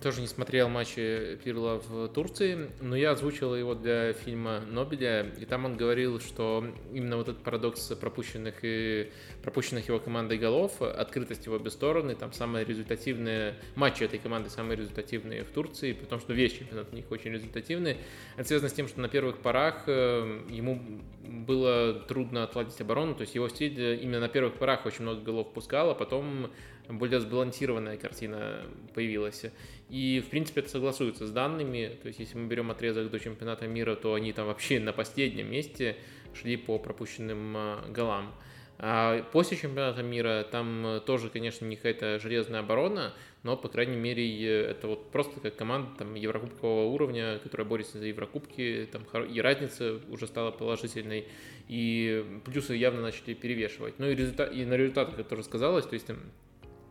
тоже 0.02 0.22
не 0.22 0.28
смотрел 0.28 0.68
матчи 0.68 1.38
Пирла 1.44 1.80
в 1.80 2.08
Турции, 2.08 2.72
но 2.82 2.96
я 2.96 3.12
озвучил 3.12 3.54
его 3.54 3.76
для 3.76 4.14
фильма 4.14 4.62
Нобеля, 4.62 5.28
и 5.40 5.46
там 5.46 5.66
он 5.66 5.78
говорил, 5.78 6.20
что 6.20 6.66
именно 6.92 7.18
вот 7.18 7.30
этот 7.30 7.44
парадокс 7.44 7.90
пропущенных 8.02 8.56
и 8.64 9.12
пропущенных 9.44 9.90
его 9.90 10.00
командой 10.00 10.40
голов, 10.40 10.82
открытость 10.82 11.48
в 11.48 11.54
обе 11.54 11.70
стороны, 11.70 12.16
там 12.16 12.34
самые 12.34 12.66
результативные 12.66 13.54
матчи 13.76 14.04
этой 14.04 14.18
команды 14.18 14.50
самые 14.50 14.78
результативные 14.78 15.44
в 15.44 15.52
Турции, 15.52 15.94
потому 15.94 16.20
что 16.20 16.34
весь 16.34 16.54
чемпионат 16.54 16.88
у 16.92 16.96
них 16.96 17.12
очень 17.12 17.32
результативный. 17.34 17.98
Это 18.38 18.48
связано 18.48 18.70
с 18.70 18.74
тем, 18.74 18.88
что 18.88 19.00
на 19.00 19.08
первых 19.08 19.38
порах 19.38 19.84
э, 19.86 20.42
ему 20.50 20.82
было 21.22 21.94
трудно 21.94 22.44
отладить 22.44 22.82
оборону, 22.82 23.14
то 23.14 23.22
есть 23.22 23.36
его 23.36 23.50
стиль 23.50 23.80
именно 24.02 24.20
на 24.20 24.30
первых 24.30 24.56
порах 24.56 24.88
очень 24.88 25.04
много 25.04 25.22
голов 25.22 25.54
пускал, 25.54 25.92
а 25.92 25.94
потом 25.94 26.50
более 26.90 27.20
сбалансированная 27.20 27.98
картина 27.98 28.62
появилась. 28.94 29.46
И, 29.90 30.24
в 30.26 30.30
принципе, 30.30 30.62
это 30.62 30.70
согласуется 30.70 31.28
с 31.28 31.32
данными. 31.32 31.98
То 32.02 32.08
есть, 32.08 32.20
если 32.20 32.38
мы 32.38 32.48
берем 32.48 32.72
отрезок 32.72 33.10
до 33.10 33.20
чемпионата 33.20 33.68
мира, 33.68 33.96
то 33.96 34.14
они 34.14 34.34
там 34.34 34.48
вообще 34.48 34.80
на 34.80 34.94
последнем 34.94 35.52
месте 35.52 35.98
шли 36.34 36.58
по 36.58 36.78
пропущенным 36.80 37.56
а, 37.58 37.86
голам. 37.90 38.34
А 38.80 39.24
после 39.32 39.58
чемпионата 39.58 40.04
мира 40.04 40.46
там 40.50 41.02
тоже, 41.06 41.30
конечно, 41.30 41.66
не 41.66 41.76
какая-то 41.76 42.20
железная 42.20 42.60
оборона, 42.60 43.14
но, 43.42 43.58
по 43.58 43.70
крайней 43.70 43.96
мере, 43.96 44.62
это 44.62 44.88
вот 44.88 45.10
просто 45.12 45.40
как 45.40 45.56
команда 45.56 45.90
там, 45.98 46.14
еврокубкового 46.14 46.86
уровня, 46.92 47.40
которая 47.40 47.66
борется 47.66 47.98
за 47.98 48.06
еврокубки, 48.06 48.88
там, 48.92 49.04
и 49.26 49.42
разница 49.42 50.00
уже 50.10 50.28
стала 50.28 50.52
положительной, 50.52 51.26
и 51.68 52.24
плюсы 52.46 52.76
явно 52.76 53.02
начали 53.02 53.34
перевешивать. 53.34 53.98
Ну 53.98 54.10
и, 54.10 54.16
результат, 54.16 54.54
и 54.54 54.64
на 54.64 54.76
результатах 54.76 55.20
это 55.20 55.30
тоже 55.30 55.44
сказалось, 55.44 55.86
то 55.86 55.94
есть 55.94 56.06
там 56.06 56.20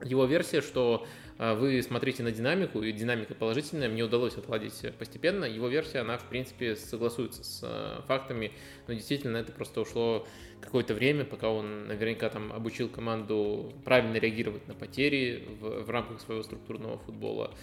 его 0.04 0.24
версия, 0.24 0.60
что 0.60 1.06
а, 1.38 1.54
вы 1.54 1.82
смотрите 1.82 2.22
на 2.22 2.32
динамику, 2.32 2.82
и 2.82 2.92
динамика 2.92 3.34
положительная, 3.34 3.88
мне 3.88 4.02
удалось 4.02 4.36
отладить 4.36 4.80
постепенно. 4.98 5.44
Его 5.44 5.68
версия, 5.68 6.00
она, 6.00 6.18
в 6.18 6.24
принципе, 6.24 6.76
согласуется 6.76 7.44
с 7.44 7.60
а, 7.62 8.02
фактами, 8.06 8.52
но 8.86 8.94
действительно 8.94 9.36
это 9.38 9.52
просто 9.52 9.80
ушло 9.80 10.26
какое-то 10.60 10.94
время, 10.94 11.24
пока 11.24 11.50
он 11.50 11.88
наверняка 11.88 12.28
там 12.30 12.52
обучил 12.52 12.88
команду 12.88 13.72
правильно 13.84 14.16
реагировать 14.16 14.66
на 14.68 14.74
потери 14.74 15.46
в, 15.60 15.84
в 15.84 15.90
рамках 15.90 16.20
своего 16.20 16.42
структурного 16.42 16.98
футбола. 16.98 17.54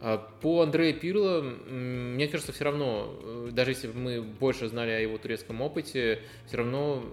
А, 0.00 0.18
по 0.18 0.62
Андрею 0.62 0.98
Пирло, 0.98 1.40
мне 1.40 2.28
кажется, 2.28 2.52
все 2.52 2.64
равно, 2.64 3.18
э, 3.22 3.50
даже 3.52 3.70
если 3.70 3.88
мы 3.88 4.20
больше 4.20 4.68
знали 4.68 4.90
о 4.90 5.00
его 5.00 5.16
турецком 5.16 5.62
опыте, 5.62 6.20
все 6.46 6.58
равно 6.58 7.04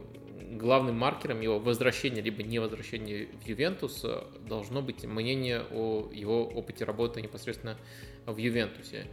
главным 0.52 0.98
маркером 0.98 1.42
его 1.42 1.60
возвращения 1.60 2.22
либо 2.22 2.44
невозвращения 2.44 3.28
в 3.44 3.48
Ювентус 3.48 4.02
э, 4.04 4.24
должно 4.48 4.82
быть 4.82 5.04
мнение 5.06 5.64
о 5.72 6.10
его 6.14 6.46
опыте 6.46 6.86
работы 6.86 7.22
непосредственно 7.22 7.78
в 8.26 8.38
Ювентусе. 8.38 9.08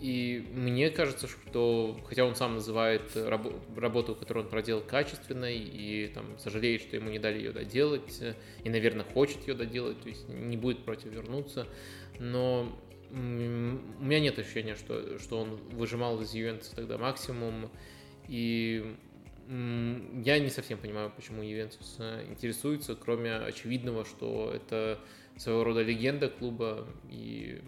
И 0.00 0.46
мне 0.54 0.88
кажется, 0.88 1.28
что, 1.28 2.00
хотя 2.06 2.24
он 2.24 2.34
сам 2.34 2.54
называет 2.54 3.02
раб- 3.14 3.52
работу, 3.76 4.14
которую 4.14 4.44
он 4.44 4.50
проделал 4.50 4.80
качественной, 4.80 5.58
и 5.58 6.10
там 6.14 6.38
сожалеет, 6.38 6.80
что 6.80 6.96
ему 6.96 7.10
не 7.10 7.18
дали 7.18 7.36
ее 7.36 7.52
доделать, 7.52 8.22
и, 8.64 8.70
наверное, 8.70 9.04
хочет 9.04 9.46
ее 9.46 9.54
доделать, 9.54 10.00
то 10.00 10.08
есть 10.08 10.26
не 10.28 10.56
будет 10.56 10.84
против 10.84 11.12
вернуться, 11.12 11.66
но 12.18 12.74
у 13.10 13.16
меня 13.16 14.20
нет 14.20 14.38
ощущения, 14.38 14.74
что, 14.74 15.18
что 15.18 15.38
он 15.38 15.56
выжимал 15.72 16.20
из 16.22 16.32
Ювентуса 16.32 16.76
тогда 16.76 16.96
максимум, 16.96 17.70
и 18.26 18.94
я 19.50 20.38
не 20.38 20.48
совсем 20.48 20.78
понимаю, 20.78 21.12
почему 21.14 21.42
Ювентус 21.42 21.96
э, 21.98 22.24
интересуется, 22.28 22.94
кроме 22.94 23.34
очевидного, 23.34 24.04
что 24.04 24.52
это 24.54 25.00
своего 25.36 25.64
рода 25.64 25.82
легенда 25.82 26.28
клуба 26.28 26.86
и 27.08 27.60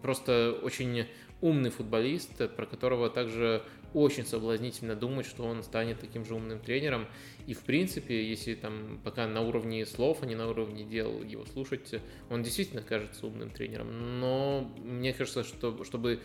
просто 0.00 0.58
очень 0.62 1.06
умный 1.42 1.68
футболист, 1.68 2.54
про 2.54 2.64
которого 2.64 3.10
также 3.10 3.62
очень 3.92 4.24
соблазнительно 4.24 4.94
думать, 4.94 5.26
что 5.26 5.44
он 5.44 5.62
станет 5.62 6.00
таким 6.00 6.24
же 6.24 6.34
умным 6.34 6.58
тренером. 6.60 7.06
И 7.46 7.54
в 7.54 7.60
принципе, 7.60 8.26
если 8.26 8.54
там 8.54 9.00
пока 9.04 9.26
на 9.26 9.42
уровне 9.42 9.84
слов, 9.84 10.18
а 10.22 10.26
не 10.26 10.34
на 10.34 10.48
уровне 10.48 10.84
дел 10.84 11.22
его 11.22 11.44
слушать, 11.44 12.00
он 12.30 12.42
действительно 12.42 12.82
кажется 12.82 13.26
умным 13.26 13.50
тренером. 13.50 14.20
Но 14.20 14.70
мне 14.82 15.12
кажется, 15.12 15.44
что 15.44 15.84
чтобы 15.84 16.20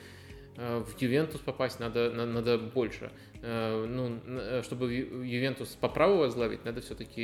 э, 0.58 0.84
в 0.86 1.02
Ювентус 1.02 1.42
попасть 1.42 1.80
надо, 1.80 2.12
надо 2.12 2.58
больше. 2.58 3.12
Э, 3.42 3.86
ну, 3.88 4.20
э, 4.26 4.62
чтобы 4.64 4.94
Ювентус 4.94 5.70
по 5.70 5.90
праву 5.90 6.18
возглавить, 6.18 6.64
надо 6.64 6.82
все-таки 6.82 7.22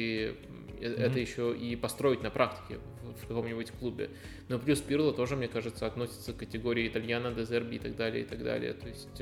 mm-hmm. 0.80 0.98
это 0.98 1.20
еще 1.20 1.56
и 1.56 1.76
построить 1.76 2.24
на 2.24 2.32
практике 2.32 2.80
в, 3.04 3.24
в 3.24 3.28
каком-нибудь 3.28 3.72
клубе. 3.72 4.10
Но 4.50 4.58
плюс 4.58 4.82
Пирло 4.82 5.14
тоже, 5.14 5.36
мне 5.36 5.48
кажется, 5.48 5.86
относится 5.86 6.34
к 6.34 6.38
категории 6.38 6.88
итальяна, 6.88 7.34
дезерби 7.34 7.76
и 7.76 7.80
так 7.80 7.96
далее, 7.96 8.24
и 8.24 8.26
так 8.26 8.44
далее. 8.44 8.74
То 8.74 8.88
есть 8.88 9.22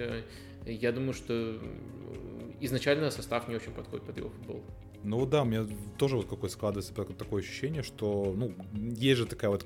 я 0.65 0.91
думаю, 0.91 1.13
что 1.13 1.59
изначально 2.61 3.11
состав 3.11 3.47
не 3.49 3.55
очень 3.55 3.73
подходит 3.73 4.05
под 4.05 4.17
его 4.17 4.29
футбол. 4.29 4.63
Ну 5.03 5.25
да, 5.25 5.43
у 5.43 5.45
меня 5.45 5.67
тоже 5.97 6.15
вот 6.15 6.27
какое 6.27 6.49
складывается 6.49 6.93
такое 6.93 7.43
ощущение, 7.43 7.83
что, 7.83 8.33
ну, 8.35 8.55
есть 8.73 9.19
же 9.19 9.25
такая 9.27 9.51
вот 9.51 9.65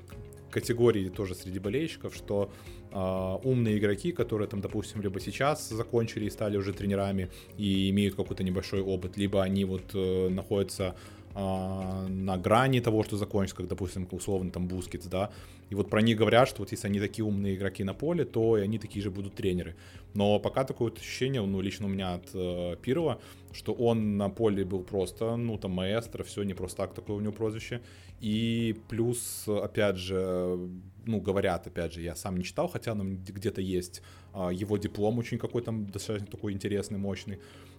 категории 0.50 1.08
тоже 1.08 1.34
среди 1.34 1.58
болельщиков, 1.58 2.14
что 2.14 2.50
э, 2.90 3.48
умные 3.48 3.78
игроки, 3.78 4.12
которые 4.12 4.48
там, 4.48 4.60
допустим, 4.60 5.02
либо 5.02 5.20
сейчас 5.20 5.68
закончили 5.68 6.26
и 6.26 6.30
стали 6.30 6.56
уже 6.56 6.72
тренерами 6.72 7.30
и 7.56 7.90
имеют 7.90 8.14
какой-то 8.14 8.44
небольшой 8.44 8.80
опыт, 8.80 9.16
либо 9.16 9.42
они 9.42 9.64
вот 9.64 9.94
э, 9.94 10.28
находятся 10.28 10.94
э, 11.34 12.06
на 12.08 12.36
грани 12.36 12.80
того, 12.80 13.02
что 13.02 13.16
закончится, 13.16 13.56
как, 13.56 13.68
допустим, 13.68 14.08
условно 14.10 14.50
там 14.50 14.68
Бускетс, 14.68 15.06
да, 15.06 15.30
и 15.70 15.74
вот 15.76 15.88
про 15.88 16.02
них 16.02 16.18
говорят, 16.18 16.48
что 16.48 16.62
вот 16.62 16.72
если 16.72 16.88
они 16.88 16.98
такие 16.98 17.24
умные 17.24 17.54
игроки 17.54 17.84
на 17.84 17.94
поле, 17.94 18.24
то 18.24 18.58
и 18.58 18.60
они 18.60 18.78
такие 18.78 19.02
же 19.02 19.10
будут 19.10 19.36
тренеры. 19.36 19.76
Но 20.14 20.40
пока 20.40 20.64
такое 20.64 20.90
вот 20.90 20.98
ощущение, 20.98 21.40
ну, 21.40 21.60
лично 21.60 21.86
у 21.86 21.88
меня 21.88 22.14
от 22.14 22.28
э, 22.34 22.76
Пирло, 22.82 23.20
что 23.52 23.72
он 23.72 24.16
на 24.16 24.28
поле 24.28 24.64
был 24.64 24.82
просто, 24.82 25.36
ну, 25.36 25.56
там, 25.58 25.70
маэстро, 25.70 26.24
все 26.24 26.42
не 26.42 26.54
просто 26.54 26.78
так 26.78 26.94
такое 26.94 27.16
у 27.16 27.20
него 27.20 27.32
прозвище. 27.32 27.80
И 28.20 28.76
плюс, 28.88 29.48
опять 29.48 29.96
же, 29.96 30.58
ну, 31.06 31.20
говорят, 31.20 31.66
опять 31.66 31.94
же, 31.94 32.02
я 32.02 32.14
сам 32.14 32.36
не 32.36 32.44
читал, 32.44 32.68
хотя 32.68 32.94
там 32.94 33.16
где-то 33.16 33.60
есть 33.60 34.02
а, 34.32 34.50
его 34.50 34.76
диплом 34.76 35.18
очень 35.18 35.38
какой 35.38 35.62
там 35.62 35.86
достаточно 35.86 36.26
такой 36.26 36.52
интересный, 36.52 36.98
мощный. 36.98 37.38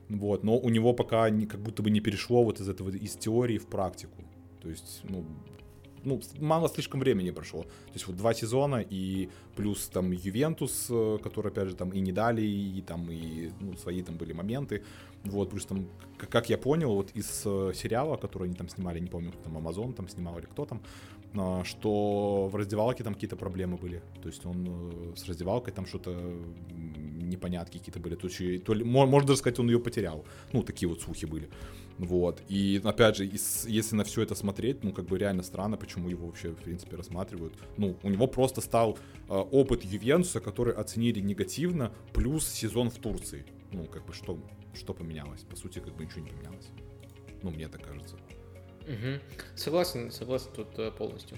Вот, 0.09 0.43
но 0.43 0.57
у 0.57 0.69
него 0.69 0.93
пока 0.93 1.30
не, 1.30 1.45
как 1.45 1.61
будто 1.61 1.84
бы 1.84 1.89
не 1.89 2.01
перешло 2.01 2.43
вот 2.43 2.59
из 2.59 2.68
этого, 2.68 2.89
из 2.89 3.15
теории 3.15 3.57
в 3.57 3.68
практику. 3.68 4.23
То 4.61 4.69
есть, 4.69 5.01
ну, 5.03 5.26
ну, 6.03 6.19
мало 6.39 6.68
слишком 6.69 6.99
времени 6.99 7.31
прошло. 7.31 7.63
То 7.63 7.93
есть 7.93 8.07
вот 8.07 8.18
два 8.18 8.34
сезона 8.34 8.84
и 8.89 9.30
плюс 9.55 9.88
там 9.88 10.11
Ювентус, 10.11 10.88
э, 10.89 11.18
который, 11.23 11.51
опять 11.51 11.69
же, 11.69 11.76
там 11.76 11.91
и 11.91 11.99
не 11.99 12.11
дали, 12.11 12.41
и 12.41 12.81
там 12.81 13.09
и 13.11 13.51
ну, 13.59 13.77
свои 13.77 14.01
там 14.01 14.18
были 14.18 14.34
моменты. 14.34 14.84
Вот, 15.23 15.52
плюс 15.52 15.65
там, 15.65 15.88
как 16.18 16.49
я 16.49 16.57
понял, 16.57 16.95
вот 16.95 17.11
из 17.11 17.43
э, 17.45 17.73
сериала, 17.76 18.18
который 18.18 18.48
они 18.48 18.56
там 18.56 18.68
снимали, 18.69 18.99
не 18.99 19.07
помню, 19.07 19.31
там 19.43 19.57
Amazon 19.57 19.93
там 19.93 20.10
снимал 20.10 20.39
или 20.39 20.45
кто 20.48 20.65
там, 20.65 20.81
а, 21.34 21.64
что 21.64 22.49
в 22.52 22.56
раздевалке 22.56 23.03
там 23.03 23.14
какие-то 23.14 23.35
проблемы 23.35 23.77
были. 23.77 24.02
То 24.22 24.27
есть 24.30 24.45
он 24.45 24.68
э, 24.68 25.15
с 25.15 25.27
раздевалкой 25.27 25.73
там 25.73 25.85
что-то 25.85 26.11
непонятки 26.72 27.77
какие-то 27.77 27.99
были. 27.99 28.15
То, 28.15 28.27
есть, 28.27 28.64
то 28.64 28.73
ли, 28.73 28.84
можно 28.84 29.27
даже 29.27 29.39
сказать, 29.39 29.60
он 29.60 29.68
ее 29.68 29.80
потерял. 29.80 30.26
Ну, 30.52 30.64
такие 30.64 30.89
вот 30.89 31.02
слухи 31.02 31.26
были. 31.26 31.49
Вот. 31.98 32.41
И, 32.49 32.81
опять 32.84 33.18
же, 33.18 33.26
если 33.26 33.95
на 33.95 34.03
все 34.03 34.23
это 34.23 34.35
смотреть, 34.35 34.84
ну, 34.84 34.91
как 34.91 35.06
бы 35.06 35.18
реально 35.18 35.43
странно, 35.43 35.77
почему 35.77 36.10
его 36.10 36.27
вообще, 36.27 36.49
в 36.49 36.56
принципе, 36.56 36.98
рассматривают. 36.98 37.53
Ну, 37.77 37.95
у 38.03 38.10
него 38.10 38.27
просто 38.27 38.60
стал 38.61 38.98
э, 39.30 39.34
опыт 39.34 39.84
Ювентуса, 39.84 40.41
который 40.41 40.73
оценили 40.73 41.22
негативно, 41.22 41.91
плюс 42.11 42.48
сезон 42.48 42.89
в 42.89 42.95
Турции. 42.95 43.45
Ну, 43.72 43.85
как 43.85 44.06
бы, 44.06 44.14
что, 44.14 44.38
что 44.73 44.93
поменялось? 44.93 45.41
По 45.41 45.56
сути, 45.56 45.80
как 45.80 45.95
бы 45.95 46.06
ничего 46.06 46.22
не 46.22 46.30
поменялось. 46.30 46.69
Ну, 47.43 47.52
мне 47.52 47.68
так 47.68 47.84
кажется. 47.84 48.15
Угу. 48.88 49.19
Согласен, 49.56 50.11
согласен 50.11 50.49
тут 50.56 50.77
э, 50.80 50.91
полностью. 50.91 51.38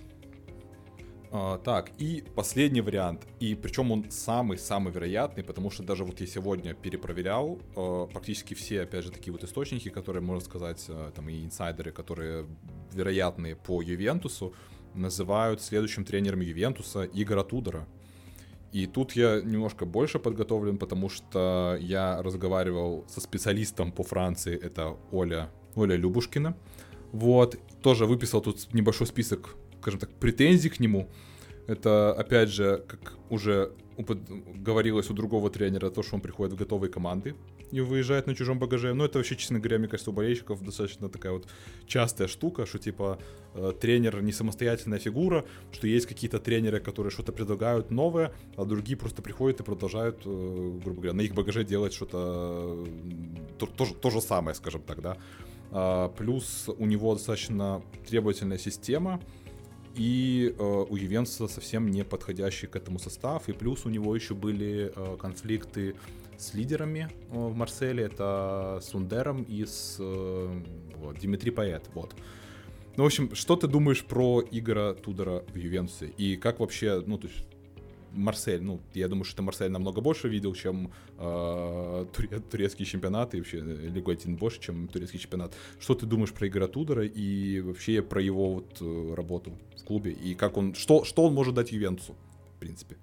А, 1.36 1.58
так, 1.58 1.92
и 1.98 2.24
последний 2.36 2.82
вариант, 2.82 3.26
и 3.40 3.56
причем 3.56 3.92
он 3.92 4.12
самый-самый 4.12 4.94
вероятный, 4.94 5.44
потому 5.44 5.72
что 5.72 5.82
даже 5.82 6.04
вот 6.04 6.22
я 6.22 6.28
сегодня 6.28 6.76
перепроверял, 6.76 7.60
э, 7.76 8.08
практически 8.12 8.54
все, 8.54 8.82
опять 8.82 9.04
же, 9.04 9.12
такие 9.12 9.34
вот 9.34 9.44
источники, 9.44 9.90
которые, 9.90 10.22
можно 10.22 10.46
сказать, 10.46 10.86
э, 10.88 11.12
там 11.16 11.28
и 11.30 11.44
инсайдеры, 11.44 11.92
которые 11.92 12.46
вероятные 12.94 13.56
по 13.56 13.82
Ювентусу, 13.82 14.54
называют 14.94 15.60
следующим 15.62 16.06
тренером 16.06 16.42
Ювентуса 16.42 17.04
Игора 17.04 17.44
Тудора. 17.44 17.88
И 18.74 18.88
тут 18.88 19.16
я 19.16 19.40
немножко 19.42 19.86
больше 19.86 20.20
подготовлен, 20.20 20.78
потому 20.78 21.10
что 21.10 21.78
я 21.80 22.22
разговаривал 22.22 23.06
со 23.08 23.22
специалистом 23.22 23.92
по 23.92 24.04
Франции, 24.04 24.60
это 24.60 24.98
Оля, 25.12 25.50
Оля 25.76 25.96
Любушкина. 25.96 26.56
Вот, 27.12 27.58
тоже 27.82 28.06
выписал 28.06 28.42
тут 28.42 28.74
небольшой 28.74 29.08
список 29.08 29.56
скажем 29.84 30.00
так, 30.00 30.10
претензий 30.12 30.70
к 30.70 30.80
нему. 30.80 31.10
Это, 31.68 32.14
опять 32.14 32.50
же, 32.50 32.84
как 32.88 33.18
уже 33.30 33.74
говорилось 33.98 35.10
у 35.10 35.14
другого 35.14 35.50
тренера, 35.50 35.90
то, 35.90 36.04
что 36.04 36.16
он 36.16 36.22
приходит 36.22 36.54
в 36.54 36.58
готовые 36.58 36.92
команды 36.92 37.36
и 37.72 37.82
выезжает 37.82 38.28
на 38.28 38.36
чужом 38.36 38.60
багаже. 38.60 38.94
Но 38.94 39.06
это 39.06 39.18
вообще, 39.18 39.36
честно 39.36 39.60
говоря, 39.60 39.80
мне 39.80 39.88
кажется, 39.88 40.12
у 40.12 40.14
болельщиков 40.14 40.64
достаточно 40.64 41.10
такая 41.10 41.34
вот 41.34 41.48
частая 41.88 42.28
штука, 42.28 42.66
что 42.66 42.80
типа 42.80 43.18
э, 43.56 43.74
тренер 43.80 44.22
не 44.22 44.32
самостоятельная 44.32 45.00
фигура, 45.00 45.46
что 45.72 45.88
есть 45.88 46.06
какие-то 46.06 46.40
тренеры, 46.40 46.80
которые 46.80 47.12
что-то 47.12 47.32
предлагают 47.32 47.92
новое, 47.92 48.32
а 48.58 48.66
другие 48.66 48.98
просто 48.98 49.22
приходят 49.22 49.60
и 49.60 49.64
продолжают, 49.64 50.22
э, 50.26 50.80
грубо 50.84 51.02
говоря, 51.02 51.14
на 51.14 51.22
их 51.22 51.34
багаже 51.34 51.64
делать 51.64 51.94
что-то 51.94 52.86
то, 53.60 53.66
то, 53.66 53.86
то 53.86 54.10
же 54.10 54.22
самое, 54.22 54.56
скажем 54.56 54.82
так, 54.82 55.02
да. 55.02 55.18
А, 55.76 56.10
плюс 56.10 56.70
у 56.78 56.86
него 56.86 57.16
достаточно 57.16 57.82
требовательная 58.08 58.60
система, 58.60 59.20
и 59.96 60.56
э, 60.58 60.86
у 60.90 60.96
Ювенца 60.96 61.48
совсем 61.48 61.90
не 61.90 62.04
подходящий 62.04 62.68
к 62.68 62.76
этому 62.76 63.00
состав, 63.00 63.48
и 63.50 63.54
плюс 63.54 63.86
у 63.86 63.90
него 63.90 64.16
еще 64.16 64.34
были 64.34 64.92
э, 64.96 65.18
конфликты 65.18 65.96
с 66.38 66.54
лидерами 66.54 67.10
э, 67.30 67.36
в 67.36 67.56
Марселе, 67.56 68.04
это 68.06 68.80
с 68.82 68.94
Ундером 68.94 69.44
и 69.44 69.66
с 69.66 69.98
э, 70.00 70.62
вот, 70.96 71.20
Димитри 71.20 71.52
Паэт, 71.52 71.90
вот. 71.94 72.16
Ну, 72.96 73.04
в 73.04 73.06
общем, 73.08 73.34
что 73.34 73.56
ты 73.56 73.68
думаешь 73.68 74.04
про 74.04 74.44
Игора 74.52 74.94
Тудора 74.94 75.44
в 75.52 75.56
Ювенце? 75.56 76.08
И 76.18 76.36
как 76.36 76.60
вообще, 76.60 77.02
ну, 77.06 77.18
то 77.18 77.28
есть, 77.28 77.46
Марсель, 78.14 78.62
ну, 78.62 78.82
я 78.94 79.08
думаю, 79.08 79.26
что 79.26 79.38
ты 79.38 79.42
Марсель 79.42 79.72
намного 79.72 80.02
больше 80.02 80.30
видел, 80.30 80.54
чем 80.54 80.92
э, 81.18 82.06
турецкий 82.52 82.86
чемпионат, 82.86 83.34
и 83.34 83.40
вообще 83.40 83.58
э, 83.58 83.88
Лигу 83.88 84.12
1 84.12 84.36
больше, 84.36 84.62
чем 84.62 84.88
турецкий 84.88 85.20
чемпионат. 85.20 85.54
Что 85.80 85.96
ты 85.96 86.06
думаешь 86.06 86.32
про 86.32 86.48
Игора 86.48 86.68
Тудора 86.68 87.06
и 87.06 87.60
вообще 87.62 88.02
про 88.02 88.22
его 88.22 88.54
вот 88.54 88.78
э, 88.82 89.14
работу 89.16 89.54
в 89.78 89.84
клубе, 89.84 90.12
и 90.12 90.36
как 90.36 90.58
он, 90.58 90.76
что, 90.76 91.04
что 91.04 91.24
он 91.24 91.34
может 91.34 91.56
дать 91.56 91.72
Ювентусу, 91.72 92.16
в 92.56 92.60
принципе? 92.60 92.98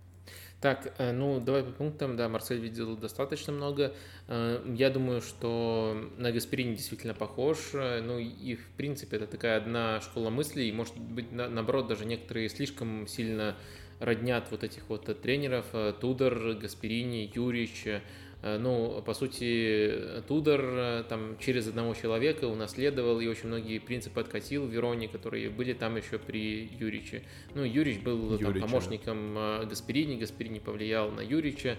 Так, 0.61 0.93
э, 0.99 1.13
ну 1.13 1.41
давай 1.41 1.65
по 1.65 1.73
пунктам. 1.73 2.17
Да, 2.17 2.29
Марсель 2.29 2.61
видел 2.61 2.97
достаточно 2.97 3.53
много. 3.53 3.95
Я 4.29 4.91
думаю, 4.91 5.23
что 5.23 6.11
на 6.19 6.31
Гасперини 6.31 6.75
действительно 6.75 7.15
похож. 7.15 7.71
Ну 7.73 8.19
и 8.19 8.57
в 8.57 8.69
принципе 8.77 9.17
это 9.17 9.27
такая 9.27 9.57
одна 9.57 10.01
школа 10.03 10.29
мыслей. 10.29 10.69
И 10.69 10.73
может 10.73 10.97
быть 10.99 11.33
наоборот 11.33 11.89
даже 11.89 12.05
некоторые 12.05 12.51
слишком 12.51 13.07
сильно 13.07 13.57
роднят 14.01 14.47
вот 14.51 14.65
этих 14.65 14.89
вот 14.89 15.05
тренеров, 15.21 15.67
э, 15.73 15.93
Тудор, 16.01 16.55
Гасперини, 16.55 17.31
Юрич, 17.35 17.87
э, 17.87 18.01
ну, 18.43 19.03
по 19.05 19.13
сути, 19.13 20.23
Тудор 20.27 20.61
э, 20.63 21.05
там 21.09 21.37
через 21.39 21.69
одного 21.69 21.95
человека 21.95 22.47
унаследовал 22.47 23.21
и 23.21 23.27
очень 23.27 23.49
многие 23.49 23.79
принципы 23.79 24.21
откатил 24.21 24.67
Вероне, 24.67 25.09
которые 25.09 25.51
были 25.51 25.75
там 25.75 25.97
еще 25.97 26.19
при 26.19 26.71
Юриче. 26.79 27.23
Ну, 27.55 27.63
Юрич 27.63 28.01
был 28.01 28.39
там, 28.39 28.55
помощником 28.59 29.35
Гасперини, 29.69 30.17
Гасперини 30.17 30.59
повлиял 30.59 31.11
на 31.11 31.21
Юрича, 31.21 31.77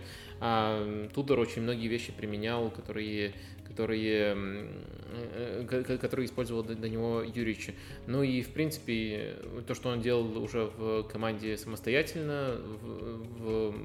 Тудор 1.14 1.40
очень 1.40 1.62
многие 1.62 1.88
вещи 1.88 2.12
применял, 2.12 2.72
которые 2.72 3.34
которые, 3.72 4.36
э, 4.36 5.98
которые 6.00 6.26
использовал 6.26 6.64
до 6.64 6.90
него 6.90 7.22
Юрич. 7.22 7.70
Ну 8.06 8.22
и, 8.22 8.42
в 8.42 8.50
принципе, 8.50 9.38
то, 9.66 9.76
что 9.76 9.90
он 9.90 10.02
делал 10.02 10.38
уже 10.44 10.66
в 10.78 11.04
команде 11.04 11.58
самостоятельно, 11.58 12.58
в, 12.60 13.72
в 13.72 13.76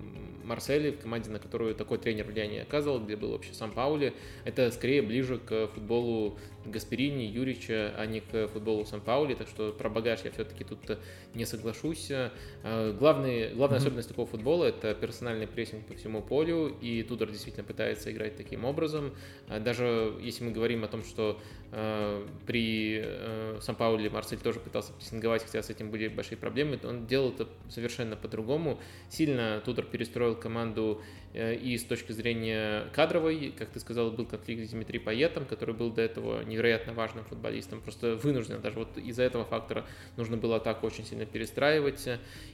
Марселе, 0.45 0.93
в 0.93 0.99
команде, 0.99 1.31
на 1.31 1.39
которую 1.39 1.75
такой 1.75 1.99
тренер 1.99 2.25
влияние 2.25 2.63
оказывал, 2.63 3.01
где 3.01 3.17
был 3.17 3.31
вообще 3.33 3.55
сам 3.55 3.73
Паули, 3.73 4.13
это 4.45 4.71
скорее 4.71 5.03
ближе 5.03 5.39
к 5.39 5.69
футболу 5.69 6.39
Гасперини, 6.67 7.23
Юрича, 7.23 7.93
а 7.97 8.07
не 8.07 8.21
к 8.21 8.49
футболу 8.49 8.85
Сан-Паули, 8.85 9.35
так 9.35 9.49
что 9.49 9.73
про 9.73 9.89
багаж 9.89 10.21
я 10.25 10.31
все-таки 10.31 10.65
тут 10.65 10.99
не 11.35 11.45
соглашусь. 11.45 12.11
А, 12.11 12.93
главный, 12.93 13.55
главная 13.55 13.79
mm-hmm. 13.79 13.83
особенность 13.83 14.09
такого 14.09 14.27
футбола– 14.27 14.65
это 14.67 14.95
персональный 14.95 15.47
прессинг 15.47 15.87
по 15.87 15.95
всему 15.95 16.23
полю, 16.23 16.69
и 16.81 17.03
Тудор 17.03 17.31
действительно 17.31 17.65
пытается 17.65 18.11
играть 18.13 18.37
таким 18.37 18.65
образом. 18.65 19.15
А, 19.49 19.61
даже 19.61 20.15
если 20.21 20.45
мы 20.45 20.53
говорим 20.53 20.85
о 20.85 20.89
том, 20.89 21.03
что 21.05 21.41
э, 21.73 22.27
при 22.47 23.03
э, 23.05 23.59
Сан-Пауле 23.61 24.11
Марсель 24.11 24.39
тоже 24.39 24.61
пытался 24.61 24.93
прессинговать, 24.93 25.43
хотя 25.45 25.63
с 25.63 25.71
этим 25.71 25.91
были 25.91 26.09
большие 26.09 26.39
проблемы, 26.39 26.79
он 26.85 27.07
делал 27.07 27.31
это 27.31 27.49
совершенно 27.69 28.17
по-другому. 28.17 28.81
Сильно 29.09 29.61
Тудор 29.65 29.85
перестроил 29.85 30.37
команду 30.37 31.03
и 31.37 31.77
с 31.77 31.85
точки 31.85 32.13
зрения 32.13 32.85
кадровой, 32.93 33.53
как 33.57 33.69
ты 33.69 33.81
сказал, 33.81 34.11
был 34.11 34.25
конфликт 34.27 34.69
с 34.69 34.71
Дмитрием 34.71 35.05
Паетом, 35.05 35.45
который 35.45 35.75
был 35.75 35.91
до 35.91 36.03
этого 36.03 36.43
невероятно 36.43 36.95
важным 36.95 37.25
футболистом, 37.25 37.81
просто 37.81 38.17
вынужден, 38.17 38.61
даже 38.61 38.79
вот 38.79 38.97
из-за 38.97 39.23
этого 39.25 39.45
фактора 39.45 39.85
нужно 40.17 40.37
было 40.37 40.57
атаку 40.57 40.87
очень 40.87 41.05
сильно 41.05 41.27
перестраивать, 41.27 42.09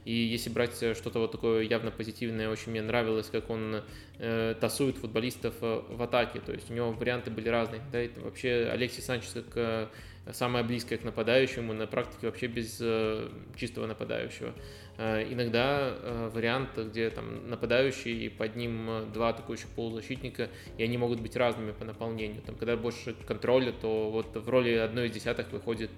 и 0.04 0.12
если 0.12 0.50
брать 0.50 0.74
что-то 0.74 1.20
вот 1.20 1.32
такое 1.32 1.62
явно 1.62 1.90
позитивное, 1.90 2.48
очень 2.48 2.72
мне 2.72 2.82
нравилось, 2.82 3.28
как 3.30 3.50
он 3.50 3.82
э, 4.18 4.54
тасует 4.60 4.96
футболистов 4.96 5.54
в 5.60 6.02
атаке, 6.02 6.40
то 6.40 6.52
есть 6.52 6.70
у 6.70 6.74
него 6.74 6.90
варианты 6.92 7.30
были 7.30 7.48
разные, 7.48 7.82
да, 7.92 8.00
это 8.00 8.20
вообще 8.20 8.68
Алексей 8.72 9.02
Санчес 9.02 9.36
как 9.52 9.90
самое 10.30 10.64
близкое 10.64 10.98
к 10.98 11.04
нападающему, 11.04 11.72
на 11.72 11.86
практике 11.86 12.26
вообще 12.26 12.46
без 12.46 12.78
э, 12.80 13.28
чистого 13.56 13.86
нападающего. 13.86 14.54
Э, 14.98 15.26
иногда 15.30 15.94
э, 15.94 16.30
вариант, 16.32 16.70
где 16.76 17.08
там 17.10 17.48
нападающий 17.48 18.26
и 18.26 18.28
под 18.28 18.56
ним 18.56 19.10
два 19.12 19.30
атакующих 19.30 19.68
полузащитника, 19.68 20.50
и 20.76 20.82
они 20.82 20.98
могут 20.98 21.20
быть 21.20 21.34
разными 21.34 21.72
по 21.72 21.84
наполнению. 21.84 22.42
Там, 22.42 22.56
когда 22.56 22.76
больше 22.76 23.14
контроля, 23.26 23.72
то 23.72 24.10
вот 24.10 24.36
в 24.36 24.48
роли 24.48 24.74
одной 24.74 25.06
из 25.06 25.12
десятых 25.12 25.50
выходит 25.50 25.90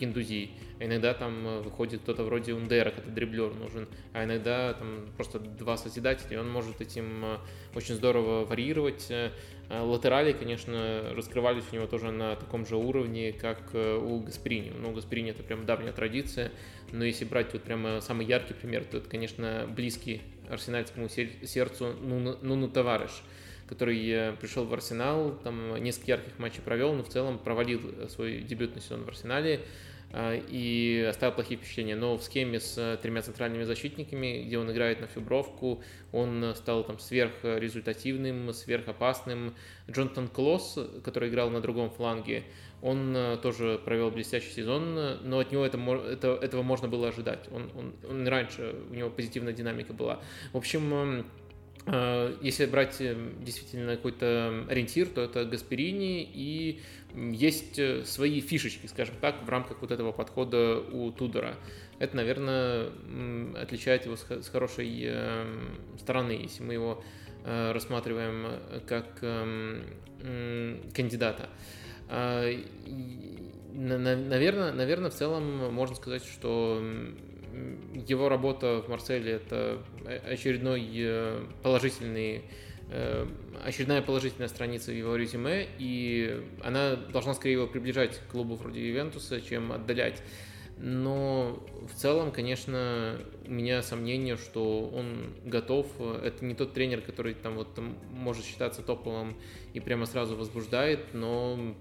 Гиндузи, 0.00 0.50
а 0.80 0.84
иногда 0.84 1.14
там 1.14 1.62
выходит 1.62 2.00
кто-то 2.02 2.24
вроде 2.24 2.54
Ундера, 2.54 2.90
когда 2.90 3.10
дриблер 3.10 3.54
нужен, 3.54 3.88
а 4.12 4.24
иногда 4.24 4.74
там 4.74 5.06
просто 5.16 5.38
два 5.38 5.76
созидателя, 5.76 6.36
и 6.36 6.36
он 6.36 6.50
может 6.50 6.80
этим 6.80 7.38
очень 7.74 7.94
здорово 7.94 8.44
варьировать, 8.44 9.10
латерали, 9.70 10.32
конечно, 10.32 11.12
раскрывались 11.14 11.64
у 11.72 11.74
него 11.74 11.86
тоже 11.86 12.10
на 12.10 12.36
таком 12.36 12.66
же 12.66 12.76
уровне, 12.76 13.32
как 13.32 13.58
э, 13.72 13.96
у 13.96 14.20
Гасприни. 14.20 14.72
Ну, 14.78 14.92
Гасприни 14.92 15.30
это 15.30 15.42
прям 15.42 15.66
давняя 15.66 15.92
традиция, 15.92 16.52
но 16.92 17.04
если 17.04 17.24
брать 17.24 17.52
вот 17.52 17.62
прямо 17.62 18.00
самый 18.00 18.26
яркий 18.26 18.54
пример, 18.54 18.84
то 18.84 18.98
это, 18.98 19.08
конечно, 19.08 19.68
близкий 19.68 20.22
арсенальскому 20.48 21.08
сердцу 21.08 21.94
Нуну, 22.00 22.36
Нуну 22.42 22.68
Таварыш, 22.68 23.22
который 23.68 24.08
э, 24.08 24.32
пришел 24.40 24.64
в 24.64 24.72
Арсенал, 24.72 25.36
там 25.42 25.82
несколько 25.82 26.12
ярких 26.12 26.38
матчей 26.38 26.62
провел, 26.62 26.92
но 26.94 27.02
в 27.02 27.08
целом 27.08 27.38
провалил 27.38 28.08
свой 28.08 28.42
дебютный 28.42 28.80
сезон 28.80 29.04
в 29.04 29.08
Арсенале. 29.08 29.62
А, 30.12 30.34
и 30.34 31.04
оставил 31.08 31.34
плохие 31.34 31.58
впечатления. 31.58 31.96
Но 31.96 32.16
в 32.16 32.22
схеме 32.22 32.60
с 32.60 32.78
э, 32.78 32.96
тремя 33.02 33.22
центральными 33.22 33.64
защитниками, 33.64 34.44
где 34.46 34.58
он 34.58 34.70
играет 34.70 35.00
на 35.00 35.06
фибровку, 35.06 35.82
он 36.12 36.54
стал 36.54 36.84
там 36.84 36.98
сверхрезультативным, 36.98 38.52
сверхопасным. 38.52 39.54
Джонатан 39.90 40.28
Клосс, 40.28 40.78
который 41.04 41.28
играл 41.28 41.50
на 41.50 41.60
другом 41.60 41.90
фланге, 41.90 42.44
он 42.82 43.16
э, 43.16 43.36
тоже 43.38 43.80
провел 43.84 44.10
блестящий 44.10 44.50
сезон, 44.50 44.94
но 44.94 45.38
от 45.38 45.50
него 45.50 45.64
это, 45.64 45.78
это, 45.78 46.38
этого 46.40 46.62
можно 46.62 46.88
было 46.88 47.08
ожидать. 47.08 47.48
Он, 47.50 47.70
он, 47.76 47.94
он 48.08 48.28
раньше, 48.28 48.74
у 48.90 48.94
него 48.94 49.10
позитивная 49.10 49.52
динамика 49.52 49.92
была. 49.92 50.20
В 50.52 50.56
общем, 50.56 51.26
э, 51.86 52.36
если 52.42 52.66
брать 52.66 53.02
действительно 53.42 53.96
какой-то 53.96 54.64
ориентир, 54.68 55.08
то 55.08 55.22
это 55.22 55.44
Гасперини 55.44 56.22
и 56.22 56.80
есть 57.16 57.78
э, 57.78 58.04
свои 58.04 58.40
фишечки, 58.40 58.86
скажем 58.86 59.14
так, 59.20 59.42
в 59.44 59.48
рамках 59.48 59.80
вот 59.80 59.90
этого 59.90 60.12
подхода 60.12 60.78
у 60.78 61.10
Тудора. 61.10 61.56
Это, 61.98 62.16
наверное, 62.16 62.90
отличает 63.60 64.04
его 64.04 64.16
с 64.16 64.48
хорошей 64.48 65.02
эм, 65.04 65.78
стороны, 65.98 66.32
если 66.32 66.62
мы 66.62 66.74
его 66.74 67.02
э, 67.44 67.72
рассматриваем 67.72 68.60
как 68.86 69.06
эм, 69.22 69.82
кандидата. 70.94 71.48
А, 72.08 72.52
наверное, 73.72 74.72
наверное, 74.72 75.10
в 75.10 75.14
целом 75.14 75.72
можно 75.72 75.96
сказать, 75.96 76.24
что 76.24 76.82
его 77.94 78.28
работа 78.28 78.82
в 78.82 78.88
Марселе 78.88 79.32
это 79.32 79.82
очередной 80.28 80.86
э, 80.94 81.44
положительный 81.62 82.36
Э, 82.38 82.65
очередная 83.64 84.02
положительная 84.02 84.48
страница 84.48 84.92
в 84.92 84.94
его 84.94 85.16
резюме, 85.16 85.66
и 85.78 86.42
она 86.62 86.96
должна 86.96 87.34
скорее 87.34 87.54
его 87.54 87.66
приближать 87.66 88.18
к 88.18 88.30
клубу 88.30 88.54
вроде 88.54 88.86
Ювентуса, 88.86 89.40
чем 89.40 89.72
отдалять. 89.72 90.22
Но 90.78 91.66
в 91.90 91.94
целом, 91.98 92.32
конечно, 92.32 93.18
у 93.46 93.50
меня 93.50 93.82
сомнение, 93.82 94.36
что 94.36 94.88
он 94.88 95.32
готов. 95.44 95.86
Это 96.22 96.44
не 96.44 96.54
тот 96.54 96.74
тренер, 96.74 97.00
который 97.00 97.32
там 97.32 97.56
вот 97.56 97.74
там 97.74 97.96
может 98.10 98.44
считаться 98.44 98.82
топовым 98.82 99.36
и 99.72 99.80
прямо 99.80 100.04
сразу 100.04 100.36
возбуждает, 100.36 101.14
но 101.14 101.74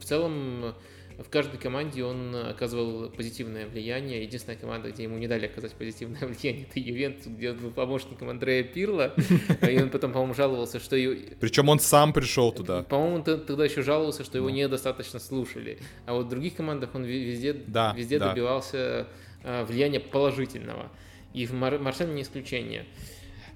в 0.00 0.04
целом 0.04 0.74
в 1.22 1.28
каждой 1.28 1.58
команде 1.58 2.04
он 2.04 2.34
оказывал 2.34 3.10
позитивное 3.10 3.66
влияние. 3.66 4.22
Единственная 4.22 4.58
команда, 4.58 4.90
где 4.90 5.02
ему 5.02 5.18
не 5.18 5.28
дали 5.28 5.46
оказать 5.46 5.72
позитивное 5.72 6.20
влияние, 6.26 6.66
это 6.68 6.80
Ювентус, 6.80 7.26
где 7.26 7.50
он 7.50 7.58
был 7.58 7.70
помощником 7.70 8.30
Андрея 8.30 8.64
Пирла, 8.64 9.14
и 9.68 9.82
он 9.82 9.90
потом, 9.90 10.12
по-моему, 10.12 10.34
жаловался, 10.34 10.78
что... 10.78 10.96
Причем 11.40 11.68
он 11.68 11.78
сам 11.78 12.12
пришел 12.12 12.52
туда. 12.52 12.82
По-моему, 12.82 13.22
тогда 13.22 13.64
еще 13.64 13.82
жаловался, 13.82 14.24
что 14.24 14.38
его 14.38 14.48
ну. 14.48 14.54
недостаточно 14.54 15.18
слушали. 15.18 15.78
А 16.06 16.14
вот 16.14 16.26
в 16.26 16.28
других 16.28 16.56
командах 16.56 16.94
он 16.94 17.04
везде, 17.04 17.52
да, 17.52 17.92
везде 17.96 18.18
да. 18.18 18.30
добивался 18.30 19.06
а, 19.44 19.64
влияния 19.64 20.00
положительного. 20.00 20.90
И 21.34 21.46
в 21.46 21.52
Марселе 21.52 22.12
не 22.12 22.22
исключение. 22.22 22.86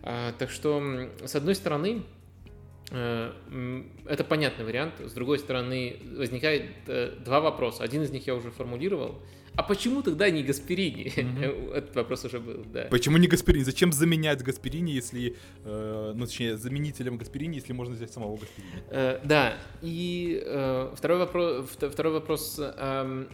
А, 0.03 0.32
так 0.39 0.51
что, 0.51 1.09
с 1.24 1.35
одной 1.35 1.55
стороны, 1.55 2.03
это 2.95 4.25
понятный 4.25 4.65
вариант. 4.65 4.95
С 5.01 5.12
другой 5.12 5.39
стороны, 5.39 5.97
возникает 6.16 6.71
э, 6.87 7.16
два 7.25 7.41
вопроса. 7.41 7.83
Один 7.83 8.03
из 8.03 8.11
них 8.11 8.27
я 8.27 8.35
уже 8.35 8.51
формулировал. 8.51 9.21
А 9.57 9.62
почему 9.62 10.03
тогда 10.03 10.31
не 10.31 10.43
Гасперини? 10.43 11.07
Mm-hmm. 11.07 11.75
Этот 11.75 11.97
вопрос 11.97 12.25
уже 12.25 12.41
был, 12.41 12.65
да. 12.73 12.89
Почему 12.91 13.19
не 13.19 13.29
Гасперини? 13.29 13.62
Зачем 13.62 13.93
заменять 13.93 14.43
Гасперини, 14.43 14.91
если, 14.91 15.37
э, 15.65 16.12
ну, 16.15 16.27
точнее, 16.27 16.57
заменителем 16.57 17.19
Гасперини, 17.19 17.57
если 17.57 17.73
можно 17.73 17.95
взять 17.95 18.12
самого 18.12 18.37
Гасперини? 18.37 18.83
Э, 18.91 19.21
да, 19.25 19.55
и 19.81 20.43
э, 20.45 20.93
второй 20.97 21.19
вопрос, 21.19 21.71
второй 21.71 22.12
вопрос. 22.12 22.57
Э, 22.59 23.27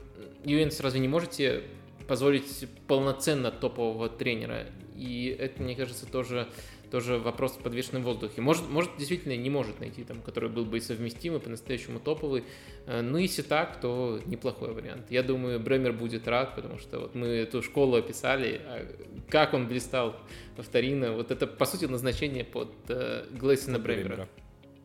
Ювентус 0.45 0.81
разве 0.81 1.01
не 1.01 1.09
можете 1.09 1.63
позволить 2.07 2.67
полноценно 2.87 3.51
топового 3.51 4.09
тренера? 4.09 4.67
И 4.97 5.35
это, 5.39 5.63
мне 5.63 5.75
кажется, 5.75 6.05
тоже 6.05 6.49
тоже 6.91 7.19
вопрос 7.19 7.53
в 7.53 7.63
подвешенном 7.63 8.03
воздухе. 8.03 8.41
Может, 8.41 8.69
может, 8.69 8.91
действительно 8.99 9.37
не 9.37 9.51
может 9.51 9.81
найти 9.81 10.05
там, 10.05 10.21
который 10.23 10.49
был 10.49 10.65
бы 10.65 10.79
и 10.79 10.81
совместимый, 10.81 11.41
по-настоящему 11.41 12.01
топовый. 12.01 12.45
Э, 12.87 13.01
ну, 13.01 13.19
если 13.19 13.43
так, 13.43 13.81
то 13.81 14.21
неплохой 14.27 14.73
вариант. 14.73 15.11
Я 15.11 15.23
думаю, 15.23 15.61
Бремер 15.61 15.93
будет 15.93 16.27
рад, 16.29 16.57
потому 16.57 16.79
что 16.79 17.01
вот 17.01 17.15
мы 17.15 17.27
эту 17.27 17.63
школу 17.63 17.97
описали, 17.97 18.61
а 18.65 18.87
как 19.29 19.55
он 19.55 19.69
блистал 19.69 20.17
во 20.57 20.65
Торино. 20.65 21.13
Вот 21.13 21.31
это, 21.31 21.47
по 21.47 21.65
сути, 21.65 21.85
назначение 21.85 22.45
под 22.45 22.73
э, 22.89 23.27
Глейсона 23.31 23.79
Бремера. 23.79 24.29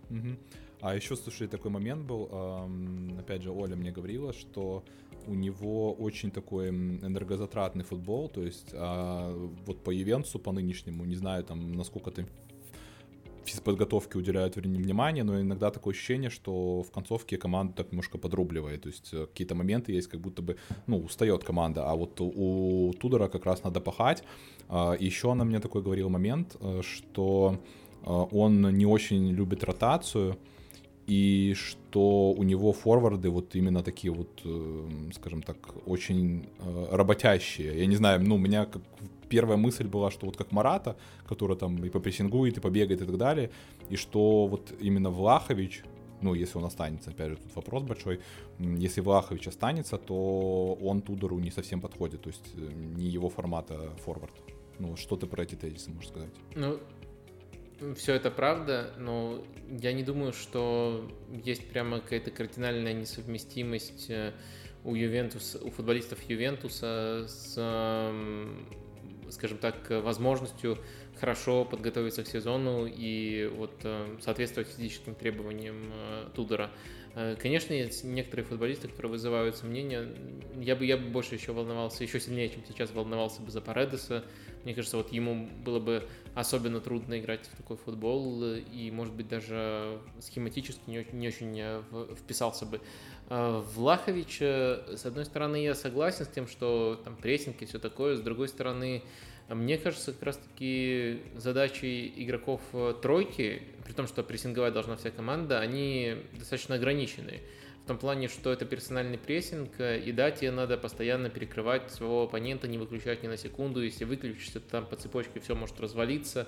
Угу. 0.10 0.38
А 0.82 0.96
еще, 0.96 1.16
слушай, 1.16 1.48
такой 1.48 1.72
момент 1.72 2.06
был, 2.06 2.30
эм, 2.32 3.18
опять 3.18 3.42
же, 3.42 3.52
Оля 3.52 3.76
мне 3.76 3.92
говорила, 3.92 4.34
что 4.34 4.84
у 5.28 5.34
него 5.34 5.94
очень 5.94 6.32
такой 6.32 6.70
энергозатратный 6.70 7.84
футбол, 7.84 8.30
то 8.30 8.44
есть 8.44 8.70
а, 8.74 9.34
вот 9.66 9.84
по 9.84 9.92
Ивенцу, 9.92 10.40
по 10.40 10.52
нынешнему, 10.52 11.06
не 11.06 11.16
знаю 11.16 11.44
там, 11.44 11.74
насколько 11.74 12.12
там 12.12 12.26
физподготовке 13.46 14.18
уделяют 14.18 14.56
внимание, 14.56 15.24
но 15.24 15.40
иногда 15.40 15.72
такое 15.72 15.94
ощущение, 15.94 16.30
что 16.30 16.82
в 16.82 16.92
концовке 16.92 17.38
команда 17.38 17.74
так 17.74 17.92
немножко 17.92 18.18
подрубливает, 18.18 18.82
то 18.82 18.90
есть 18.90 19.14
э, 19.14 19.26
какие-то 19.26 19.56
моменты 19.56 19.94
есть, 19.94 20.08
как 20.08 20.20
будто 20.20 20.42
бы, 20.42 20.58
ну, 20.88 20.98
устает 20.98 21.44
команда, 21.44 21.90
а 21.90 21.96
вот 21.96 22.22
у 22.22 22.94
Тудора 23.00 23.28
как 23.28 23.46
раз 23.46 23.64
надо 23.64 23.80
пахать. 23.82 24.24
А, 24.68 24.96
еще 25.00 25.32
она 25.32 25.46
мне 25.46 25.60
такой 25.60 25.82
говорил 25.82 26.10
момент, 26.10 26.58
э, 26.60 26.82
что 26.82 27.60
э, 28.02 28.10
он 28.10 28.62
не 28.78 28.86
очень 28.86 29.30
любит 29.30 29.64
ротацию, 29.64 30.38
и 31.08 31.54
что 31.56 32.32
у 32.32 32.44
него 32.44 32.74
форварды 32.74 33.30
вот 33.30 33.56
именно 33.56 33.84
такие 33.84 34.12
вот, 34.12 34.42
э, 34.44 35.12
скажем 35.14 35.42
так, 35.42 35.58
очень 35.86 36.48
э, 36.60 36.88
работящие. 36.92 37.78
Я 37.80 37.86
не 37.86 37.96
знаю, 37.96 38.22
ну, 38.24 38.36
у 38.36 38.40
меня 38.40 38.66
как 38.66 38.82
первая 39.30 39.58
мысль 39.58 39.88
была, 39.88 40.12
что 40.12 40.26
вот 40.26 40.38
как 40.38 40.52
Марата, 40.52 40.96
который 41.28 41.58
там 41.58 41.84
и 41.86 41.90
попрессингует, 41.90 42.58
и 42.58 42.62
побегает 42.62 43.02
и 43.02 43.06
так 43.06 43.18
далее, 43.18 43.50
и 43.90 43.96
что 43.96 44.48
вот 44.48 44.74
именно 44.80 45.10
Влахович, 45.12 45.84
ну, 46.22 46.34
если 46.34 46.58
он 46.58 46.66
останется, 46.66 47.12
опять 47.12 47.30
же, 47.30 47.38
тут 47.38 47.56
вопрос 47.56 47.84
большой, 47.84 48.20
если 48.60 49.02
Влахович 49.02 49.48
останется, 49.48 49.98
то 49.98 50.78
он 50.82 51.02
Тудору 51.02 51.40
не 51.40 51.52
совсем 51.52 51.82
подходит, 51.82 52.22
то 52.22 52.30
есть 52.30 52.52
э, 52.56 52.72
не 52.98 53.06
его 53.06 53.30
формата 53.30 53.76
форвард. 54.04 54.34
Ну, 54.80 54.98
что 54.98 55.16
ты 55.16 55.26
про 55.26 55.44
эти 55.44 55.56
тезисы 55.56 55.90
можешь 55.92 56.10
сказать? 56.10 56.34
Ну, 56.56 56.80
все 57.96 58.14
это 58.14 58.32
правда, 58.32 58.94
но 58.98 59.44
я 59.70 59.94
не 59.94 60.04
думаю, 60.04 60.34
что 60.34 61.10
есть 61.44 61.70
прямо 61.70 62.00
какая-то 62.00 62.32
кардинальная 62.32 62.94
несовместимость 62.94 64.10
э, 64.10 64.34
у 64.84 64.96
Ювентуса, 64.96 65.60
у 65.64 65.70
футболистов 65.72 66.20
Ювентуса 66.30 67.26
с, 67.28 67.54
скажем 69.30 69.58
так, 69.58 69.90
возможностью 69.90 70.78
хорошо 71.20 71.66
подготовиться 71.66 72.24
к 72.24 72.28
сезону 72.28 72.86
и 72.86 73.50
вот 73.56 73.74
э, 73.84 74.18
соответствовать 74.22 74.70
физическим 74.70 75.16
требованиям 75.16 75.92
э, 75.92 76.30
Тудора. 76.36 76.72
Конечно, 77.40 77.72
есть 77.72 78.04
некоторые 78.04 78.46
футболисты, 78.46 78.90
которые 78.90 79.12
вызывают 79.12 79.56
сомнения. 79.56 80.06
Я 80.58 80.76
бы, 80.76 80.86
я 80.86 80.98
бы 80.98 81.08
больше 81.08 81.36
еще 81.36 81.54
волновался, 81.54 82.04
еще 82.04 82.20
сильнее, 82.20 82.50
чем 82.50 82.66
сейчас 82.68 82.92
волновался 82.92 83.42
бы 83.42 83.52
за 83.52 83.62
Паредеса, 83.62 84.26
Мне 84.66 84.74
кажется, 84.74 84.98
вот 84.98 85.14
ему 85.14 85.48
было 85.64 85.80
бы 85.80 86.08
особенно 86.34 86.82
трудно 86.82 87.20
играть 87.20 87.48
в 87.48 87.56
такой 87.56 87.78
футбол, 87.78 88.44
и, 88.44 88.92
может 88.92 89.14
быть, 89.14 89.30
даже 89.30 90.00
схематически 90.20 90.82
не, 90.88 91.08
не 91.14 91.28
очень 91.30 91.58
э, 91.58 91.82
вписался 92.20 92.66
бы. 92.66 92.82
А 93.30 93.62
Влахович, 93.62 94.42
с 94.42 95.06
одной 95.06 95.26
стороны, 95.26 95.64
я 95.64 95.74
согласен 95.76 96.26
с 96.26 96.28
тем, 96.28 96.48
что 96.48 97.00
там 97.04 97.16
прессинг 97.16 97.62
и 97.62 97.66
все 97.66 97.80
такое, 97.80 98.18
с 98.18 98.22
другой 98.22 98.50
стороны, 98.50 99.04
мне 99.50 99.78
кажется, 99.78 100.12
как 100.12 100.24
раз-таки 100.24 101.22
задачи 101.36 102.12
игроков 102.16 102.62
э, 102.74 102.96
тройки, 103.00 103.62
при 103.86 103.94
том, 103.94 104.08
что 104.08 104.24
прессинговать 104.24 104.74
должна 104.74 104.96
вся 104.98 105.12
команда, 105.12 105.60
они 105.60 106.18
достаточно 106.34 106.76
ограничены. 106.76 107.42
В 107.86 107.88
том 107.88 108.00
плане, 108.00 108.30
что 108.30 108.52
это 108.52 108.66
персональный 108.66 109.20
прессинг, 109.20 109.80
э, 109.80 110.00
и 110.00 110.12
да, 110.12 110.32
тебе 110.32 110.50
надо 110.50 110.76
постоянно 110.76 111.30
перекрывать 111.30 111.92
своего 111.92 112.24
оппонента, 112.24 112.68
не 112.68 112.80
выключать 112.80 113.22
ни 113.22 113.28
на 113.28 113.38
секунду. 113.38 113.84
Если 113.84 114.06
выключишься, 114.06 114.60
то 114.60 114.72
там 114.72 114.88
по 114.88 114.96
цепочке 114.96 115.40
все 115.40 115.54
может 115.54 115.80
развалиться. 115.80 116.48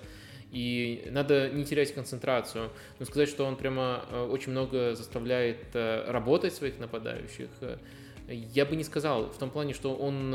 И 0.51 1.07
надо 1.11 1.51
не 1.51 1.63
терять 1.63 1.93
концентрацию. 1.93 2.71
Но 2.97 3.05
сказать, 3.05 3.29
что 3.29 3.45
он 3.45 3.55
прямо 3.55 4.03
э, 4.09 4.19
очень 4.19 4.51
много 4.51 4.95
заставляет 4.95 5.75
работать 5.75 6.55
своих 6.55 6.79
нападающих, 6.79 7.49
я 8.27 8.65
бы 8.65 8.75
не 8.75 8.83
сказал. 8.83 9.29
В 9.29 9.37
том 9.37 9.49
плане, 9.49 9.73
что 9.73 9.95
он 9.95 10.33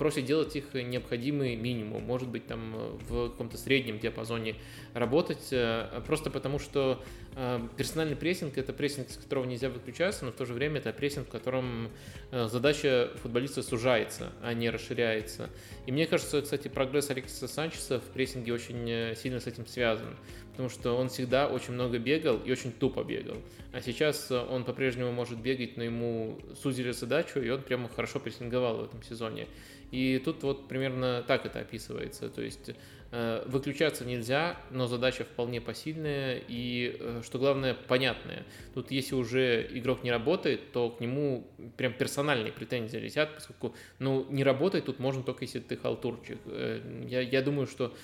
просит 0.00 0.24
делать 0.24 0.56
их 0.56 0.72
необходимый 0.72 1.56
минимум, 1.56 2.02
может 2.04 2.26
быть, 2.26 2.46
там 2.46 2.74
э, 2.74 2.96
в 3.06 3.30
каком-то 3.32 3.58
среднем 3.58 3.98
диапазоне 3.98 4.56
работать, 4.94 5.48
э, 5.50 6.00
просто 6.06 6.30
потому 6.30 6.58
что 6.58 7.04
э, 7.36 7.60
персональный 7.76 8.16
прессинг– 8.16 8.54
это 8.56 8.72
прессинг, 8.72 9.10
с 9.10 9.18
которого 9.18 9.44
нельзя 9.44 9.68
выключаться, 9.68 10.24
но 10.24 10.32
в 10.32 10.36
то 10.36 10.46
же 10.46 10.54
время 10.54 10.78
это 10.78 10.90
прессинг, 10.94 11.26
в 11.26 11.30
котором 11.30 11.90
задача 12.32 13.10
футболиста 13.22 13.62
сужается, 13.62 14.32
а 14.42 14.54
не 14.54 14.70
расширяется. 14.70 15.50
И 15.84 15.92
мне 15.92 16.06
кажется, 16.06 16.40
кстати, 16.40 16.68
прогресс 16.68 17.10
Алексиса 17.10 17.46
Санчеса 17.46 18.00
в 18.00 18.04
прессинге 18.04 18.54
очень 18.54 19.14
сильно 19.16 19.38
с 19.38 19.46
этим 19.46 19.66
связан, 19.66 20.16
потому 20.60 20.68
что 20.68 20.94
он 20.94 21.08
всегда 21.08 21.48
очень 21.48 21.72
много 21.72 21.98
бегал 21.98 22.36
и 22.44 22.52
очень 22.52 22.70
тупо 22.70 23.02
бегал. 23.02 23.38
А 23.72 23.80
сейчас 23.80 24.30
он 24.30 24.64
по-прежнему 24.64 25.10
может 25.10 25.40
бегать, 25.40 25.78
но 25.78 25.84
ему 25.84 26.38
сузили 26.60 26.90
задачу, 26.90 27.40
и 27.40 27.48
он 27.48 27.62
прямо 27.62 27.88
хорошо 27.88 28.20
прессинговал 28.20 28.76
в 28.76 28.84
этом 28.84 29.02
сезоне. 29.02 29.46
И 29.90 30.20
тут 30.22 30.42
вот 30.42 30.68
примерно 30.68 31.24
так 31.26 31.46
это 31.46 31.60
описывается. 31.60 32.28
То 32.28 32.42
есть 32.42 32.72
э, 33.10 33.42
выключаться 33.46 34.04
нельзя, 34.04 34.60
но 34.70 34.86
задача 34.86 35.24
вполне 35.24 35.62
посильная 35.62 36.42
и, 36.46 36.94
э, 37.00 37.22
что 37.24 37.38
главное, 37.38 37.72
понятная. 37.72 38.44
Тут 38.74 38.90
если 38.90 39.14
уже 39.14 39.66
игрок 39.70 40.04
не 40.04 40.10
работает, 40.10 40.72
то 40.72 40.90
к 40.90 41.00
нему 41.00 41.46
прям 41.78 41.94
персональные 41.94 42.52
претензии 42.52 42.98
летят, 42.98 43.34
поскольку, 43.34 43.74
ну, 43.98 44.26
не 44.28 44.44
работает 44.44 44.84
тут 44.84 44.98
можно 44.98 45.22
только 45.22 45.46
если 45.46 45.60
ты 45.60 45.78
халтурчик. 45.78 46.38
Э, 46.44 46.82
я, 47.08 47.22
я 47.22 47.40
думаю, 47.40 47.66
что 47.66 47.94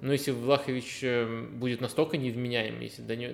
но 0.00 0.12
если 0.12 0.30
Влахович 0.30 1.04
будет 1.52 1.80
настолько 1.80 2.16
невменяем, 2.16 2.80
если 2.80 3.02
до, 3.02 3.16
него, 3.16 3.32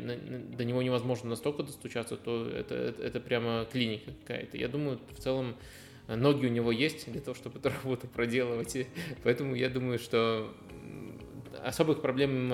до 0.57 0.65
него 0.65 0.83
невозможно 0.83 1.31
настолько 1.31 1.63
достучаться, 1.63 2.17
то 2.17 2.49
это, 2.49 2.75
это, 2.75 3.03
это 3.03 3.21
прямо 3.21 3.67
клиника 3.71 4.11
какая-то. 4.23 4.57
Я 4.57 4.69
думаю, 4.69 4.99
в 5.17 5.21
целом 5.21 5.57
ноги 6.09 6.47
у 6.47 6.51
него 6.51 6.73
есть 6.73 7.11
для 7.11 7.21
того, 7.21 7.35
чтобы 7.35 7.59
эту 7.59 7.71
работу 7.71 8.07
проделывать. 8.09 8.77
И 8.77 8.87
поэтому 9.23 9.55
я 9.55 9.69
думаю, 9.69 9.99
что 9.99 10.53
особых 11.63 12.03
проблем 12.03 12.53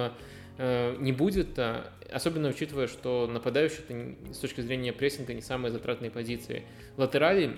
э, 0.59 0.97
не 0.99 1.13
будет, 1.13 1.59
а 1.59 1.93
особенно 2.11 2.49
учитывая, 2.49 2.87
что 2.87 3.27
нападающий 3.27 3.81
это 3.89 4.35
с 4.35 4.39
точки 4.39 4.61
зрения 4.61 4.93
прессинга 4.93 5.35
не 5.35 5.43
самые 5.43 5.73
затратные 5.73 6.11
позиции. 6.11 6.65
Латерали, 6.97 7.57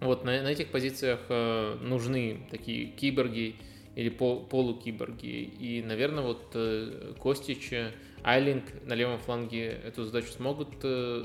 вот 0.00 0.24
на, 0.24 0.42
на 0.42 0.48
этих 0.48 0.68
позициях 0.68 1.20
э, 1.28 1.78
нужны 1.80 2.46
такие 2.50 2.86
киборги 2.86 3.56
или 3.96 4.08
пол, 4.08 4.40
полукиборги. 4.40 5.26
И, 5.26 5.82
наверное, 5.82 6.24
вот 6.24 6.42
э, 6.54 7.12
Костич, 7.20 7.72
Айлинг 8.22 8.64
на 8.84 8.94
левом 8.94 9.18
фланге 9.18 9.80
эту 9.84 10.04
задачу 10.04 10.28
смогут 10.28 10.68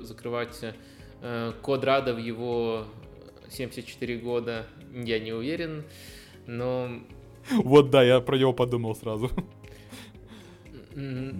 закрывать. 0.01 0.59
Квадрада 1.61 2.13
в 2.13 2.17
его 2.17 2.85
74 3.49 4.17
года, 4.19 4.65
я 4.93 5.19
не 5.19 5.33
уверен, 5.33 5.83
но... 6.45 7.01
Вот 7.51 7.89
да, 7.89 8.03
я 8.03 8.21
про 8.21 8.37
него 8.37 8.53
подумал 8.53 8.95
сразу. 8.95 9.29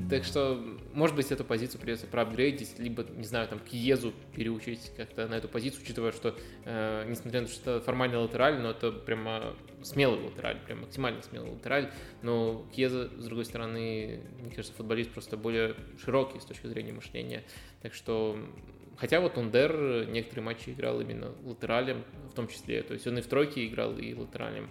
Так 0.10 0.24
что, 0.24 0.60
может 0.94 1.16
быть, 1.16 1.32
эту 1.32 1.44
позицию 1.44 1.82
придется 1.82 2.08
проапгрейдить, 2.08 2.78
либо, 2.80 3.04
не 3.04 3.26
знаю, 3.26 3.48
там, 3.48 3.60
Киезу 3.60 4.14
переучить 4.36 4.92
как-то 4.96 5.28
на 5.28 5.36
эту 5.36 5.48
позицию, 5.48 5.82
учитывая, 5.84 6.12
что, 6.12 6.36
э, 6.66 7.06
несмотря 7.08 7.42
на 7.42 7.48
то, 7.48 7.54
что 7.54 7.72
это 7.72 7.86
формально 7.86 8.20
латераль, 8.20 8.60
но 8.60 8.72
это 8.72 8.92
прямо 8.92 9.56
смелый 9.84 10.22
латераль, 10.22 10.60
прям 10.66 10.82
максимально 10.82 11.22
смелый 11.22 11.52
латераль, 11.52 11.92
но 12.22 12.66
Киеза, 12.76 13.10
с 13.18 13.26
другой 13.26 13.46
стороны, 13.46 14.22
мне 14.40 14.52
кажется, 14.52 14.74
футболист 14.76 15.12
просто 15.12 15.38
более 15.38 15.76
широкий 16.04 16.40
с 16.40 16.46
точки 16.46 16.68
зрения 16.68 16.94
мышления, 16.94 17.44
так 17.82 17.94
что 17.94 18.38
Хотя 19.00 19.22
вот 19.22 19.38
Ундер 19.38 20.08
некоторые 20.10 20.44
матчи 20.44 20.72
играл 20.72 21.00
именно 21.00 21.34
латералем, 21.46 22.04
в 22.30 22.34
том 22.34 22.50
числе. 22.50 22.84
То 22.84 22.94
есть 22.94 23.08
он 23.08 23.18
и 23.18 23.22
в 23.22 23.28
тройке 23.28 23.66
играл, 23.66 23.98
и 23.98 24.14
латералем. 24.14 24.70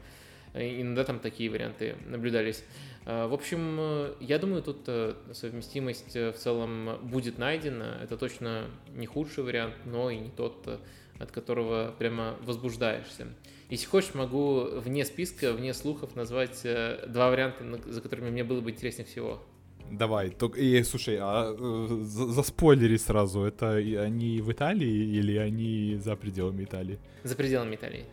Иногда 0.55 1.05
там 1.05 1.19
такие 1.19 1.51
варианты 1.51 1.97
наблюдались. 2.07 2.63
А, 3.11 3.27
в 3.27 3.33
общем, 3.33 4.13
я 4.21 4.39
думаю, 4.39 4.63
тут 4.63 4.83
э, 4.87 5.15
совместимость 5.33 6.15
э, 6.15 6.31
в 6.31 6.37
целом 6.37 6.99
будет 7.03 7.39
найдена. 7.39 7.99
Это 8.03 8.19
точно 8.19 8.67
не 8.95 9.07
худший 9.07 9.45
вариант, 9.45 9.75
но 9.87 10.11
и 10.11 10.19
не 10.19 10.29
тот, 10.29 10.63
э, 10.67 10.77
от 11.19 11.31
которого 11.31 11.95
прямо 11.99 12.37
возбуждаешься. 12.43 13.29
Если 13.71 13.87
хочешь, 13.87 14.13
могу 14.13 14.67
вне 14.81 15.07
списка, 15.07 15.55
вне 15.55 15.73
слухов 15.73 16.17
назвать 16.17 16.63
два 17.07 17.31
варианта, 17.31 17.65
за 17.91 18.03
которыми 18.03 18.29
мне 18.29 18.45
было 18.45 18.61
бы 18.61 18.73
интереснее 18.73 19.07
всего. 19.07 19.43
Давай, 19.91 20.29
только, 20.29 20.61
и, 20.61 20.83
слушай, 20.83 21.17
а 21.19 21.57
э, 21.59 21.87
за, 22.03 22.43
спойлери 22.43 22.99
сразу, 22.99 23.43
это 23.43 23.77
они 23.77 24.43
в 24.43 24.53
Италии 24.53 25.17
или 25.17 25.39
они 25.39 25.97
за 25.97 26.15
пределами 26.15 26.65
Италии? 26.65 26.99
За 27.25 27.35
пределами 27.35 27.77
Италии. 27.77 28.05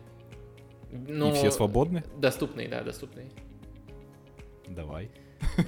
Но... 0.90 1.32
И 1.32 1.34
все 1.34 1.50
свободны? 1.50 2.02
Доступные, 2.16 2.68
да, 2.68 2.82
доступные. 2.82 3.26
Давай. 4.68 5.10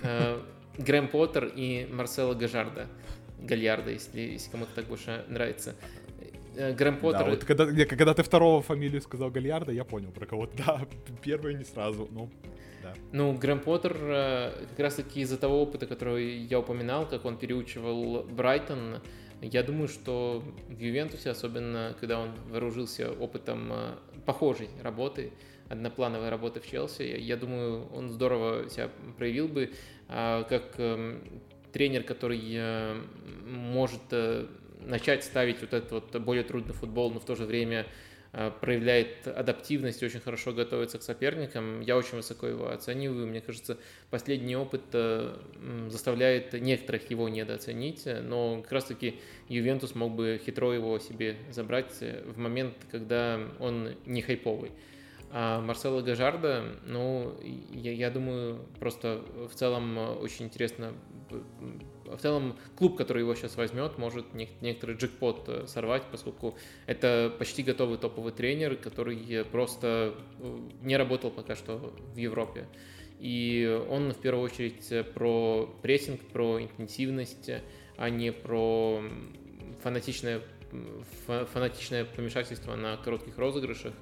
Э, 0.03 0.41
Грэм 0.79 1.09
Поттер 1.09 1.51
и 1.55 1.87
Марсело 1.91 2.35
Гажарда. 2.35 2.89
Гальярда, 3.41 3.91
если, 3.91 4.21
если 4.21 4.51
кому-то 4.51 4.73
так 4.75 4.87
больше 4.87 5.25
нравится. 5.29 5.75
Э, 6.57 6.73
Грэм 6.75 6.99
Поттер... 6.99 7.25
Да, 7.25 7.31
вот 7.31 7.45
когда, 7.45 7.67
когда 7.85 8.15
ты 8.15 8.23
второго 8.23 8.63
фамилию 8.63 9.01
сказал 9.01 9.31
Гальярда, 9.31 9.73
я 9.73 9.85
понял 9.85 10.11
про 10.11 10.27
кого-то. 10.27 10.57
Да, 10.57 10.87
первый 11.23 11.55
не 11.55 11.65
сразу, 11.65 12.09
ну 12.11 12.31
да. 12.83 12.95
Ну, 13.13 13.33
Грэм 13.33 13.61
Поттер 13.61 13.97
э, 14.01 14.67
как 14.71 14.79
раз-таки 14.79 15.21
из-за 15.21 15.39
того 15.39 15.63
опыта, 15.63 15.87
который 15.87 16.39
я 16.39 16.61
упоминал, 16.61 17.09
как 17.09 17.25
он 17.25 17.37
переучивал 17.37 18.25
Брайтон, 18.25 19.01
я 19.41 19.63
думаю, 19.63 19.87
что 19.87 20.43
в 20.69 20.81
Ювентусе, 20.81 21.31
особенно 21.31 21.95
когда 22.01 22.19
он 22.19 22.35
вооружился 22.49 23.13
опытом 23.13 23.73
похожей 24.27 24.69
работы, 24.83 25.33
одноплановой 25.69 26.29
работы 26.29 26.61
в 26.61 26.67
Челси, 26.67 27.03
я 27.19 27.37
думаю, 27.37 27.87
он 27.93 28.11
здорово 28.11 28.69
себя 28.71 28.91
проявил 29.17 29.49
бы 29.49 29.73
а, 30.09 30.45
как 30.45 30.75
эм, 30.79 31.23
тренер, 31.73 32.03
который 32.03 32.41
э, 32.55 33.01
может 33.47 34.01
начать 34.81 35.25
ставить 35.25 35.61
вот 35.61 35.75
этот 35.75 35.93
вот 35.93 36.23
более 36.23 36.45
трудный 36.45 36.75
футбол, 36.75 37.11
но 37.11 37.21
в 37.21 37.25
то 37.25 37.35
же 37.35 37.45
время 37.45 37.87
Э, 38.31 38.51
проявляет 38.61 39.27
адаптивность, 39.27 40.03
очень 40.03 40.21
хорошо 40.21 40.53
готовится 40.53 40.99
к 40.99 41.03
соперникам. 41.03 41.81
Я 41.81 41.97
очень 41.97 42.17
высоко 42.17 42.47
его 42.47 42.71
оцениваю. 42.71 43.27
Мне 43.27 43.41
кажется, 43.41 43.79
последний 44.11 44.55
опыт 44.55 44.83
э, 44.93 45.35
заставляет 45.89 46.53
некоторых 46.53 47.11
его 47.11 47.29
недооценить, 47.29 48.07
но 48.23 48.61
как 48.63 48.73
раз-таки 48.73 49.19
Ювентус 49.49 49.95
мог 49.95 50.15
бы 50.15 50.41
хитро 50.45 50.73
его 50.73 50.99
себе 50.99 51.37
забрать 51.51 51.93
в 52.01 52.39
момент, 52.39 52.75
когда 52.91 53.41
он 53.61 53.95
не 54.05 54.21
хайповый. 54.21 54.73
А 55.31 55.61
Марсело 55.61 56.01
Гажарда, 56.01 56.65
ну, 56.87 57.35
я, 57.43 57.93
я 57.93 58.11
думаю, 58.11 58.67
просто 58.79 59.23
в 59.51 59.55
целом 59.55 59.99
очень 60.21 60.47
интересно 60.47 60.95
в 62.05 62.17
целом 62.19 62.57
клуб, 62.77 62.97
который 62.97 63.21
его 63.21 63.35
сейчас 63.35 63.57
возьмет, 63.57 63.99
может 63.99 64.27
некоторый 64.33 64.97
джекпот 64.97 65.45
э, 65.49 65.67
сорвать, 65.67 66.05
поскольку 66.11 66.57
это 66.87 67.33
почти 67.39 67.63
готовый 67.63 67.99
топовый 67.99 68.33
тренер, 68.33 68.77
который 68.77 69.45
просто 69.45 70.15
э, 70.39 70.59
не 70.81 70.97
работал 70.97 71.31
пока 71.31 71.55
что 71.55 71.93
в 72.15 72.17
Европе. 72.17 72.67
И 73.19 73.85
он 73.91 74.13
в 74.13 74.19
первую 74.19 74.45
очередь 74.45 75.13
про 75.13 75.69
прессинг, 75.83 76.21
про 76.33 76.63
интенсивность, 76.63 77.51
а 77.97 78.11
не 78.11 78.33
про 78.33 79.03
фанатичное 79.83 80.41
фанатичное 81.27 82.05
помешательство 82.05 82.77
на 82.77 82.97
коротких 82.97 83.37
розыгрышах. 83.39 83.95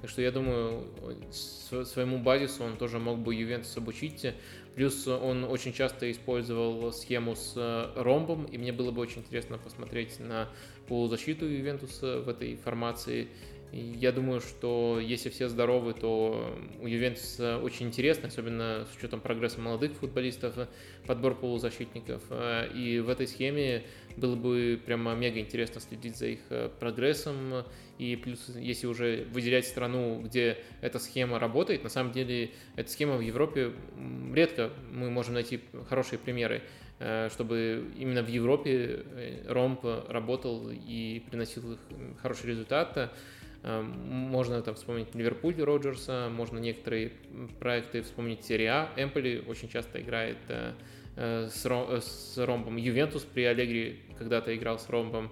Так 0.00 0.10
что 0.10 0.22
я 0.22 0.30
думаю, 0.30 0.86
своему 1.30 2.18
базису 2.18 2.64
он 2.64 2.76
тоже 2.76 2.98
мог 2.98 3.18
бы 3.18 3.34
Ювентус 3.34 3.76
обучить. 3.76 4.26
Плюс 4.74 5.06
он 5.06 5.44
очень 5.44 5.72
часто 5.72 6.10
использовал 6.10 6.92
схему 6.92 7.34
с 7.34 7.54
э, 7.56 7.92
ромбом, 7.96 8.44
и 8.44 8.56
мне 8.56 8.72
было 8.72 8.92
бы 8.92 9.02
очень 9.02 9.22
интересно 9.22 9.58
посмотреть 9.58 10.20
на 10.20 10.48
полузащиту 10.86 11.44
Ювентуса 11.44 12.20
в 12.20 12.28
этой 12.28 12.56
формации. 12.56 13.28
Я 13.72 14.10
думаю, 14.12 14.40
что 14.40 14.98
если 15.00 15.28
все 15.28 15.48
здоровы, 15.48 15.92
то 15.92 16.56
у 16.80 16.86
Ювентуса 16.86 17.58
очень 17.58 17.86
интересно, 17.86 18.28
особенно 18.28 18.86
с 18.92 18.96
учетом 18.96 19.20
прогресса 19.20 19.60
молодых 19.60 19.92
футболистов, 19.92 20.54
подбор 21.06 21.36
полузащитников. 21.36 22.22
И 22.74 22.98
в 22.98 23.08
этой 23.08 23.28
схеме 23.28 23.84
было 24.16 24.36
бы 24.36 24.80
прямо 24.84 25.14
мега 25.14 25.38
интересно 25.40 25.80
следить 25.80 26.16
за 26.16 26.26
их 26.26 26.40
э, 26.50 26.68
прогрессом. 26.78 27.64
И 27.98 28.16
плюс, 28.16 28.48
если 28.56 28.86
уже 28.86 29.26
выделять 29.32 29.66
страну, 29.66 30.22
где 30.22 30.58
эта 30.80 30.98
схема 30.98 31.38
работает, 31.38 31.82
на 31.84 31.90
самом 31.90 32.12
деле 32.12 32.50
эта 32.76 32.90
схема 32.90 33.16
в 33.16 33.20
Европе 33.20 33.72
редко 34.32 34.70
мы 34.90 35.10
можем 35.10 35.34
найти 35.34 35.60
хорошие 35.88 36.18
примеры. 36.18 36.62
Э, 36.98 37.30
чтобы 37.30 37.90
именно 37.96 38.22
в 38.22 38.28
Европе 38.28 39.04
э, 39.14 39.44
ромб 39.48 39.84
работал 40.08 40.70
и 40.70 41.22
приносил 41.30 41.78
хороший 42.22 42.50
результат. 42.50 43.12
Можно 43.62 44.62
там 44.62 44.74
вспомнить 44.74 45.14
Ливерпуль 45.14 45.62
Роджерса, 45.62 46.30
можно 46.30 46.58
некоторые 46.58 47.12
проекты 47.58 48.00
вспомнить 48.00 48.42
Серия 48.42 48.70
А. 48.70 48.90
Эмполи 48.96 49.44
очень 49.46 49.68
часто 49.68 50.00
играет 50.00 50.38
с 51.20 52.34
ромбом. 52.36 52.76
Ювентус 52.76 53.22
при 53.22 53.42
Аллегри 53.42 54.00
когда-то 54.18 54.56
играл 54.56 54.78
с 54.78 54.88
ромбом. 54.88 55.30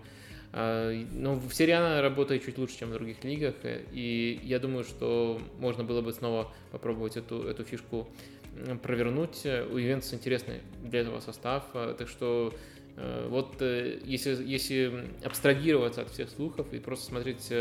Но 0.53 1.35
в 1.35 1.53
серии 1.53 1.73
А 1.73 2.01
работает 2.03 2.45
чуть 2.45 2.59
лучше, 2.59 2.79
чем 2.79 2.91
в 2.91 2.93
других 2.93 3.23
лигах, 3.23 3.55
и 3.93 4.41
я 4.43 4.59
думаю, 4.59 4.85
что 4.85 5.41
можно 5.59 5.85
было 5.85 6.01
бы 6.01 6.13
снова 6.13 6.51
попробовать 6.73 7.17
эту, 7.17 7.43
эту 7.43 7.65
фишку 7.65 8.09
провернуть. 8.83 9.45
У 9.45 9.77
Ювентуса 9.77 10.17
интересный 10.17 10.61
для 10.83 11.01
этого 11.01 11.21
состав, 11.21 11.65
э, 11.75 11.95
так 11.99 12.09
что 12.09 12.55
э, 12.97 13.27
вот 13.29 13.61
э, 13.61 14.01
если, 14.05 14.43
если 14.45 15.09
абстрагироваться 15.25 16.03
от 16.03 16.11
всех 16.11 16.31
слухов 16.31 16.73
и 16.73 16.79
просто 16.79 17.07
смотреть 17.07 17.53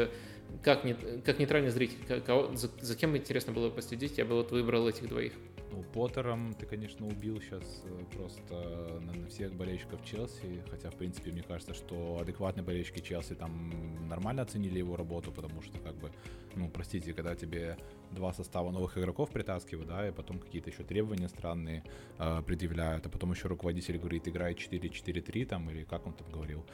как, 0.64 0.84
не, 0.84 0.96
как 1.26 1.40
нейтральный 1.40 1.70
зритель, 1.70 1.98
кого, 2.26 2.56
за, 2.56 2.70
за 2.82 2.96
кем 2.96 3.16
интересно 3.16 3.54
было 3.54 3.70
последить, 3.70 4.18
я 4.18 4.26
бы 4.26 4.36
вот 4.36 4.52
выбрал 4.52 4.88
этих 4.88 5.08
двоих. 5.08 5.34
Ну, 5.72 5.84
Поттером 5.94 6.54
ты, 6.54 6.66
конечно, 6.66 7.08
убил 7.08 7.42
сейчас 7.42 7.84
просто 8.16 9.00
на 9.02 9.28
всех 9.28 9.54
болельщиков 9.54 10.04
Челси, 10.06 10.64
хотя, 10.70 10.90
в 10.90 10.96
принципе, 10.96 11.32
мне 11.32 11.44
кажется, 11.44 11.74
что 11.74 12.20
адекватные 12.22 12.64
болельщики 12.64 13.00
Челси 13.00 13.36
там 13.36 14.08
нормально 14.08 14.44
оценили 14.44 14.80
его 14.80 14.96
работу, 14.96 15.32
потому 15.32 15.62
что, 15.62 15.78
как 15.80 15.96
бы, 15.96 16.12
ну, 16.56 16.70
простите, 16.70 17.14
когда 17.14 17.36
тебе 17.36 17.78
два 18.12 18.34
состава 18.34 18.72
новых 18.72 18.98
игроков 18.98 19.30
притаскивают, 19.30 19.90
да, 19.90 20.08
и 20.08 20.12
потом 20.12 20.40
какие-то 20.40 20.70
еще 20.70 20.84
требования 20.84 21.30
странные 21.30 21.84
э, 22.20 22.42
предъявляют, 22.46 23.06
а 23.06 23.10
потом 23.10 23.32
еще 23.32 23.48
руководитель 23.48 23.98
говорит, 23.98 24.28
играй 24.28 24.54
4-4-3 24.54 25.46
там, 25.46 25.70
или 25.70 25.84
как 25.84 26.08
он 26.08 26.14
там 26.14 26.32
говорил. 26.32 26.66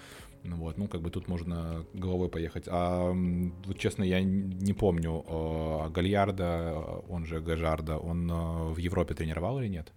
Ну 0.44 0.58
вот, 0.58 0.78
ну 0.78 0.88
как 0.88 1.02
бы 1.02 1.10
тут 1.10 1.28
можно 1.28 1.86
головой 1.94 2.30
поехать. 2.30 2.66
А 2.68 3.12
вот 3.12 3.78
честно, 3.78 4.04
я 4.04 4.22
не 4.22 4.74
помню, 4.74 5.24
э, 5.28 5.90
Гальярда, 5.90 7.02
он 7.10 7.26
же 7.26 7.40
Гажарда, 7.40 7.98
он 7.98 8.30
э, 8.30 8.74
в 8.74 8.78
Европе 8.84 9.14
тренировал 9.14 9.60
или 9.60 9.68
нет? 9.68 9.92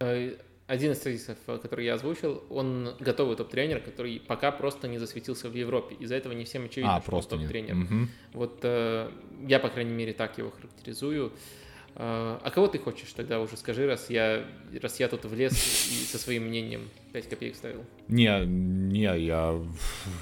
Э, 0.00 0.36
один 0.66 0.92
из 0.92 0.98
тезисов, 0.98 1.38
который 1.46 1.84
я 1.84 1.94
озвучил, 1.94 2.42
он 2.50 2.94
готовый 2.98 3.36
топ-тренер, 3.36 3.80
который 3.80 4.20
пока 4.20 4.50
просто 4.52 4.88
не 4.88 4.98
засветился 4.98 5.48
в 5.48 5.54
Европе. 5.54 5.94
Из-за 5.96 6.16
этого 6.16 6.32
не 6.32 6.44
всем 6.44 6.64
очевидно, 6.64 6.96
а, 6.96 7.00
что 7.00 7.10
просто 7.10 7.36
он 7.36 7.42
топ-тренер. 7.42 7.76
Угу. 7.76 8.08
Вот 8.32 8.60
э, 8.62 9.10
я, 9.46 9.58
по 9.58 9.68
крайней 9.68 9.94
мере, 9.94 10.12
так 10.12 10.38
его 10.38 10.50
характеризую. 10.50 11.28
Э, 11.28 11.65
а 11.98 12.50
кого 12.50 12.68
ты 12.68 12.78
хочешь 12.78 13.10
тогда 13.14 13.40
уже 13.40 13.56
скажи, 13.56 13.86
раз 13.86 14.10
я, 14.10 14.44
раз 14.82 15.00
я 15.00 15.08
тут 15.08 15.24
влез 15.24 15.52
и 15.52 16.04
со 16.04 16.18
своим 16.18 16.44
мнением 16.44 16.90
5 17.12 17.28
копеек 17.28 17.56
ставил? 17.56 17.84
Не, 18.08 18.44
не, 18.44 19.24
я 19.24 19.58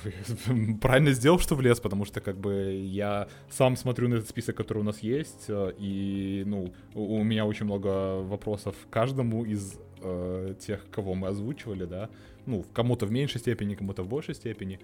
правильно 0.80 1.10
сделал, 1.12 1.40
что 1.40 1.56
влез, 1.56 1.80
потому 1.80 2.05
что 2.05 2.20
как 2.20 2.38
бы 2.38 2.80
я 2.84 3.26
сам 3.51 3.76
смотрю 3.76 4.09
на 4.09 4.14
этот 4.14 4.28
список, 4.28 4.56
который 4.56 4.78
у 4.78 4.84
нас 4.84 5.01
есть, 5.01 5.46
э, 5.48 5.72
и 5.76 6.44
ну 6.46 6.72
у 6.94 7.24
меня 7.24 7.44
очень 7.44 7.64
много 7.64 8.20
вопросов 8.22 8.76
к 8.88 8.92
каждому 8.92 9.44
из 9.44 9.74
э, 10.01 10.55
тех, 10.60 10.88
кого 10.90 11.14
мы 11.14 11.28
озвучивали, 11.28 11.86
да, 11.86 12.09
ну, 12.46 12.64
кому-то 12.72 13.06
в 13.06 13.10
меньшей 13.10 13.40
степени, 13.40 13.74
кому-то 13.74 14.02
в 14.02 14.09
большей 14.09 14.34
степени. 14.34 14.78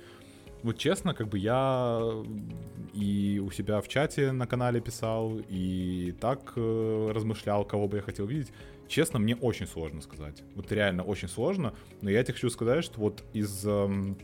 Вот 0.63 0.77
честно, 0.77 1.15
как 1.15 1.29
бы 1.29 1.39
я 1.39 2.01
и 2.93 3.41
у 3.45 3.51
себя 3.51 3.81
в 3.81 3.89
чате 3.89 4.33
на 4.33 4.47
канале 4.47 4.81
писал, 4.81 5.39
и 5.49 6.15
так 6.21 6.53
э, 6.57 7.11
размышлял, 7.15 7.65
кого 7.65 7.89
бы 7.89 7.99
я 7.99 8.03
хотел 8.03 8.27
видеть. 8.27 8.53
Честно, 8.89 9.19
мне 9.19 9.37
очень 9.37 9.67
сложно 9.67 10.01
сказать. 10.03 10.43
Вот 10.57 10.71
реально 10.73 11.03
очень 11.05 11.29
сложно. 11.29 11.75
Но 12.03 12.11
я 12.11 12.23
тебе 12.23 12.35
хочу 12.35 12.51
сказать, 12.51 12.85
что 12.85 13.01
вот 13.01 13.23
из 13.33 13.65
э, 13.65 14.15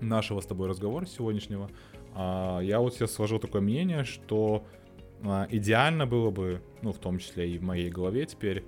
нашего 0.00 0.40
с 0.40 0.46
тобой 0.46 0.68
разговора 0.68 1.06
сегодняшнего, 1.06 1.70
э, 2.14 2.58
я 2.62 2.80
вот 2.80 2.94
сейчас 2.94 3.12
сложил 3.12 3.38
такое 3.38 3.62
мнение, 3.62 4.04
что 4.04 4.66
э, 5.22 5.46
идеально 5.50 6.06
было 6.06 6.30
бы, 6.30 6.60
ну, 6.82 6.92
в 6.92 6.98
том 6.98 7.18
числе 7.18 7.50
и 7.50 7.58
в 7.58 7.62
моей 7.62 7.88
голове 7.88 8.26
теперь, 8.26 8.64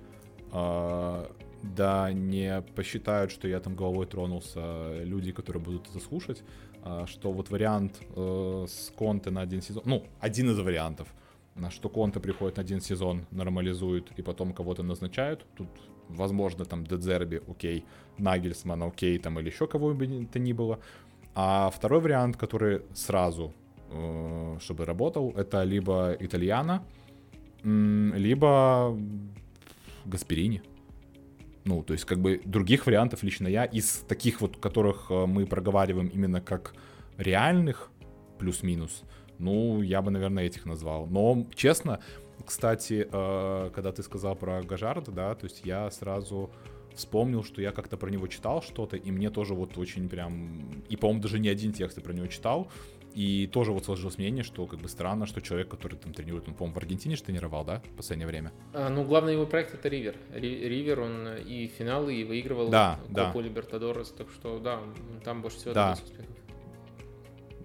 э, 0.51 1.25
да 1.63 2.11
не 2.11 2.61
посчитают, 2.75 3.31
что 3.31 3.47
я 3.47 3.59
там 3.59 3.75
головой 3.75 4.05
тронулся, 4.05 5.03
люди, 5.03 5.31
которые 5.31 5.61
будут 5.61 5.89
это 5.89 5.99
слушать, 5.99 6.43
что 7.07 7.31
вот 7.31 7.49
вариант 7.49 8.01
э, 8.15 8.65
с 8.67 8.91
Конте 8.95 9.29
на 9.29 9.41
один 9.41 9.61
сезон, 9.61 9.83
ну, 9.85 10.03
один 10.19 10.49
из 10.49 10.59
вариантов, 10.59 11.07
что 11.69 11.89
Конте 11.89 12.19
приходит 12.19 12.57
на 12.57 12.63
один 12.63 12.81
сезон, 12.81 13.25
нормализует 13.31 14.11
и 14.19 14.21
потом 14.21 14.53
кого-то 14.53 14.83
назначают, 14.83 15.45
тут 15.55 15.69
возможно 16.09 16.65
там 16.65 16.85
Дедзерби, 16.85 17.41
окей, 17.47 17.85
Нагельсман, 18.17 18.83
окей, 18.83 19.17
там 19.17 19.39
или 19.39 19.49
еще 19.49 19.67
кого 19.67 19.93
бы 19.93 20.27
то 20.31 20.39
ни 20.39 20.53
было. 20.53 20.79
А 21.35 21.69
второй 21.69 22.01
вариант, 22.01 22.37
который 22.37 22.81
сразу, 22.93 23.53
э, 23.89 24.57
чтобы 24.59 24.85
работал, 24.85 25.33
это 25.37 25.63
либо 25.63 26.15
Итальяна, 26.19 26.83
либо 27.63 28.97
Гасперини. 30.05 30.61
Ну, 31.65 31.81
то 31.83 31.93
есть, 31.93 32.05
как 32.05 32.19
бы 32.19 32.41
других 32.43 32.85
вариантов 32.85 33.23
лично 33.23 33.47
я 33.47 33.63
из 33.63 34.03
таких 34.07 34.41
вот, 34.41 34.57
которых 34.57 35.07
э, 35.09 35.25
мы 35.25 35.45
проговариваем 35.45 36.07
именно 36.07 36.41
как 36.41 36.73
реальных, 37.17 37.89
плюс-минус, 38.37 39.03
ну, 39.39 39.81
я 39.81 40.01
бы, 40.01 40.11
наверное, 40.11 40.45
этих 40.45 40.65
назвал. 40.65 41.07
Но, 41.07 41.45
честно, 41.55 41.99
кстати, 42.45 43.07
э, 43.09 43.71
когда 43.73 43.91
ты 43.91 44.03
сказал 44.03 44.35
про 44.35 44.61
Гажарда, 44.61 45.11
да, 45.11 45.35
то 45.35 45.45
есть 45.45 45.61
я 45.63 45.89
сразу 45.91 46.51
вспомнил, 46.95 47.43
что 47.43 47.61
я 47.61 47.71
как-то 47.71 47.97
про 47.97 48.09
него 48.09 48.27
читал 48.27 48.61
что-то, 48.61 48.97
и 48.97 49.11
мне 49.11 49.29
тоже 49.29 49.53
вот 49.53 49.77
очень 49.77 50.09
прям... 50.09 50.83
И, 50.89 50.95
по-моему, 50.95 51.21
даже 51.21 51.39
не 51.39 51.49
один 51.49 51.73
текст 51.73 51.97
я 51.97 52.03
про 52.03 52.13
него 52.13 52.27
читал, 52.27 52.69
и 53.13 53.47
тоже 53.47 53.71
вот 53.71 53.85
сложилось 53.85 54.17
мнение, 54.17 54.43
что 54.43 54.65
как 54.65 54.79
бы 54.79 54.89
странно, 54.89 55.25
что 55.25 55.41
человек, 55.41 55.69
который 55.69 55.97
там 55.97 56.13
тренирует, 56.13 56.47
он, 56.47 56.55
по-моему, 56.55 56.75
в 56.75 56.77
Аргентине 56.77 57.15
же 57.15 57.23
тренировал, 57.23 57.63
да, 57.63 57.81
в 57.93 57.97
последнее 57.97 58.27
время? 58.27 58.51
А, 58.73 58.89
ну, 58.89 59.03
главный 59.03 59.33
его 59.33 59.45
проект 59.45 59.73
это 59.73 59.87
Ривер. 59.87 60.15
Ривер, 60.33 60.99
он 60.99 61.37
и 61.37 61.67
финалы, 61.67 62.15
и 62.15 62.23
выигрывал 62.23 62.69
да, 62.69 62.99
Копу 63.13 63.39
да. 63.39 63.41
Либертадорес, 63.41 64.09
так 64.09 64.29
что 64.31 64.59
да, 64.59 64.81
там 65.23 65.41
больше 65.41 65.57
всего 65.57 65.73
да. 65.73 65.93
успехов. 65.93 66.25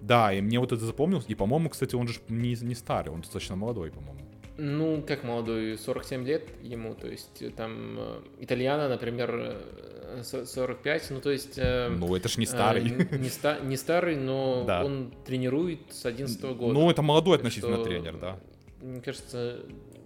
Да, 0.01 0.33
и 0.33 0.41
мне 0.41 0.59
вот 0.59 0.71
это 0.71 0.85
запомнилось. 0.85 1.25
И, 1.27 1.35
по-моему, 1.35 1.69
кстати, 1.69 1.95
он 1.95 2.07
же 2.07 2.19
не, 2.29 2.55
не 2.61 2.75
старый, 2.75 3.11
он 3.11 3.21
достаточно 3.21 3.55
молодой, 3.55 3.91
по-моему. 3.91 4.19
Ну, 4.57 5.03
как 5.07 5.23
молодой, 5.23 5.77
47 5.77 6.25
лет 6.25 6.49
ему, 6.61 6.93
то 6.93 7.07
есть 7.07 7.55
там 7.55 7.97
э, 7.97 8.21
итальяна, 8.39 8.89
например, 8.89 9.57
45, 10.23 11.01
э, 11.01 11.13
ну 11.13 11.21
то 11.21 11.31
есть... 11.31 11.57
Э, 11.57 11.89
ну 11.89 12.15
это 12.15 12.29
ж 12.29 12.37
не 12.37 12.45
старый. 12.45 12.83
Не, 13.11 13.29
ста, 13.29 13.59
не 13.59 13.77
старый, 13.77 14.15
но 14.15 14.63
да. 14.65 14.83
он 14.83 15.13
тренирует 15.25 15.79
с 15.91 16.05
11 16.05 16.41
года. 16.55 16.73
Ну 16.73 16.89
это 16.89 17.01
молодой 17.01 17.37
относительно 17.37 17.75
что, 17.75 17.85
тренер, 17.85 18.17
да. 18.17 18.39
Мне 18.81 19.01
кажется, 19.01 19.59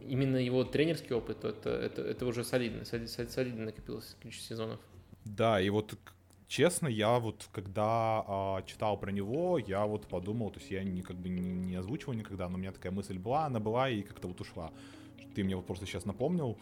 именно 0.07 0.37
его 0.37 0.63
тренерский 0.63 1.15
опыт, 1.15 1.43
это, 1.43 1.69
это, 1.69 2.01
это 2.01 2.25
уже 2.25 2.43
солидно, 2.43 2.85
солидно 2.85 3.65
накопилось 3.65 4.15
ключ 4.21 4.39
сезонов. 4.39 4.79
Да, 5.25 5.61
и 5.61 5.69
вот 5.69 5.95
честно, 6.47 6.87
я 6.87 7.19
вот 7.19 7.47
когда 7.51 8.23
а, 8.27 8.63
читал 8.65 8.97
про 8.97 9.11
него, 9.11 9.57
я 9.57 9.85
вот 9.85 10.07
подумал, 10.07 10.51
то 10.51 10.59
есть 10.59 10.71
я 10.71 10.83
не, 10.83 11.01
как 11.01 11.15
бы 11.15 11.29
не, 11.29 11.51
не 11.51 11.75
озвучивал 11.75 12.13
никогда, 12.13 12.49
но 12.49 12.55
у 12.55 12.59
меня 12.59 12.71
такая 12.71 12.91
мысль 12.91 13.17
была, 13.17 13.45
она 13.45 13.59
была 13.59 13.89
и 13.89 14.01
как-то 14.01 14.27
вот 14.27 14.39
ушла. 14.41 14.71
Ты 15.35 15.43
мне 15.43 15.55
вот 15.55 15.65
просто 15.65 15.85
сейчас 15.85 16.05
напомнил, 16.05 16.57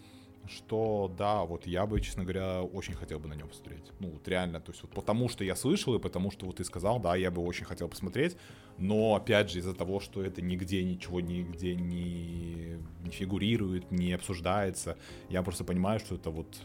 что 0.47 1.13
да, 1.17 1.43
вот 1.43 1.67
я 1.67 1.85
бы, 1.85 1.99
честно 2.01 2.23
говоря, 2.23 2.61
очень 2.61 2.93
хотел 2.93 3.19
бы 3.19 3.27
на 3.27 3.33
него 3.33 3.49
посмотреть. 3.49 3.91
Ну, 3.99 4.09
вот 4.09 4.27
реально, 4.27 4.59
то 4.59 4.71
есть 4.71 4.81
вот 4.83 4.91
потому 4.91 5.29
что 5.29 5.43
я 5.43 5.55
слышал 5.55 5.95
и 5.95 5.99
потому 5.99 6.31
что 6.31 6.45
вот 6.45 6.57
ты 6.57 6.63
сказал, 6.63 6.99
да, 6.99 7.15
я 7.15 7.31
бы 7.31 7.41
очень 7.41 7.65
хотел 7.65 7.87
посмотреть, 7.87 8.37
но 8.77 9.15
опять 9.15 9.49
же 9.51 9.59
из-за 9.59 9.73
того, 9.73 9.99
что 9.99 10.23
это 10.23 10.41
нигде 10.41 10.83
ничего 10.83 11.21
нигде 11.21 11.75
не, 11.75 12.77
не 13.03 13.11
фигурирует, 13.11 13.91
не 13.91 14.13
обсуждается, 14.13 14.97
я 15.29 15.43
просто 15.43 15.63
понимаю, 15.63 15.99
что 15.99 16.15
это 16.15 16.29
вот, 16.29 16.57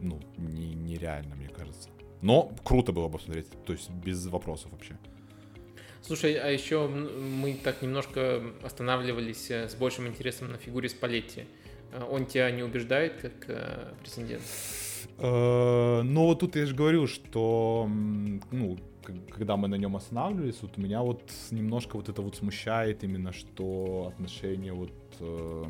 ну, 0.00 0.20
не, 0.36 0.74
нереально, 0.74 1.34
мне 1.36 1.48
кажется. 1.48 1.90
Но 2.20 2.52
круто 2.64 2.92
было 2.92 3.08
бы 3.08 3.18
посмотреть, 3.18 3.48
то 3.64 3.72
есть 3.72 3.90
без 3.90 4.26
вопросов 4.26 4.72
вообще. 4.72 4.98
Слушай, 6.06 6.34
а 6.34 6.48
еще 6.48 6.86
мы 6.86 7.54
так 7.54 7.80
немножко 7.80 8.42
останавливались 8.62 9.50
э, 9.50 9.70
с 9.70 9.74
большим 9.74 10.06
интересом 10.06 10.52
на 10.52 10.58
фигуре 10.58 10.90
Спалетти. 10.90 11.46
Он 12.10 12.26
тебя 12.26 12.50
не 12.50 12.62
убеждает 12.62 13.14
как 13.20 13.32
э, 13.48 13.92
претендент? 14.00 14.42
Ну, 15.16 16.24
вот 16.24 16.40
тут 16.40 16.56
я 16.56 16.66
же 16.66 16.74
говорю, 16.74 17.06
что, 17.06 17.88
ну, 18.50 18.78
когда 19.30 19.56
мы 19.56 19.68
на 19.68 19.76
нем 19.76 19.96
останавливались, 19.96 20.62
вот 20.62 20.76
меня 20.76 21.02
вот 21.02 21.22
немножко 21.50 21.96
вот 21.96 22.08
это 22.08 22.22
вот 22.22 22.36
смущает 22.36 23.04
именно, 23.04 23.32
что 23.32 24.12
отношение 24.12 24.72
вот, 24.72 24.92
э, 25.20 25.64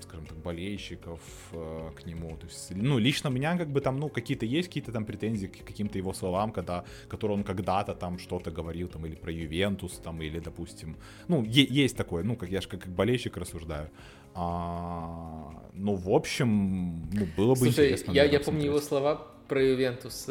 скажем 0.00 0.26
так, 0.26 0.38
болельщиков 0.38 1.20
э, 1.52 1.90
к 1.96 2.06
нему. 2.06 2.36
То 2.36 2.46
есть, 2.46 2.72
ну, 2.74 2.98
лично 2.98 3.28
меня 3.28 3.56
как 3.56 3.68
бы 3.68 3.80
там, 3.80 3.98
ну, 3.98 4.08
какие-то 4.08 4.46
есть 4.46 4.68
какие-то 4.68 4.92
там 4.92 5.04
претензии 5.04 5.46
к 5.46 5.64
каким-то 5.64 5.98
его 5.98 6.12
словам, 6.12 6.52
когда, 6.52 6.84
которые 7.08 7.38
он 7.38 7.44
когда-то 7.44 7.94
там 7.94 8.18
что-то 8.18 8.50
говорил, 8.50 8.88
там, 8.88 9.06
или 9.06 9.14
про 9.14 9.32
Ювентус, 9.32 9.98
там, 9.98 10.20
или, 10.22 10.40
допустим, 10.40 10.96
ну, 11.28 11.44
е- 11.44 11.84
есть 11.84 11.96
такое, 11.96 12.24
ну, 12.24 12.36
как 12.36 12.50
я 12.50 12.60
же 12.60 12.68
как, 12.68 12.80
как 12.82 12.92
болельщик 12.92 13.36
рассуждаю. 13.36 13.90
А, 14.34 15.50
ну, 15.72 15.94
в 15.94 16.10
общем, 16.10 17.10
ну, 17.12 17.26
было 17.36 17.54
бы 17.54 17.60
Слушай, 17.60 17.86
интересно. 17.86 18.12
я, 18.12 18.24
я 18.24 18.40
помню 18.40 18.66
его 18.66 18.80
слова 18.80 19.26
про 19.50 19.60
Ювентус. 19.60 20.26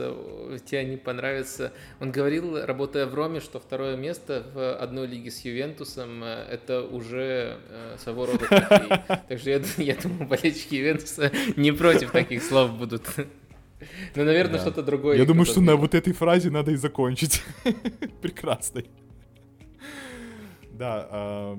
Тебе 0.66 0.86
не 0.86 0.96
понравится. 0.96 1.74
Он 2.00 2.10
говорил, 2.10 2.66
работая 2.66 3.06
в 3.06 3.14
Роме, 3.14 3.42
что 3.42 3.60
второе 3.60 3.98
место 3.98 4.46
в 4.54 4.76
одной 4.76 5.08
лиге 5.08 5.30
с 5.30 5.42
Ювентусом 5.42 6.24
э, 6.24 6.46
это 6.50 6.84
уже 6.84 7.58
э, 7.68 7.98
своего 8.02 8.28
рода 8.28 8.46
трофей. 8.48 8.90
Так 9.28 9.40
что 9.40 9.50
я, 9.50 9.62
я 9.78 9.96
думаю, 9.96 10.26
болельщики 10.26 10.76
Ювентуса 10.76 11.34
не 11.58 11.74
против 11.74 12.12
таких 12.12 12.42
слов 12.42 12.72
будут. 12.78 13.04
Ну, 14.16 14.24
наверное, 14.24 14.54
да. 14.56 14.62
что-то 14.62 14.84
другое. 14.84 15.18
Я 15.18 15.26
думаю, 15.26 15.46
что 15.46 15.60
на 15.60 15.76
вот 15.76 15.96
этой 15.96 16.14
фразе 16.14 16.50
надо 16.50 16.72
и 16.72 16.76
закончить. 16.76 17.44
Прекрасной. 18.22 18.90
Да, 20.72 21.58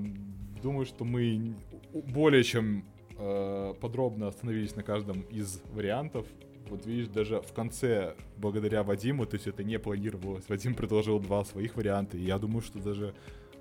думаю, 0.62 0.86
что 0.86 1.04
мы 1.04 1.54
более 1.92 2.44
чем 2.44 2.84
э, 3.18 3.74
подробно 3.80 4.28
остановились 4.28 4.76
на 4.76 4.82
каждом 4.82 5.22
из 5.22 5.62
вариантов. 5.72 6.26
Вот 6.68 6.86
видишь, 6.86 7.08
даже 7.08 7.40
в 7.40 7.52
конце, 7.52 8.14
благодаря 8.36 8.82
Вадиму, 8.82 9.26
то 9.26 9.34
есть 9.34 9.46
это 9.46 9.64
не 9.64 9.78
планировалось, 9.78 10.48
Вадим 10.48 10.74
предложил 10.74 11.18
два 11.18 11.44
своих 11.44 11.76
варианта, 11.76 12.16
и 12.16 12.22
я 12.22 12.38
думаю, 12.38 12.62
что 12.62 12.78
даже 12.78 13.12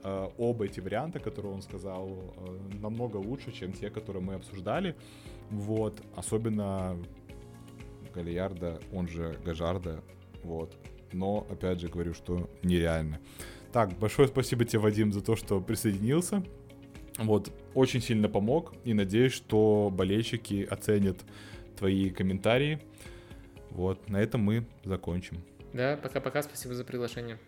э, 0.03 0.30
оба 0.38 0.65
эти 0.65 0.80
варианта, 0.80 1.19
которые 1.19 1.53
он 1.53 1.61
сказал, 1.61 2.10
э, 2.10 2.77
намного 2.80 3.18
лучше, 3.18 3.51
чем 3.51 3.73
те, 3.73 3.89
которые 3.89 4.23
мы 4.23 4.35
обсуждали. 4.35 4.95
Вот, 5.49 5.99
особенно 6.15 6.97
Галиярда, 8.14 8.80
он 8.93 9.07
же 9.07 9.39
Гажарда, 9.43 10.03
вот. 10.43 10.76
Но, 11.11 11.47
опять 11.49 11.80
же, 11.80 11.88
говорю, 11.88 12.14
что 12.14 12.47
нереально. 12.61 13.19
Так, 13.72 13.97
большое 13.97 14.27
спасибо 14.27 14.65
тебе, 14.65 14.80
Вадим, 14.80 15.11
за 15.11 15.22
то, 15.22 15.35
что 15.35 15.60
присоединился. 15.61 16.43
Вот, 17.26 17.52
очень 17.74 18.02
сильно 18.02 18.30
помог, 18.30 18.74
и 18.86 18.94
надеюсь, 18.94 19.34
что 19.34 19.91
болельщики 19.94 20.68
оценят 20.70 21.18
твои 21.78 22.10
комментарии. 22.10 22.80
Вот, 23.72 24.10
на 24.10 24.18
этом 24.18 24.41
мы 24.41 24.66
закончим. 24.84 25.44
Да, 25.74 25.98
пока-пока, 26.02 26.41
спасибо 26.41 26.74
за 26.74 26.84
приглашение. 26.84 27.38